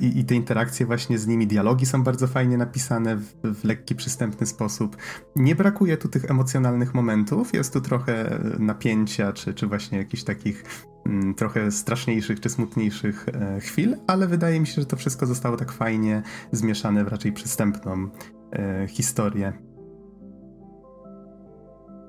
i, 0.00 0.18
i, 0.18 0.24
te 0.24 0.34
interakcje 0.34 0.86
właśnie 0.86 1.18
z 1.18 1.26
nimi, 1.26 1.46
dialogi 1.46 1.86
są 1.86 2.02
bardzo 2.02 2.26
fajnie 2.26 2.56
napisane 2.56 3.16
w, 3.16 3.34
w, 3.42 3.64
lekki, 3.64 3.94
przystępny 3.94 4.46
sposób. 4.46 4.96
Nie 5.36 5.54
brakuje 5.54 5.96
tu 5.96 6.08
tych 6.08 6.30
emocjonalnych 6.30 6.94
momentów, 6.94 7.54
jest 7.54 7.72
tu 7.72 7.80
trochę 7.80 8.38
napięcia, 8.58 9.32
czy, 9.32 9.54
czy 9.54 9.66
właśnie 9.66 9.98
jakichś 9.98 10.22
takich 10.22 10.64
mm, 11.06 11.34
trochę 11.34 11.70
straszniejszych, 11.70 12.40
czy 12.40 12.48
smutniejszych 12.48 13.26
e, 13.28 13.60
chwil, 13.60 13.96
ale 14.06 14.26
wydaje 14.26 14.60
mi 14.60 14.66
się, 14.66 14.82
że 14.82 14.86
to 14.86 14.96
wszystko 14.96 15.26
zostało 15.26 15.56
tak 15.56 15.72
fajnie 15.72 16.22
zmieszane 16.52 17.04
w 17.04 17.08
raczej 17.08 17.32
przystępną 17.32 18.08
e, 18.52 18.86
historię. 18.88 19.73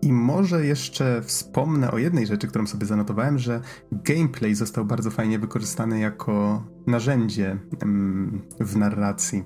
I 0.06 0.14
może 0.14 0.66
jeszcze 0.66 1.22
wspomnę 1.22 1.92
o 1.92 1.98
jednej 1.98 2.28
rzeczy, 2.28 2.48
którą 2.48 2.68
sobie 2.68 2.86
zanotowałem, 2.86 3.40
że 3.40 3.62
gameplay 3.92 4.56
został 4.56 4.86
bardzo 4.86 5.12
fajnie 5.12 5.40
wykorzystany 5.40 6.00
jako 6.00 6.64
narzędzie 6.88 7.60
w 8.60 8.78
narracji. 8.78 9.44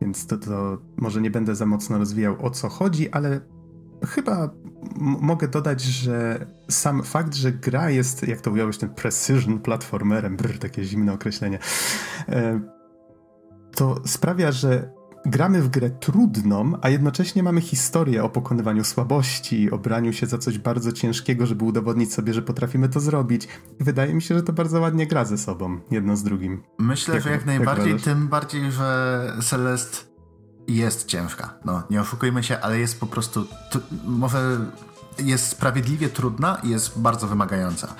Więc 0.00 0.26
to, 0.26 0.38
to 0.38 0.78
może 0.96 1.20
nie 1.20 1.30
będę 1.30 1.54
za 1.54 1.66
mocno 1.66 1.98
rozwijał 1.98 2.46
o 2.46 2.50
co 2.50 2.68
chodzi, 2.68 3.10
ale 3.10 3.40
chyba 4.06 4.50
mogę 5.00 5.48
dodać, 5.48 5.82
że 5.82 6.46
sam 6.70 7.02
fakt, 7.02 7.34
że 7.34 7.52
gra 7.52 7.90
jest, 7.90 8.28
jak 8.28 8.40
to 8.40 8.50
ująłeś, 8.50 8.78
ten 8.78 8.94
precision 8.94 9.58
platformerem, 9.58 10.36
brr, 10.36 10.58
takie 10.58 10.84
zimne 10.84 11.12
określenie, 11.12 11.58
e, 12.28 12.60
to 13.74 14.00
sprawia, 14.06 14.52
że 14.52 14.99
gramy 15.26 15.62
w 15.62 15.68
grę 15.68 15.90
trudną, 15.90 16.72
a 16.82 16.88
jednocześnie 16.88 17.42
mamy 17.42 17.60
historię 17.60 18.24
o 18.24 18.28
pokonywaniu 18.28 18.84
słabości, 18.84 19.70
o 19.70 19.78
braniu 19.78 20.12
się 20.12 20.26
za 20.26 20.38
coś 20.38 20.58
bardzo 20.58 20.92
ciężkiego, 20.92 21.46
żeby 21.46 21.64
udowodnić 21.64 22.12
sobie, 22.14 22.34
że 22.34 22.42
potrafimy 22.42 22.88
to 22.88 23.00
zrobić. 23.00 23.48
I 23.80 23.84
wydaje 23.84 24.14
mi 24.14 24.22
się, 24.22 24.34
że 24.34 24.42
to 24.42 24.52
bardzo 24.52 24.80
ładnie 24.80 25.06
gra 25.06 25.24
ze 25.24 25.38
sobą, 25.38 25.80
jedno 25.90 26.16
z 26.16 26.22
drugim. 26.22 26.62
Myślę, 26.78 27.14
jak, 27.14 27.24
że 27.24 27.30
jak 27.30 27.46
najbardziej, 27.46 27.92
jak 27.92 28.02
tym 28.02 28.28
bardziej, 28.28 28.72
że 28.72 29.32
Celest 29.42 30.10
jest 30.68 31.06
ciężka. 31.06 31.54
No, 31.64 31.82
nie 31.90 32.00
oszukujmy 32.00 32.42
się, 32.42 32.60
ale 32.60 32.78
jest 32.78 33.00
po 33.00 33.06
prostu, 33.06 33.46
może 34.04 34.58
jest 35.18 35.46
sprawiedliwie 35.46 36.08
trudna 36.08 36.60
i 36.62 36.68
jest 36.68 37.00
bardzo 37.00 37.26
wymagająca. 37.26 37.94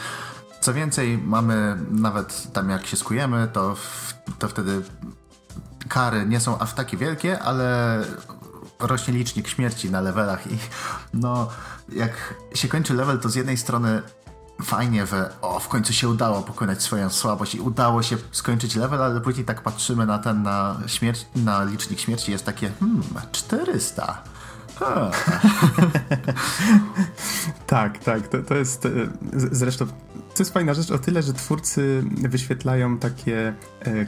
Co 0.60 0.74
więcej, 0.74 1.18
mamy 1.18 1.76
nawet 1.90 2.52
tam 2.52 2.70
jak 2.70 2.86
się 2.86 2.96
skujemy, 2.96 3.48
to, 3.52 3.76
to 4.38 4.48
wtedy 4.48 4.82
kary 5.88 6.26
nie 6.26 6.40
są 6.40 6.58
aż 6.58 6.72
takie 6.72 6.96
wielkie, 6.96 7.38
ale 7.38 7.98
rośnie 8.80 9.14
licznik 9.14 9.48
śmierci 9.48 9.90
na 9.90 10.00
levelach 10.00 10.52
i 10.52 10.58
no, 11.14 11.48
jak 11.92 12.34
się 12.54 12.68
kończy 12.68 12.94
level, 12.94 13.18
to 13.18 13.28
z 13.28 13.34
jednej 13.34 13.56
strony 13.56 14.02
fajnie, 14.62 15.06
że 15.06 15.32
o, 15.42 15.60
w 15.60 15.68
końcu 15.68 15.92
się 15.92 16.08
udało 16.08 16.42
pokonać 16.42 16.82
swoją 16.82 17.10
słabość 17.10 17.54
i 17.54 17.60
udało 17.60 18.02
się 18.02 18.16
skończyć 18.32 18.76
level, 18.76 19.02
ale 19.02 19.20
później 19.20 19.44
tak 19.44 19.62
patrzymy 19.62 20.06
na 20.06 20.18
ten, 20.18 20.42
na 20.42 20.76
śmierć, 20.86 21.26
na 21.36 21.64
licznik 21.64 22.00
śmierci 22.00 22.32
jest 22.32 22.44
takie, 22.44 22.70
hmm, 22.80 23.02
400. 23.32 24.22
tak, 27.66 27.98
tak, 27.98 28.28
to, 28.28 28.42
to 28.42 28.54
jest 28.54 28.86
e, 28.86 28.90
zresztą 29.32 29.86
to 30.34 30.42
jest 30.42 30.52
fajna 30.52 30.74
rzecz 30.74 30.90
o 30.90 30.98
tyle, 30.98 31.22
że 31.22 31.32
twórcy 31.32 32.04
wyświetlają 32.16 32.98
takie 32.98 33.54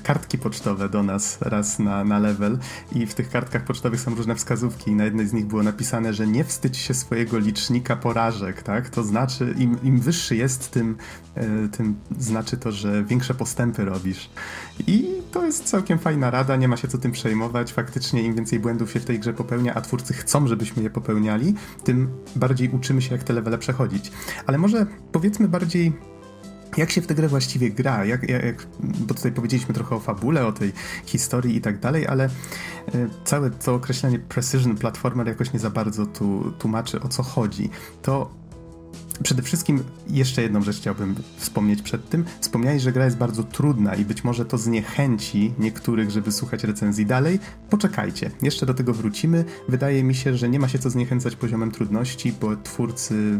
kartki 0.03 0.39
pocztowe 0.39 0.89
do 0.89 1.03
nas 1.03 1.39
raz 1.40 1.78
na, 1.78 2.05
na 2.05 2.19
level 2.19 2.59
i 2.93 3.07
w 3.07 3.15
tych 3.15 3.31
kartkach 3.31 3.65
pocztowych 3.65 4.01
są 4.01 4.15
różne 4.15 4.35
wskazówki 4.35 4.90
i 4.90 4.94
na 4.94 5.05
jednej 5.05 5.28
z 5.28 5.32
nich 5.32 5.47
było 5.47 5.62
napisane, 5.62 6.15
że 6.15 6.27
nie 6.27 6.44
wstydź 6.44 6.77
się 6.77 6.94
swojego 6.94 7.39
licznika 7.39 7.97
porażek, 7.97 8.62
tak? 8.62 8.90
To 8.90 9.03
znaczy 9.03 9.55
im, 9.59 9.82
im 9.82 10.01
wyższy 10.01 10.36
jest, 10.36 10.70
tym, 10.70 10.97
e, 11.35 11.69
tym 11.69 11.94
znaczy 12.19 12.57
to, 12.57 12.73
że 12.73 13.05
większe 13.05 13.35
postępy 13.35 13.85
robisz. 13.85 14.31
I 14.86 15.09
to 15.31 15.44
jest 15.44 15.65
całkiem 15.65 15.99
fajna 15.99 16.31
rada, 16.31 16.57
nie 16.57 16.69
ma 16.69 16.77
się 16.77 16.89
co 16.89 16.99
tym 16.99 17.12
przejmować. 17.12 17.73
Faktycznie 17.73 18.23
im 18.23 18.35
więcej 18.35 18.61
błędów 18.61 18.93
się 18.93 19.01
w 19.01 19.05
tej 19.05 19.19
grze 19.19 19.32
popełnia, 19.32 19.74
a 19.74 19.81
twórcy 19.81 20.15
chcą, 20.15 20.47
żebyśmy 20.47 20.82
je 20.82 20.90
popełniali, 20.90 21.55
tym 21.85 22.09
bardziej 22.36 22.69
uczymy 22.69 23.03
się, 23.03 23.12
jak 23.15 23.24
te 23.24 23.32
levele 23.32 23.59
przechodzić. 23.59 24.12
Ale 24.47 24.59
może 24.59 24.86
powiedzmy 25.12 25.49
bardziej 25.49 25.93
jak 26.77 26.90
się 26.90 27.03
w 27.03 27.07
tę 27.07 27.15
grę 27.15 27.28
właściwie 27.28 27.70
gra? 27.70 28.05
Jak, 28.05 28.28
jak, 28.28 28.66
bo 28.81 29.15
tutaj 29.15 29.32
powiedzieliśmy 29.32 29.74
trochę 29.74 29.97
o 29.97 30.01
fabule, 30.01 30.47
o 30.47 30.53
tej 30.53 30.73
historii 31.07 31.57
i 31.57 31.61
tak 31.61 31.81
dalej, 31.81 32.07
ale 32.07 32.24
e, 32.24 32.31
całe 33.24 33.51
to 33.51 33.74
określenie 33.74 34.19
precision 34.19 34.77
platformer 34.77 35.28
jakoś 35.28 35.53
nie 35.53 35.59
za 35.59 35.70
bardzo 35.70 36.07
tu 36.07 36.53
tłumaczy 36.59 37.01
o 37.01 37.09
co 37.09 37.23
chodzi. 37.23 37.70
To 38.03 38.41
Przede 39.23 39.43
wszystkim 39.43 39.82
jeszcze 40.09 40.43
jedną 40.43 40.62
rzecz 40.62 40.77
chciałbym 40.77 41.14
wspomnieć 41.36 41.82
przed 41.82 42.09
tym. 42.09 42.24
Wspomniałeś, 42.40 42.82
że 42.82 42.93
gra 42.93 43.05
jest 43.05 43.16
bardzo 43.16 43.43
trudna 43.43 43.94
i 43.94 44.05
być 44.05 44.24
może 44.24 44.44
to 44.44 44.59
zniechęci 44.59 45.55
niektórych, 45.59 46.10
żeby 46.10 46.32
słuchać 46.32 46.64
recenzji 46.64 47.06
dalej. 47.06 47.40
Poczekajcie, 47.70 48.31
jeszcze 48.43 48.66
do 48.66 48.74
tego 48.74 48.94
wrócimy. 48.94 49.44
Wydaje 49.69 50.05
mi 50.05 50.14
się, 50.14 50.36
że 50.36 50.48
nie 50.48 50.59
ma 50.59 50.69
się 50.69 50.78
co 50.78 50.90
zniechęcać 50.90 51.36
poziomem 51.36 51.70
trudności, 51.70 52.35
bo 52.40 52.56
twórcy 52.56 53.39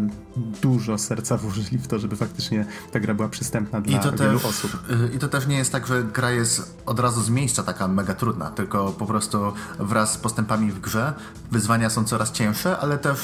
dużo 0.63 0.99
serca 0.99 1.37
włożyli 1.37 1.79
w 1.79 1.87
to, 1.87 1.99
żeby 1.99 2.17
faktycznie 2.17 2.67
ta 2.93 3.01
gra 3.01 3.15
była 3.15 3.29
przystępna 3.29 3.81
dla 3.81 4.01
wielu 4.01 4.17
też, 4.17 4.45
osób. 4.45 4.91
Y, 4.91 5.17
I 5.17 5.19
to 5.19 5.29
też 5.29 5.47
nie 5.47 5.57
jest 5.57 5.73
tak, 5.73 5.87
że 5.87 6.05
gra 6.05 6.31
jest 6.31 6.77
od 6.87 7.01
razu 7.01 7.23
z 7.23 7.31
miejsca 7.31 7.63
taka 7.63 7.89
mega 7.89 8.15
trudna, 8.15 8.51
tylko 8.51 8.93
po 8.93 9.07
prostu 9.07 9.39
wraz 9.79 10.13
z 10.13 10.17
postępami 10.17 10.73
w 10.73 10.81
grze 10.81 11.13
wyzwania 11.51 11.91
są 11.91 12.05
coraz 12.05 12.33
cięższe, 12.33 12.79
ale 12.79 12.99
też 12.99 13.19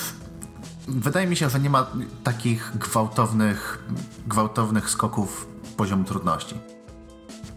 wydaje 0.88 1.26
mi 1.26 1.36
się, 1.36 1.50
że 1.50 1.60
nie 1.60 1.70
ma 1.70 1.86
takich 2.24 2.72
gwałtownych, 2.78 3.84
gwałtownych 4.26 4.90
skoków 4.90 5.48
poziomu 5.76 6.04
trudności. 6.04 6.54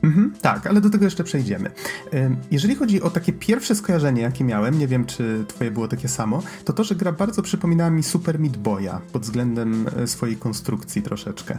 Mhm, 0.04 0.34
tak, 0.42 0.68
ale 0.68 0.82
do 0.82 0.90
tego 0.90 1.06
jeszcze 1.06 1.24
przejdziemy. 1.24 1.72
Jeżeli 2.52 2.76
chodzi 2.76 3.02
o 3.02 3.10
takie 3.10 3.34
pierwsze 3.34 3.76
skojarzenie, 3.76 4.22
jakie 4.22 4.44
miałem, 4.44 4.80
nie 4.80 4.88
wiem 4.88 5.06
czy 5.06 5.46
twoje 5.48 5.72
było 5.72 5.88
takie 5.88 6.08
samo, 6.08 6.44
to 6.66 6.74
to, 6.74 6.84
że 6.84 6.96
gra 6.96 7.12
bardzo 7.12 7.42
przypominała 7.42 7.90
mi 7.90 8.04
Super 8.04 8.40
Meat 8.40 8.58
Boya 8.58 9.02
pod 9.12 9.22
względem 9.22 9.86
e, 9.98 10.08
swojej 10.08 10.38
konstrukcji 10.38 11.02
troszeczkę. 11.02 11.58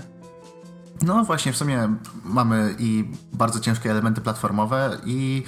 No 1.02 1.24
właśnie, 1.24 1.52
w 1.52 1.56
sumie 1.56 1.94
mamy 2.24 2.74
i 2.78 3.04
bardzo 3.32 3.60
ciężkie 3.60 3.90
elementy 3.90 4.20
platformowe 4.20 4.98
i 5.04 5.42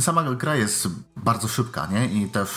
sama 0.00 0.34
gra 0.34 0.56
jest 0.56 0.88
bardzo 1.16 1.48
szybka, 1.48 1.86
nie? 1.86 2.06
I 2.06 2.28
też 2.28 2.48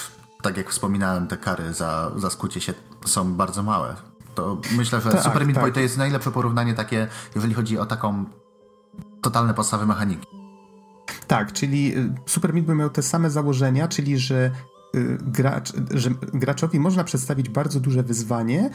tak 0.43 0.57
jak 0.57 0.69
wspominałem, 0.69 1.27
te 1.27 1.37
kary 1.37 1.73
za, 1.73 2.11
za 2.15 2.29
skucie 2.29 2.61
się 2.61 2.73
są 3.05 3.33
bardzo 3.33 3.63
małe. 3.63 3.95
To 4.35 4.61
myślę, 4.77 5.01
że 5.01 5.11
tak, 5.11 5.23
Super 5.23 5.45
Meat 5.45 5.55
tak. 5.55 5.63
Boy 5.63 5.71
to 5.71 5.79
jest 5.79 5.97
najlepsze 5.97 6.31
porównanie 6.31 6.73
takie, 6.73 7.07
jeżeli 7.35 7.53
chodzi 7.53 7.77
o 7.77 7.85
taką 7.85 8.25
totalne 9.21 9.53
podstawy 9.53 9.85
mechaniki. 9.85 10.27
Tak, 11.27 11.53
czyli 11.53 11.97
y, 11.97 12.15
Super 12.25 12.53
Meat 12.53 12.65
Boy 12.65 12.75
miał 12.75 12.89
te 12.89 13.01
same 13.01 13.29
założenia, 13.29 13.87
czyli 13.87 14.17
że, 14.17 14.51
y, 14.95 15.17
gracz, 15.21 15.73
że 15.91 16.09
graczowi 16.33 16.79
można 16.79 17.03
przedstawić 17.03 17.49
bardzo 17.49 17.79
duże 17.79 18.03
wyzwanie 18.03 18.69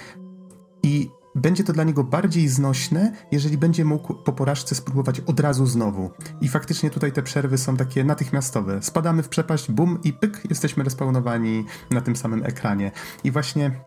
i 0.82 1.10
będzie 1.34 1.64
to 1.64 1.72
dla 1.72 1.84
niego 1.84 2.04
bardziej 2.04 2.48
znośne, 2.48 3.12
jeżeli 3.32 3.58
będzie 3.58 3.84
mógł 3.84 4.14
po 4.14 4.32
porażce 4.32 4.74
spróbować 4.74 5.20
od 5.20 5.40
razu 5.40 5.66
znowu. 5.66 6.10
I 6.40 6.48
faktycznie 6.48 6.90
tutaj 6.90 7.12
te 7.12 7.22
przerwy 7.22 7.58
są 7.58 7.76
takie 7.76 8.04
natychmiastowe. 8.04 8.82
Spadamy 8.82 9.22
w 9.22 9.28
przepaść, 9.28 9.70
bum 9.70 9.98
i 10.04 10.12
pyk, 10.12 10.42
jesteśmy 10.50 10.84
respawnowani 10.84 11.64
na 11.90 12.00
tym 12.00 12.16
samym 12.16 12.44
ekranie. 12.44 12.92
I 13.24 13.30
właśnie 13.30 13.80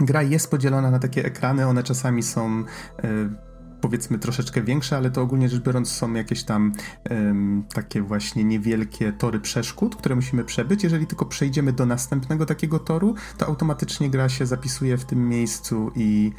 gra 0.00 0.22
jest 0.22 0.50
podzielona 0.50 0.90
na 0.90 0.98
takie 0.98 1.24
ekrany, 1.24 1.66
one 1.66 1.82
czasami 1.82 2.22
są. 2.22 2.64
Yy, 3.02 3.47
powiedzmy 3.80 4.18
troszeczkę 4.18 4.62
większe, 4.62 4.96
ale 4.96 5.10
to 5.10 5.22
ogólnie 5.22 5.48
rzecz 5.48 5.62
biorąc 5.62 5.90
są 5.90 6.14
jakieś 6.14 6.44
tam 6.44 6.72
um, 7.10 7.64
takie 7.74 8.02
właśnie 8.02 8.44
niewielkie 8.44 9.12
tory 9.12 9.40
przeszkód, 9.40 9.96
które 9.96 10.14
musimy 10.14 10.44
przebyć. 10.44 10.84
Jeżeli 10.84 11.06
tylko 11.06 11.26
przejdziemy 11.26 11.72
do 11.72 11.86
następnego 11.86 12.46
takiego 12.46 12.78
toru, 12.78 13.14
to 13.38 13.46
automatycznie 13.46 14.10
gra 14.10 14.28
się 14.28 14.46
zapisuje 14.46 14.98
w 14.98 15.04
tym 15.04 15.28
miejscu 15.28 15.90
i 15.96 16.32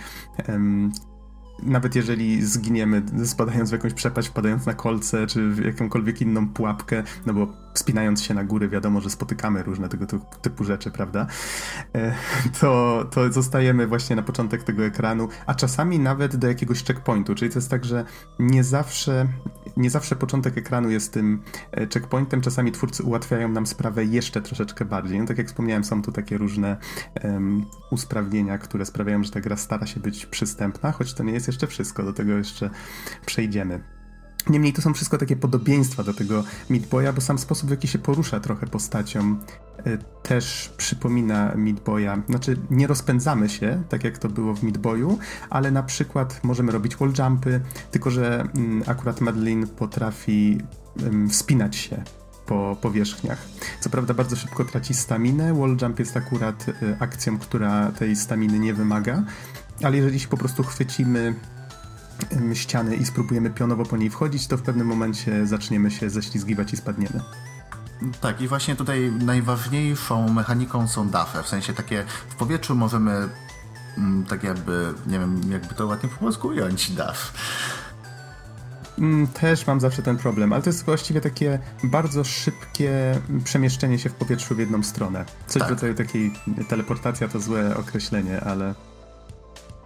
um, 0.47 0.91
nawet 1.63 1.95
jeżeli 1.95 2.45
zginiemy, 2.45 3.03
spadając 3.25 3.69
w 3.69 3.73
jakąś 3.73 3.93
przepaść, 3.93 4.27
wpadając 4.27 4.65
na 4.65 4.73
kolce, 4.73 5.27
czy 5.27 5.49
w 5.49 5.65
jakąkolwiek 5.65 6.21
inną 6.21 6.49
pułapkę, 6.49 7.03
no 7.25 7.33
bo 7.33 7.47
wspinając 7.79 8.23
się 8.23 8.33
na 8.33 8.43
góry, 8.43 8.69
wiadomo, 8.69 9.01
że 9.01 9.09
spotykamy 9.09 9.63
różne 9.63 9.89
tego 9.89 10.05
typu 10.41 10.63
rzeczy, 10.63 10.91
prawda? 10.91 11.27
E, 11.95 12.15
to, 12.59 13.05
to 13.11 13.31
zostajemy 13.31 13.87
właśnie 13.87 14.15
na 14.15 14.23
początek 14.23 14.63
tego 14.63 14.85
ekranu, 14.85 15.27
a 15.45 15.55
czasami 15.55 15.99
nawet 15.99 16.35
do 16.35 16.47
jakiegoś 16.47 16.83
checkpointu, 16.83 17.35
czyli 17.35 17.51
to 17.51 17.57
jest 17.57 17.69
tak, 17.69 17.85
że 17.85 18.05
nie 18.39 18.63
zawsze, 18.63 19.27
nie 19.77 19.89
zawsze 19.89 20.15
początek 20.15 20.57
ekranu 20.57 20.89
jest 20.89 21.13
tym 21.13 21.43
e, 21.71 21.87
checkpointem, 21.87 22.41
czasami 22.41 22.71
twórcy 22.71 23.03
ułatwiają 23.03 23.49
nam 23.49 23.67
sprawę 23.67 24.05
jeszcze 24.05 24.41
troszeczkę 24.41 24.85
bardziej. 24.85 25.19
No, 25.19 25.25
tak 25.25 25.37
jak 25.37 25.47
wspomniałem, 25.47 25.83
są 25.83 26.01
tu 26.01 26.11
takie 26.11 26.37
różne 26.37 26.77
um, 27.23 27.65
usprawnienia, 27.91 28.57
które 28.57 28.85
sprawiają, 28.85 29.23
że 29.23 29.31
ta 29.31 29.41
gra 29.41 29.57
stara 29.57 29.87
się 29.87 29.99
być 29.99 30.25
przystępna, 30.25 30.91
choć 30.91 31.13
to 31.13 31.23
nie 31.23 31.33
jest 31.33 31.47
jeszcze 31.47 31.67
wszystko, 31.67 32.03
do 32.03 32.13
tego 32.13 32.31
jeszcze 32.31 32.69
przejdziemy. 33.25 33.98
Niemniej 34.49 34.73
to 34.73 34.81
są 34.81 34.93
wszystko 34.93 35.17
takie 35.17 35.35
podobieństwa 35.35 36.03
do 36.03 36.13
tego 36.13 36.43
Meat 36.69 36.85
Boya, 36.85 37.13
bo 37.15 37.21
sam 37.21 37.39
sposób, 37.39 37.67
w 37.67 37.71
jaki 37.71 37.87
się 37.87 37.99
porusza 37.99 38.39
trochę 38.39 38.67
postacią, 38.67 39.37
y, 39.87 39.97
też 40.23 40.73
przypomina 40.77 41.53
Meat 41.55 41.79
Boya. 41.79 42.21
Znaczy, 42.29 42.57
nie 42.71 42.87
rozpędzamy 42.87 43.49
się, 43.49 43.83
tak 43.89 44.03
jak 44.03 44.17
to 44.17 44.29
było 44.29 44.55
w 44.55 44.63
Meat 44.63 44.77
Boyu, 44.77 45.19
ale 45.49 45.71
na 45.71 45.83
przykład 45.83 46.43
możemy 46.43 46.71
robić 46.71 46.95
wall 46.95 47.13
jumpy, 47.19 47.61
tylko 47.91 48.11
że 48.11 48.47
mm, 48.55 48.83
akurat 48.87 49.21
Madeline 49.21 49.67
potrafi 49.67 50.57
wspinać 51.29 51.75
się 51.75 52.03
po 52.45 52.77
powierzchniach. 52.81 53.37
Co 53.79 53.89
prawda 53.89 54.13
bardzo 54.13 54.35
szybko 54.35 54.65
traci 54.65 54.93
staminę, 54.93 55.53
wall 55.53 55.77
jump 55.81 55.99
jest 55.99 56.17
akurat 56.17 56.69
y, 56.69 56.73
akcją, 56.99 57.37
która 57.37 57.91
tej 57.91 58.15
staminy 58.15 58.59
nie 58.59 58.73
wymaga, 58.73 59.23
ale 59.83 59.97
jeżeli 59.97 60.19
się 60.19 60.27
po 60.27 60.37
prostu 60.37 60.63
chwycimy 60.63 61.35
ściany 62.53 62.95
i 62.95 63.05
spróbujemy 63.05 63.49
pionowo 63.49 63.85
po 63.85 63.97
niej 63.97 64.09
wchodzić, 64.09 64.47
to 64.47 64.57
w 64.57 64.61
pewnym 64.61 64.87
momencie 64.87 65.47
zaczniemy 65.47 65.91
się 65.91 66.09
ześlizgiwać 66.09 66.73
i 66.73 66.77
spadniemy. 66.77 67.21
Tak, 68.21 68.41
i 68.41 68.47
właśnie 68.47 68.75
tutaj 68.75 69.11
najważniejszą 69.11 70.33
mechaniką 70.33 70.87
są 70.87 71.09
dafy. 71.09 71.43
W 71.43 71.47
sensie 71.47 71.73
takie 71.73 72.05
w 72.29 72.35
powietrzu 72.35 72.75
możemy 72.75 73.29
mm, 73.97 74.25
tak 74.25 74.43
jakby, 74.43 74.93
nie 75.07 75.19
wiem, 75.19 75.41
jakby 75.51 75.75
to 75.75 75.87
ładnie 75.87 76.09
po 76.09 76.17
polsku 76.17 76.47
ująć, 76.47 76.91
daf. 76.91 77.33
Też 79.33 79.67
mam 79.67 79.79
zawsze 79.79 80.01
ten 80.01 80.17
problem, 80.17 80.53
ale 80.53 80.61
to 80.61 80.69
jest 80.69 80.85
właściwie 80.85 81.21
takie 81.21 81.59
bardzo 81.83 82.23
szybkie 82.23 83.21
przemieszczenie 83.43 83.99
się 83.99 84.09
w 84.09 84.13
powietrzu 84.13 84.55
w 84.55 84.59
jedną 84.59 84.83
stronę. 84.83 85.25
Coś 85.47 85.59
tak. 85.59 85.67
w 85.67 85.71
rodzaju 85.71 85.93
takiej 85.93 86.33
teleportacja 86.67 87.27
to 87.27 87.39
złe 87.39 87.77
określenie, 87.77 88.41
ale 88.41 88.75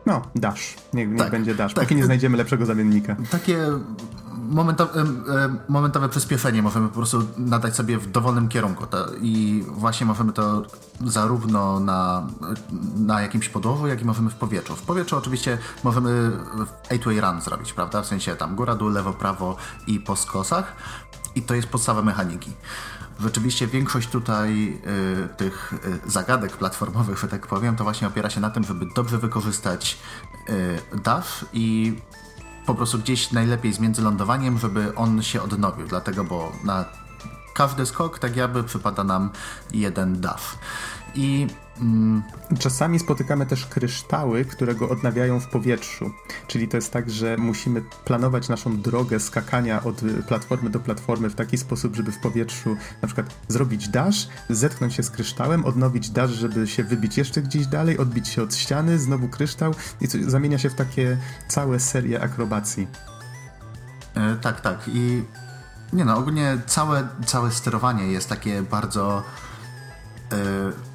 no, 0.05 0.21
dash. 0.35 0.75
Niech, 0.93 1.09
niech 1.09 1.17
tak, 1.17 1.31
będzie 1.31 1.55
dash, 1.55 1.73
tak. 1.73 1.83
póki 1.83 1.95
nie 1.95 2.05
znajdziemy 2.05 2.37
lepszego 2.37 2.65
zamiennika. 2.65 3.15
Takie 3.31 3.57
momentowe, 4.49 5.03
momentowe 5.69 6.09
przyspieszenie 6.09 6.61
możemy 6.61 6.87
po 6.87 6.95
prostu 6.95 7.27
nadać 7.37 7.75
sobie 7.75 7.97
w 7.97 8.11
dowolnym 8.11 8.49
kierunku. 8.49 8.85
I 9.21 9.63
właśnie 9.67 10.05
możemy 10.05 10.33
to 10.33 10.63
zarówno 11.05 11.79
na, 11.79 12.27
na 12.95 13.21
jakimś 13.21 13.49
podłożu, 13.49 13.87
jak 13.87 14.01
i 14.01 14.05
możemy 14.05 14.29
w 14.29 14.35
powietrzu. 14.35 14.75
W 14.75 14.81
powietrzu 14.81 15.17
oczywiście 15.17 15.57
możemy 15.83 16.31
8-way 16.89 17.21
run 17.21 17.41
zrobić, 17.41 17.73
prawda? 17.73 18.01
W 18.01 18.05
sensie 18.05 18.35
tam 18.35 18.55
góra, 18.55 18.75
dół, 18.75 18.89
lewo, 18.89 19.13
prawo 19.13 19.55
i 19.87 19.99
po 19.99 20.15
skosach. 20.15 20.75
I 21.35 21.41
to 21.41 21.55
jest 21.55 21.67
podstawa 21.67 22.01
mechaniki. 22.01 22.51
Rzeczywiście 23.19 23.67
większość 23.67 24.09
tutaj 24.09 24.79
y, 25.25 25.35
tych 25.37 25.73
y, 26.05 26.11
zagadek 26.11 26.57
platformowych, 26.57 27.17
że 27.17 27.27
tak 27.27 27.47
powiem, 27.47 27.75
to 27.75 27.83
właśnie 27.83 28.07
opiera 28.07 28.29
się 28.29 28.39
na 28.39 28.49
tym, 28.49 28.63
żeby 28.63 28.85
dobrze 28.95 29.17
wykorzystać 29.17 29.97
y, 30.49 30.99
dash 31.03 31.45
i 31.53 31.97
po 32.65 32.75
prostu 32.75 32.99
gdzieś 32.99 33.31
najlepiej 33.31 33.73
z 33.73 33.79
międzylądowaniem, 33.79 34.57
żeby 34.57 34.95
on 34.95 35.23
się 35.23 35.41
odnowił, 35.41 35.87
dlatego, 35.87 36.23
bo 36.23 36.51
na 36.63 36.85
każdy 37.53 37.85
skok 37.85 38.19
tak 38.19 38.35
jakby 38.35 38.63
przypada 38.63 39.03
nam 39.03 39.29
jeden 39.71 40.21
dash. 40.21 40.57
I 41.15 41.47
czasami 42.59 42.99
spotykamy 42.99 43.45
też 43.45 43.65
kryształy, 43.65 44.45
które 44.45 44.75
go 44.75 44.89
odnawiają 44.89 45.39
w 45.39 45.47
powietrzu. 45.47 46.11
Czyli 46.47 46.67
to 46.67 46.77
jest 46.77 46.91
tak, 46.91 47.09
że 47.09 47.37
musimy 47.37 47.81
planować 48.05 48.49
naszą 48.49 48.81
drogę 48.81 49.19
skakania 49.19 49.83
od 49.83 50.01
platformy 50.27 50.69
do 50.69 50.79
platformy 50.79 51.29
w 51.29 51.35
taki 51.35 51.57
sposób, 51.57 51.95
żeby 51.95 52.11
w 52.11 52.19
powietrzu 52.19 52.77
na 53.01 53.07
przykład 53.07 53.35
zrobić 53.47 53.89
dash, 53.89 54.27
zetknąć 54.49 54.93
się 54.93 55.03
z 55.03 55.09
kryształem, 55.09 55.65
odnowić 55.65 56.09
dash, 56.09 56.31
żeby 56.31 56.67
się 56.67 56.83
wybić 56.83 57.17
jeszcze 57.17 57.41
gdzieś 57.41 57.67
dalej, 57.67 57.97
odbić 57.97 58.27
się 58.27 58.43
od 58.43 58.55
ściany, 58.55 58.99
znowu 58.99 59.27
kryształ 59.27 59.73
i 60.01 60.07
co, 60.07 60.17
zamienia 60.27 60.57
się 60.57 60.69
w 60.69 60.75
takie 60.75 61.17
całe 61.47 61.79
serie 61.79 62.21
akrobacji. 62.21 62.87
E, 64.15 64.35
tak, 64.35 64.61
tak. 64.61 64.79
I 64.87 65.23
nie 65.93 66.05
no, 66.05 66.17
ogólnie 66.17 66.57
całe, 66.65 67.07
całe 67.25 67.51
sterowanie 67.51 68.07
jest 68.07 68.29
takie 68.29 68.61
bardzo. 68.61 69.23
E, 70.31 70.92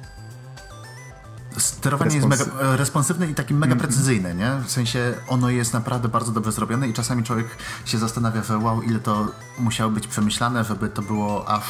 sterowanie 1.59 2.11
Respons 2.11 2.39
jest 2.39 2.53
mega 2.53 2.75
responsywne 2.75 3.27
i 3.27 3.35
takim 3.35 3.57
mega 3.57 3.75
precyzyjne, 3.75 4.35
nie? 4.35 4.51
W 4.65 4.71
sensie 4.71 5.13
ono 5.27 5.49
jest 5.49 5.73
naprawdę 5.73 6.09
bardzo 6.09 6.31
dobrze 6.31 6.51
zrobione 6.51 6.87
i 6.87 6.93
czasami 6.93 7.23
człowiek 7.23 7.47
się 7.85 7.97
zastanawia, 7.97 8.43
że 8.43 8.57
wow, 8.57 8.81
ile 8.81 8.99
to 8.99 9.27
musiało 9.59 9.91
być 9.91 10.07
przemyślane, 10.07 10.63
żeby 10.63 10.89
to 10.89 11.01
było 11.01 11.49
aż, 11.49 11.63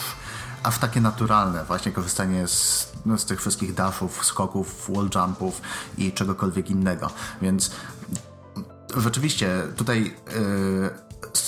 aż 0.63 0.77
takie 0.77 1.01
naturalne, 1.01 1.63
właśnie 1.65 1.91
korzystanie 1.91 2.47
z, 2.47 2.91
no, 3.05 3.17
z 3.17 3.25
tych 3.25 3.39
wszystkich 3.39 3.73
dashów, 3.73 4.25
skoków, 4.25 4.91
wall 4.95 5.09
jumpów 5.15 5.61
i 5.97 6.11
czegokolwiek 6.11 6.69
innego. 6.69 7.09
Więc 7.41 7.71
rzeczywiście 8.97 9.63
tutaj 9.77 10.03
yy, 10.03 10.89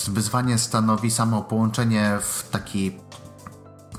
wyzwanie 0.08 0.58
stanowi 0.58 1.10
samo 1.10 1.42
połączenie 1.42 2.18
w 2.22 2.48
taki 2.50 2.98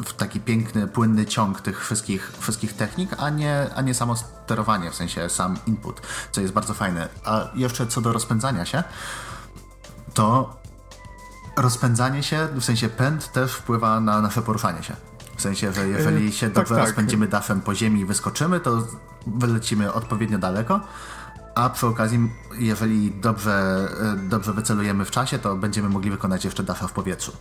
w 0.05 0.13
taki 0.13 0.39
piękny, 0.39 0.87
płynny 0.87 1.25
ciąg 1.25 1.61
tych 1.61 1.85
wszystkich, 1.85 2.31
wszystkich 2.39 2.73
technik, 2.73 3.09
a 3.17 3.29
nie, 3.29 3.67
a 3.75 3.81
nie 3.81 3.93
samo 3.93 4.15
sterowanie, 4.15 4.91
w 4.91 4.95
sensie 4.95 5.29
sam 5.29 5.57
input, 5.67 6.01
co 6.31 6.41
jest 6.41 6.53
bardzo 6.53 6.73
fajne. 6.73 7.09
A 7.25 7.49
jeszcze 7.55 7.87
co 7.87 8.01
do 8.01 8.13
rozpędzania 8.13 8.65
się, 8.65 8.83
to 10.13 10.55
rozpędzanie 11.57 12.23
się, 12.23 12.47
w 12.55 12.63
sensie 12.63 12.89
pęd 12.89 13.31
też 13.31 13.53
wpływa 13.53 13.99
na 13.99 14.21
nasze 14.21 14.41
poruszanie 14.41 14.83
się. 14.83 14.95
W 15.37 15.41
sensie, 15.41 15.73
że 15.73 15.87
jeżeli 15.87 16.25
yy, 16.25 16.31
się 16.31 16.45
tak, 16.45 16.55
dobrze 16.55 16.75
tak. 16.75 16.83
rozpędzimy 16.83 17.27
dafem 17.27 17.61
po 17.61 17.75
ziemi 17.75 17.99
i 17.99 18.05
wyskoczymy, 18.05 18.59
to 18.59 18.87
wylecimy 19.27 19.93
odpowiednio 19.93 20.37
daleko, 20.37 20.79
a 21.55 21.69
przy 21.69 21.87
okazji, 21.87 22.31
jeżeli 22.59 23.11
dobrze, 23.11 23.87
e, 24.01 24.29
dobrze 24.29 24.53
wycelujemy 24.53 25.05
w 25.05 25.11
czasie, 25.11 25.39
to 25.39 25.55
będziemy 25.55 25.89
mogli 25.89 26.11
wykonać 26.11 26.45
jeszcze 26.45 26.63
dafa 26.63 26.87
w 26.87 26.91
powietrzu. 26.91 27.31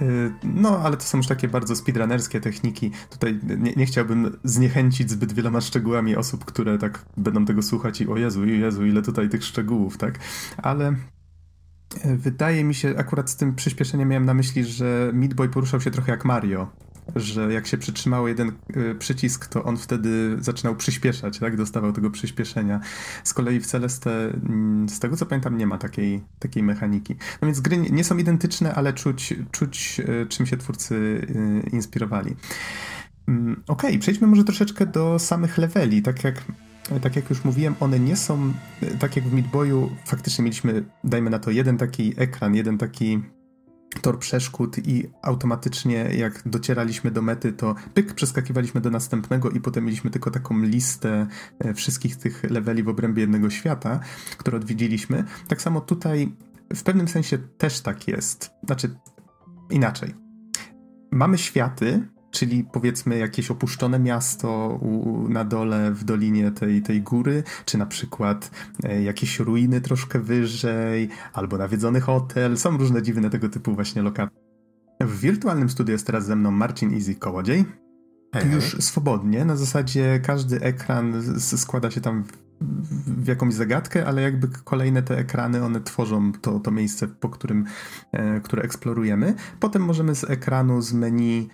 Y, 0.00 0.32
no, 0.44 0.78
ale 0.78 0.96
to 0.96 1.02
są 1.02 1.18
już 1.18 1.26
takie 1.26 1.48
bardzo 1.48 1.76
speedrunnerskie 1.76 2.40
techniki. 2.40 2.90
Tutaj 3.10 3.40
nie, 3.58 3.72
nie, 3.72 3.86
chciałbym 3.86 4.38
zniechęcić 4.44 5.10
zbyt 5.10 5.32
wieloma 5.32 5.60
szczegółami 5.60 6.16
osób, 6.16 6.44
które 6.44 6.78
tak 6.78 7.04
będą 7.16 7.44
tego 7.44 7.62
słuchać 7.62 8.00
i 8.00 8.08
o 8.08 8.16
Jezu, 8.16 8.44
Jezu, 8.44 8.86
ile 8.86 9.02
tutaj 9.02 9.28
tych 9.28 9.44
szczegółów, 9.44 9.98
tak? 9.98 10.18
Ale 10.56 10.94
y, 12.04 12.16
wydaje 12.16 12.64
mi 12.64 12.74
się, 12.74 12.94
akurat 12.96 13.30
z 13.30 13.36
tym 13.36 13.54
przyspieszeniem 13.54 14.08
miałem 14.08 14.24
na 14.24 14.34
myśli, 14.34 14.64
że 14.64 15.10
Meat 15.14 15.34
Boy 15.34 15.48
poruszał 15.48 15.80
się 15.80 15.90
trochę 15.90 16.12
jak 16.12 16.24
Mario 16.24 16.68
że 17.16 17.52
jak 17.52 17.66
się 17.66 17.78
przytrzymało 17.78 18.28
jeden 18.28 18.52
y, 18.76 18.94
przycisk, 18.94 19.46
to 19.46 19.64
on 19.64 19.76
wtedy 19.76 20.36
zaczynał 20.40 20.76
przyspieszać, 20.76 21.38
tak? 21.38 21.56
Dostawał 21.56 21.92
tego 21.92 22.10
przyspieszenia. 22.10 22.80
Z 23.24 23.34
kolei 23.34 23.60
w 23.60 23.66
Celeste, 23.66 24.10
mm, 24.10 24.88
z 24.88 24.98
tego 24.98 25.16
co 25.16 25.26
pamiętam, 25.26 25.58
nie 25.58 25.66
ma 25.66 25.78
takiej, 25.78 26.22
takiej 26.38 26.62
mechaniki. 26.62 27.16
No 27.42 27.46
więc 27.46 27.60
gry 27.60 27.76
nie 27.76 28.04
są 28.04 28.16
identyczne, 28.16 28.74
ale 28.74 28.92
czuć, 28.92 29.34
czuć 29.50 30.00
y, 30.00 30.26
czym 30.26 30.46
się 30.46 30.56
twórcy 30.56 30.94
y, 30.94 31.70
inspirowali. 31.70 32.36
Mm, 33.28 33.62
okej, 33.66 33.90
okay, 33.90 33.98
przejdźmy 33.98 34.26
może 34.26 34.44
troszeczkę 34.44 34.86
do 34.86 35.18
samych 35.18 35.58
leveli. 35.58 36.02
Tak 36.02 36.24
jak 36.24 36.44
tak 37.00 37.16
jak 37.16 37.30
już 37.30 37.44
mówiłem, 37.44 37.74
one 37.80 38.00
nie 38.00 38.16
są, 38.16 38.52
tak 38.98 39.16
jak 39.16 39.24
w 39.24 39.32
Midboyu, 39.32 39.90
faktycznie 40.04 40.44
mieliśmy, 40.44 40.84
dajmy 41.04 41.30
na 41.30 41.38
to, 41.38 41.50
jeden 41.50 41.78
taki 41.78 42.14
ekran, 42.16 42.54
jeden 42.54 42.78
taki 42.78 43.22
tor 44.00 44.18
przeszkód 44.18 44.78
i 44.78 45.10
automatycznie 45.22 45.96
jak 45.96 46.48
docieraliśmy 46.48 47.10
do 47.10 47.22
mety, 47.22 47.52
to 47.52 47.74
pyk, 47.94 48.14
przeskakiwaliśmy 48.14 48.80
do 48.80 48.90
następnego 48.90 49.50
i 49.50 49.60
potem 49.60 49.84
mieliśmy 49.84 50.10
tylko 50.10 50.30
taką 50.30 50.62
listę 50.62 51.26
e, 51.58 51.74
wszystkich 51.74 52.16
tych 52.16 52.50
leveli 52.50 52.82
w 52.82 52.88
obrębie 52.88 53.20
jednego 53.20 53.50
świata, 53.50 54.00
które 54.38 54.56
odwiedziliśmy. 54.56 55.24
Tak 55.48 55.62
samo 55.62 55.80
tutaj 55.80 56.32
w 56.74 56.82
pewnym 56.82 57.08
sensie 57.08 57.38
też 57.38 57.80
tak 57.80 58.08
jest. 58.08 58.50
Znaczy 58.66 58.94
inaczej. 59.70 60.14
Mamy 61.10 61.38
światy, 61.38 62.08
czyli 62.32 62.64
powiedzmy 62.64 63.18
jakieś 63.18 63.50
opuszczone 63.50 63.98
miasto 63.98 64.78
u, 64.82 65.28
na 65.28 65.44
dole 65.44 65.92
w 65.92 66.04
dolinie 66.04 66.50
tej, 66.50 66.82
tej 66.82 67.02
góry, 67.02 67.42
czy 67.64 67.78
na 67.78 67.86
przykład 67.86 68.50
e, 68.84 69.02
jakieś 69.02 69.38
ruiny 69.38 69.80
troszkę 69.80 70.18
wyżej, 70.18 71.08
albo 71.32 71.58
nawiedzony 71.58 72.00
hotel. 72.00 72.58
Są 72.58 72.76
różne 72.76 73.02
dziwne 73.02 73.30
tego 73.30 73.48
typu 73.48 73.74
właśnie 73.74 74.02
lokacje. 74.02 74.36
W 75.00 75.20
wirtualnym 75.20 75.70
studiu 75.70 75.92
jest 75.92 76.06
teraz 76.06 76.26
ze 76.26 76.36
mną 76.36 76.50
Marcin 76.50 76.94
Easy 76.94 77.14
Kołodziej. 77.14 77.64
Hej, 78.34 78.52
Już 78.52 78.64
swobodnie, 78.64 79.44
na 79.44 79.56
zasadzie 79.56 80.20
każdy 80.24 80.60
ekran 80.60 81.22
składa 81.38 81.90
się 81.90 82.00
tam 82.00 82.24
w 83.06 83.26
jakąś 83.26 83.54
zagadkę, 83.54 84.06
ale 84.06 84.22
jakby 84.22 84.48
kolejne 84.64 85.02
te 85.02 85.18
ekrany, 85.18 85.64
one 85.64 85.80
tworzą 85.80 86.32
to, 86.32 86.60
to 86.60 86.70
miejsce, 86.70 87.08
po 87.08 87.28
którym, 87.28 87.64
e, 88.12 88.40
które 88.40 88.62
eksplorujemy. 88.62 89.34
Potem 89.60 89.82
możemy 89.82 90.14
z 90.14 90.24
ekranu, 90.24 90.82
z 90.82 90.92
menu 90.92 91.48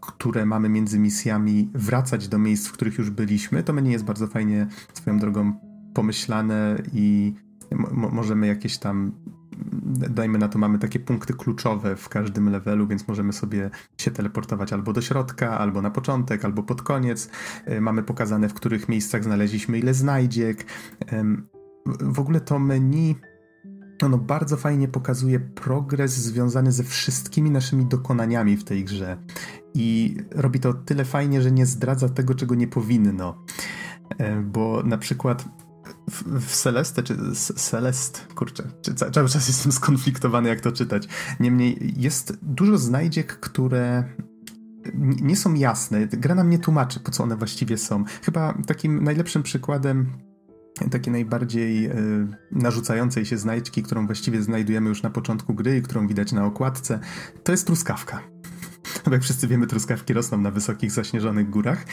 które 0.00 0.46
mamy 0.46 0.68
między 0.68 0.98
misjami, 0.98 1.70
wracać 1.74 2.28
do 2.28 2.38
miejsc, 2.38 2.66
w 2.66 2.72
których 2.72 2.98
już 2.98 3.10
byliśmy. 3.10 3.62
To 3.62 3.72
menu 3.72 3.92
jest 3.92 4.04
bardzo 4.04 4.26
fajnie 4.26 4.66
swoją 4.92 5.18
drogą 5.18 5.52
pomyślane 5.94 6.82
i 6.92 7.34
możemy 8.12 8.46
jakieś 8.46 8.78
tam 8.78 9.12
dajmy 10.10 10.38
na 10.38 10.48
to, 10.48 10.58
mamy 10.58 10.78
takie 10.78 11.00
punkty 11.00 11.34
kluczowe 11.34 11.96
w 11.96 12.08
każdym 12.08 12.50
levelu, 12.50 12.86
więc 12.86 13.08
możemy 13.08 13.32
sobie 13.32 13.70
się 13.98 14.10
teleportować 14.10 14.72
albo 14.72 14.92
do 14.92 15.02
środka, 15.02 15.58
albo 15.58 15.82
na 15.82 15.90
początek, 15.90 16.44
albo 16.44 16.62
pod 16.62 16.82
koniec. 16.82 17.30
E, 17.64 17.80
mamy 17.80 18.02
pokazane, 18.02 18.48
w 18.48 18.54
których 18.54 18.88
miejscach 18.88 19.24
znaleźliśmy 19.24 19.78
ile 19.78 19.94
znajdziek. 19.94 20.64
W 22.00 22.18
ogóle 22.18 22.40
to 22.40 22.58
menu 22.58 23.16
ono 24.06 24.18
bardzo 24.18 24.56
fajnie 24.56 24.88
pokazuje 24.88 25.40
progres 25.40 26.12
związany 26.12 26.72
ze 26.72 26.84
wszystkimi 26.84 27.50
naszymi 27.50 27.86
dokonaniami 27.86 28.56
w 28.56 28.64
tej 28.64 28.84
grze. 28.84 29.16
I 29.74 30.16
robi 30.30 30.60
to 30.60 30.74
tyle 30.74 31.04
fajnie, 31.04 31.42
że 31.42 31.52
nie 31.52 31.66
zdradza 31.66 32.08
tego, 32.08 32.34
czego 32.34 32.54
nie 32.54 32.68
powinno. 32.68 33.44
E, 34.18 34.42
bo 34.42 34.82
na 34.82 34.98
przykład 34.98 35.44
w, 36.10 36.40
w 36.40 36.56
Celeste, 36.56 37.02
czy 37.02 37.16
Celest, 37.56 38.26
kurczę, 38.34 38.62
czy 38.82 38.94
cały 38.94 39.28
czas 39.28 39.48
jestem 39.48 39.72
skonfliktowany, 39.72 40.48
jak 40.48 40.60
to 40.60 40.72
czytać. 40.72 41.08
Niemniej 41.40 41.94
jest 41.96 42.38
dużo 42.42 42.78
znajdziek, 42.78 43.40
które 43.40 44.04
nie 45.22 45.36
są 45.36 45.54
jasne. 45.54 46.06
Gra 46.06 46.34
nam 46.34 46.50
nie 46.50 46.58
tłumaczy, 46.58 47.00
po 47.00 47.10
co 47.10 47.22
one 47.22 47.36
właściwie 47.36 47.78
są. 47.78 48.04
Chyba 48.22 48.54
takim 48.66 49.04
najlepszym 49.04 49.42
przykładem 49.42 50.06
takiej 50.90 51.12
najbardziej 51.12 51.86
y, 51.86 52.26
narzucającej 52.52 53.26
się 53.26 53.38
znajdźki, 53.38 53.82
którą 53.82 54.06
właściwie 54.06 54.42
znajdujemy 54.42 54.88
już 54.88 55.02
na 55.02 55.10
początku 55.10 55.54
gry 55.54 55.76
i 55.76 55.82
którą 55.82 56.06
widać 56.06 56.32
na 56.32 56.44
okładce, 56.46 57.00
to 57.44 57.52
jest 57.52 57.66
truskawka. 57.66 58.20
Jak 59.12 59.22
wszyscy 59.22 59.48
wiemy, 59.48 59.66
truskawki 59.66 60.12
rosną 60.12 60.38
na 60.38 60.50
wysokich, 60.50 60.90
zaśnieżonych 60.90 61.50
górach. 61.50 61.84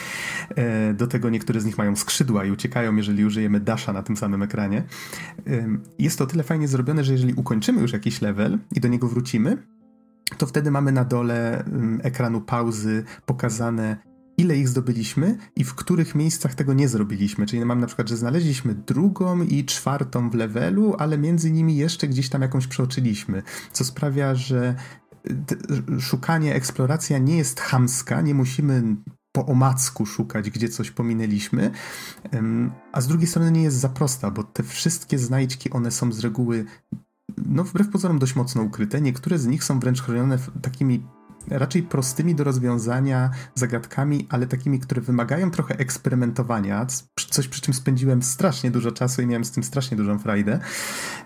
E, 0.56 0.94
do 0.94 1.06
tego 1.06 1.30
niektóre 1.30 1.60
z 1.60 1.64
nich 1.64 1.78
mają 1.78 1.96
skrzydła 1.96 2.44
i 2.44 2.50
uciekają, 2.50 2.96
jeżeli 2.96 3.24
użyjemy 3.24 3.60
dasha 3.60 3.92
na 3.92 4.02
tym 4.02 4.16
samym 4.16 4.42
ekranie. 4.42 4.84
Jest 5.98 6.18
to 6.18 6.26
tyle 6.26 6.42
fajnie 6.42 6.68
zrobione, 6.68 7.04
że 7.04 7.12
jeżeli 7.12 7.34
ukończymy 7.34 7.80
już 7.80 7.92
jakiś 7.92 8.20
level 8.22 8.58
i 8.72 8.80
do 8.80 8.88
niego 8.88 9.08
wrócimy, 9.08 9.62
to 10.38 10.46
wtedy 10.46 10.70
mamy 10.70 10.92
na 10.92 11.04
dole 11.04 11.64
ekranu 12.02 12.40
pauzy 12.40 13.04
pokazane, 13.26 14.11
ile 14.36 14.56
ich 14.56 14.68
zdobyliśmy 14.68 15.38
i 15.56 15.64
w 15.64 15.74
których 15.74 16.14
miejscach 16.14 16.54
tego 16.54 16.72
nie 16.74 16.88
zrobiliśmy. 16.88 17.46
Czyli 17.46 17.64
mam 17.64 17.80
na 17.80 17.86
przykład, 17.86 18.08
że 18.08 18.16
znaleźliśmy 18.16 18.74
drugą 18.74 19.42
i 19.42 19.64
czwartą 19.64 20.30
w 20.30 20.34
levelu, 20.34 20.94
ale 20.98 21.18
między 21.18 21.50
nimi 21.50 21.76
jeszcze 21.76 22.08
gdzieś 22.08 22.28
tam 22.28 22.42
jakąś 22.42 22.66
przeoczyliśmy, 22.66 23.42
co 23.72 23.84
sprawia, 23.84 24.34
że 24.34 24.74
szukanie, 26.00 26.54
eksploracja 26.54 27.18
nie 27.18 27.36
jest 27.36 27.60
chamska, 27.60 28.20
nie 28.20 28.34
musimy 28.34 28.96
po 29.32 29.46
omacku 29.46 30.06
szukać, 30.06 30.50
gdzie 30.50 30.68
coś 30.68 30.90
pominęliśmy, 30.90 31.70
a 32.92 33.00
z 33.00 33.06
drugiej 33.06 33.26
strony 33.26 33.50
nie 33.50 33.62
jest 33.62 33.76
za 33.76 33.88
prosta, 33.88 34.30
bo 34.30 34.44
te 34.44 34.62
wszystkie 34.62 35.18
znajdźki, 35.18 35.70
one 35.70 35.90
są 35.90 36.12
z 36.12 36.20
reguły 36.20 36.64
no 37.46 37.64
wbrew 37.64 37.88
pozorom 37.88 38.18
dość 38.18 38.36
mocno 38.36 38.62
ukryte. 38.62 39.00
Niektóre 39.00 39.38
z 39.38 39.46
nich 39.46 39.64
są 39.64 39.80
wręcz 39.80 40.02
chronione 40.02 40.38
takimi 40.62 41.06
raczej 41.48 41.82
prostymi 41.82 42.34
do 42.34 42.44
rozwiązania 42.44 43.30
zagadkami, 43.54 44.26
ale 44.30 44.46
takimi, 44.46 44.80
które 44.80 45.00
wymagają 45.00 45.50
trochę 45.50 45.78
eksperymentowania, 45.78 46.86
coś 47.30 47.48
przy 47.48 47.60
czym 47.60 47.74
spędziłem 47.74 48.22
strasznie 48.22 48.70
dużo 48.70 48.92
czasu 48.92 49.22
i 49.22 49.26
miałem 49.26 49.44
z 49.44 49.50
tym 49.50 49.62
strasznie 49.62 49.96
dużą 49.96 50.18
frajdę. 50.18 50.60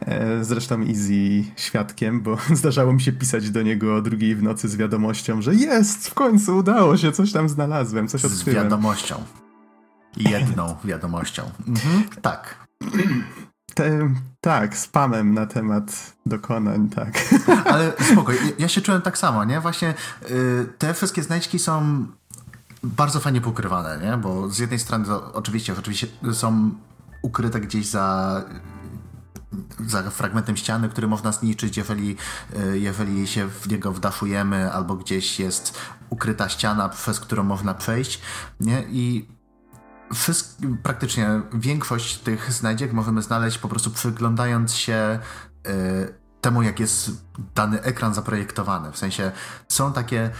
E, 0.00 0.44
zresztą 0.44 0.80
Easy 0.80 1.44
świadkiem, 1.56 2.20
bo 2.20 2.38
zdarzało 2.54 2.92
mi 2.92 3.00
się 3.00 3.12
pisać 3.12 3.50
do 3.50 3.62
niego 3.62 3.96
o 3.96 4.02
drugiej 4.02 4.36
w 4.36 4.42
nocy 4.42 4.68
z 4.68 4.76
wiadomością, 4.76 5.42
że 5.42 5.54
jest, 5.54 6.08
w 6.08 6.14
końcu 6.14 6.56
udało 6.56 6.96
się, 6.96 7.12
coś 7.12 7.32
tam 7.32 7.48
znalazłem, 7.48 8.08
coś 8.08 8.24
odkryłem. 8.24 8.60
Z 8.60 8.64
wiadomością. 8.64 9.16
Jedną 10.16 10.76
wiadomością. 10.84 11.42
Mhm. 11.68 12.04
Tak. 12.22 12.66
Te, 13.76 14.14
tak, 14.40 14.76
spamem 14.76 15.34
na 15.34 15.46
temat 15.46 16.16
dokonań, 16.26 16.88
tak. 16.88 17.18
Ale 17.72 17.92
spokoj, 18.12 18.36
ja 18.58 18.68
się 18.68 18.80
czułem 18.80 19.02
tak 19.02 19.18
samo, 19.18 19.44
nie? 19.44 19.60
Właśnie 19.60 19.94
y, 20.30 20.66
te 20.78 20.94
wszystkie 20.94 21.22
znajdźki 21.22 21.58
są 21.58 22.06
bardzo 22.82 23.20
fajnie 23.20 23.40
pokrywane, 23.40 23.98
nie? 24.06 24.16
Bo 24.16 24.48
z 24.48 24.58
jednej 24.58 24.78
strony 24.78 25.04
to 25.04 25.32
oczywiście, 25.32 25.74
oczywiście 25.78 26.06
są 26.32 26.70
ukryte 27.22 27.60
gdzieś 27.60 27.86
za 27.86 28.42
za 29.86 30.10
fragmentem 30.10 30.56
ściany, 30.56 30.88
który 30.88 31.08
można 31.08 31.32
zniszczyć, 31.32 31.76
jeżeli, 31.76 32.16
y, 32.72 32.78
jeżeli 32.78 33.26
się 33.26 33.48
w 33.48 33.68
niego 33.68 33.92
wdaszujemy, 33.92 34.72
albo 34.72 34.96
gdzieś 34.96 35.40
jest 35.40 35.78
ukryta 36.10 36.48
ściana, 36.48 36.88
przez 36.88 37.20
którą 37.20 37.42
można 37.42 37.74
przejść, 37.74 38.20
nie? 38.60 38.84
I 38.90 39.28
Praktycznie 40.82 41.40
większość 41.52 42.18
tych 42.18 42.52
znajdziek 42.52 42.92
możemy 42.92 43.22
znaleźć 43.22 43.58
po 43.58 43.68
prostu 43.68 43.90
przyglądając 43.90 44.74
się 44.74 45.18
y, 45.68 46.14
temu, 46.40 46.62
jak 46.62 46.80
jest 46.80 47.10
dany 47.54 47.82
ekran 47.82 48.14
zaprojektowany. 48.14 48.92
W 48.92 48.98
sensie 48.98 49.32
są 49.68 49.92
takie 49.92 50.30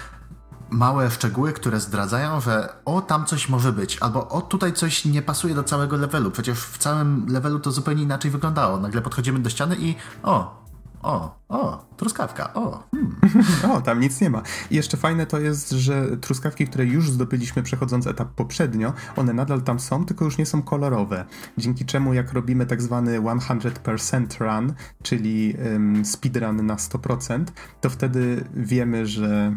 małe 0.71 1.11
szczegóły, 1.11 1.53
które 1.53 1.81
zdradzają, 1.81 2.41
że 2.41 2.69
o, 2.85 3.01
tam 3.01 3.27
coś 3.27 3.49
może 3.49 3.73
być, 3.73 3.99
albo 3.99 4.29
o, 4.29 4.41
tutaj 4.41 4.73
coś 4.73 5.05
nie 5.05 5.23
pasuje 5.23 5.55
do 5.55 5.65
całego 5.65 5.97
levelu. 5.97 6.31
Przecież 6.31 6.59
w 6.59 6.79
całym 6.79 7.27
levelu 7.29 7.61
to 7.61 7.73
zupełnie 7.73 8.03
inaczej 8.03 8.31
wyglądało. 8.31 8.79
Nagle 8.79 9.03
podchodzimy 9.03 9.39
do 9.39 9.51
ściany 9.51 9.77
i 9.79 9.95
o, 10.23 10.66
o, 11.03 11.39
o, 11.49 11.87
truskawka, 11.97 12.55
o. 12.55 12.83
Hmm. 12.91 13.17
o, 13.73 13.81
tam 13.81 14.01
nic 14.01 14.21
nie 14.21 14.31
ma. 14.31 14.43
I 14.71 14.77
jeszcze 14.77 14.97
fajne 14.97 15.27
to 15.27 15.41
jest, 15.41 15.71
że 15.71 16.17
truskawki, 16.17 16.67
które 16.67 16.85
już 16.85 17.11
zdobyliśmy 17.11 17.63
przechodząc 17.63 18.07
etap 18.07 18.29
poprzednio, 18.29 18.93
one 19.17 19.33
nadal 19.33 19.63
tam 19.63 19.81
są, 19.81 20.05
tylko 20.05 20.25
już 20.25 20.39
nie 20.39 20.47
są 20.47 20.63
kolorowe. 20.63 21.25
Dzięki 21.59 21.85
czemu 21.85 22.15
jak 22.15 22.33
robimy 22.33 22.67
tak 22.67 22.83
zwany 22.83 23.21
100% 23.21 24.41
run, 24.41 24.75
czyli 25.03 25.55
um, 25.73 26.05
speedrun 26.05 26.67
na 26.67 26.77
100%, 26.77 27.45
to 27.81 27.91
wtedy 27.91 28.45
wiemy, 28.55 29.07
że 29.07 29.57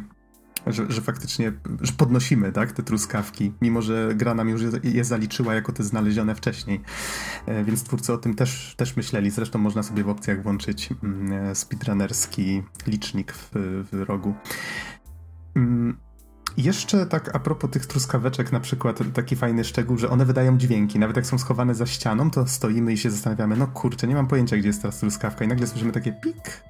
że, 0.69 0.91
że 0.91 1.01
faktycznie 1.01 1.53
że 1.81 1.93
podnosimy 1.93 2.51
tak, 2.51 2.71
te 2.71 2.83
truskawki, 2.83 3.53
mimo 3.61 3.81
że 3.81 4.11
gra 4.15 4.33
nam 4.33 4.49
już 4.49 4.61
je, 4.83 5.03
zaliczyła 5.03 5.53
jako 5.53 5.71
te 5.71 5.83
znalezione 5.83 6.35
wcześniej. 6.35 6.81
E, 7.45 7.63
więc 7.63 7.83
twórcy 7.83 8.13
o 8.13 8.17
tym 8.17 8.35
też, 8.35 8.75
też 8.77 8.95
myśleli. 8.95 9.31
Zresztą 9.31 9.59
można 9.59 9.83
sobie 9.83 10.03
w 10.03 10.09
opcjach 10.09 10.43
włączyć 10.43 10.89
mm, 11.03 11.55
speedrunnerski 11.55 12.63
licznik 12.87 13.33
w, 13.33 13.49
w 13.91 14.03
rogu. 14.07 14.33
Mm, 15.55 15.97
jeszcze 16.57 17.05
tak 17.05 17.35
a 17.35 17.39
propos 17.39 17.71
tych 17.71 17.85
truskaweczek, 17.85 18.51
na 18.51 18.59
przykład 18.59 18.99
taki 19.13 19.35
fajny 19.35 19.63
szczegół, 19.63 19.97
że 19.97 20.09
one 20.09 20.25
wydają 20.25 20.57
dźwięki. 20.57 20.99
Nawet 20.99 21.15
jak 21.15 21.25
są 21.25 21.37
schowane 21.37 21.75
za 21.75 21.85
ścianą, 21.85 22.31
to 22.31 22.47
stoimy 22.47 22.93
i 22.93 22.97
się 22.97 23.11
zastanawiamy, 23.11 23.57
no 23.57 23.67
kurczę, 23.67 24.07
nie 24.07 24.15
mam 24.15 24.27
pojęcia, 24.27 24.57
gdzie 24.57 24.67
jest 24.67 24.81
teraz 24.81 24.99
truskawka. 24.99 25.45
I 25.45 25.47
nagle 25.47 25.67
słyszymy 25.67 25.91
takie 25.91 26.11
pik, 26.11 26.63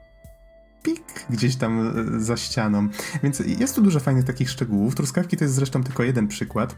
pik 0.83 1.25
gdzieś 1.29 1.55
tam 1.55 1.93
e, 2.15 2.19
za 2.19 2.37
ścianą. 2.37 2.87
Więc 3.23 3.39
jest 3.39 3.75
tu 3.75 3.81
dużo 3.81 3.99
fajnych 3.99 4.25
takich 4.25 4.49
szczegółów. 4.49 4.95
Truskawki 4.95 5.37
to 5.37 5.43
jest 5.43 5.55
zresztą 5.55 5.83
tylko 5.83 6.03
jeden 6.03 6.27
przykład. 6.27 6.75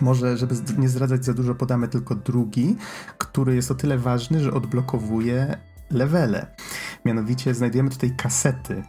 Może, 0.00 0.36
żeby 0.36 0.54
nie 0.78 0.88
zdradzać 0.88 1.24
za 1.24 1.34
dużo, 1.34 1.54
podamy 1.54 1.88
tylko 1.88 2.14
drugi, 2.14 2.76
który 3.18 3.54
jest 3.54 3.70
o 3.70 3.74
tyle 3.74 3.98
ważny, 3.98 4.40
że 4.40 4.52
odblokowuje 4.52 5.56
levele. 5.90 6.46
Mianowicie 7.04 7.54
znajdujemy 7.54 7.90
tutaj 7.90 8.16
kasety 8.16 8.82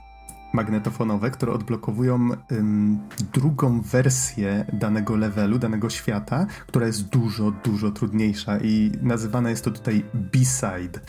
magnetofonowe, 0.53 1.31
które 1.31 1.51
odblokowują 1.51 2.30
ym, 2.51 2.99
drugą 3.34 3.81
wersję 3.81 4.65
danego 4.73 5.15
levelu, 5.15 5.59
danego 5.59 5.89
świata, 5.89 6.45
która 6.68 6.88
jest 6.88 7.09
dużo, 7.09 7.51
dużo 7.51 7.91
trudniejsza 7.91 8.59
i 8.59 8.91
nazywana 9.01 9.49
jest 9.49 9.65
to 9.65 9.72
tutaj 9.72 10.05
B-side. 10.13 10.99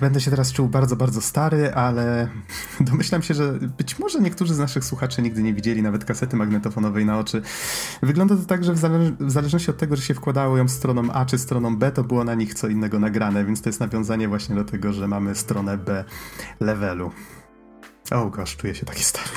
Będę 0.00 0.20
się 0.20 0.30
teraz 0.30 0.52
czuł 0.52 0.68
bardzo, 0.68 0.96
bardzo 0.96 1.20
stary, 1.20 1.74
ale 1.74 2.28
domyślam 2.80 3.22
się, 3.22 3.34
że 3.34 3.52
być 3.52 3.98
może 3.98 4.20
niektórzy 4.20 4.54
z 4.54 4.58
naszych 4.58 4.84
słuchaczy 4.84 5.22
nigdy 5.22 5.42
nie 5.42 5.54
widzieli 5.54 5.82
nawet 5.82 6.04
kasety 6.04 6.36
magnetofonowej 6.36 7.06
na 7.06 7.18
oczy. 7.18 7.42
Wygląda 8.02 8.36
to 8.36 8.42
tak, 8.42 8.64
że 8.64 8.72
w, 8.72 8.78
zale 8.78 9.12
w 9.20 9.30
zależności 9.30 9.70
od 9.70 9.76
tego, 9.76 9.96
że 9.96 10.02
się 10.02 10.14
wkładało 10.14 10.56
ją 10.56 10.68
stroną 10.68 11.12
A 11.12 11.26
czy 11.26 11.38
stroną 11.38 11.76
B, 11.76 11.92
to 11.92 12.04
było 12.04 12.24
na 12.24 12.34
nich 12.34 12.54
co 12.54 12.68
innego 12.68 12.98
nagrane, 12.98 13.44
więc 13.44 13.62
to 13.62 13.68
jest 13.68 13.80
nawiązanie 13.80 14.28
właśnie 14.28 14.54
do 14.54 14.64
tego, 14.64 14.92
że 14.92 15.08
mamy 15.08 15.34
stronę 15.34 15.78
B 15.78 16.04
levelu. 16.60 17.12
O, 18.10 18.26
gosh, 18.26 18.56
czuję 18.56 18.74
się 18.74 18.86
taki 18.86 19.04
stary. 19.04 19.28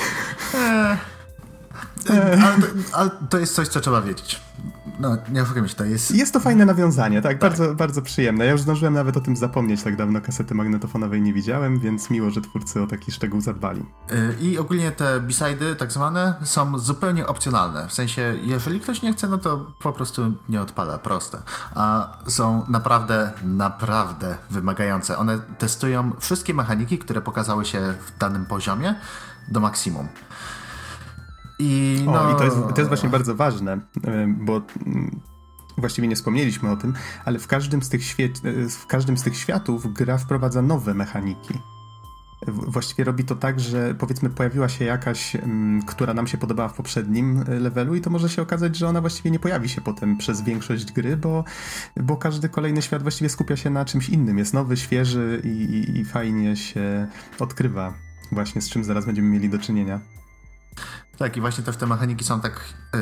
Eee. 2.09 2.41
Ale, 2.43 2.61
to, 2.61 2.67
ale 2.93 3.09
to 3.29 3.39
jest 3.39 3.55
coś, 3.55 3.67
co 3.67 3.79
trzeba 3.79 4.01
wiedzieć. 4.01 4.41
No, 4.99 5.17
nie 5.31 5.41
oszukujmy 5.41 5.69
się, 5.69 5.75
to 5.75 5.85
jest... 5.85 6.11
Jest 6.11 6.33
to 6.33 6.39
fajne 6.39 6.65
nawiązanie, 6.65 7.21
tak, 7.21 7.31
tak, 7.31 7.39
Bardzo, 7.39 7.75
bardzo 7.75 8.01
przyjemne. 8.01 8.45
Ja 8.45 8.51
już 8.51 8.61
zdążyłem 8.61 8.93
nawet 8.93 9.17
o 9.17 9.21
tym 9.21 9.35
zapomnieć, 9.35 9.83
tak 9.83 9.95
dawno 9.95 10.21
kasety 10.21 10.55
magnetofonowej 10.55 11.21
nie 11.21 11.33
widziałem, 11.33 11.79
więc 11.79 12.09
miło, 12.09 12.29
że 12.29 12.41
twórcy 12.41 12.81
o 12.81 12.87
taki 12.87 13.11
szczegół 13.11 13.41
zadbali. 13.41 13.85
Y, 14.11 14.35
I 14.41 14.57
ogólnie 14.57 14.91
te 14.91 15.19
b-sidy, 15.19 15.75
tak 15.75 15.91
zwane, 15.91 16.33
są 16.43 16.79
zupełnie 16.79 17.27
opcjonalne. 17.27 17.87
W 17.87 17.93
sensie, 17.93 18.35
jeżeli 18.41 18.79
ktoś 18.79 19.01
nie 19.01 19.13
chce, 19.13 19.27
no 19.27 19.37
to 19.37 19.71
po 19.79 19.93
prostu 19.93 20.33
nie 20.49 20.61
odpada, 20.61 20.97
proste. 20.97 21.37
A 21.75 22.17
są 22.27 22.65
naprawdę, 22.67 23.31
naprawdę 23.43 24.37
wymagające. 24.49 25.17
One 25.17 25.39
testują 25.57 26.11
wszystkie 26.19 26.53
mechaniki, 26.53 26.97
które 26.97 27.21
pokazały 27.21 27.65
się 27.65 27.93
w 28.05 28.17
danym 28.19 28.45
poziomie 28.45 28.95
do 29.47 29.59
maksimum. 29.59 30.07
I, 31.59 32.01
no... 32.05 32.21
o, 32.29 32.35
i 32.35 32.37
to, 32.37 32.43
jest, 32.43 32.57
to 32.57 32.75
jest 32.77 32.87
właśnie 32.87 33.09
bardzo 33.09 33.35
ważne, 33.35 33.79
bo 34.27 34.61
mm, 34.85 35.21
właściwie 35.77 36.07
nie 36.07 36.15
wspomnieliśmy 36.15 36.71
o 36.71 36.77
tym, 36.77 36.93
ale 37.25 37.39
w 37.39 37.47
każdym 37.47 37.83
z 37.83 37.89
tych, 37.89 38.01
świe- 38.01 38.69
w 38.69 38.87
każdym 38.87 39.17
z 39.17 39.23
tych 39.23 39.37
światów 39.37 39.93
gra 39.93 40.17
wprowadza 40.17 40.61
nowe 40.61 40.93
mechaniki. 40.93 41.53
właściwie 42.47 43.03
robi 43.03 43.23
to 43.23 43.35
tak, 43.35 43.59
że 43.59 43.95
powiedzmy 43.95 44.29
pojawiła 44.29 44.69
się 44.69 44.85
jakaś, 44.85 45.35
mm, 45.35 45.81
która 45.81 46.13
nam 46.13 46.27
się 46.27 46.37
podobała 46.37 46.69
w 46.69 46.73
poprzednim 46.73 47.43
levelu 47.47 47.95
i 47.95 48.01
to 48.01 48.09
może 48.09 48.29
się 48.29 48.41
okazać, 48.41 48.75
że 48.75 48.87
ona 48.87 49.01
właściwie 49.01 49.31
nie 49.31 49.39
pojawi 49.39 49.69
się 49.69 49.81
potem 49.81 50.17
przez 50.17 50.41
większość 50.41 50.91
gry, 50.91 51.17
bo, 51.17 51.43
bo 51.97 52.17
każdy 52.17 52.49
kolejny 52.49 52.81
świat 52.81 53.01
właściwie 53.01 53.29
skupia 53.29 53.55
się 53.55 53.69
na 53.69 53.85
czymś 53.85 54.09
innym. 54.09 54.37
Jest 54.37 54.53
nowy, 54.53 54.77
świeży 54.77 55.41
i, 55.43 55.47
i, 55.47 55.99
i 55.99 56.05
fajnie 56.05 56.55
się 56.55 57.07
odkrywa 57.39 57.93
właśnie 58.31 58.61
z 58.61 58.69
czym 58.69 58.83
zaraz 58.83 59.05
będziemy 59.05 59.29
mieli 59.29 59.49
do 59.49 59.57
czynienia. 59.57 59.99
Tak, 61.19 61.37
i 61.37 61.41
właśnie 61.41 61.63
też 61.63 61.77
te 61.77 61.87
mechaniki 61.87 62.25
są 62.25 62.41
tak, 62.41 62.59
yy, 62.93 62.99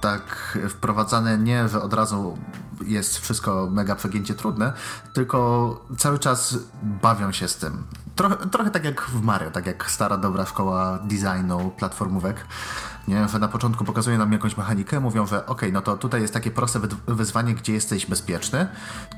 tak 0.00 0.58
wprowadzane, 0.68 1.38
nie, 1.38 1.68
że 1.68 1.82
od 1.82 1.94
razu 1.94 2.38
jest 2.86 3.18
wszystko 3.18 3.68
mega 3.70 3.94
przegięcie 3.96 4.34
trudne, 4.34 4.72
tylko 5.12 5.86
cały 5.98 6.18
czas 6.18 6.58
bawią 6.82 7.32
się 7.32 7.48
z 7.48 7.56
tym. 7.56 7.84
Trochę, 8.16 8.36
trochę 8.36 8.70
tak 8.70 8.84
jak 8.84 9.02
w 9.02 9.22
Mario, 9.22 9.50
tak 9.50 9.66
jak 9.66 9.90
stara 9.90 10.16
dobra 10.16 10.46
szkoła 10.46 10.98
designu 11.04 11.70
platformówek. 11.70 12.46
Nie, 13.08 13.28
że 13.28 13.38
na 13.38 13.48
początku 13.48 13.84
pokazują 13.84 14.18
nam 14.18 14.32
jakąś 14.32 14.56
mechanikę, 14.56 15.00
mówią, 15.00 15.26
że 15.26 15.46
ok, 15.46 15.62
no 15.72 15.80
to 15.80 15.96
tutaj 15.96 16.22
jest 16.22 16.34
takie 16.34 16.50
proste 16.50 16.80
wyzwanie, 17.06 17.54
gdzie 17.54 17.72
jesteś 17.72 18.06
bezpieczny, 18.06 18.68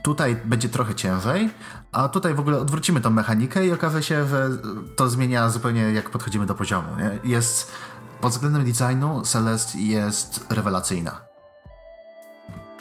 tutaj 0.03 0.37
będzie 0.45 0.69
trochę 0.69 0.95
ciężej, 0.95 1.51
a 1.93 2.09
tutaj 2.09 2.35
w 2.35 2.41
ogóle 2.41 2.59
odwrócimy 2.59 3.01
tą 3.01 3.11
mechanikę 3.11 3.67
i 3.67 3.73
okaże 3.73 4.03
się, 4.03 4.27
że 4.27 4.49
to 4.97 5.09
zmienia 5.09 5.51
zupełnie 5.51 5.83
jak 5.83 6.11
podchodzimy 6.11 6.47
do 6.47 6.55
poziomu. 6.55 6.89
Nie? 6.99 7.31
Jest 7.31 7.73
pod 8.27 8.33
względem 8.33 8.65
designu 8.65 9.23
Celeste 9.23 9.79
jest 9.79 10.47
rewelacyjna. 10.51 11.26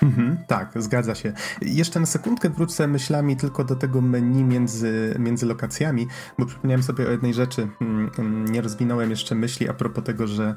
Mhm, 0.03 0.37
tak, 0.47 0.71
zgadza 0.75 1.15
się. 1.15 1.33
Jeszcze 1.61 1.99
na 1.99 2.05
sekundkę 2.05 2.49
wrócę 2.49 2.87
myślami 2.87 3.37
tylko 3.37 3.63
do 3.63 3.75
tego 3.75 4.01
menu 4.01 4.43
między, 4.43 5.15
między 5.19 5.45
lokacjami, 5.45 6.07
bo 6.39 6.45
przypomniałem 6.45 6.83
sobie 6.83 7.07
o 7.07 7.11
jednej 7.11 7.33
rzeczy. 7.33 7.67
Mm, 7.81 8.11
mm, 8.17 8.45
nie 8.45 8.61
rozwinąłem 8.61 9.09
jeszcze 9.09 9.35
myśli 9.35 9.69
a 9.69 9.73
propos 9.73 10.03
tego, 10.03 10.27
że 10.27 10.55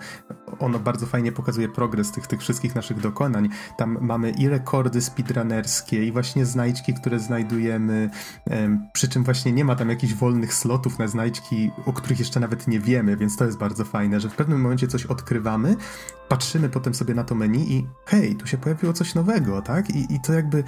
ono 0.59 0.79
bardzo 0.79 1.07
fajnie 1.07 1.33
pokazuje 1.33 1.69
progres 1.69 2.13
tych, 2.13 2.27
tych 2.27 2.41
wszystkich 2.41 2.75
naszych 2.75 3.01
dokonań. 3.01 3.49
Tam 3.79 3.99
mamy 4.01 4.31
i 4.31 4.49
rekordy 4.49 5.01
speedrunnerskie, 5.01 6.05
i 6.05 6.13
właśnie 6.13 6.47
znajdźki, 6.47 6.95
które 6.95 7.19
znajdujemy, 7.19 8.11
przy 8.93 9.09
czym 9.09 9.25
właśnie 9.25 9.53
nie 9.53 9.65
ma 9.65 9.77
tam 9.77 9.89
jakichś 9.89 10.15
wolnych 10.15 10.55
slotów 10.55 10.99
na 10.99 11.09
znajdźki, 11.09 11.71
o 11.87 11.93
których 11.93 12.19
jeszcze 12.19 12.41
nawet 12.41 12.69
nie 12.69 12.81
wiemy, 12.81 13.17
więc 13.17 13.37
to 13.37 13.45
jest 13.45 13.59
bardzo 13.59 13.85
fajne, 13.85 14.21
że 14.21 14.29
w 14.29 14.35
pewnym 14.35 14.61
momencie 14.61 14.89
coś 14.89 15.07
odkrywamy, 15.07 15.77
patrzymy 16.29 16.69
potem 16.69 16.95
sobie 16.95 17.15
na 17.15 17.25
to 17.25 17.35
menu 17.35 17.73
i 17.73 17.87
hej, 18.07 18.37
tu 18.37 18.47
się 18.47 18.59
pojawiło 18.59 18.93
coś 18.93 19.15
nowego, 19.15 19.63
tak? 19.63 19.91
I, 19.91 20.15
i 20.15 20.21
to 20.21 20.33
jakby 20.33 20.65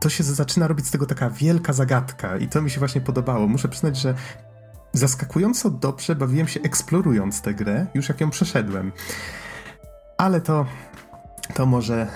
to 0.00 0.08
się 0.08 0.24
zaczyna 0.24 0.68
robić 0.68 0.86
z 0.86 0.90
tego 0.90 1.06
taka 1.06 1.30
wielka 1.30 1.72
zagadka 1.72 2.36
i 2.36 2.48
to 2.48 2.62
mi 2.62 2.70
się 2.70 2.78
właśnie 2.78 3.00
podobało. 3.00 3.48
Muszę 3.48 3.68
przyznać, 3.68 3.96
że 3.96 4.14
zaskakująco 4.92 5.70
dobrze 5.70 6.14
bawiłem 6.14 6.48
się 6.48 6.60
eksplorując 6.60 7.42
tę 7.42 7.54
grę, 7.54 7.86
już 7.94 8.08
jak 8.08 8.20
ją 8.20 8.30
przeszedłem. 8.30 8.92
Ale 10.18 10.40
to 10.40 10.66
to 11.54 11.66
może 11.66 12.06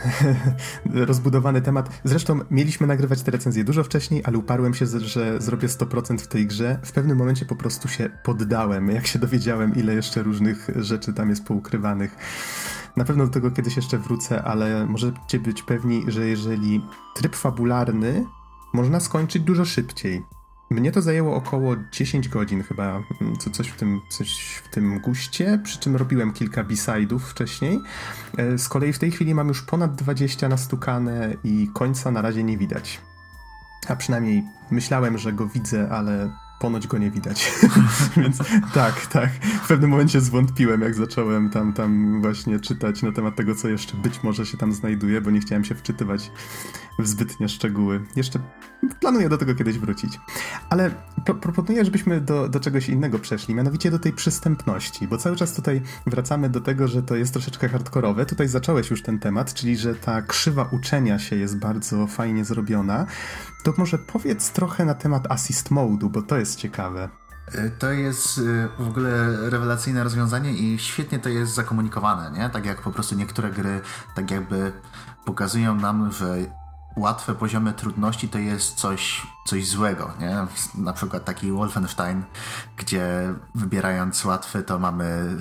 rozbudowany 1.10 1.62
temat. 1.62 2.00
Zresztą 2.04 2.40
mieliśmy 2.50 2.86
nagrywać 2.86 3.22
te 3.22 3.30
recenzje 3.30 3.64
dużo 3.64 3.84
wcześniej, 3.84 4.22
ale 4.24 4.38
uparłem 4.38 4.74
się, 4.74 4.86
że 4.86 5.40
zrobię 5.40 5.68
100% 5.68 6.18
w 6.18 6.26
tej 6.26 6.46
grze. 6.46 6.78
W 6.84 6.92
pewnym 6.92 7.18
momencie 7.18 7.46
po 7.46 7.56
prostu 7.56 7.88
się 7.88 8.10
poddałem, 8.22 8.90
jak 8.90 9.06
się 9.06 9.18
dowiedziałem, 9.18 9.74
ile 9.74 9.94
jeszcze 9.94 10.22
różnych 10.22 10.70
rzeczy 10.76 11.12
tam 11.12 11.30
jest 11.30 11.44
poukrywanych. 11.44 12.16
Na 12.96 13.04
pewno 13.04 13.26
do 13.26 13.32
tego 13.32 13.50
kiedyś 13.50 13.76
jeszcze 13.76 13.98
wrócę, 13.98 14.42
ale 14.42 14.86
możecie 14.86 15.38
być 15.38 15.62
pewni, 15.62 16.04
że 16.08 16.26
jeżeli 16.26 16.84
tryb 17.14 17.36
fabularny 17.36 18.24
można 18.72 19.00
skończyć 19.00 19.42
dużo 19.42 19.64
szybciej, 19.64 20.22
mnie 20.70 20.92
to 20.92 21.02
zajęło 21.02 21.34
około 21.34 21.76
10 21.92 22.28
godzin 22.28 22.62
chyba, 22.62 23.02
mm, 23.20 23.36
co, 23.38 23.50
coś, 23.50 23.68
w 23.68 23.76
tym, 23.76 24.00
coś 24.08 24.60
w 24.64 24.68
tym 24.68 25.00
guście, 25.00 25.60
przy 25.64 25.78
czym 25.78 25.96
robiłem 25.96 26.32
kilka 26.32 26.64
b-side'ów 26.64 27.18
wcześniej. 27.18 27.80
E, 28.36 28.58
z 28.58 28.68
kolei 28.68 28.92
w 28.92 28.98
tej 28.98 29.10
chwili 29.10 29.34
mam 29.34 29.48
już 29.48 29.62
ponad 29.62 29.94
20 29.94 30.48
nastukane 30.48 31.34
i 31.44 31.70
końca 31.74 32.10
na 32.10 32.22
razie 32.22 32.44
nie 32.44 32.58
widać. 32.58 33.00
A 33.88 33.96
przynajmniej 33.96 34.42
myślałem, 34.70 35.18
że 35.18 35.32
go 35.32 35.46
widzę, 35.46 35.88
ale 35.90 36.30
ponoć 36.58 36.86
go 36.86 36.98
nie 36.98 37.10
widać. 37.10 37.52
Więc 38.16 38.38
tak, 38.74 39.06
tak. 39.06 39.30
W 39.62 39.68
pewnym 39.68 39.90
momencie 39.90 40.20
zwątpiłem, 40.20 40.80
jak 40.80 40.94
zacząłem 40.94 41.50
tam, 41.50 41.72
tam 41.72 42.20
właśnie 42.22 42.60
czytać 42.60 43.02
na 43.02 43.12
temat 43.12 43.36
tego, 43.36 43.54
co 43.54 43.68
jeszcze 43.68 43.96
być 43.96 44.22
może 44.22 44.46
się 44.46 44.56
tam 44.56 44.72
znajduje, 44.72 45.20
bo 45.20 45.30
nie 45.30 45.40
chciałem 45.40 45.64
się 45.64 45.74
wczytywać 45.74 46.30
w 46.98 47.06
zbytnie 47.06 47.48
szczegóły. 47.48 48.04
Jeszcze 48.16 48.38
planuję 49.00 49.28
do 49.28 49.38
tego 49.38 49.54
kiedyś 49.54 49.78
wrócić. 49.78 50.20
Ale 50.70 50.90
pro 51.24 51.34
proponuję, 51.34 51.84
żebyśmy 51.84 52.20
do, 52.20 52.48
do 52.48 52.60
czegoś 52.60 52.88
innego 52.88 53.18
przeszli, 53.18 53.54
mianowicie 53.54 53.90
do 53.90 53.98
tej 53.98 54.12
przystępności, 54.12 55.08
bo 55.08 55.18
cały 55.18 55.36
czas 55.36 55.54
tutaj 55.54 55.82
wracamy 56.06 56.48
do 56.48 56.60
tego, 56.60 56.88
że 56.88 57.02
to 57.02 57.16
jest 57.16 57.32
troszeczkę 57.32 57.68
hardkorowe. 57.68 58.26
Tutaj 58.26 58.48
zacząłeś 58.48 58.90
już 58.90 59.02
ten 59.02 59.18
temat, 59.18 59.54
czyli 59.54 59.76
że 59.76 59.94
ta 59.94 60.22
krzywa 60.22 60.68
uczenia 60.72 61.18
się 61.18 61.36
jest 61.36 61.58
bardzo 61.58 62.06
fajnie 62.06 62.44
zrobiona. 62.44 63.06
To 63.66 63.72
może 63.76 63.98
powiedz 63.98 64.50
trochę 64.50 64.84
na 64.84 64.94
temat 64.94 65.30
assist 65.30 65.70
mode'u, 65.70 66.08
bo 66.08 66.22
to 66.22 66.36
jest 66.36 66.58
ciekawe. 66.58 67.08
Y, 67.54 67.70
to 67.78 67.90
jest 67.90 68.38
y, 68.38 68.68
w 68.78 68.88
ogóle 68.88 69.10
rewelacyjne 69.50 70.04
rozwiązanie 70.04 70.52
i 70.52 70.78
świetnie 70.78 71.18
to 71.18 71.28
jest 71.28 71.54
zakomunikowane, 71.54 72.38
nie? 72.38 72.50
Tak 72.50 72.66
jak 72.66 72.82
po 72.82 72.90
prostu 72.90 73.14
niektóre 73.14 73.50
gry 73.50 73.80
tak 74.14 74.30
jakby 74.30 74.72
pokazują 75.24 75.74
nam, 75.74 76.12
że 76.12 76.36
łatwe 76.96 77.34
poziomy 77.34 77.72
trudności 77.72 78.28
to 78.28 78.38
jest 78.38 78.74
coś, 78.74 79.26
coś 79.46 79.68
złego, 79.68 80.12
nie? 80.20 80.46
Na 80.82 80.92
przykład 80.92 81.24
taki 81.24 81.52
Wolfenstein, 81.52 82.24
gdzie 82.76 83.34
wybierając 83.54 84.24
łatwy 84.24 84.62
to 84.62 84.78
mamy 84.78 85.36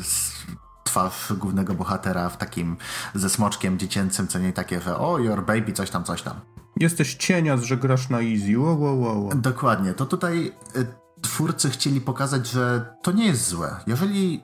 twarz 0.84 1.34
głównego 1.38 1.74
bohatera 1.74 2.30
w 2.30 2.38
takim 2.38 2.78
ze 3.16 3.30
smoczkiem 3.30 3.80
dziecięcym, 3.80 4.28
co 4.28 4.40
nie 4.40 4.54
takie, 4.54 4.82
że 4.82 4.98
o, 4.98 5.20
your 5.20 5.46
baby, 5.46 5.74
coś 5.74 5.90
tam, 5.90 6.04
coś 6.04 6.22
tam. 6.22 6.55
Jesteś 6.80 7.16
cienias, 7.16 7.64
że 7.64 7.78
grasz 7.78 8.10
na 8.10 8.22
easy, 8.22 8.60
wow, 8.60 8.82
wow, 8.82 9.02
wow. 9.02 9.30
Dokładnie, 9.36 9.94
to 9.94 10.06
tutaj 10.06 10.52
y, 10.76 10.86
twórcy 11.22 11.70
chcieli 11.70 12.02
pokazać, 12.02 12.48
że 12.48 12.94
to 13.02 13.12
nie 13.12 13.26
jest 13.26 13.48
złe. 13.48 13.76
Jeżeli 13.88 14.44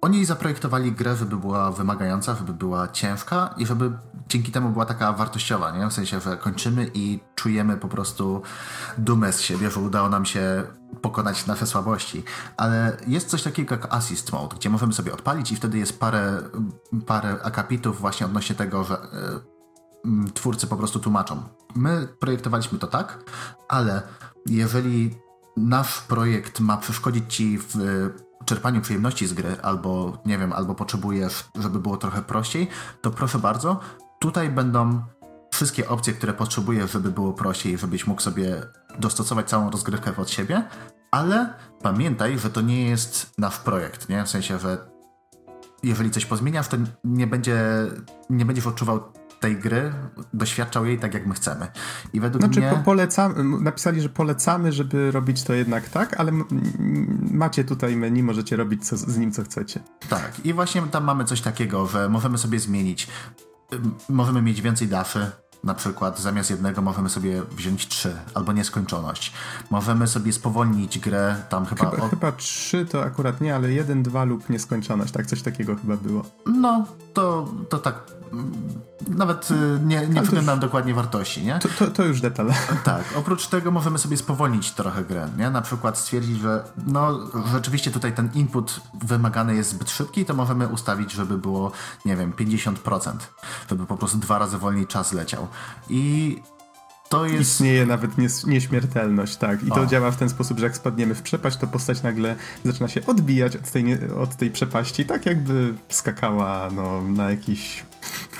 oni 0.00 0.24
zaprojektowali 0.24 0.92
grę, 0.92 1.16
żeby 1.16 1.36
była 1.36 1.72
wymagająca, 1.72 2.34
żeby 2.34 2.52
była 2.52 2.88
ciężka 2.88 3.54
i 3.56 3.66
żeby 3.66 3.92
dzięki 4.28 4.52
temu 4.52 4.70
była 4.70 4.86
taka 4.86 5.12
wartościowa, 5.12 5.78
nie? 5.78 5.86
W 5.86 5.92
sensie, 5.92 6.20
że 6.20 6.36
kończymy 6.36 6.90
i 6.94 7.20
czujemy 7.34 7.76
po 7.76 7.88
prostu 7.88 8.42
dumę 8.98 9.32
z 9.32 9.40
siebie, 9.40 9.70
że 9.70 9.80
udało 9.80 10.08
nam 10.08 10.24
się 10.24 10.62
pokonać 11.02 11.46
nasze 11.46 11.66
słabości. 11.66 12.24
Ale 12.56 12.96
jest 13.06 13.28
coś 13.28 13.42
takiego 13.42 13.74
jak 13.74 13.94
assist 13.94 14.32
mode, 14.32 14.56
gdzie 14.56 14.70
możemy 14.70 14.92
sobie 14.92 15.12
odpalić 15.12 15.52
i 15.52 15.56
wtedy 15.56 15.78
jest 15.78 16.00
parę, 16.00 16.38
parę 17.06 17.36
akapitów 17.42 18.00
właśnie 18.00 18.26
odnośnie 18.26 18.56
tego, 18.56 18.84
że 18.84 18.94
yy, 18.94 19.51
twórcy 20.34 20.66
po 20.66 20.76
prostu 20.76 21.00
tłumaczą. 21.00 21.42
My 21.74 22.08
projektowaliśmy 22.20 22.78
to 22.78 22.86
tak, 22.86 23.18
ale 23.68 24.02
jeżeli 24.46 25.14
nasz 25.56 26.00
projekt 26.00 26.60
ma 26.60 26.76
przeszkodzić 26.76 27.34
ci 27.34 27.58
w 27.58 27.74
czerpaniu 28.44 28.80
przyjemności 28.80 29.26
z 29.26 29.32
gry, 29.32 29.56
albo 29.62 30.18
nie 30.26 30.38
wiem, 30.38 30.52
albo 30.52 30.74
potrzebujesz, 30.74 31.44
żeby 31.58 31.80
było 31.80 31.96
trochę 31.96 32.22
prościej, 32.22 32.68
to 33.00 33.10
proszę 33.10 33.38
bardzo, 33.38 33.80
tutaj 34.20 34.50
będą 34.50 35.02
wszystkie 35.52 35.88
opcje, 35.88 36.12
które 36.12 36.32
potrzebujesz, 36.32 36.92
żeby 36.92 37.10
było 37.10 37.32
prościej, 37.32 37.78
żebyś 37.78 38.06
mógł 38.06 38.20
sobie 38.20 38.62
dostosować 38.98 39.48
całą 39.48 39.70
rozgrywkę 39.70 40.12
pod 40.12 40.30
siebie, 40.30 40.68
ale 41.10 41.54
pamiętaj, 41.82 42.38
że 42.38 42.50
to 42.50 42.60
nie 42.60 42.88
jest 42.88 43.38
nasz 43.38 43.58
projekt, 43.58 44.08
nie? 44.08 44.24
W 44.24 44.28
sensie, 44.28 44.58
że 44.58 44.92
jeżeli 45.82 46.10
coś 46.10 46.26
pozmieniasz, 46.26 46.68
to 46.68 46.76
nie, 47.04 47.26
będzie, 47.26 47.86
nie 48.30 48.44
będziesz 48.44 48.66
odczuwał 48.66 49.12
tej 49.42 49.56
gry 49.56 49.92
doświadczał 50.34 50.86
jej 50.86 50.98
tak, 50.98 51.14
jak 51.14 51.26
my 51.26 51.34
chcemy. 51.34 51.66
I 52.12 52.20
według 52.20 52.44
znaczy, 52.44 52.60
mnie... 52.60 52.70
Po, 52.70 52.76
polecam, 52.76 53.62
napisali, 53.64 54.00
że 54.00 54.08
polecamy, 54.08 54.72
żeby 54.72 55.10
robić 55.10 55.42
to 55.42 55.52
jednak 55.52 55.88
tak, 55.88 56.20
ale 56.20 56.32
macie 57.30 57.64
tutaj 57.64 57.96
menu, 57.96 58.22
możecie 58.22 58.56
robić 58.56 58.88
co, 58.88 58.96
z 58.96 59.18
nim, 59.18 59.32
co 59.32 59.44
chcecie. 59.44 59.80
Tak, 60.08 60.32
i 60.44 60.52
właśnie 60.52 60.82
tam 60.82 61.04
mamy 61.04 61.24
coś 61.24 61.40
takiego, 61.40 61.86
że 61.86 62.08
możemy 62.08 62.38
sobie 62.38 62.58
zmienić, 62.58 63.08
możemy 64.08 64.42
mieć 64.42 64.62
więcej 64.62 64.88
dafy, 64.88 65.26
na 65.64 65.74
przykład 65.74 66.20
zamiast 66.20 66.50
jednego 66.50 66.82
możemy 66.82 67.08
sobie 67.08 67.42
wziąć 67.56 67.88
trzy, 67.88 68.16
albo 68.34 68.52
nieskończoność. 68.52 69.32
Możemy 69.70 70.06
sobie 70.06 70.32
spowolnić 70.32 70.98
grę, 70.98 71.36
tam 71.48 71.66
chyba... 71.66 71.90
Chyba, 71.90 72.08
chyba 72.08 72.32
trzy 72.32 72.86
to 72.86 73.04
akurat 73.04 73.40
nie, 73.40 73.54
ale 73.54 73.72
jeden, 73.72 74.02
dwa 74.02 74.24
lub 74.24 74.50
nieskończoność, 74.50 75.12
tak? 75.12 75.26
Coś 75.26 75.42
takiego 75.42 75.76
chyba 75.76 75.96
było. 75.96 76.24
No, 76.46 76.86
to, 77.14 77.48
to 77.68 77.78
tak 77.78 78.21
nawet 79.08 79.50
y, 79.50 79.54
nie, 79.84 80.06
nie 80.06 80.22
przyglądam 80.22 80.60
dokładnie 80.60 80.94
wartości, 80.94 81.42
nie? 81.42 81.58
To, 81.58 81.68
to, 81.78 81.86
to, 81.86 82.04
już 82.04 82.20
detal. 82.20 82.52
Tak, 82.84 83.04
oprócz 83.16 83.46
tego 83.46 83.70
możemy 83.70 83.98
sobie 83.98 84.16
spowolnić 84.16 84.72
trochę 84.72 85.04
grę, 85.04 85.28
nie? 85.38 85.50
Na 85.50 85.62
przykład 85.62 85.98
stwierdzić, 85.98 86.38
że 86.38 86.64
no 86.86 87.18
rzeczywiście 87.52 87.90
tutaj 87.90 88.12
ten 88.12 88.30
input 88.34 88.80
wymagany 89.04 89.54
jest 89.54 89.70
zbyt 89.70 89.90
szybki, 89.90 90.24
to 90.24 90.34
możemy 90.34 90.68
ustawić, 90.68 91.12
żeby 91.12 91.38
było, 91.38 91.72
nie 92.04 92.16
wiem, 92.16 92.32
50%, 92.32 93.12
żeby 93.70 93.86
po 93.86 93.96
prostu 93.96 94.18
dwa 94.18 94.38
razy 94.38 94.58
wolniej 94.58 94.86
czas 94.86 95.12
leciał. 95.12 95.48
I 95.88 96.42
to 97.12 97.26
jest... 97.26 97.40
Istnieje 97.40 97.86
nawet 97.86 98.18
nies 98.18 98.46
nieśmiertelność, 98.46 99.36
tak. 99.36 99.62
I 99.62 99.68
to 99.68 99.80
o. 99.80 99.86
działa 99.86 100.10
w 100.10 100.16
ten 100.16 100.28
sposób, 100.28 100.58
że 100.58 100.66
jak 100.66 100.76
spadniemy 100.76 101.14
w 101.14 101.22
przepaść, 101.22 101.56
to 101.56 101.66
postać 101.66 102.02
nagle 102.02 102.36
zaczyna 102.64 102.88
się 102.88 103.06
odbijać 103.06 103.56
od 103.56 103.70
tej, 103.70 103.84
od 104.16 104.36
tej 104.36 104.50
przepaści, 104.50 105.04
tak 105.04 105.26
jakby 105.26 105.74
skakała 105.88 106.70
no, 106.70 107.02
na 107.02 107.30
jakiś 107.30 107.84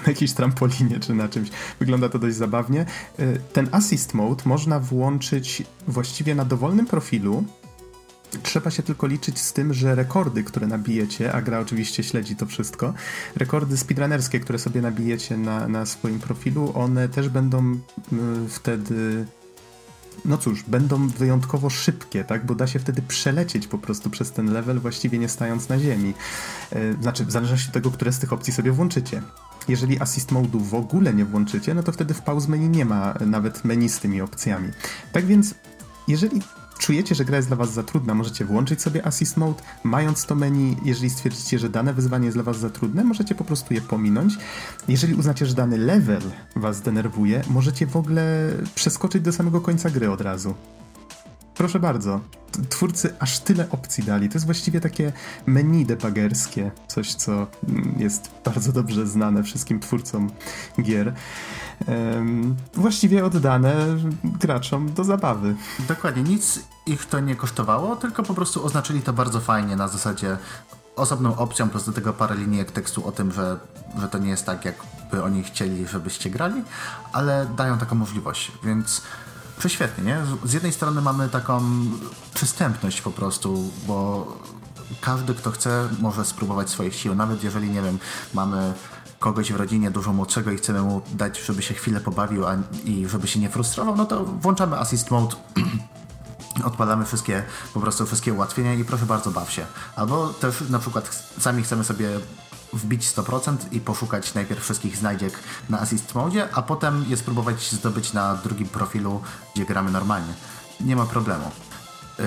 na 0.02 0.12
jakiejś 0.12 0.32
trampolinie 0.32 1.00
czy 1.00 1.14
na 1.14 1.28
czymś. 1.28 1.50
Wygląda 1.78 2.08
to 2.08 2.18
dość 2.18 2.36
zabawnie. 2.36 2.86
Y, 3.20 3.40
ten 3.52 3.68
assist 3.72 4.14
mode 4.14 4.42
można 4.46 4.80
włączyć 4.80 5.62
właściwie 5.88 6.34
na 6.34 6.44
dowolnym 6.44 6.86
profilu, 6.86 7.44
Trzeba 8.42 8.70
się 8.70 8.82
tylko 8.82 9.06
liczyć 9.06 9.38
z 9.38 9.52
tym, 9.52 9.74
że 9.74 9.94
rekordy, 9.94 10.44
które 10.44 10.66
nabijecie, 10.66 11.32
a 11.32 11.42
gra 11.42 11.60
oczywiście 11.60 12.02
śledzi 12.02 12.36
to 12.36 12.46
wszystko, 12.46 12.94
rekordy 13.36 13.76
speedrunnerskie, 13.76 14.40
które 14.40 14.58
sobie 14.58 14.80
nabijecie 14.80 15.36
na, 15.36 15.68
na 15.68 15.86
swoim 15.86 16.18
profilu, 16.18 16.72
one 16.74 17.08
też 17.08 17.28
będą 17.28 17.72
y, 17.74 17.78
wtedy 18.48 19.26
no 20.24 20.38
cóż, 20.38 20.62
będą 20.62 21.08
wyjątkowo 21.08 21.70
szybkie, 21.70 22.24
tak? 22.24 22.46
Bo 22.46 22.54
da 22.54 22.66
się 22.66 22.78
wtedy 22.78 23.02
przelecieć 23.02 23.66
po 23.66 23.78
prostu 23.78 24.10
przez 24.10 24.32
ten 24.32 24.52
level, 24.52 24.80
właściwie 24.80 25.18
nie 25.18 25.28
stając 25.28 25.68
na 25.68 25.78
ziemi. 25.78 26.14
Y, 26.76 26.96
znaczy, 27.02 27.24
w 27.24 27.30
zależności 27.30 27.68
od 27.68 27.74
tego, 27.74 27.90
które 27.90 28.12
z 28.12 28.18
tych 28.18 28.32
opcji 28.32 28.52
sobie 28.52 28.72
włączycie. 28.72 29.22
Jeżeli 29.68 30.00
assist 30.00 30.32
mode'u 30.32 30.62
w 30.62 30.74
ogóle 30.74 31.14
nie 31.14 31.24
włączycie, 31.24 31.74
no 31.74 31.82
to 31.82 31.92
wtedy 31.92 32.14
w 32.14 32.22
pause 32.22 32.48
menu 32.48 32.68
nie 32.68 32.84
ma 32.84 33.14
nawet 33.26 33.64
menu 33.64 33.88
z 33.88 33.98
tymi 34.00 34.20
opcjami. 34.20 34.68
Tak 35.12 35.26
więc, 35.26 35.54
jeżeli 36.08 36.42
czujecie, 36.82 37.14
że 37.14 37.24
gra 37.24 37.36
jest 37.36 37.48
dla 37.48 37.56
was 37.56 37.72
za 37.72 37.82
trudna, 37.82 38.14
możecie 38.14 38.44
włączyć 38.44 38.82
sobie 38.82 39.06
Assist 39.06 39.36
Mode, 39.36 39.62
mając 39.84 40.26
to 40.26 40.34
menu, 40.34 40.76
jeżeli 40.84 41.10
stwierdzicie, 41.10 41.58
że 41.58 41.68
dane 41.68 41.94
wyzwanie 41.94 42.24
jest 42.24 42.36
dla 42.36 42.44
was 42.44 42.58
za 42.58 42.70
trudne, 42.70 43.04
możecie 43.04 43.34
po 43.34 43.44
prostu 43.44 43.74
je 43.74 43.80
pominąć. 43.80 44.38
Jeżeli 44.88 45.14
uznacie, 45.14 45.46
że 45.46 45.54
dany 45.54 45.78
level 45.78 46.22
was 46.56 46.80
denerwuje, 46.80 47.42
możecie 47.50 47.86
w 47.86 47.96
ogóle 47.96 48.50
przeskoczyć 48.74 49.22
do 49.22 49.32
samego 49.32 49.60
końca 49.60 49.90
gry 49.90 50.10
od 50.10 50.20
razu. 50.20 50.54
Proszę 51.54 51.80
bardzo. 51.80 52.20
Twórcy 52.68 53.14
aż 53.18 53.38
tyle 53.38 53.70
opcji 53.70 54.04
dali. 54.04 54.28
To 54.28 54.34
jest 54.34 54.46
właściwie 54.46 54.80
takie 54.80 55.12
menu 55.46 55.86
debuggerskie, 55.86 56.70
coś 56.88 57.14
co 57.14 57.46
jest 57.98 58.30
bardzo 58.44 58.72
dobrze 58.72 59.06
znane 59.06 59.42
wszystkim 59.42 59.80
twórcom 59.80 60.30
gier 60.82 61.14
właściwie 62.74 63.24
oddane 63.24 63.74
graczom 64.24 64.92
do 64.92 65.04
zabawy. 65.04 65.54
Dokładnie, 65.88 66.22
nic 66.22 66.60
ich 66.86 67.06
to 67.06 67.20
nie 67.20 67.36
kosztowało, 67.36 67.96
tylko 67.96 68.22
po 68.22 68.34
prostu 68.34 68.64
oznaczyli 68.64 69.02
to 69.02 69.12
bardzo 69.12 69.40
fajnie 69.40 69.76
na 69.76 69.88
zasadzie 69.88 70.38
osobną 70.96 71.36
opcją, 71.36 71.70
plus 71.70 71.84
do 71.84 71.92
tego 71.92 72.12
parę 72.12 72.36
linijek 72.36 72.72
tekstu 72.72 73.06
o 73.06 73.12
tym, 73.12 73.32
że, 73.32 73.58
że 74.00 74.08
to 74.08 74.18
nie 74.18 74.30
jest 74.30 74.46
tak, 74.46 74.64
jakby 74.64 75.22
oni 75.22 75.42
chcieli, 75.42 75.86
żebyście 75.86 76.30
grali, 76.30 76.62
ale 77.12 77.46
dają 77.56 77.78
taką 77.78 77.96
możliwość, 77.96 78.52
więc 78.64 79.02
prześwietnie, 79.58 80.04
nie? 80.04 80.18
Z 80.44 80.52
jednej 80.52 80.72
strony 80.72 81.02
mamy 81.02 81.28
taką 81.28 81.62
przystępność 82.34 83.02
po 83.02 83.10
prostu, 83.10 83.70
bo 83.86 84.26
każdy, 85.00 85.34
kto 85.34 85.50
chce, 85.50 85.88
może 86.00 86.24
spróbować 86.24 86.70
swoich 86.70 86.94
sił, 86.94 87.14
nawet 87.14 87.44
jeżeli, 87.44 87.70
nie 87.70 87.82
wiem, 87.82 87.98
mamy 88.34 88.72
kogoś 89.18 89.52
w 89.52 89.56
rodzinie 89.56 89.90
dużo 89.90 90.12
młodszego 90.12 90.50
i 90.50 90.56
chcemy 90.56 90.82
mu 90.82 91.02
dać, 91.14 91.40
żeby 91.40 91.62
się 91.62 91.74
chwilę 91.74 92.00
pobawił 92.00 92.46
a, 92.46 92.56
i 92.84 93.08
żeby 93.08 93.28
się 93.28 93.40
nie 93.40 93.50
frustrował, 93.50 93.96
no 93.96 94.04
to 94.04 94.24
włączamy 94.24 94.78
assist 94.78 95.10
mode 95.10 95.36
odpalamy 96.64 97.04
wszystkie, 97.04 97.42
po 97.74 97.80
prostu 97.80 98.06
wszystkie 98.06 98.32
ułatwienia 98.32 98.74
i 98.74 98.84
proszę 98.84 99.06
bardzo 99.06 99.30
baw 99.30 99.52
się. 99.52 99.66
Albo 99.96 100.28
też 100.28 100.60
na 100.70 100.78
przykład 100.78 101.32
sami 101.38 101.62
chcemy 101.62 101.84
sobie 101.84 102.08
wbić 102.72 103.08
100% 103.08 103.56
i 103.72 103.80
poszukać 103.80 104.34
najpierw 104.34 104.62
wszystkich 104.62 104.96
znajdziek 104.96 105.38
na 105.68 105.80
assist 105.80 106.14
mode, 106.14 106.48
a 106.52 106.62
potem 106.62 107.04
je 107.08 107.16
spróbować 107.16 107.72
zdobyć 107.72 108.12
na 108.12 108.34
drugim 108.34 108.68
profilu, 108.68 109.22
gdzie 109.54 109.64
gramy 109.64 109.90
normalnie. 109.90 110.34
Nie 110.80 110.96
ma 110.96 111.06
problemu. 111.06 111.50
Y, 112.20 112.22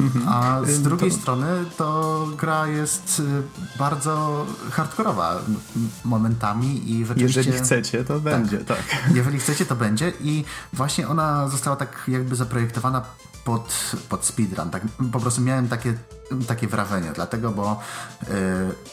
Mhm. 0.00 0.28
A 0.28 0.60
z 0.64 0.82
drugiej 0.82 1.10
to... 1.10 1.16
strony 1.16 1.46
to 1.76 2.28
gra 2.36 2.66
jest 2.66 3.20
y, 3.20 3.22
bardzo 3.78 4.46
hardkorowa 4.70 5.40
momentami 6.04 6.90
i 6.90 7.06
rzeczywiście... 7.06 7.40
Jeżeli 7.40 7.64
chcecie, 7.64 8.04
to 8.04 8.14
tak. 8.14 8.22
będzie, 8.22 8.58
tak. 8.58 8.78
Jeżeli 9.14 9.38
chcecie, 9.38 9.66
to 9.66 9.76
będzie 9.76 10.12
i 10.20 10.44
właśnie 10.72 11.08
ona 11.08 11.48
została 11.48 11.76
tak 11.76 12.04
jakby 12.08 12.36
zaprojektowana 12.36 13.02
pod, 13.46 13.94
pod 14.08 14.24
speedrun. 14.24 14.70
Tak, 14.70 14.82
po 15.12 15.20
prostu 15.20 15.40
miałem 15.40 15.68
takie, 15.68 15.94
takie 16.46 16.68
wrażenie, 16.68 17.12
dlatego, 17.14 17.50
bo 17.50 17.80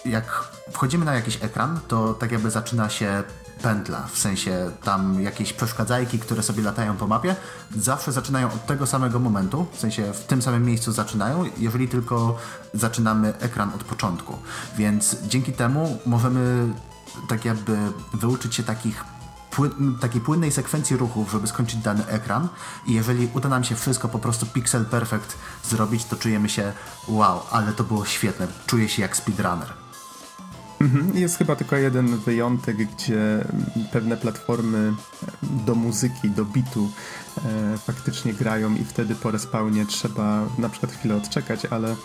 yy, 0.06 0.12
jak 0.12 0.26
wchodzimy 0.72 1.06
na 1.06 1.14
jakiś 1.14 1.38
ekran, 1.42 1.80
to 1.88 2.14
tak 2.14 2.32
jakby 2.32 2.52
zaczyna 2.52 2.90
się 2.90 3.24
pętla, 3.62 4.08
w 4.14 4.18
sensie 4.18 4.72
tam 4.84 5.22
jakieś 5.22 5.54
przeszkadzajki, 5.54 6.20
które 6.20 6.44
sobie 6.44 6.64
latają 6.64 6.96
po 6.98 7.08
mapie, 7.08 7.36
zawsze 7.78 8.12
zaczynają 8.12 8.48
od 8.48 8.66
tego 8.66 8.88
samego 8.88 9.20
momentu, 9.20 9.66
w 9.74 9.80
sensie 9.80 10.14
w 10.14 10.24
tym 10.24 10.42
samym 10.42 10.66
miejscu 10.66 10.92
zaczynają, 10.92 11.46
jeżeli 11.58 11.88
tylko 11.88 12.38
zaczynamy 12.74 13.34
ekran 13.40 13.72
od 13.76 13.84
początku. 13.84 14.38
Więc 14.78 15.16
dzięki 15.28 15.54
temu 15.54 15.98
możemy 16.06 16.74
tak 17.30 17.46
jakby 17.46 17.78
wyuczyć 18.14 18.56
się 18.56 18.64
takich 18.64 19.04
takiej 20.02 20.22
płynnej 20.22 20.52
sekwencji 20.52 20.98
ruchów, 20.98 21.32
żeby 21.32 21.48
skończyć 21.48 21.80
dany 21.80 22.08
ekran 22.08 22.48
i 22.86 22.94
jeżeli 22.94 23.30
uda 23.34 23.50
nam 23.50 23.64
się 23.64 23.76
wszystko 23.76 24.10
po 24.10 24.20
prostu 24.20 24.46
pixel 24.46 24.86
perfect 24.86 25.38
zrobić, 25.64 26.06
to 26.06 26.16
czujemy 26.16 26.50
się 26.50 26.74
wow, 27.08 27.42
ale 27.52 27.72
to 27.72 27.84
było 27.84 28.06
świetne, 28.06 28.48
czuję 28.68 28.90
się 28.90 29.02
jak 29.02 29.18
speedrunner. 29.18 29.74
Mhm. 30.82 31.18
Jest 31.18 31.38
chyba 31.38 31.56
tylko 31.56 31.76
jeden 31.76 32.18
wyjątek, 32.18 32.78
gdzie 32.78 33.46
pewne 33.92 34.18
platformy 34.18 34.94
do 35.44 35.76
muzyki, 35.76 36.30
do 36.30 36.46
bitu 36.46 36.92
e, 37.38 37.78
faktycznie 37.78 38.34
grają 38.34 38.76
i 38.76 38.86
wtedy 38.86 39.16
po 39.16 39.32
respawnie 39.32 39.86
trzeba 39.86 40.46
na 40.58 40.70
przykład 40.70 40.92
chwilę 40.92 41.16
odczekać, 41.16 41.66
ale 41.66 41.96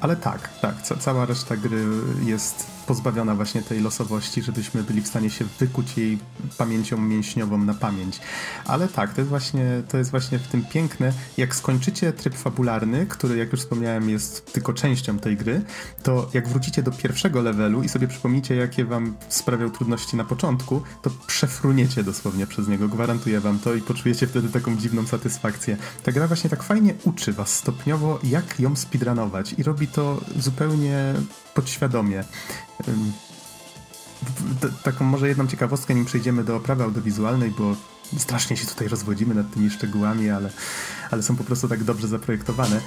ale 0.00 0.16
tak, 0.16 0.60
tak, 0.60 0.82
ca 0.82 0.96
cała 0.96 1.26
reszta 1.26 1.56
gry 1.56 1.84
jest 2.24 2.66
pozbawiona 2.86 3.34
właśnie 3.34 3.62
tej 3.62 3.80
losowości, 3.80 4.42
żebyśmy 4.42 4.82
byli 4.82 5.02
w 5.02 5.08
stanie 5.08 5.30
się 5.30 5.44
wykuć 5.58 5.96
jej 5.98 6.18
pamięcią 6.58 6.98
mięśniową 6.98 7.58
na 7.58 7.74
pamięć. 7.74 8.20
Ale 8.64 8.88
tak, 8.88 9.14
to 9.14 9.20
jest 9.20 9.28
właśnie, 9.28 9.82
to 9.88 9.98
jest 9.98 10.10
właśnie 10.10 10.38
w 10.38 10.48
tym 10.48 10.64
piękne. 10.64 11.12
Jak 11.36 11.54
skończycie 11.54 12.12
tryb 12.12 12.34
fabularny, 12.34 13.06
który 13.06 13.36
jak 13.36 13.52
już 13.52 13.60
wspomniałem 13.60 14.10
jest 14.10 14.52
tylko 14.52 14.72
częścią 14.72 15.18
tej 15.18 15.36
gry, 15.36 15.62
to 16.02 16.30
jak 16.34 16.48
wrócicie 16.48 16.82
do 16.82 16.90
pierwszego 16.90 17.42
levelu 17.42 17.82
i 17.82 17.88
sobie 17.88 18.08
przypomnicie, 18.08 18.54
jakie 18.54 18.84
wam 18.84 19.14
sprawiał 19.28 19.70
trudności 19.70 20.16
na 20.16 20.24
początku, 20.24 20.82
to 21.02 21.10
przefruniecie 21.26 22.02
dosłownie 22.04 22.46
przez 22.46 22.68
niego, 22.68 22.88
gwarantuję 22.88 23.40
wam 23.40 23.58
to 23.58 23.74
i 23.74 23.80
poczujecie 23.80 24.26
wtedy 24.26 24.48
taką 24.48 24.76
dziwną 24.76 25.06
satysfakcję. 25.06 25.76
Ta 26.02 26.12
gra 26.12 26.26
właśnie 26.26 26.50
tak 26.50 26.62
fajnie 26.62 26.94
uczy 27.04 27.32
was 27.32 27.54
stopniowo, 27.54 28.18
jak 28.22 28.60
ją 28.60 28.76
speedrunować 28.76 29.54
i 29.58 29.62
robi 29.62 29.88
to 29.88 30.20
zupełnie 30.36 31.14
podświadomie. 31.54 32.24
Taką 34.82 35.04
może 35.04 35.28
jedną 35.28 35.46
ciekawostkę, 35.46 35.94
nim 35.94 36.04
przejdziemy 36.04 36.44
do 36.44 36.56
oprawy 36.56 36.84
audiowizualnej, 36.84 37.50
bo 37.50 37.76
strasznie 38.18 38.56
się 38.56 38.66
tutaj 38.66 38.88
rozwodzimy 38.88 39.34
nad 39.34 39.54
tymi 39.54 39.70
szczegółami, 39.70 40.30
ale, 40.30 40.50
ale 41.10 41.22
są 41.22 41.36
po 41.36 41.44
prostu 41.44 41.68
tak 41.68 41.84
dobrze 41.84 42.08
zaprojektowane. 42.08 42.80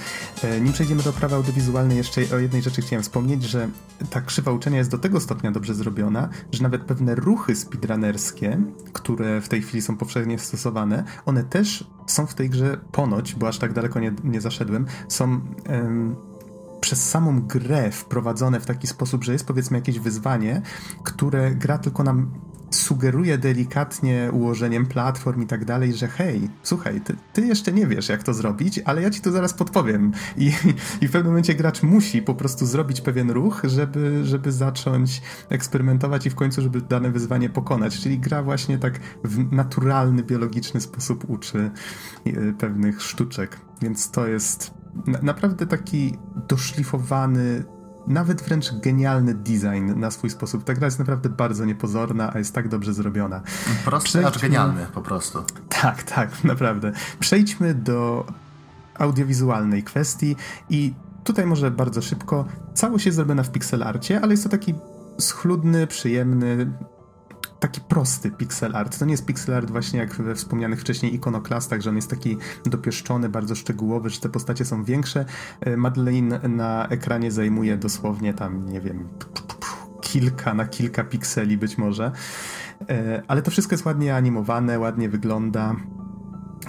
E, 0.44 0.62
nim 0.62 0.74
przejdziemy 0.74 1.04
do 1.04 1.10
oprawy 1.10 1.36
audiowizualnej, 1.36 1.98
jeszcze 1.98 2.22
o 2.36 2.40
jednej 2.40 2.62
rzeczy 2.62 2.82
chciałem 2.82 3.04
wspomnieć, 3.04 3.44
że 3.44 3.70
ta 4.10 4.22
krzywa 4.22 4.52
uczenia 4.52 4.78
jest 4.78 4.92
do 4.92 4.98
tego 4.98 5.20
stopnia 5.20 5.52
dobrze 5.52 5.74
zrobiona, 5.74 6.30
że 6.52 6.64
nawet 6.64 6.82
pewne 6.82 7.16
ruchy 7.16 7.56
speedrunnerskie, 7.56 8.62
które 8.94 9.42
w 9.42 9.50
tej 9.50 9.62
chwili 9.62 9.82
są 9.82 9.98
powszechnie 9.98 10.40
stosowane, 10.40 11.04
one 11.26 11.44
też 11.44 11.88
są 12.08 12.28
w 12.28 12.34
tej 12.34 12.50
grze 12.50 12.78
ponoć, 12.92 13.36
bo 13.36 13.48
aż 13.48 13.60
tak 13.60 13.74
daleko 13.74 14.00
nie, 14.00 14.14
nie 14.24 14.42
zaszedłem, 14.42 14.86
są 15.08 15.42
przez 16.86 17.10
samą 17.10 17.42
grę 17.42 17.92
wprowadzone 17.92 18.60
w 18.60 18.66
taki 18.66 18.88
sposób, 18.88 19.24
że 19.24 19.34
jest 19.34 19.46
powiedzmy 19.46 19.78
jakieś 19.78 20.00
wyzwanie, 20.00 20.62
które 21.04 21.52
gra 21.52 21.78
tylko 21.78 22.04
nam 22.04 22.32
sugeruje 22.70 23.38
delikatnie 23.38 24.30
ułożeniem 24.34 24.86
platform 24.86 25.42
i 25.42 25.48
tak 25.48 25.66
dalej, 25.66 25.94
że 25.94 26.08
hej, 26.08 26.50
słuchaj, 26.64 27.02
ty, 27.02 27.16
ty, 27.34 27.48
jeszcze 27.48 27.72
nie 27.72 27.88
wiesz, 27.88 28.10
jak 28.10 28.24
to 28.24 28.34
zrobić, 28.34 28.80
ale 28.80 29.02
ja 29.02 29.10
ci 29.10 29.22
to 29.22 29.32
zaraz 29.32 29.54
podpowiem. 29.54 30.12
I, 30.38 30.52
I 31.02 31.08
w 31.08 31.12
pewnym 31.12 31.26
momencie 31.26 31.56
gracz 31.56 31.84
musi 31.84 32.22
po 32.22 32.36
prostu 32.36 32.66
zrobić 32.66 33.02
pewien 33.02 33.32
ruch, 33.32 33.62
żeby, 33.64 34.26
żeby 34.26 34.52
zacząć 34.52 35.22
eksperymentować 35.50 36.26
i 36.26 36.30
w 36.30 36.36
końcu, 36.36 36.62
żeby 36.62 36.82
dane 36.82 37.12
wyzwanie 37.12 37.50
pokonać. 37.50 38.00
Czyli 38.00 38.20
gra 38.20 38.44
właśnie 38.44 38.78
tak 38.78 39.00
w 39.24 39.52
naturalny, 39.52 40.24
biologiczny 40.24 40.82
sposób 40.82 41.30
uczy 41.30 41.72
e, 42.26 42.54
pewnych 42.54 43.02
sztuczek. 43.02 43.58
Więc 43.82 44.12
to 44.12 44.28
jest 44.28 44.85
na, 45.08 45.20
naprawdę 45.22 45.68
taki 45.68 46.18
doszlifowany, 46.48 47.64
nawet 48.08 48.42
wręcz 48.42 48.74
genialny 48.74 49.34
design 49.34 50.00
na 50.00 50.12
swój 50.12 50.30
sposób. 50.30 50.64
Ta 50.64 50.74
gra 50.74 50.88
jest 50.88 51.00
naprawdę 51.00 51.30
bardzo 51.30 51.66
niepozorna, 51.66 52.34
a 52.34 52.38
jest 52.38 52.54
tak 52.56 52.68
dobrze 52.68 52.94
zrobiona. 52.94 53.42
Prosty, 53.86 54.10
Przejdźmy... 54.10 54.30
acz 54.30 54.42
genialny 54.42 54.86
po 54.94 55.02
prostu. 55.02 55.44
Tak, 55.70 56.04
tak, 56.04 56.44
naprawdę. 56.44 56.92
Przejdźmy 57.20 57.74
do 57.74 58.26
audiowizualnej 59.00 59.84
kwestii 59.84 60.36
i 60.70 60.94
tutaj 61.24 61.46
może 61.46 61.72
bardzo 61.72 62.02
szybko. 62.02 62.46
Całość 62.74 63.06
jest 63.06 63.16
zrobiona 63.16 63.44
w 63.44 63.52
pixelarcie, 63.52 64.22
ale 64.22 64.34
jest 64.34 64.44
to 64.44 64.50
taki 64.50 64.74
schludny, 65.20 65.88
przyjemny, 65.88 66.72
taki 67.68 67.82
prosty 67.82 68.32
pixel 68.32 68.76
art. 68.76 69.00
To 69.00 69.06
nie 69.06 69.12
jest 69.12 69.26
pixel 69.26 69.56
art 69.56 69.72
właśnie 69.72 70.00
jak 70.00 70.16
we 70.16 70.36
wspomnianych 70.36 70.82
wcześniej 70.82 71.16
ikonoklastach, 71.16 71.82
że 71.82 71.90
on 71.90 71.96
jest 71.96 72.10
taki 72.10 72.38
dopieszczony, 72.66 73.30
bardzo 73.30 73.56
szczegółowy, 73.56 74.10
że 74.10 74.20
te 74.20 74.30
postacie 74.30 74.66
są 74.66 74.84
większe. 74.84 75.26
E, 75.62 75.78
Madeleine 75.78 76.40
na 76.50 76.88
ekranie 76.88 77.32
zajmuje 77.32 77.78
dosłownie 77.78 78.34
tam, 78.34 78.70
nie 78.70 78.82
wiem, 78.82 79.08
kilka 80.02 80.54
na 80.54 80.66
kilka 80.66 81.04
pikseli 81.04 81.58
być 81.58 81.78
może. 81.78 82.12
E, 82.90 83.24
ale 83.28 83.42
to 83.42 83.52
wszystko 83.52 83.74
jest 83.74 83.86
ładnie 83.86 84.16
animowane, 84.16 84.80
ładnie 84.80 85.10
wygląda. 85.10 85.76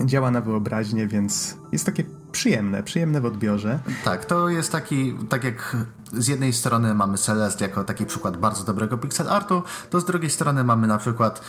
Działa 0.05 0.31
na 0.31 0.41
wyobraźnię, 0.41 1.07
więc 1.07 1.59
jest 1.73 1.87
takie 1.87 2.05
przyjemne, 2.33 2.83
przyjemne 2.83 3.21
w 3.21 3.25
odbiorze. 3.25 3.79
Tak, 4.05 4.25
to 4.25 4.49
jest 4.49 4.73
taki, 4.73 5.15
tak 5.29 5.45
jak 5.45 5.77
z 6.13 6.29
jednej 6.29 6.53
strony 6.53 6.95
mamy 6.95 7.19
Celeste 7.19 7.65
jako 7.65 7.85
taki 7.85 8.07
przykład 8.07 8.37
bardzo 8.37 8.65
dobrego 8.65 8.99
pixel 8.99 9.29
artu, 9.29 9.63
to 9.91 10.01
z 10.01 10.05
drugiej 10.05 10.31
strony 10.31 10.65
mamy 10.65 10.87
na 10.87 10.99
przykład 10.99 11.41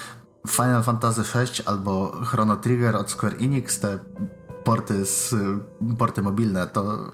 Final 0.47 0.83
Fantasy 0.83 1.21
VI 1.21 1.63
albo 1.65 2.11
Chrono 2.25 2.55
Trigger 2.55 2.95
od 2.95 3.11
Square 3.11 3.35
Enix, 3.39 3.79
te 3.79 3.99
porty, 4.63 5.05
z, 5.05 5.35
porty 5.97 6.21
mobilne, 6.21 6.67
to 6.67 7.11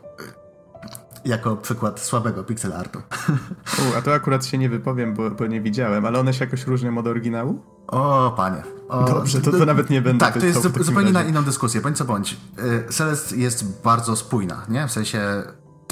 jako 1.26 1.56
przykład 1.56 2.00
słabego 2.00 2.44
pixel 2.44 2.74
artu. 2.74 3.00
U, 3.82 3.98
a 3.98 4.02
to 4.02 4.14
akurat 4.14 4.46
się 4.46 4.58
nie 4.58 4.70
wypowiem, 4.70 5.14
bo, 5.14 5.32
bo 5.32 5.48
nie 5.48 5.62
widziałem, 5.62 6.06
ale 6.06 6.20
one 6.20 6.34
się 6.34 6.46
jakoś 6.46 6.68
różnią 6.68 6.98
od 6.98 7.08
oryginału? 7.08 7.62
O, 7.88 8.34
panie. 8.38 8.64
O, 8.90 9.04
Dobrze, 9.04 9.42
to, 9.42 9.52
to 9.52 9.66
nawet 9.66 9.90
nie 9.90 10.02
będę 10.02 10.26
Tak, 10.26 10.40
to 10.40 10.46
jest 10.46 10.62
zupełnie 10.82 11.12
na 11.12 11.24
inną 11.24 11.44
dyskusję, 11.44 11.82
bądź 11.82 11.98
co 11.98 12.06
bądź. 12.06 12.38
Y, 12.60 12.94
Celeste 12.94 13.36
jest 13.36 13.82
bardzo 13.82 14.16
spójna, 14.16 14.66
nie? 14.70 14.88
W 14.88 14.92
sensie 14.92 15.44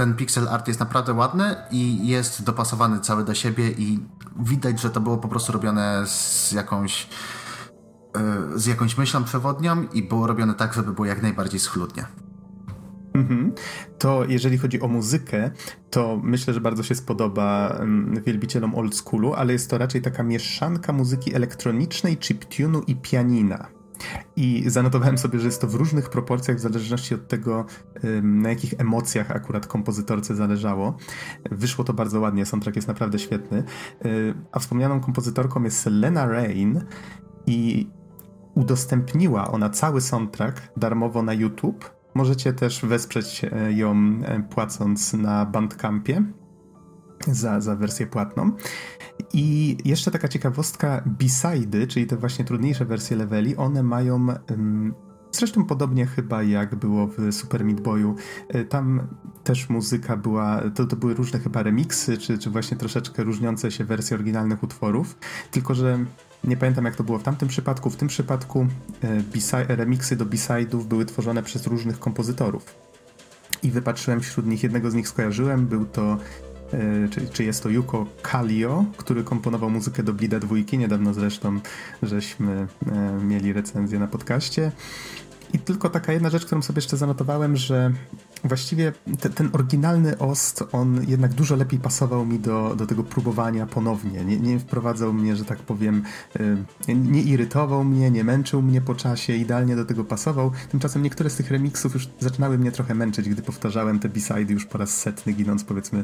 ten 0.02 0.16
pixel 0.16 0.48
art 0.48 0.68
jest 0.68 0.80
naprawdę 0.80 1.14
ładny 1.14 1.56
i 1.72 2.08
jest 2.08 2.44
dopasowany 2.44 3.00
cały 3.00 3.24
do 3.26 3.34
siebie 3.34 3.72
i 3.72 4.00
widać, 4.40 4.82
że 4.82 4.90
to 4.90 5.02
było 5.02 5.18
po 5.18 5.28
prostu 5.28 5.52
robione 5.54 6.04
z 6.06 6.52
jakąś 6.52 7.10
y, 8.56 8.60
z 8.60 8.66
jakąś 8.66 8.98
myślą 8.98 9.24
przewodnią 9.24 9.84
i 9.94 10.04
było 10.04 10.28
robione 10.28 10.54
tak, 10.54 10.74
żeby 10.74 10.94
było 10.94 11.06
jak 11.06 11.22
najbardziej 11.22 11.60
schludnie. 11.60 12.06
Mhm. 13.14 13.54
To 14.00 14.26
jeżeli 14.26 14.58
chodzi 14.58 14.82
o 14.82 14.88
muzykę, 14.88 15.52
to 15.90 16.20
myślę, 16.24 16.54
że 16.54 16.62
bardzo 16.62 16.84
się 16.84 16.96
spodoba 16.96 17.78
mm, 17.80 18.24
wielbicielom 18.24 18.76
old 18.76 18.96
schoolu, 18.96 19.34
ale 19.34 19.54
jest 19.54 19.70
to 19.70 19.78
raczej 19.78 20.02
taka 20.02 20.24
mieszanka 20.24 20.94
muzyki 20.94 21.36
elektronicznej, 21.36 22.18
chiptune'u 22.18 22.82
i 22.88 22.96
pianina. 22.96 23.81
I 24.36 24.64
zanotowałem 24.68 25.18
sobie, 25.18 25.40
że 25.40 25.46
jest 25.46 25.62
to 25.62 25.68
w 25.68 25.76
różnych 25.76 26.10
proporcjach, 26.10 26.58
w 26.58 26.60
zależności 26.60 27.16
od 27.16 27.28
tego, 27.28 27.66
na 28.24 28.50
jakich 28.50 28.74
emocjach 28.78 29.32
akurat 29.32 29.68
kompozytorce 29.68 30.36
zależało. 30.36 30.98
Wyszło 31.52 31.84
to 31.84 31.94
bardzo 31.94 32.20
ładnie, 32.20 32.46
soundtrack 32.46 32.76
jest 32.76 32.88
naprawdę 32.88 33.20
świetny. 33.20 33.64
Y, 34.06 34.34
a 34.52 34.60
wspomnianą 34.60 35.00
kompozytorką 35.00 35.64
jest 35.64 35.86
Lena 35.86 36.28
Rain 36.28 36.86
i 37.48 37.90
udostępniła 38.56 39.52
ona 39.52 39.70
cały 39.70 40.02
soundtrack 40.02 40.72
darmowo 40.78 41.24
na 41.24 41.34
YouTube 41.34 42.02
Możecie 42.14 42.54
też 42.54 42.86
wesprzeć 42.86 43.42
e, 43.44 43.72
ją 43.72 43.96
e, 44.24 44.44
płacąc 44.44 45.14
na 45.14 45.46
Bandcampie 45.46 46.24
za, 47.28 47.62
za 47.62 47.76
wersję 47.76 48.08
płatną. 48.08 48.52
I 49.34 49.78
jeszcze 49.86 50.12
taka 50.12 50.28
ciekawostka, 50.28 51.04
B-sidy, 51.06 51.88
czyli 51.88 52.08
te 52.08 52.18
właśnie 52.18 52.46
trudniejsze 52.46 52.86
wersje 52.86 53.18
leveli, 53.18 53.56
one 53.56 53.84
mają 53.84 54.28
um, 54.50 54.94
Zresztą 55.32 55.66
podobnie 55.66 56.06
chyba 56.06 56.44
jak 56.44 56.76
było 56.76 57.08
w 57.08 57.34
Super 57.34 57.66
Meat 57.66 57.82
Boyu. 57.82 58.16
E, 58.50 58.66
tam 58.66 59.08
też 59.44 59.70
muzyka 59.70 60.18
była, 60.18 60.62
to, 60.76 60.86
to 60.86 60.96
były 60.96 61.14
różne 61.14 61.40
chyba 61.40 61.64
remiksy, 61.64 62.18
czy, 62.18 62.38
czy 62.38 62.50
właśnie 62.50 62.78
troszeczkę 62.78 63.24
różniące 63.24 63.72
się 63.72 63.84
wersje 63.86 64.16
oryginalnych 64.16 64.64
utworów. 64.64 65.18
Tylko, 65.52 65.76
że 65.76 66.06
nie 66.44 66.58
pamiętam 66.58 66.86
jak 66.86 66.96
to 66.96 67.04
było 67.04 67.20
w 67.20 67.24
tamtym 67.24 67.48
przypadku. 67.48 67.90
W 67.90 67.96
tym 67.96 68.08
przypadku 68.08 68.68
e, 69.54 69.76
remiksy 69.76 70.16
do 70.16 70.26
B-side'ów 70.26 70.86
były 70.86 71.06
tworzone 71.06 71.44
przez 71.44 71.68
różnych 71.68 72.00
kompozytorów. 72.00 72.76
I 73.64 73.72
wypatrzyłem 73.72 74.20
wśród 74.20 74.46
nich, 74.46 74.64
jednego 74.64 74.92
z 74.92 74.94
nich 74.94 75.08
skojarzyłem, 75.08 75.68
był 75.68 75.86
to 75.86 76.18
czy, 77.12 77.28
czy 77.28 77.44
jest 77.44 77.64
to 77.64 77.70
Yuko 77.70 78.06
Kalio, 78.22 78.86
który 78.98 79.24
komponował 79.24 79.70
muzykę 79.70 80.04
do 80.04 80.14
Blida 80.14 80.40
dwójki, 80.40 80.78
niedawno 80.78 81.14
zresztą 81.14 81.60
żeśmy 82.04 82.68
e, 82.92 83.24
mieli 83.24 83.54
recenzję 83.54 84.00
na 84.00 84.08
podcaście. 84.08 84.72
I 85.54 85.60
tylko 85.60 85.90
taka 85.90 86.14
jedna 86.14 86.30
rzecz, 86.30 86.46
którą 86.46 86.62
sobie 86.62 86.78
jeszcze 86.78 86.98
zanotowałem, 86.98 87.58
że 87.58 87.92
właściwie 88.44 88.94
te, 89.20 89.30
ten 89.30 89.50
oryginalny 89.54 90.18
Ost, 90.18 90.64
on 90.72 91.06
jednak 91.08 91.34
dużo 91.34 91.56
lepiej 91.56 91.80
pasował 91.80 92.26
mi 92.26 92.40
do, 92.40 92.76
do 92.76 92.88
tego 92.88 93.04
próbowania 93.04 93.66
ponownie. 93.66 94.26
Nie, 94.26 94.40
nie 94.40 94.60
wprowadzał 94.60 95.14
mnie, 95.14 95.36
że 95.36 95.46
tak 95.46 95.60
powiem, 95.60 96.04
y, 96.88 96.96
nie 96.96 97.22
irytował 97.22 97.84
mnie, 97.84 98.12
nie 98.12 98.24
męczył 98.24 98.62
mnie 98.62 98.82
po 98.82 98.96
czasie, 98.96 99.36
idealnie 99.36 99.76
do 99.76 99.86
tego 99.86 100.04
pasował. 100.04 100.52
Tymczasem 100.72 101.04
niektóre 101.04 101.30
z 101.30 101.36
tych 101.36 101.52
remixów 101.52 101.94
już 101.94 102.10
zaczynały 102.20 102.58
mnie 102.58 102.72
trochę 102.72 102.96
męczyć, 102.96 103.30
gdy 103.30 103.42
powtarzałem 103.42 104.00
te 104.00 104.10
b-side 104.10 104.54
już 104.54 104.66
po 104.66 104.78
raz 104.78 104.98
setny, 104.98 105.34
ginąc 105.34 105.64
powiedzmy 105.64 106.04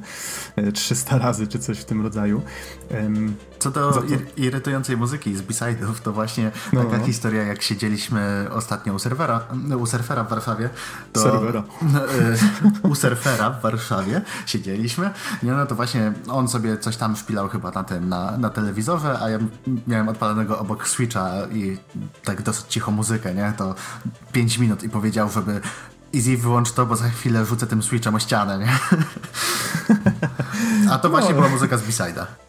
300 0.74 1.16
y, 1.16 1.20
razy 1.20 1.48
czy 1.48 1.60
coś 1.60 1.80
w 1.80 1.86
tym 1.86 2.02
rodzaju. 2.02 2.42
Co 3.72 3.72
do 3.72 3.92
to... 3.92 4.02
irytującej 4.38 4.98
muzyki 4.98 5.36
z 5.36 5.42
b-side'ów, 5.42 6.00
to 6.04 6.14
właśnie 6.14 6.52
no. 6.74 6.84
taka 6.84 7.06
historia, 7.06 7.44
jak 7.44 7.62
siedzieliśmy 7.62 8.48
ostatnio 8.52 8.94
u 8.94 9.00
serwera, 9.00 9.42
u 9.80 9.86
surfera 9.86 10.24
w 10.24 10.30
Warszawie. 10.30 10.70
To, 11.14 11.22
Serwera. 11.22 11.64
u 12.84 12.96
surfera 12.96 13.50
w 13.50 13.62
Warszawie 13.62 14.22
siedzieliśmy. 14.46 15.10
Nie, 15.44 15.52
no 15.52 15.66
to 15.66 15.76
właśnie 15.76 16.14
on 16.30 16.48
sobie 16.48 16.78
coś 16.78 16.98
tam 16.98 17.16
szpilał 17.16 17.50
chyba 17.50 17.72
na 17.72 17.84
tym, 17.84 18.10
na, 18.10 18.38
na 18.38 18.50
telewizorze, 18.50 19.20
a 19.22 19.30
ja 19.30 19.40
miałem 19.88 20.10
odpalonego 20.10 20.60
obok 20.60 20.88
Switcha 20.88 21.32
i 21.52 21.78
tak 22.24 22.42
dosyć 22.42 22.66
cicho 22.66 22.92
muzykę, 22.92 23.36
nie? 23.36 23.54
To 23.58 23.76
5 24.32 24.58
minut 24.58 24.84
i 24.84 24.90
powiedział, 24.90 25.30
żeby 25.30 25.62
Easy 26.16 26.38
wyłącz 26.38 26.72
to, 26.72 26.86
bo 26.86 26.96
za 26.96 27.10
chwilę 27.10 27.46
rzucę 27.46 27.68
tym 27.68 27.84
Switchem 27.84 28.16
o 28.16 28.20
ścianę, 28.20 28.60
nie? 28.60 28.80
A 30.92 31.00
to 31.00 31.10
właśnie 31.10 31.30
no. 31.30 31.36
była 31.36 31.50
muzyka 31.50 31.78
z 31.78 31.82
B-Side'a. 31.82 32.47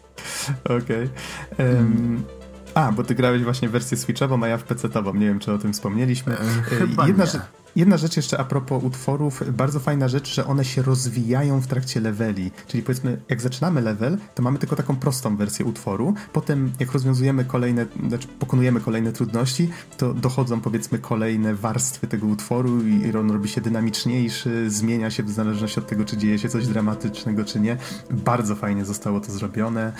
Okej. 0.63 1.09
Okay. 1.59 1.69
Um, 1.79 2.38
a, 2.79 2.91
bo 2.91 3.03
ty 3.03 3.15
grałeś 3.15 3.43
właśnie 3.43 3.69
wersję 3.69 3.97
Switchową, 3.97 4.43
a 4.43 4.47
ja 4.47 4.57
w 4.57 4.63
PC-tową. 4.63 5.15
Nie 5.15 5.25
wiem, 5.25 5.39
czy 5.39 5.53
o 5.53 5.57
tym 5.57 5.73
wspomnieliśmy. 5.73 6.33
E, 6.33 6.45
chyba 6.75 7.07
Jedna 7.07 7.23
nie. 7.23 7.29
Rzecz, 7.29 7.41
Jedna 7.75 7.97
rzecz 7.97 8.17
jeszcze 8.17 8.39
a 8.39 8.43
propos 8.43 8.83
utworów, 8.83 9.43
bardzo 9.51 9.79
fajna 9.79 10.07
rzecz, 10.07 10.33
że 10.33 10.45
one 10.45 10.65
się 10.65 10.81
rozwijają 10.81 11.61
w 11.61 11.67
trakcie 11.67 11.99
leveli. 11.99 12.51
Czyli 12.67 12.83
powiedzmy, 12.83 13.21
jak 13.29 13.41
zaczynamy 13.41 13.81
level, 13.81 14.17
to 14.35 14.43
mamy 14.43 14.59
tylko 14.59 14.75
taką 14.75 14.95
prostą 14.95 15.37
wersję 15.37 15.65
utworu. 15.65 16.13
Potem, 16.33 16.71
jak 16.79 16.91
rozwiązujemy 16.91 17.45
kolejne, 17.45 17.85
znaczy 18.07 18.27
pokonujemy 18.27 18.81
kolejne 18.81 19.11
trudności, 19.11 19.69
to 19.97 20.13
dochodzą 20.13 20.61
powiedzmy 20.61 20.99
kolejne 20.99 21.55
warstwy 21.55 22.07
tego 22.07 22.27
utworu 22.27 22.81
i 22.87 23.17
on 23.17 23.31
robi 23.31 23.49
się 23.49 23.61
dynamiczniejszy, 23.61 24.69
zmienia 24.69 25.11
się 25.11 25.23
w 25.23 25.29
zależności 25.29 25.79
od 25.79 25.87
tego, 25.87 26.05
czy 26.05 26.17
dzieje 26.17 26.39
się 26.39 26.49
coś 26.49 26.67
dramatycznego, 26.67 27.45
czy 27.45 27.59
nie. 27.59 27.77
Bardzo 28.11 28.55
fajnie 28.55 28.85
zostało 28.85 29.19
to 29.19 29.31
zrobione 29.31 29.93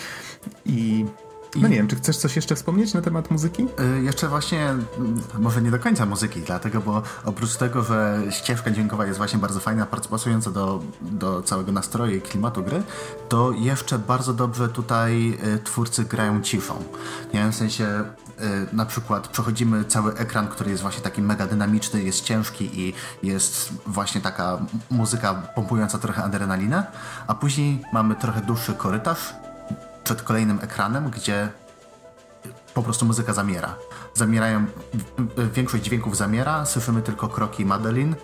i 0.66 1.04
no 1.56 1.68
nie 1.68 1.76
wiem, 1.76 1.88
czy 1.88 1.96
chcesz 1.96 2.16
coś 2.16 2.36
jeszcze 2.36 2.56
wspomnieć 2.56 2.94
na 2.94 3.02
temat 3.02 3.30
muzyki? 3.30 3.66
Yy, 3.96 4.02
jeszcze 4.02 4.28
właśnie, 4.28 4.68
mm, 4.68 5.22
może 5.38 5.62
nie 5.62 5.70
do 5.70 5.78
końca 5.78 6.06
muzyki, 6.06 6.40
dlatego, 6.40 6.80
bo 6.80 7.02
oprócz 7.24 7.56
tego, 7.56 7.82
że 7.82 8.22
ścieżka 8.30 8.70
dźwiękowa 8.70 9.06
jest 9.06 9.18
właśnie 9.18 9.38
bardzo 9.38 9.60
fajna, 9.60 9.86
bardzo 9.86 10.08
pasująca 10.08 10.50
do, 10.50 10.82
do 11.00 11.42
całego 11.42 11.72
nastroju 11.72 12.16
i 12.16 12.20
klimatu 12.20 12.62
gry, 12.62 12.82
to 13.28 13.52
jeszcze 13.52 13.98
bardzo 13.98 14.34
dobrze 14.34 14.68
tutaj 14.68 15.38
y, 15.54 15.58
twórcy 15.58 16.04
grają 16.04 16.42
ciszą. 16.42 16.84
Nie 17.34 17.40
wiem, 17.40 17.52
w 17.52 17.56
sensie 17.56 18.04
y, 18.40 18.76
na 18.76 18.86
przykład 18.86 19.28
przechodzimy 19.28 19.84
cały 19.84 20.14
ekran, 20.14 20.48
który 20.48 20.70
jest 20.70 20.82
właśnie 20.82 21.02
taki 21.02 21.22
mega 21.22 21.46
dynamiczny, 21.46 22.02
jest 22.02 22.24
ciężki 22.24 22.80
i 22.80 22.94
jest 23.22 23.72
właśnie 23.86 24.20
taka 24.20 24.58
muzyka 24.90 25.34
pompująca 25.34 25.98
trochę 25.98 26.22
adrenalinę, 26.22 26.86
a 27.26 27.34
później 27.34 27.82
mamy 27.92 28.14
trochę 28.14 28.40
dłuższy 28.40 28.74
korytarz, 28.74 29.34
przed 30.10 30.22
kolejnym 30.22 30.58
ekranem, 30.62 31.10
gdzie 31.10 31.48
po 32.74 32.82
prostu 32.82 33.06
muzyka 33.06 33.32
zamiera. 33.32 33.74
Zamierają, 34.14 34.66
większość 35.54 35.84
dźwięków 35.84 36.16
zamiera, 36.16 36.66
słyszymy 36.66 37.02
tylko 37.02 37.28
kroki 37.28 37.66
Madeline 37.66 38.14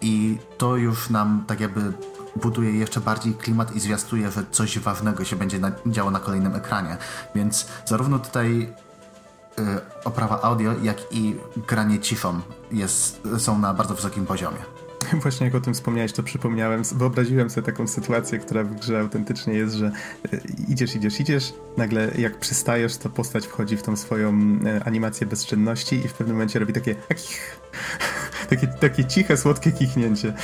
i 0.00 0.38
to 0.58 0.76
już 0.76 1.10
nam 1.10 1.44
tak 1.46 1.60
jakby 1.60 1.92
buduje 2.36 2.70
jeszcze 2.72 3.00
bardziej 3.00 3.34
klimat 3.34 3.76
i 3.76 3.80
zwiastuje, 3.80 4.30
że 4.30 4.44
coś 4.50 4.78
ważnego 4.78 5.24
się 5.24 5.36
będzie 5.36 5.58
na, 5.58 5.72
działo 5.86 6.10
na 6.10 6.20
kolejnym 6.20 6.54
ekranie. 6.54 6.96
Więc 7.34 7.66
zarówno 7.84 8.18
tutaj 8.18 8.72
y, 9.58 9.62
oprawa 10.04 10.42
audio, 10.42 10.72
jak 10.82 11.12
i 11.12 11.36
granie 11.56 12.00
ciszą 12.00 12.40
jest, 12.72 13.20
są 13.38 13.58
na 13.58 13.74
bardzo 13.74 13.94
wysokim 13.94 14.26
poziomie. 14.26 14.73
Właśnie 15.22 15.46
jak 15.46 15.54
o 15.54 15.60
tym 15.60 15.74
wspomniałeś, 15.74 16.12
to 16.12 16.22
przypomniałem, 16.22 16.82
wyobraziłem 16.94 17.50
sobie 17.50 17.66
taką 17.66 17.86
sytuację, 17.86 18.38
która 18.38 18.64
w 18.64 18.74
grze 18.74 19.00
autentycznie 19.00 19.54
jest, 19.54 19.74
że 19.74 19.86
e, 20.32 20.40
idziesz, 20.68 20.96
idziesz, 20.96 21.20
idziesz, 21.20 21.52
nagle 21.76 22.10
jak 22.18 22.38
przystajesz, 22.38 22.96
to 22.96 23.10
postać 23.10 23.46
wchodzi 23.46 23.76
w 23.76 23.82
tą 23.82 23.96
swoją 23.96 24.58
e, 24.66 24.84
animację 24.84 25.26
bezczynności 25.26 25.96
i 25.96 26.08
w 26.08 26.12
pewnym 26.12 26.36
momencie 26.36 26.58
robi 26.58 26.72
takie 26.72 26.94
takie, 28.50 28.66
takie 28.66 29.04
ciche, 29.04 29.36
słodkie 29.36 29.72
kichnięcie. 29.72 30.34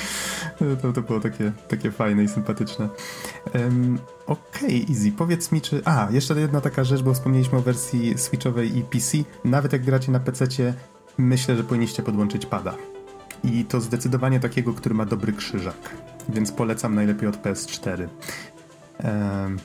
To, 0.82 0.92
to 0.92 1.02
było 1.02 1.20
takie, 1.20 1.52
takie 1.68 1.90
fajne 1.90 2.24
i 2.24 2.28
sympatyczne. 2.28 2.88
Um, 3.54 3.98
Okej, 4.26 4.82
okay, 4.82 4.96
Easy, 4.96 5.12
powiedz 5.12 5.52
mi, 5.52 5.60
czy... 5.60 5.82
A, 5.84 6.08
jeszcze 6.10 6.40
jedna 6.40 6.60
taka 6.60 6.84
rzecz, 6.84 7.02
bo 7.02 7.14
wspomnieliśmy 7.14 7.58
o 7.58 7.62
wersji 7.62 8.18
Switchowej 8.18 8.78
i 8.78 8.82
PC. 8.82 9.18
Nawet 9.44 9.72
jak 9.72 9.84
gracie 9.84 10.12
na 10.12 10.20
PC, 10.20 10.46
myślę, 11.18 11.56
że 11.56 11.64
powinniście 11.64 12.02
podłączyć 12.02 12.46
pada. 12.46 12.74
I 13.44 13.64
to 13.64 13.80
zdecydowanie 13.80 14.40
takiego, 14.40 14.74
który 14.74 14.94
ma 14.94 15.04
dobry 15.04 15.32
krzyżak. 15.32 15.96
Więc 16.28 16.52
polecam 16.52 16.94
najlepiej 16.94 17.28
od 17.28 17.36
PS4. 17.36 18.08
Um, 19.04 19.58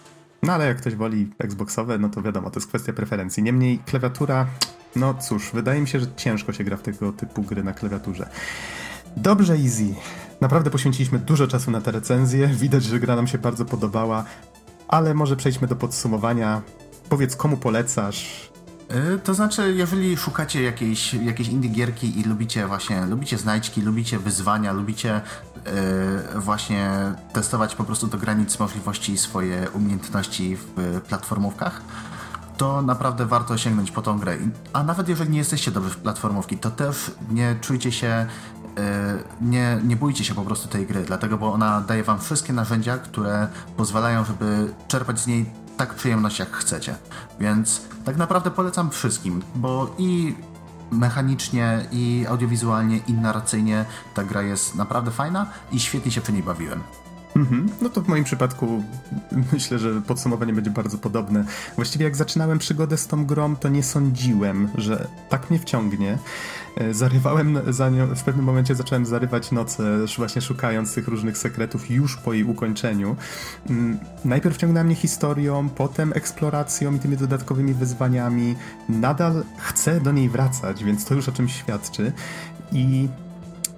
no 0.44 0.54
ale 0.54 0.68
jak 0.68 0.78
ktoś 0.78 0.96
woli 0.96 1.32
Xboxowe, 1.40 1.98
no 1.98 2.10
to 2.10 2.22
wiadomo, 2.22 2.50
to 2.50 2.60
jest 2.60 2.68
kwestia 2.68 2.94
preferencji. 2.94 3.44
Niemniej 3.44 3.80
klawiatura, 3.80 4.48
no 4.96 5.14
cóż, 5.14 5.52
wydaje 5.54 5.82
mi 5.82 5.88
się, 5.88 6.00
że 6.00 6.06
ciężko 6.16 6.54
się 6.54 6.64
gra 6.64 6.78
w 6.78 6.82
tego 6.82 7.12
typu 7.12 7.42
gry 7.42 7.64
na 7.64 7.74
klawiaturze. 7.74 8.30
Dobrze, 9.18 9.54
Easy. 9.54 9.96
Naprawdę 10.42 10.70
poświęciliśmy 10.70 11.20
dużo 11.20 11.48
czasu 11.48 11.72
na 11.72 11.82
tę 11.82 11.92
recenzję. 11.92 12.48
Widać, 12.48 12.84
że 12.84 13.00
gra 13.00 13.16
nam 13.16 13.28
się 13.28 13.38
bardzo 13.38 13.66
podobała. 13.66 14.26
Ale 14.88 15.14
może 15.14 15.36
przejdźmy 15.36 15.68
do 15.68 15.76
podsumowania. 15.76 16.62
Powiedz, 17.10 17.36
komu 17.36 17.58
polecasz? 17.58 18.52
E, 18.90 19.18
to 19.18 19.34
znaczy, 19.34 19.74
jeżeli 19.76 20.18
szukacie 20.18 20.64
jakiejś, 20.64 21.14
jakiejś 21.14 21.50
indie 21.50 21.70
gierki 21.70 22.20
i 22.20 22.24
lubicie 22.24 22.68
właśnie, 22.68 23.06
lubicie 23.06 23.38
znajdźki, 23.38 23.82
lubicie 23.82 24.20
wyzwania, 24.20 24.74
lubicie 24.74 25.22
yy, 26.34 26.42
właśnie 26.42 26.92
testować 27.34 27.76
po 27.76 27.84
prostu 27.84 28.08
do 28.08 28.18
granic 28.18 28.60
możliwości 28.60 29.18
swoje 29.18 29.70
umiejętności 29.74 30.58
w 30.58 31.02
platformówkach, 31.02 31.82
to 32.58 32.82
naprawdę 32.82 33.26
warto 33.26 33.58
sięgnąć 33.58 33.92
po 33.92 34.02
tą 34.02 34.20
grę. 34.20 34.38
A 34.74 34.84
nawet 34.84 35.10
jeżeli 35.10 35.30
nie 35.30 35.38
jesteście 35.38 35.72
dobrzy 35.72 35.90
w 35.90 35.98
platformówki, 35.98 36.58
to 36.58 36.72
też 36.72 37.12
nie 37.32 37.56
czujcie 37.62 37.92
się 37.92 38.28
E, 38.78 39.18
nie, 39.42 39.80
nie 39.84 39.96
bójcie 39.96 40.24
się 40.24 40.36
po 40.36 40.42
prostu 40.42 40.68
tej 40.68 40.86
gry, 40.86 41.04
dlatego, 41.04 41.38
bo 41.38 41.54
ona 41.54 41.82
daje 41.82 42.04
wam 42.04 42.20
wszystkie 42.20 42.54
narzędzia, 42.54 42.98
które 42.98 43.48
pozwalają, 43.78 44.26
żeby 44.26 44.74
czerpać 44.88 45.20
z 45.20 45.28
niej 45.28 45.46
tak 45.78 45.94
przyjemność, 45.94 46.40
jak 46.40 46.52
chcecie. 46.52 46.96
Więc 47.40 47.82
tak 48.06 48.18
naprawdę 48.18 48.52
polecam 48.52 48.92
wszystkim, 48.92 49.42
bo 49.56 49.96
i 49.98 50.36
mechanicznie, 50.92 51.86
i 51.92 52.26
audiowizualnie, 52.30 52.98
i 53.08 53.14
narracyjnie 53.14 53.86
ta 54.14 54.24
gra 54.24 54.42
jest 54.42 54.76
naprawdę 54.76 55.12
fajna 55.12 55.46
i 55.72 55.80
świetnie 55.80 56.12
się 56.12 56.22
przy 56.22 56.34
niej 56.34 56.44
bawiłem. 56.44 56.84
Mhm. 57.36 57.70
No 57.82 57.90
to 57.90 58.02
w 58.02 58.08
moim 58.08 58.24
przypadku 58.24 58.84
myślę, 59.54 59.80
że 59.80 60.02
podsumowanie 60.02 60.54
będzie 60.54 60.72
bardzo 60.72 60.98
podobne. 60.98 61.46
Właściwie 61.76 62.06
jak 62.06 62.16
zaczynałem 62.16 62.60
przygodę 62.60 62.98
z 62.98 63.08
tą 63.08 63.26
grą, 63.26 63.56
to 63.56 63.70
nie 63.70 63.84
sądziłem, 63.84 64.70
że 64.76 65.08
tak 65.30 65.50
mnie 65.50 65.60
wciągnie. 65.60 66.18
E, 66.78 66.94
zarywałem 66.94 67.60
za 67.74 67.90
nią, 67.90 68.16
w 68.16 68.24
pewnym 68.24 68.46
momencie 68.46 68.76
zacząłem 68.76 69.06
zarywać 69.06 69.52
noce, 69.52 69.84
właśnie 70.18 70.42
szukając 70.42 70.94
tych 70.94 71.08
różnych 71.08 71.38
sekretów 71.38 71.92
już 71.92 72.18
po 72.18 72.34
jej 72.34 72.44
ukończeniu. 72.44 73.16
Mm, 73.70 74.00
najpierw 74.26 74.56
wciągnęła 74.56 74.84
mnie 74.84 74.96
historią, 74.96 75.70
potem 75.70 76.14
eksploracją 76.16 76.96
i 76.96 77.00
tymi 77.00 77.18
dodatkowymi 77.18 77.74
wyzwaniami. 77.74 78.56
Nadal 78.90 79.44
chcę 79.58 80.02
do 80.02 80.12
niej 80.12 80.30
wracać, 80.30 80.84
więc 80.84 81.06
to 81.06 81.14
już 81.16 81.30
o 81.30 81.32
czymś 81.32 81.56
świadczy. 81.56 82.12
I 82.72 83.08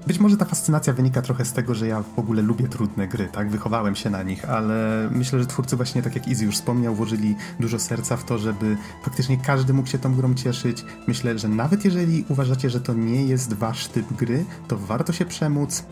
być 0.07 0.19
może 0.19 0.37
ta 0.37 0.45
fascynacja 0.45 0.93
wynika 0.93 1.21
trochę 1.21 1.45
z 1.45 1.53
tego, 1.53 1.75
że 1.75 1.87
ja 1.87 2.03
w 2.03 2.19
ogóle 2.19 2.41
lubię 2.41 2.67
trudne 2.67 3.07
gry, 3.07 3.27
tak? 3.27 3.49
Wychowałem 3.49 3.95
się 3.95 4.09
na 4.09 4.23
nich, 4.23 4.49
ale 4.49 5.09
myślę, 5.11 5.39
że 5.39 5.45
twórcy 5.45 5.75
właśnie, 5.75 6.01
tak 6.01 6.15
jak 6.15 6.27
Izzy 6.27 6.45
już 6.45 6.55
wspomniał, 6.55 6.95
włożyli 6.95 7.35
dużo 7.59 7.79
serca 7.79 8.17
w 8.17 8.23
to, 8.23 8.37
żeby 8.37 8.77
faktycznie 9.03 9.37
każdy 9.37 9.73
mógł 9.73 9.89
się 9.89 9.99
tą 9.99 10.15
grą 10.15 10.33
cieszyć. 10.33 10.85
Myślę, 11.07 11.39
że 11.39 11.47
nawet 11.47 11.85
jeżeli 11.85 12.25
uważacie, 12.29 12.69
że 12.69 12.81
to 12.81 12.93
nie 12.93 13.25
jest 13.25 13.53
wasz 13.53 13.87
typ 13.87 14.13
gry, 14.13 14.45
to 14.67 14.77
warto 14.77 15.13
się 15.13 15.25
przemóc. 15.25 15.83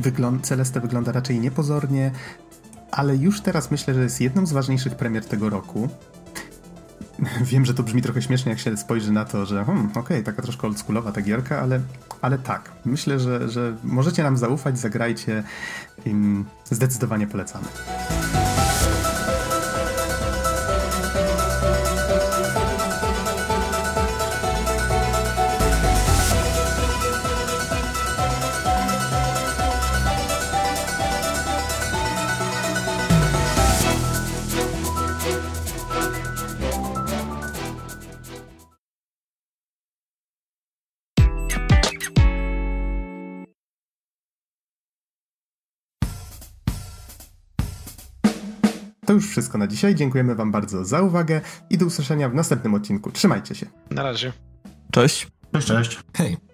Wygląd 0.00 0.46
Celeste 0.46 0.80
wygląda 0.80 1.12
raczej 1.12 1.40
niepozornie, 1.40 2.10
ale 2.90 3.16
już 3.16 3.40
teraz 3.40 3.70
myślę, 3.70 3.94
że 3.94 4.02
jest 4.02 4.20
jedną 4.20 4.46
z 4.46 4.52
ważniejszych 4.52 4.96
premier 4.96 5.24
tego 5.24 5.50
roku. 5.50 5.88
Wiem, 7.50 7.64
że 7.64 7.74
to 7.74 7.82
brzmi 7.82 8.02
trochę 8.02 8.22
śmiesznie, 8.22 8.50
jak 8.50 8.58
się 8.58 8.76
spojrzy 8.76 9.12
na 9.12 9.24
to, 9.24 9.46
że 9.46 9.64
hmm, 9.64 9.90
okej, 9.90 10.00
okay, 10.00 10.22
taka 10.22 10.42
troszkę 10.42 10.66
oldschoolowa 10.66 11.12
ta 11.12 11.22
gierka, 11.22 11.60
ale, 11.60 11.80
ale 12.22 12.38
tak, 12.38 12.72
myślę, 12.84 13.20
że, 13.20 13.48
że 13.48 13.76
możecie 13.84 14.22
nam 14.22 14.36
zaufać, 14.36 14.78
zagrajcie. 14.78 15.42
Zdecydowanie 16.70 17.26
polecamy. 17.26 17.66
To 49.06 49.12
już 49.12 49.30
wszystko 49.30 49.58
na 49.58 49.66
dzisiaj. 49.66 49.94
Dziękujemy 49.94 50.34
Wam 50.34 50.52
bardzo 50.52 50.84
za 50.84 51.02
uwagę 51.02 51.40
i 51.70 51.78
do 51.78 51.86
usłyszenia 51.86 52.28
w 52.28 52.34
następnym 52.34 52.74
odcinku. 52.74 53.10
Trzymajcie 53.12 53.54
się. 53.54 53.66
Na 53.90 54.02
razie. 54.02 54.32
Cześć. 54.92 55.28
Cześć, 55.52 55.66
cześć. 55.66 56.00
Hej. 56.16 56.53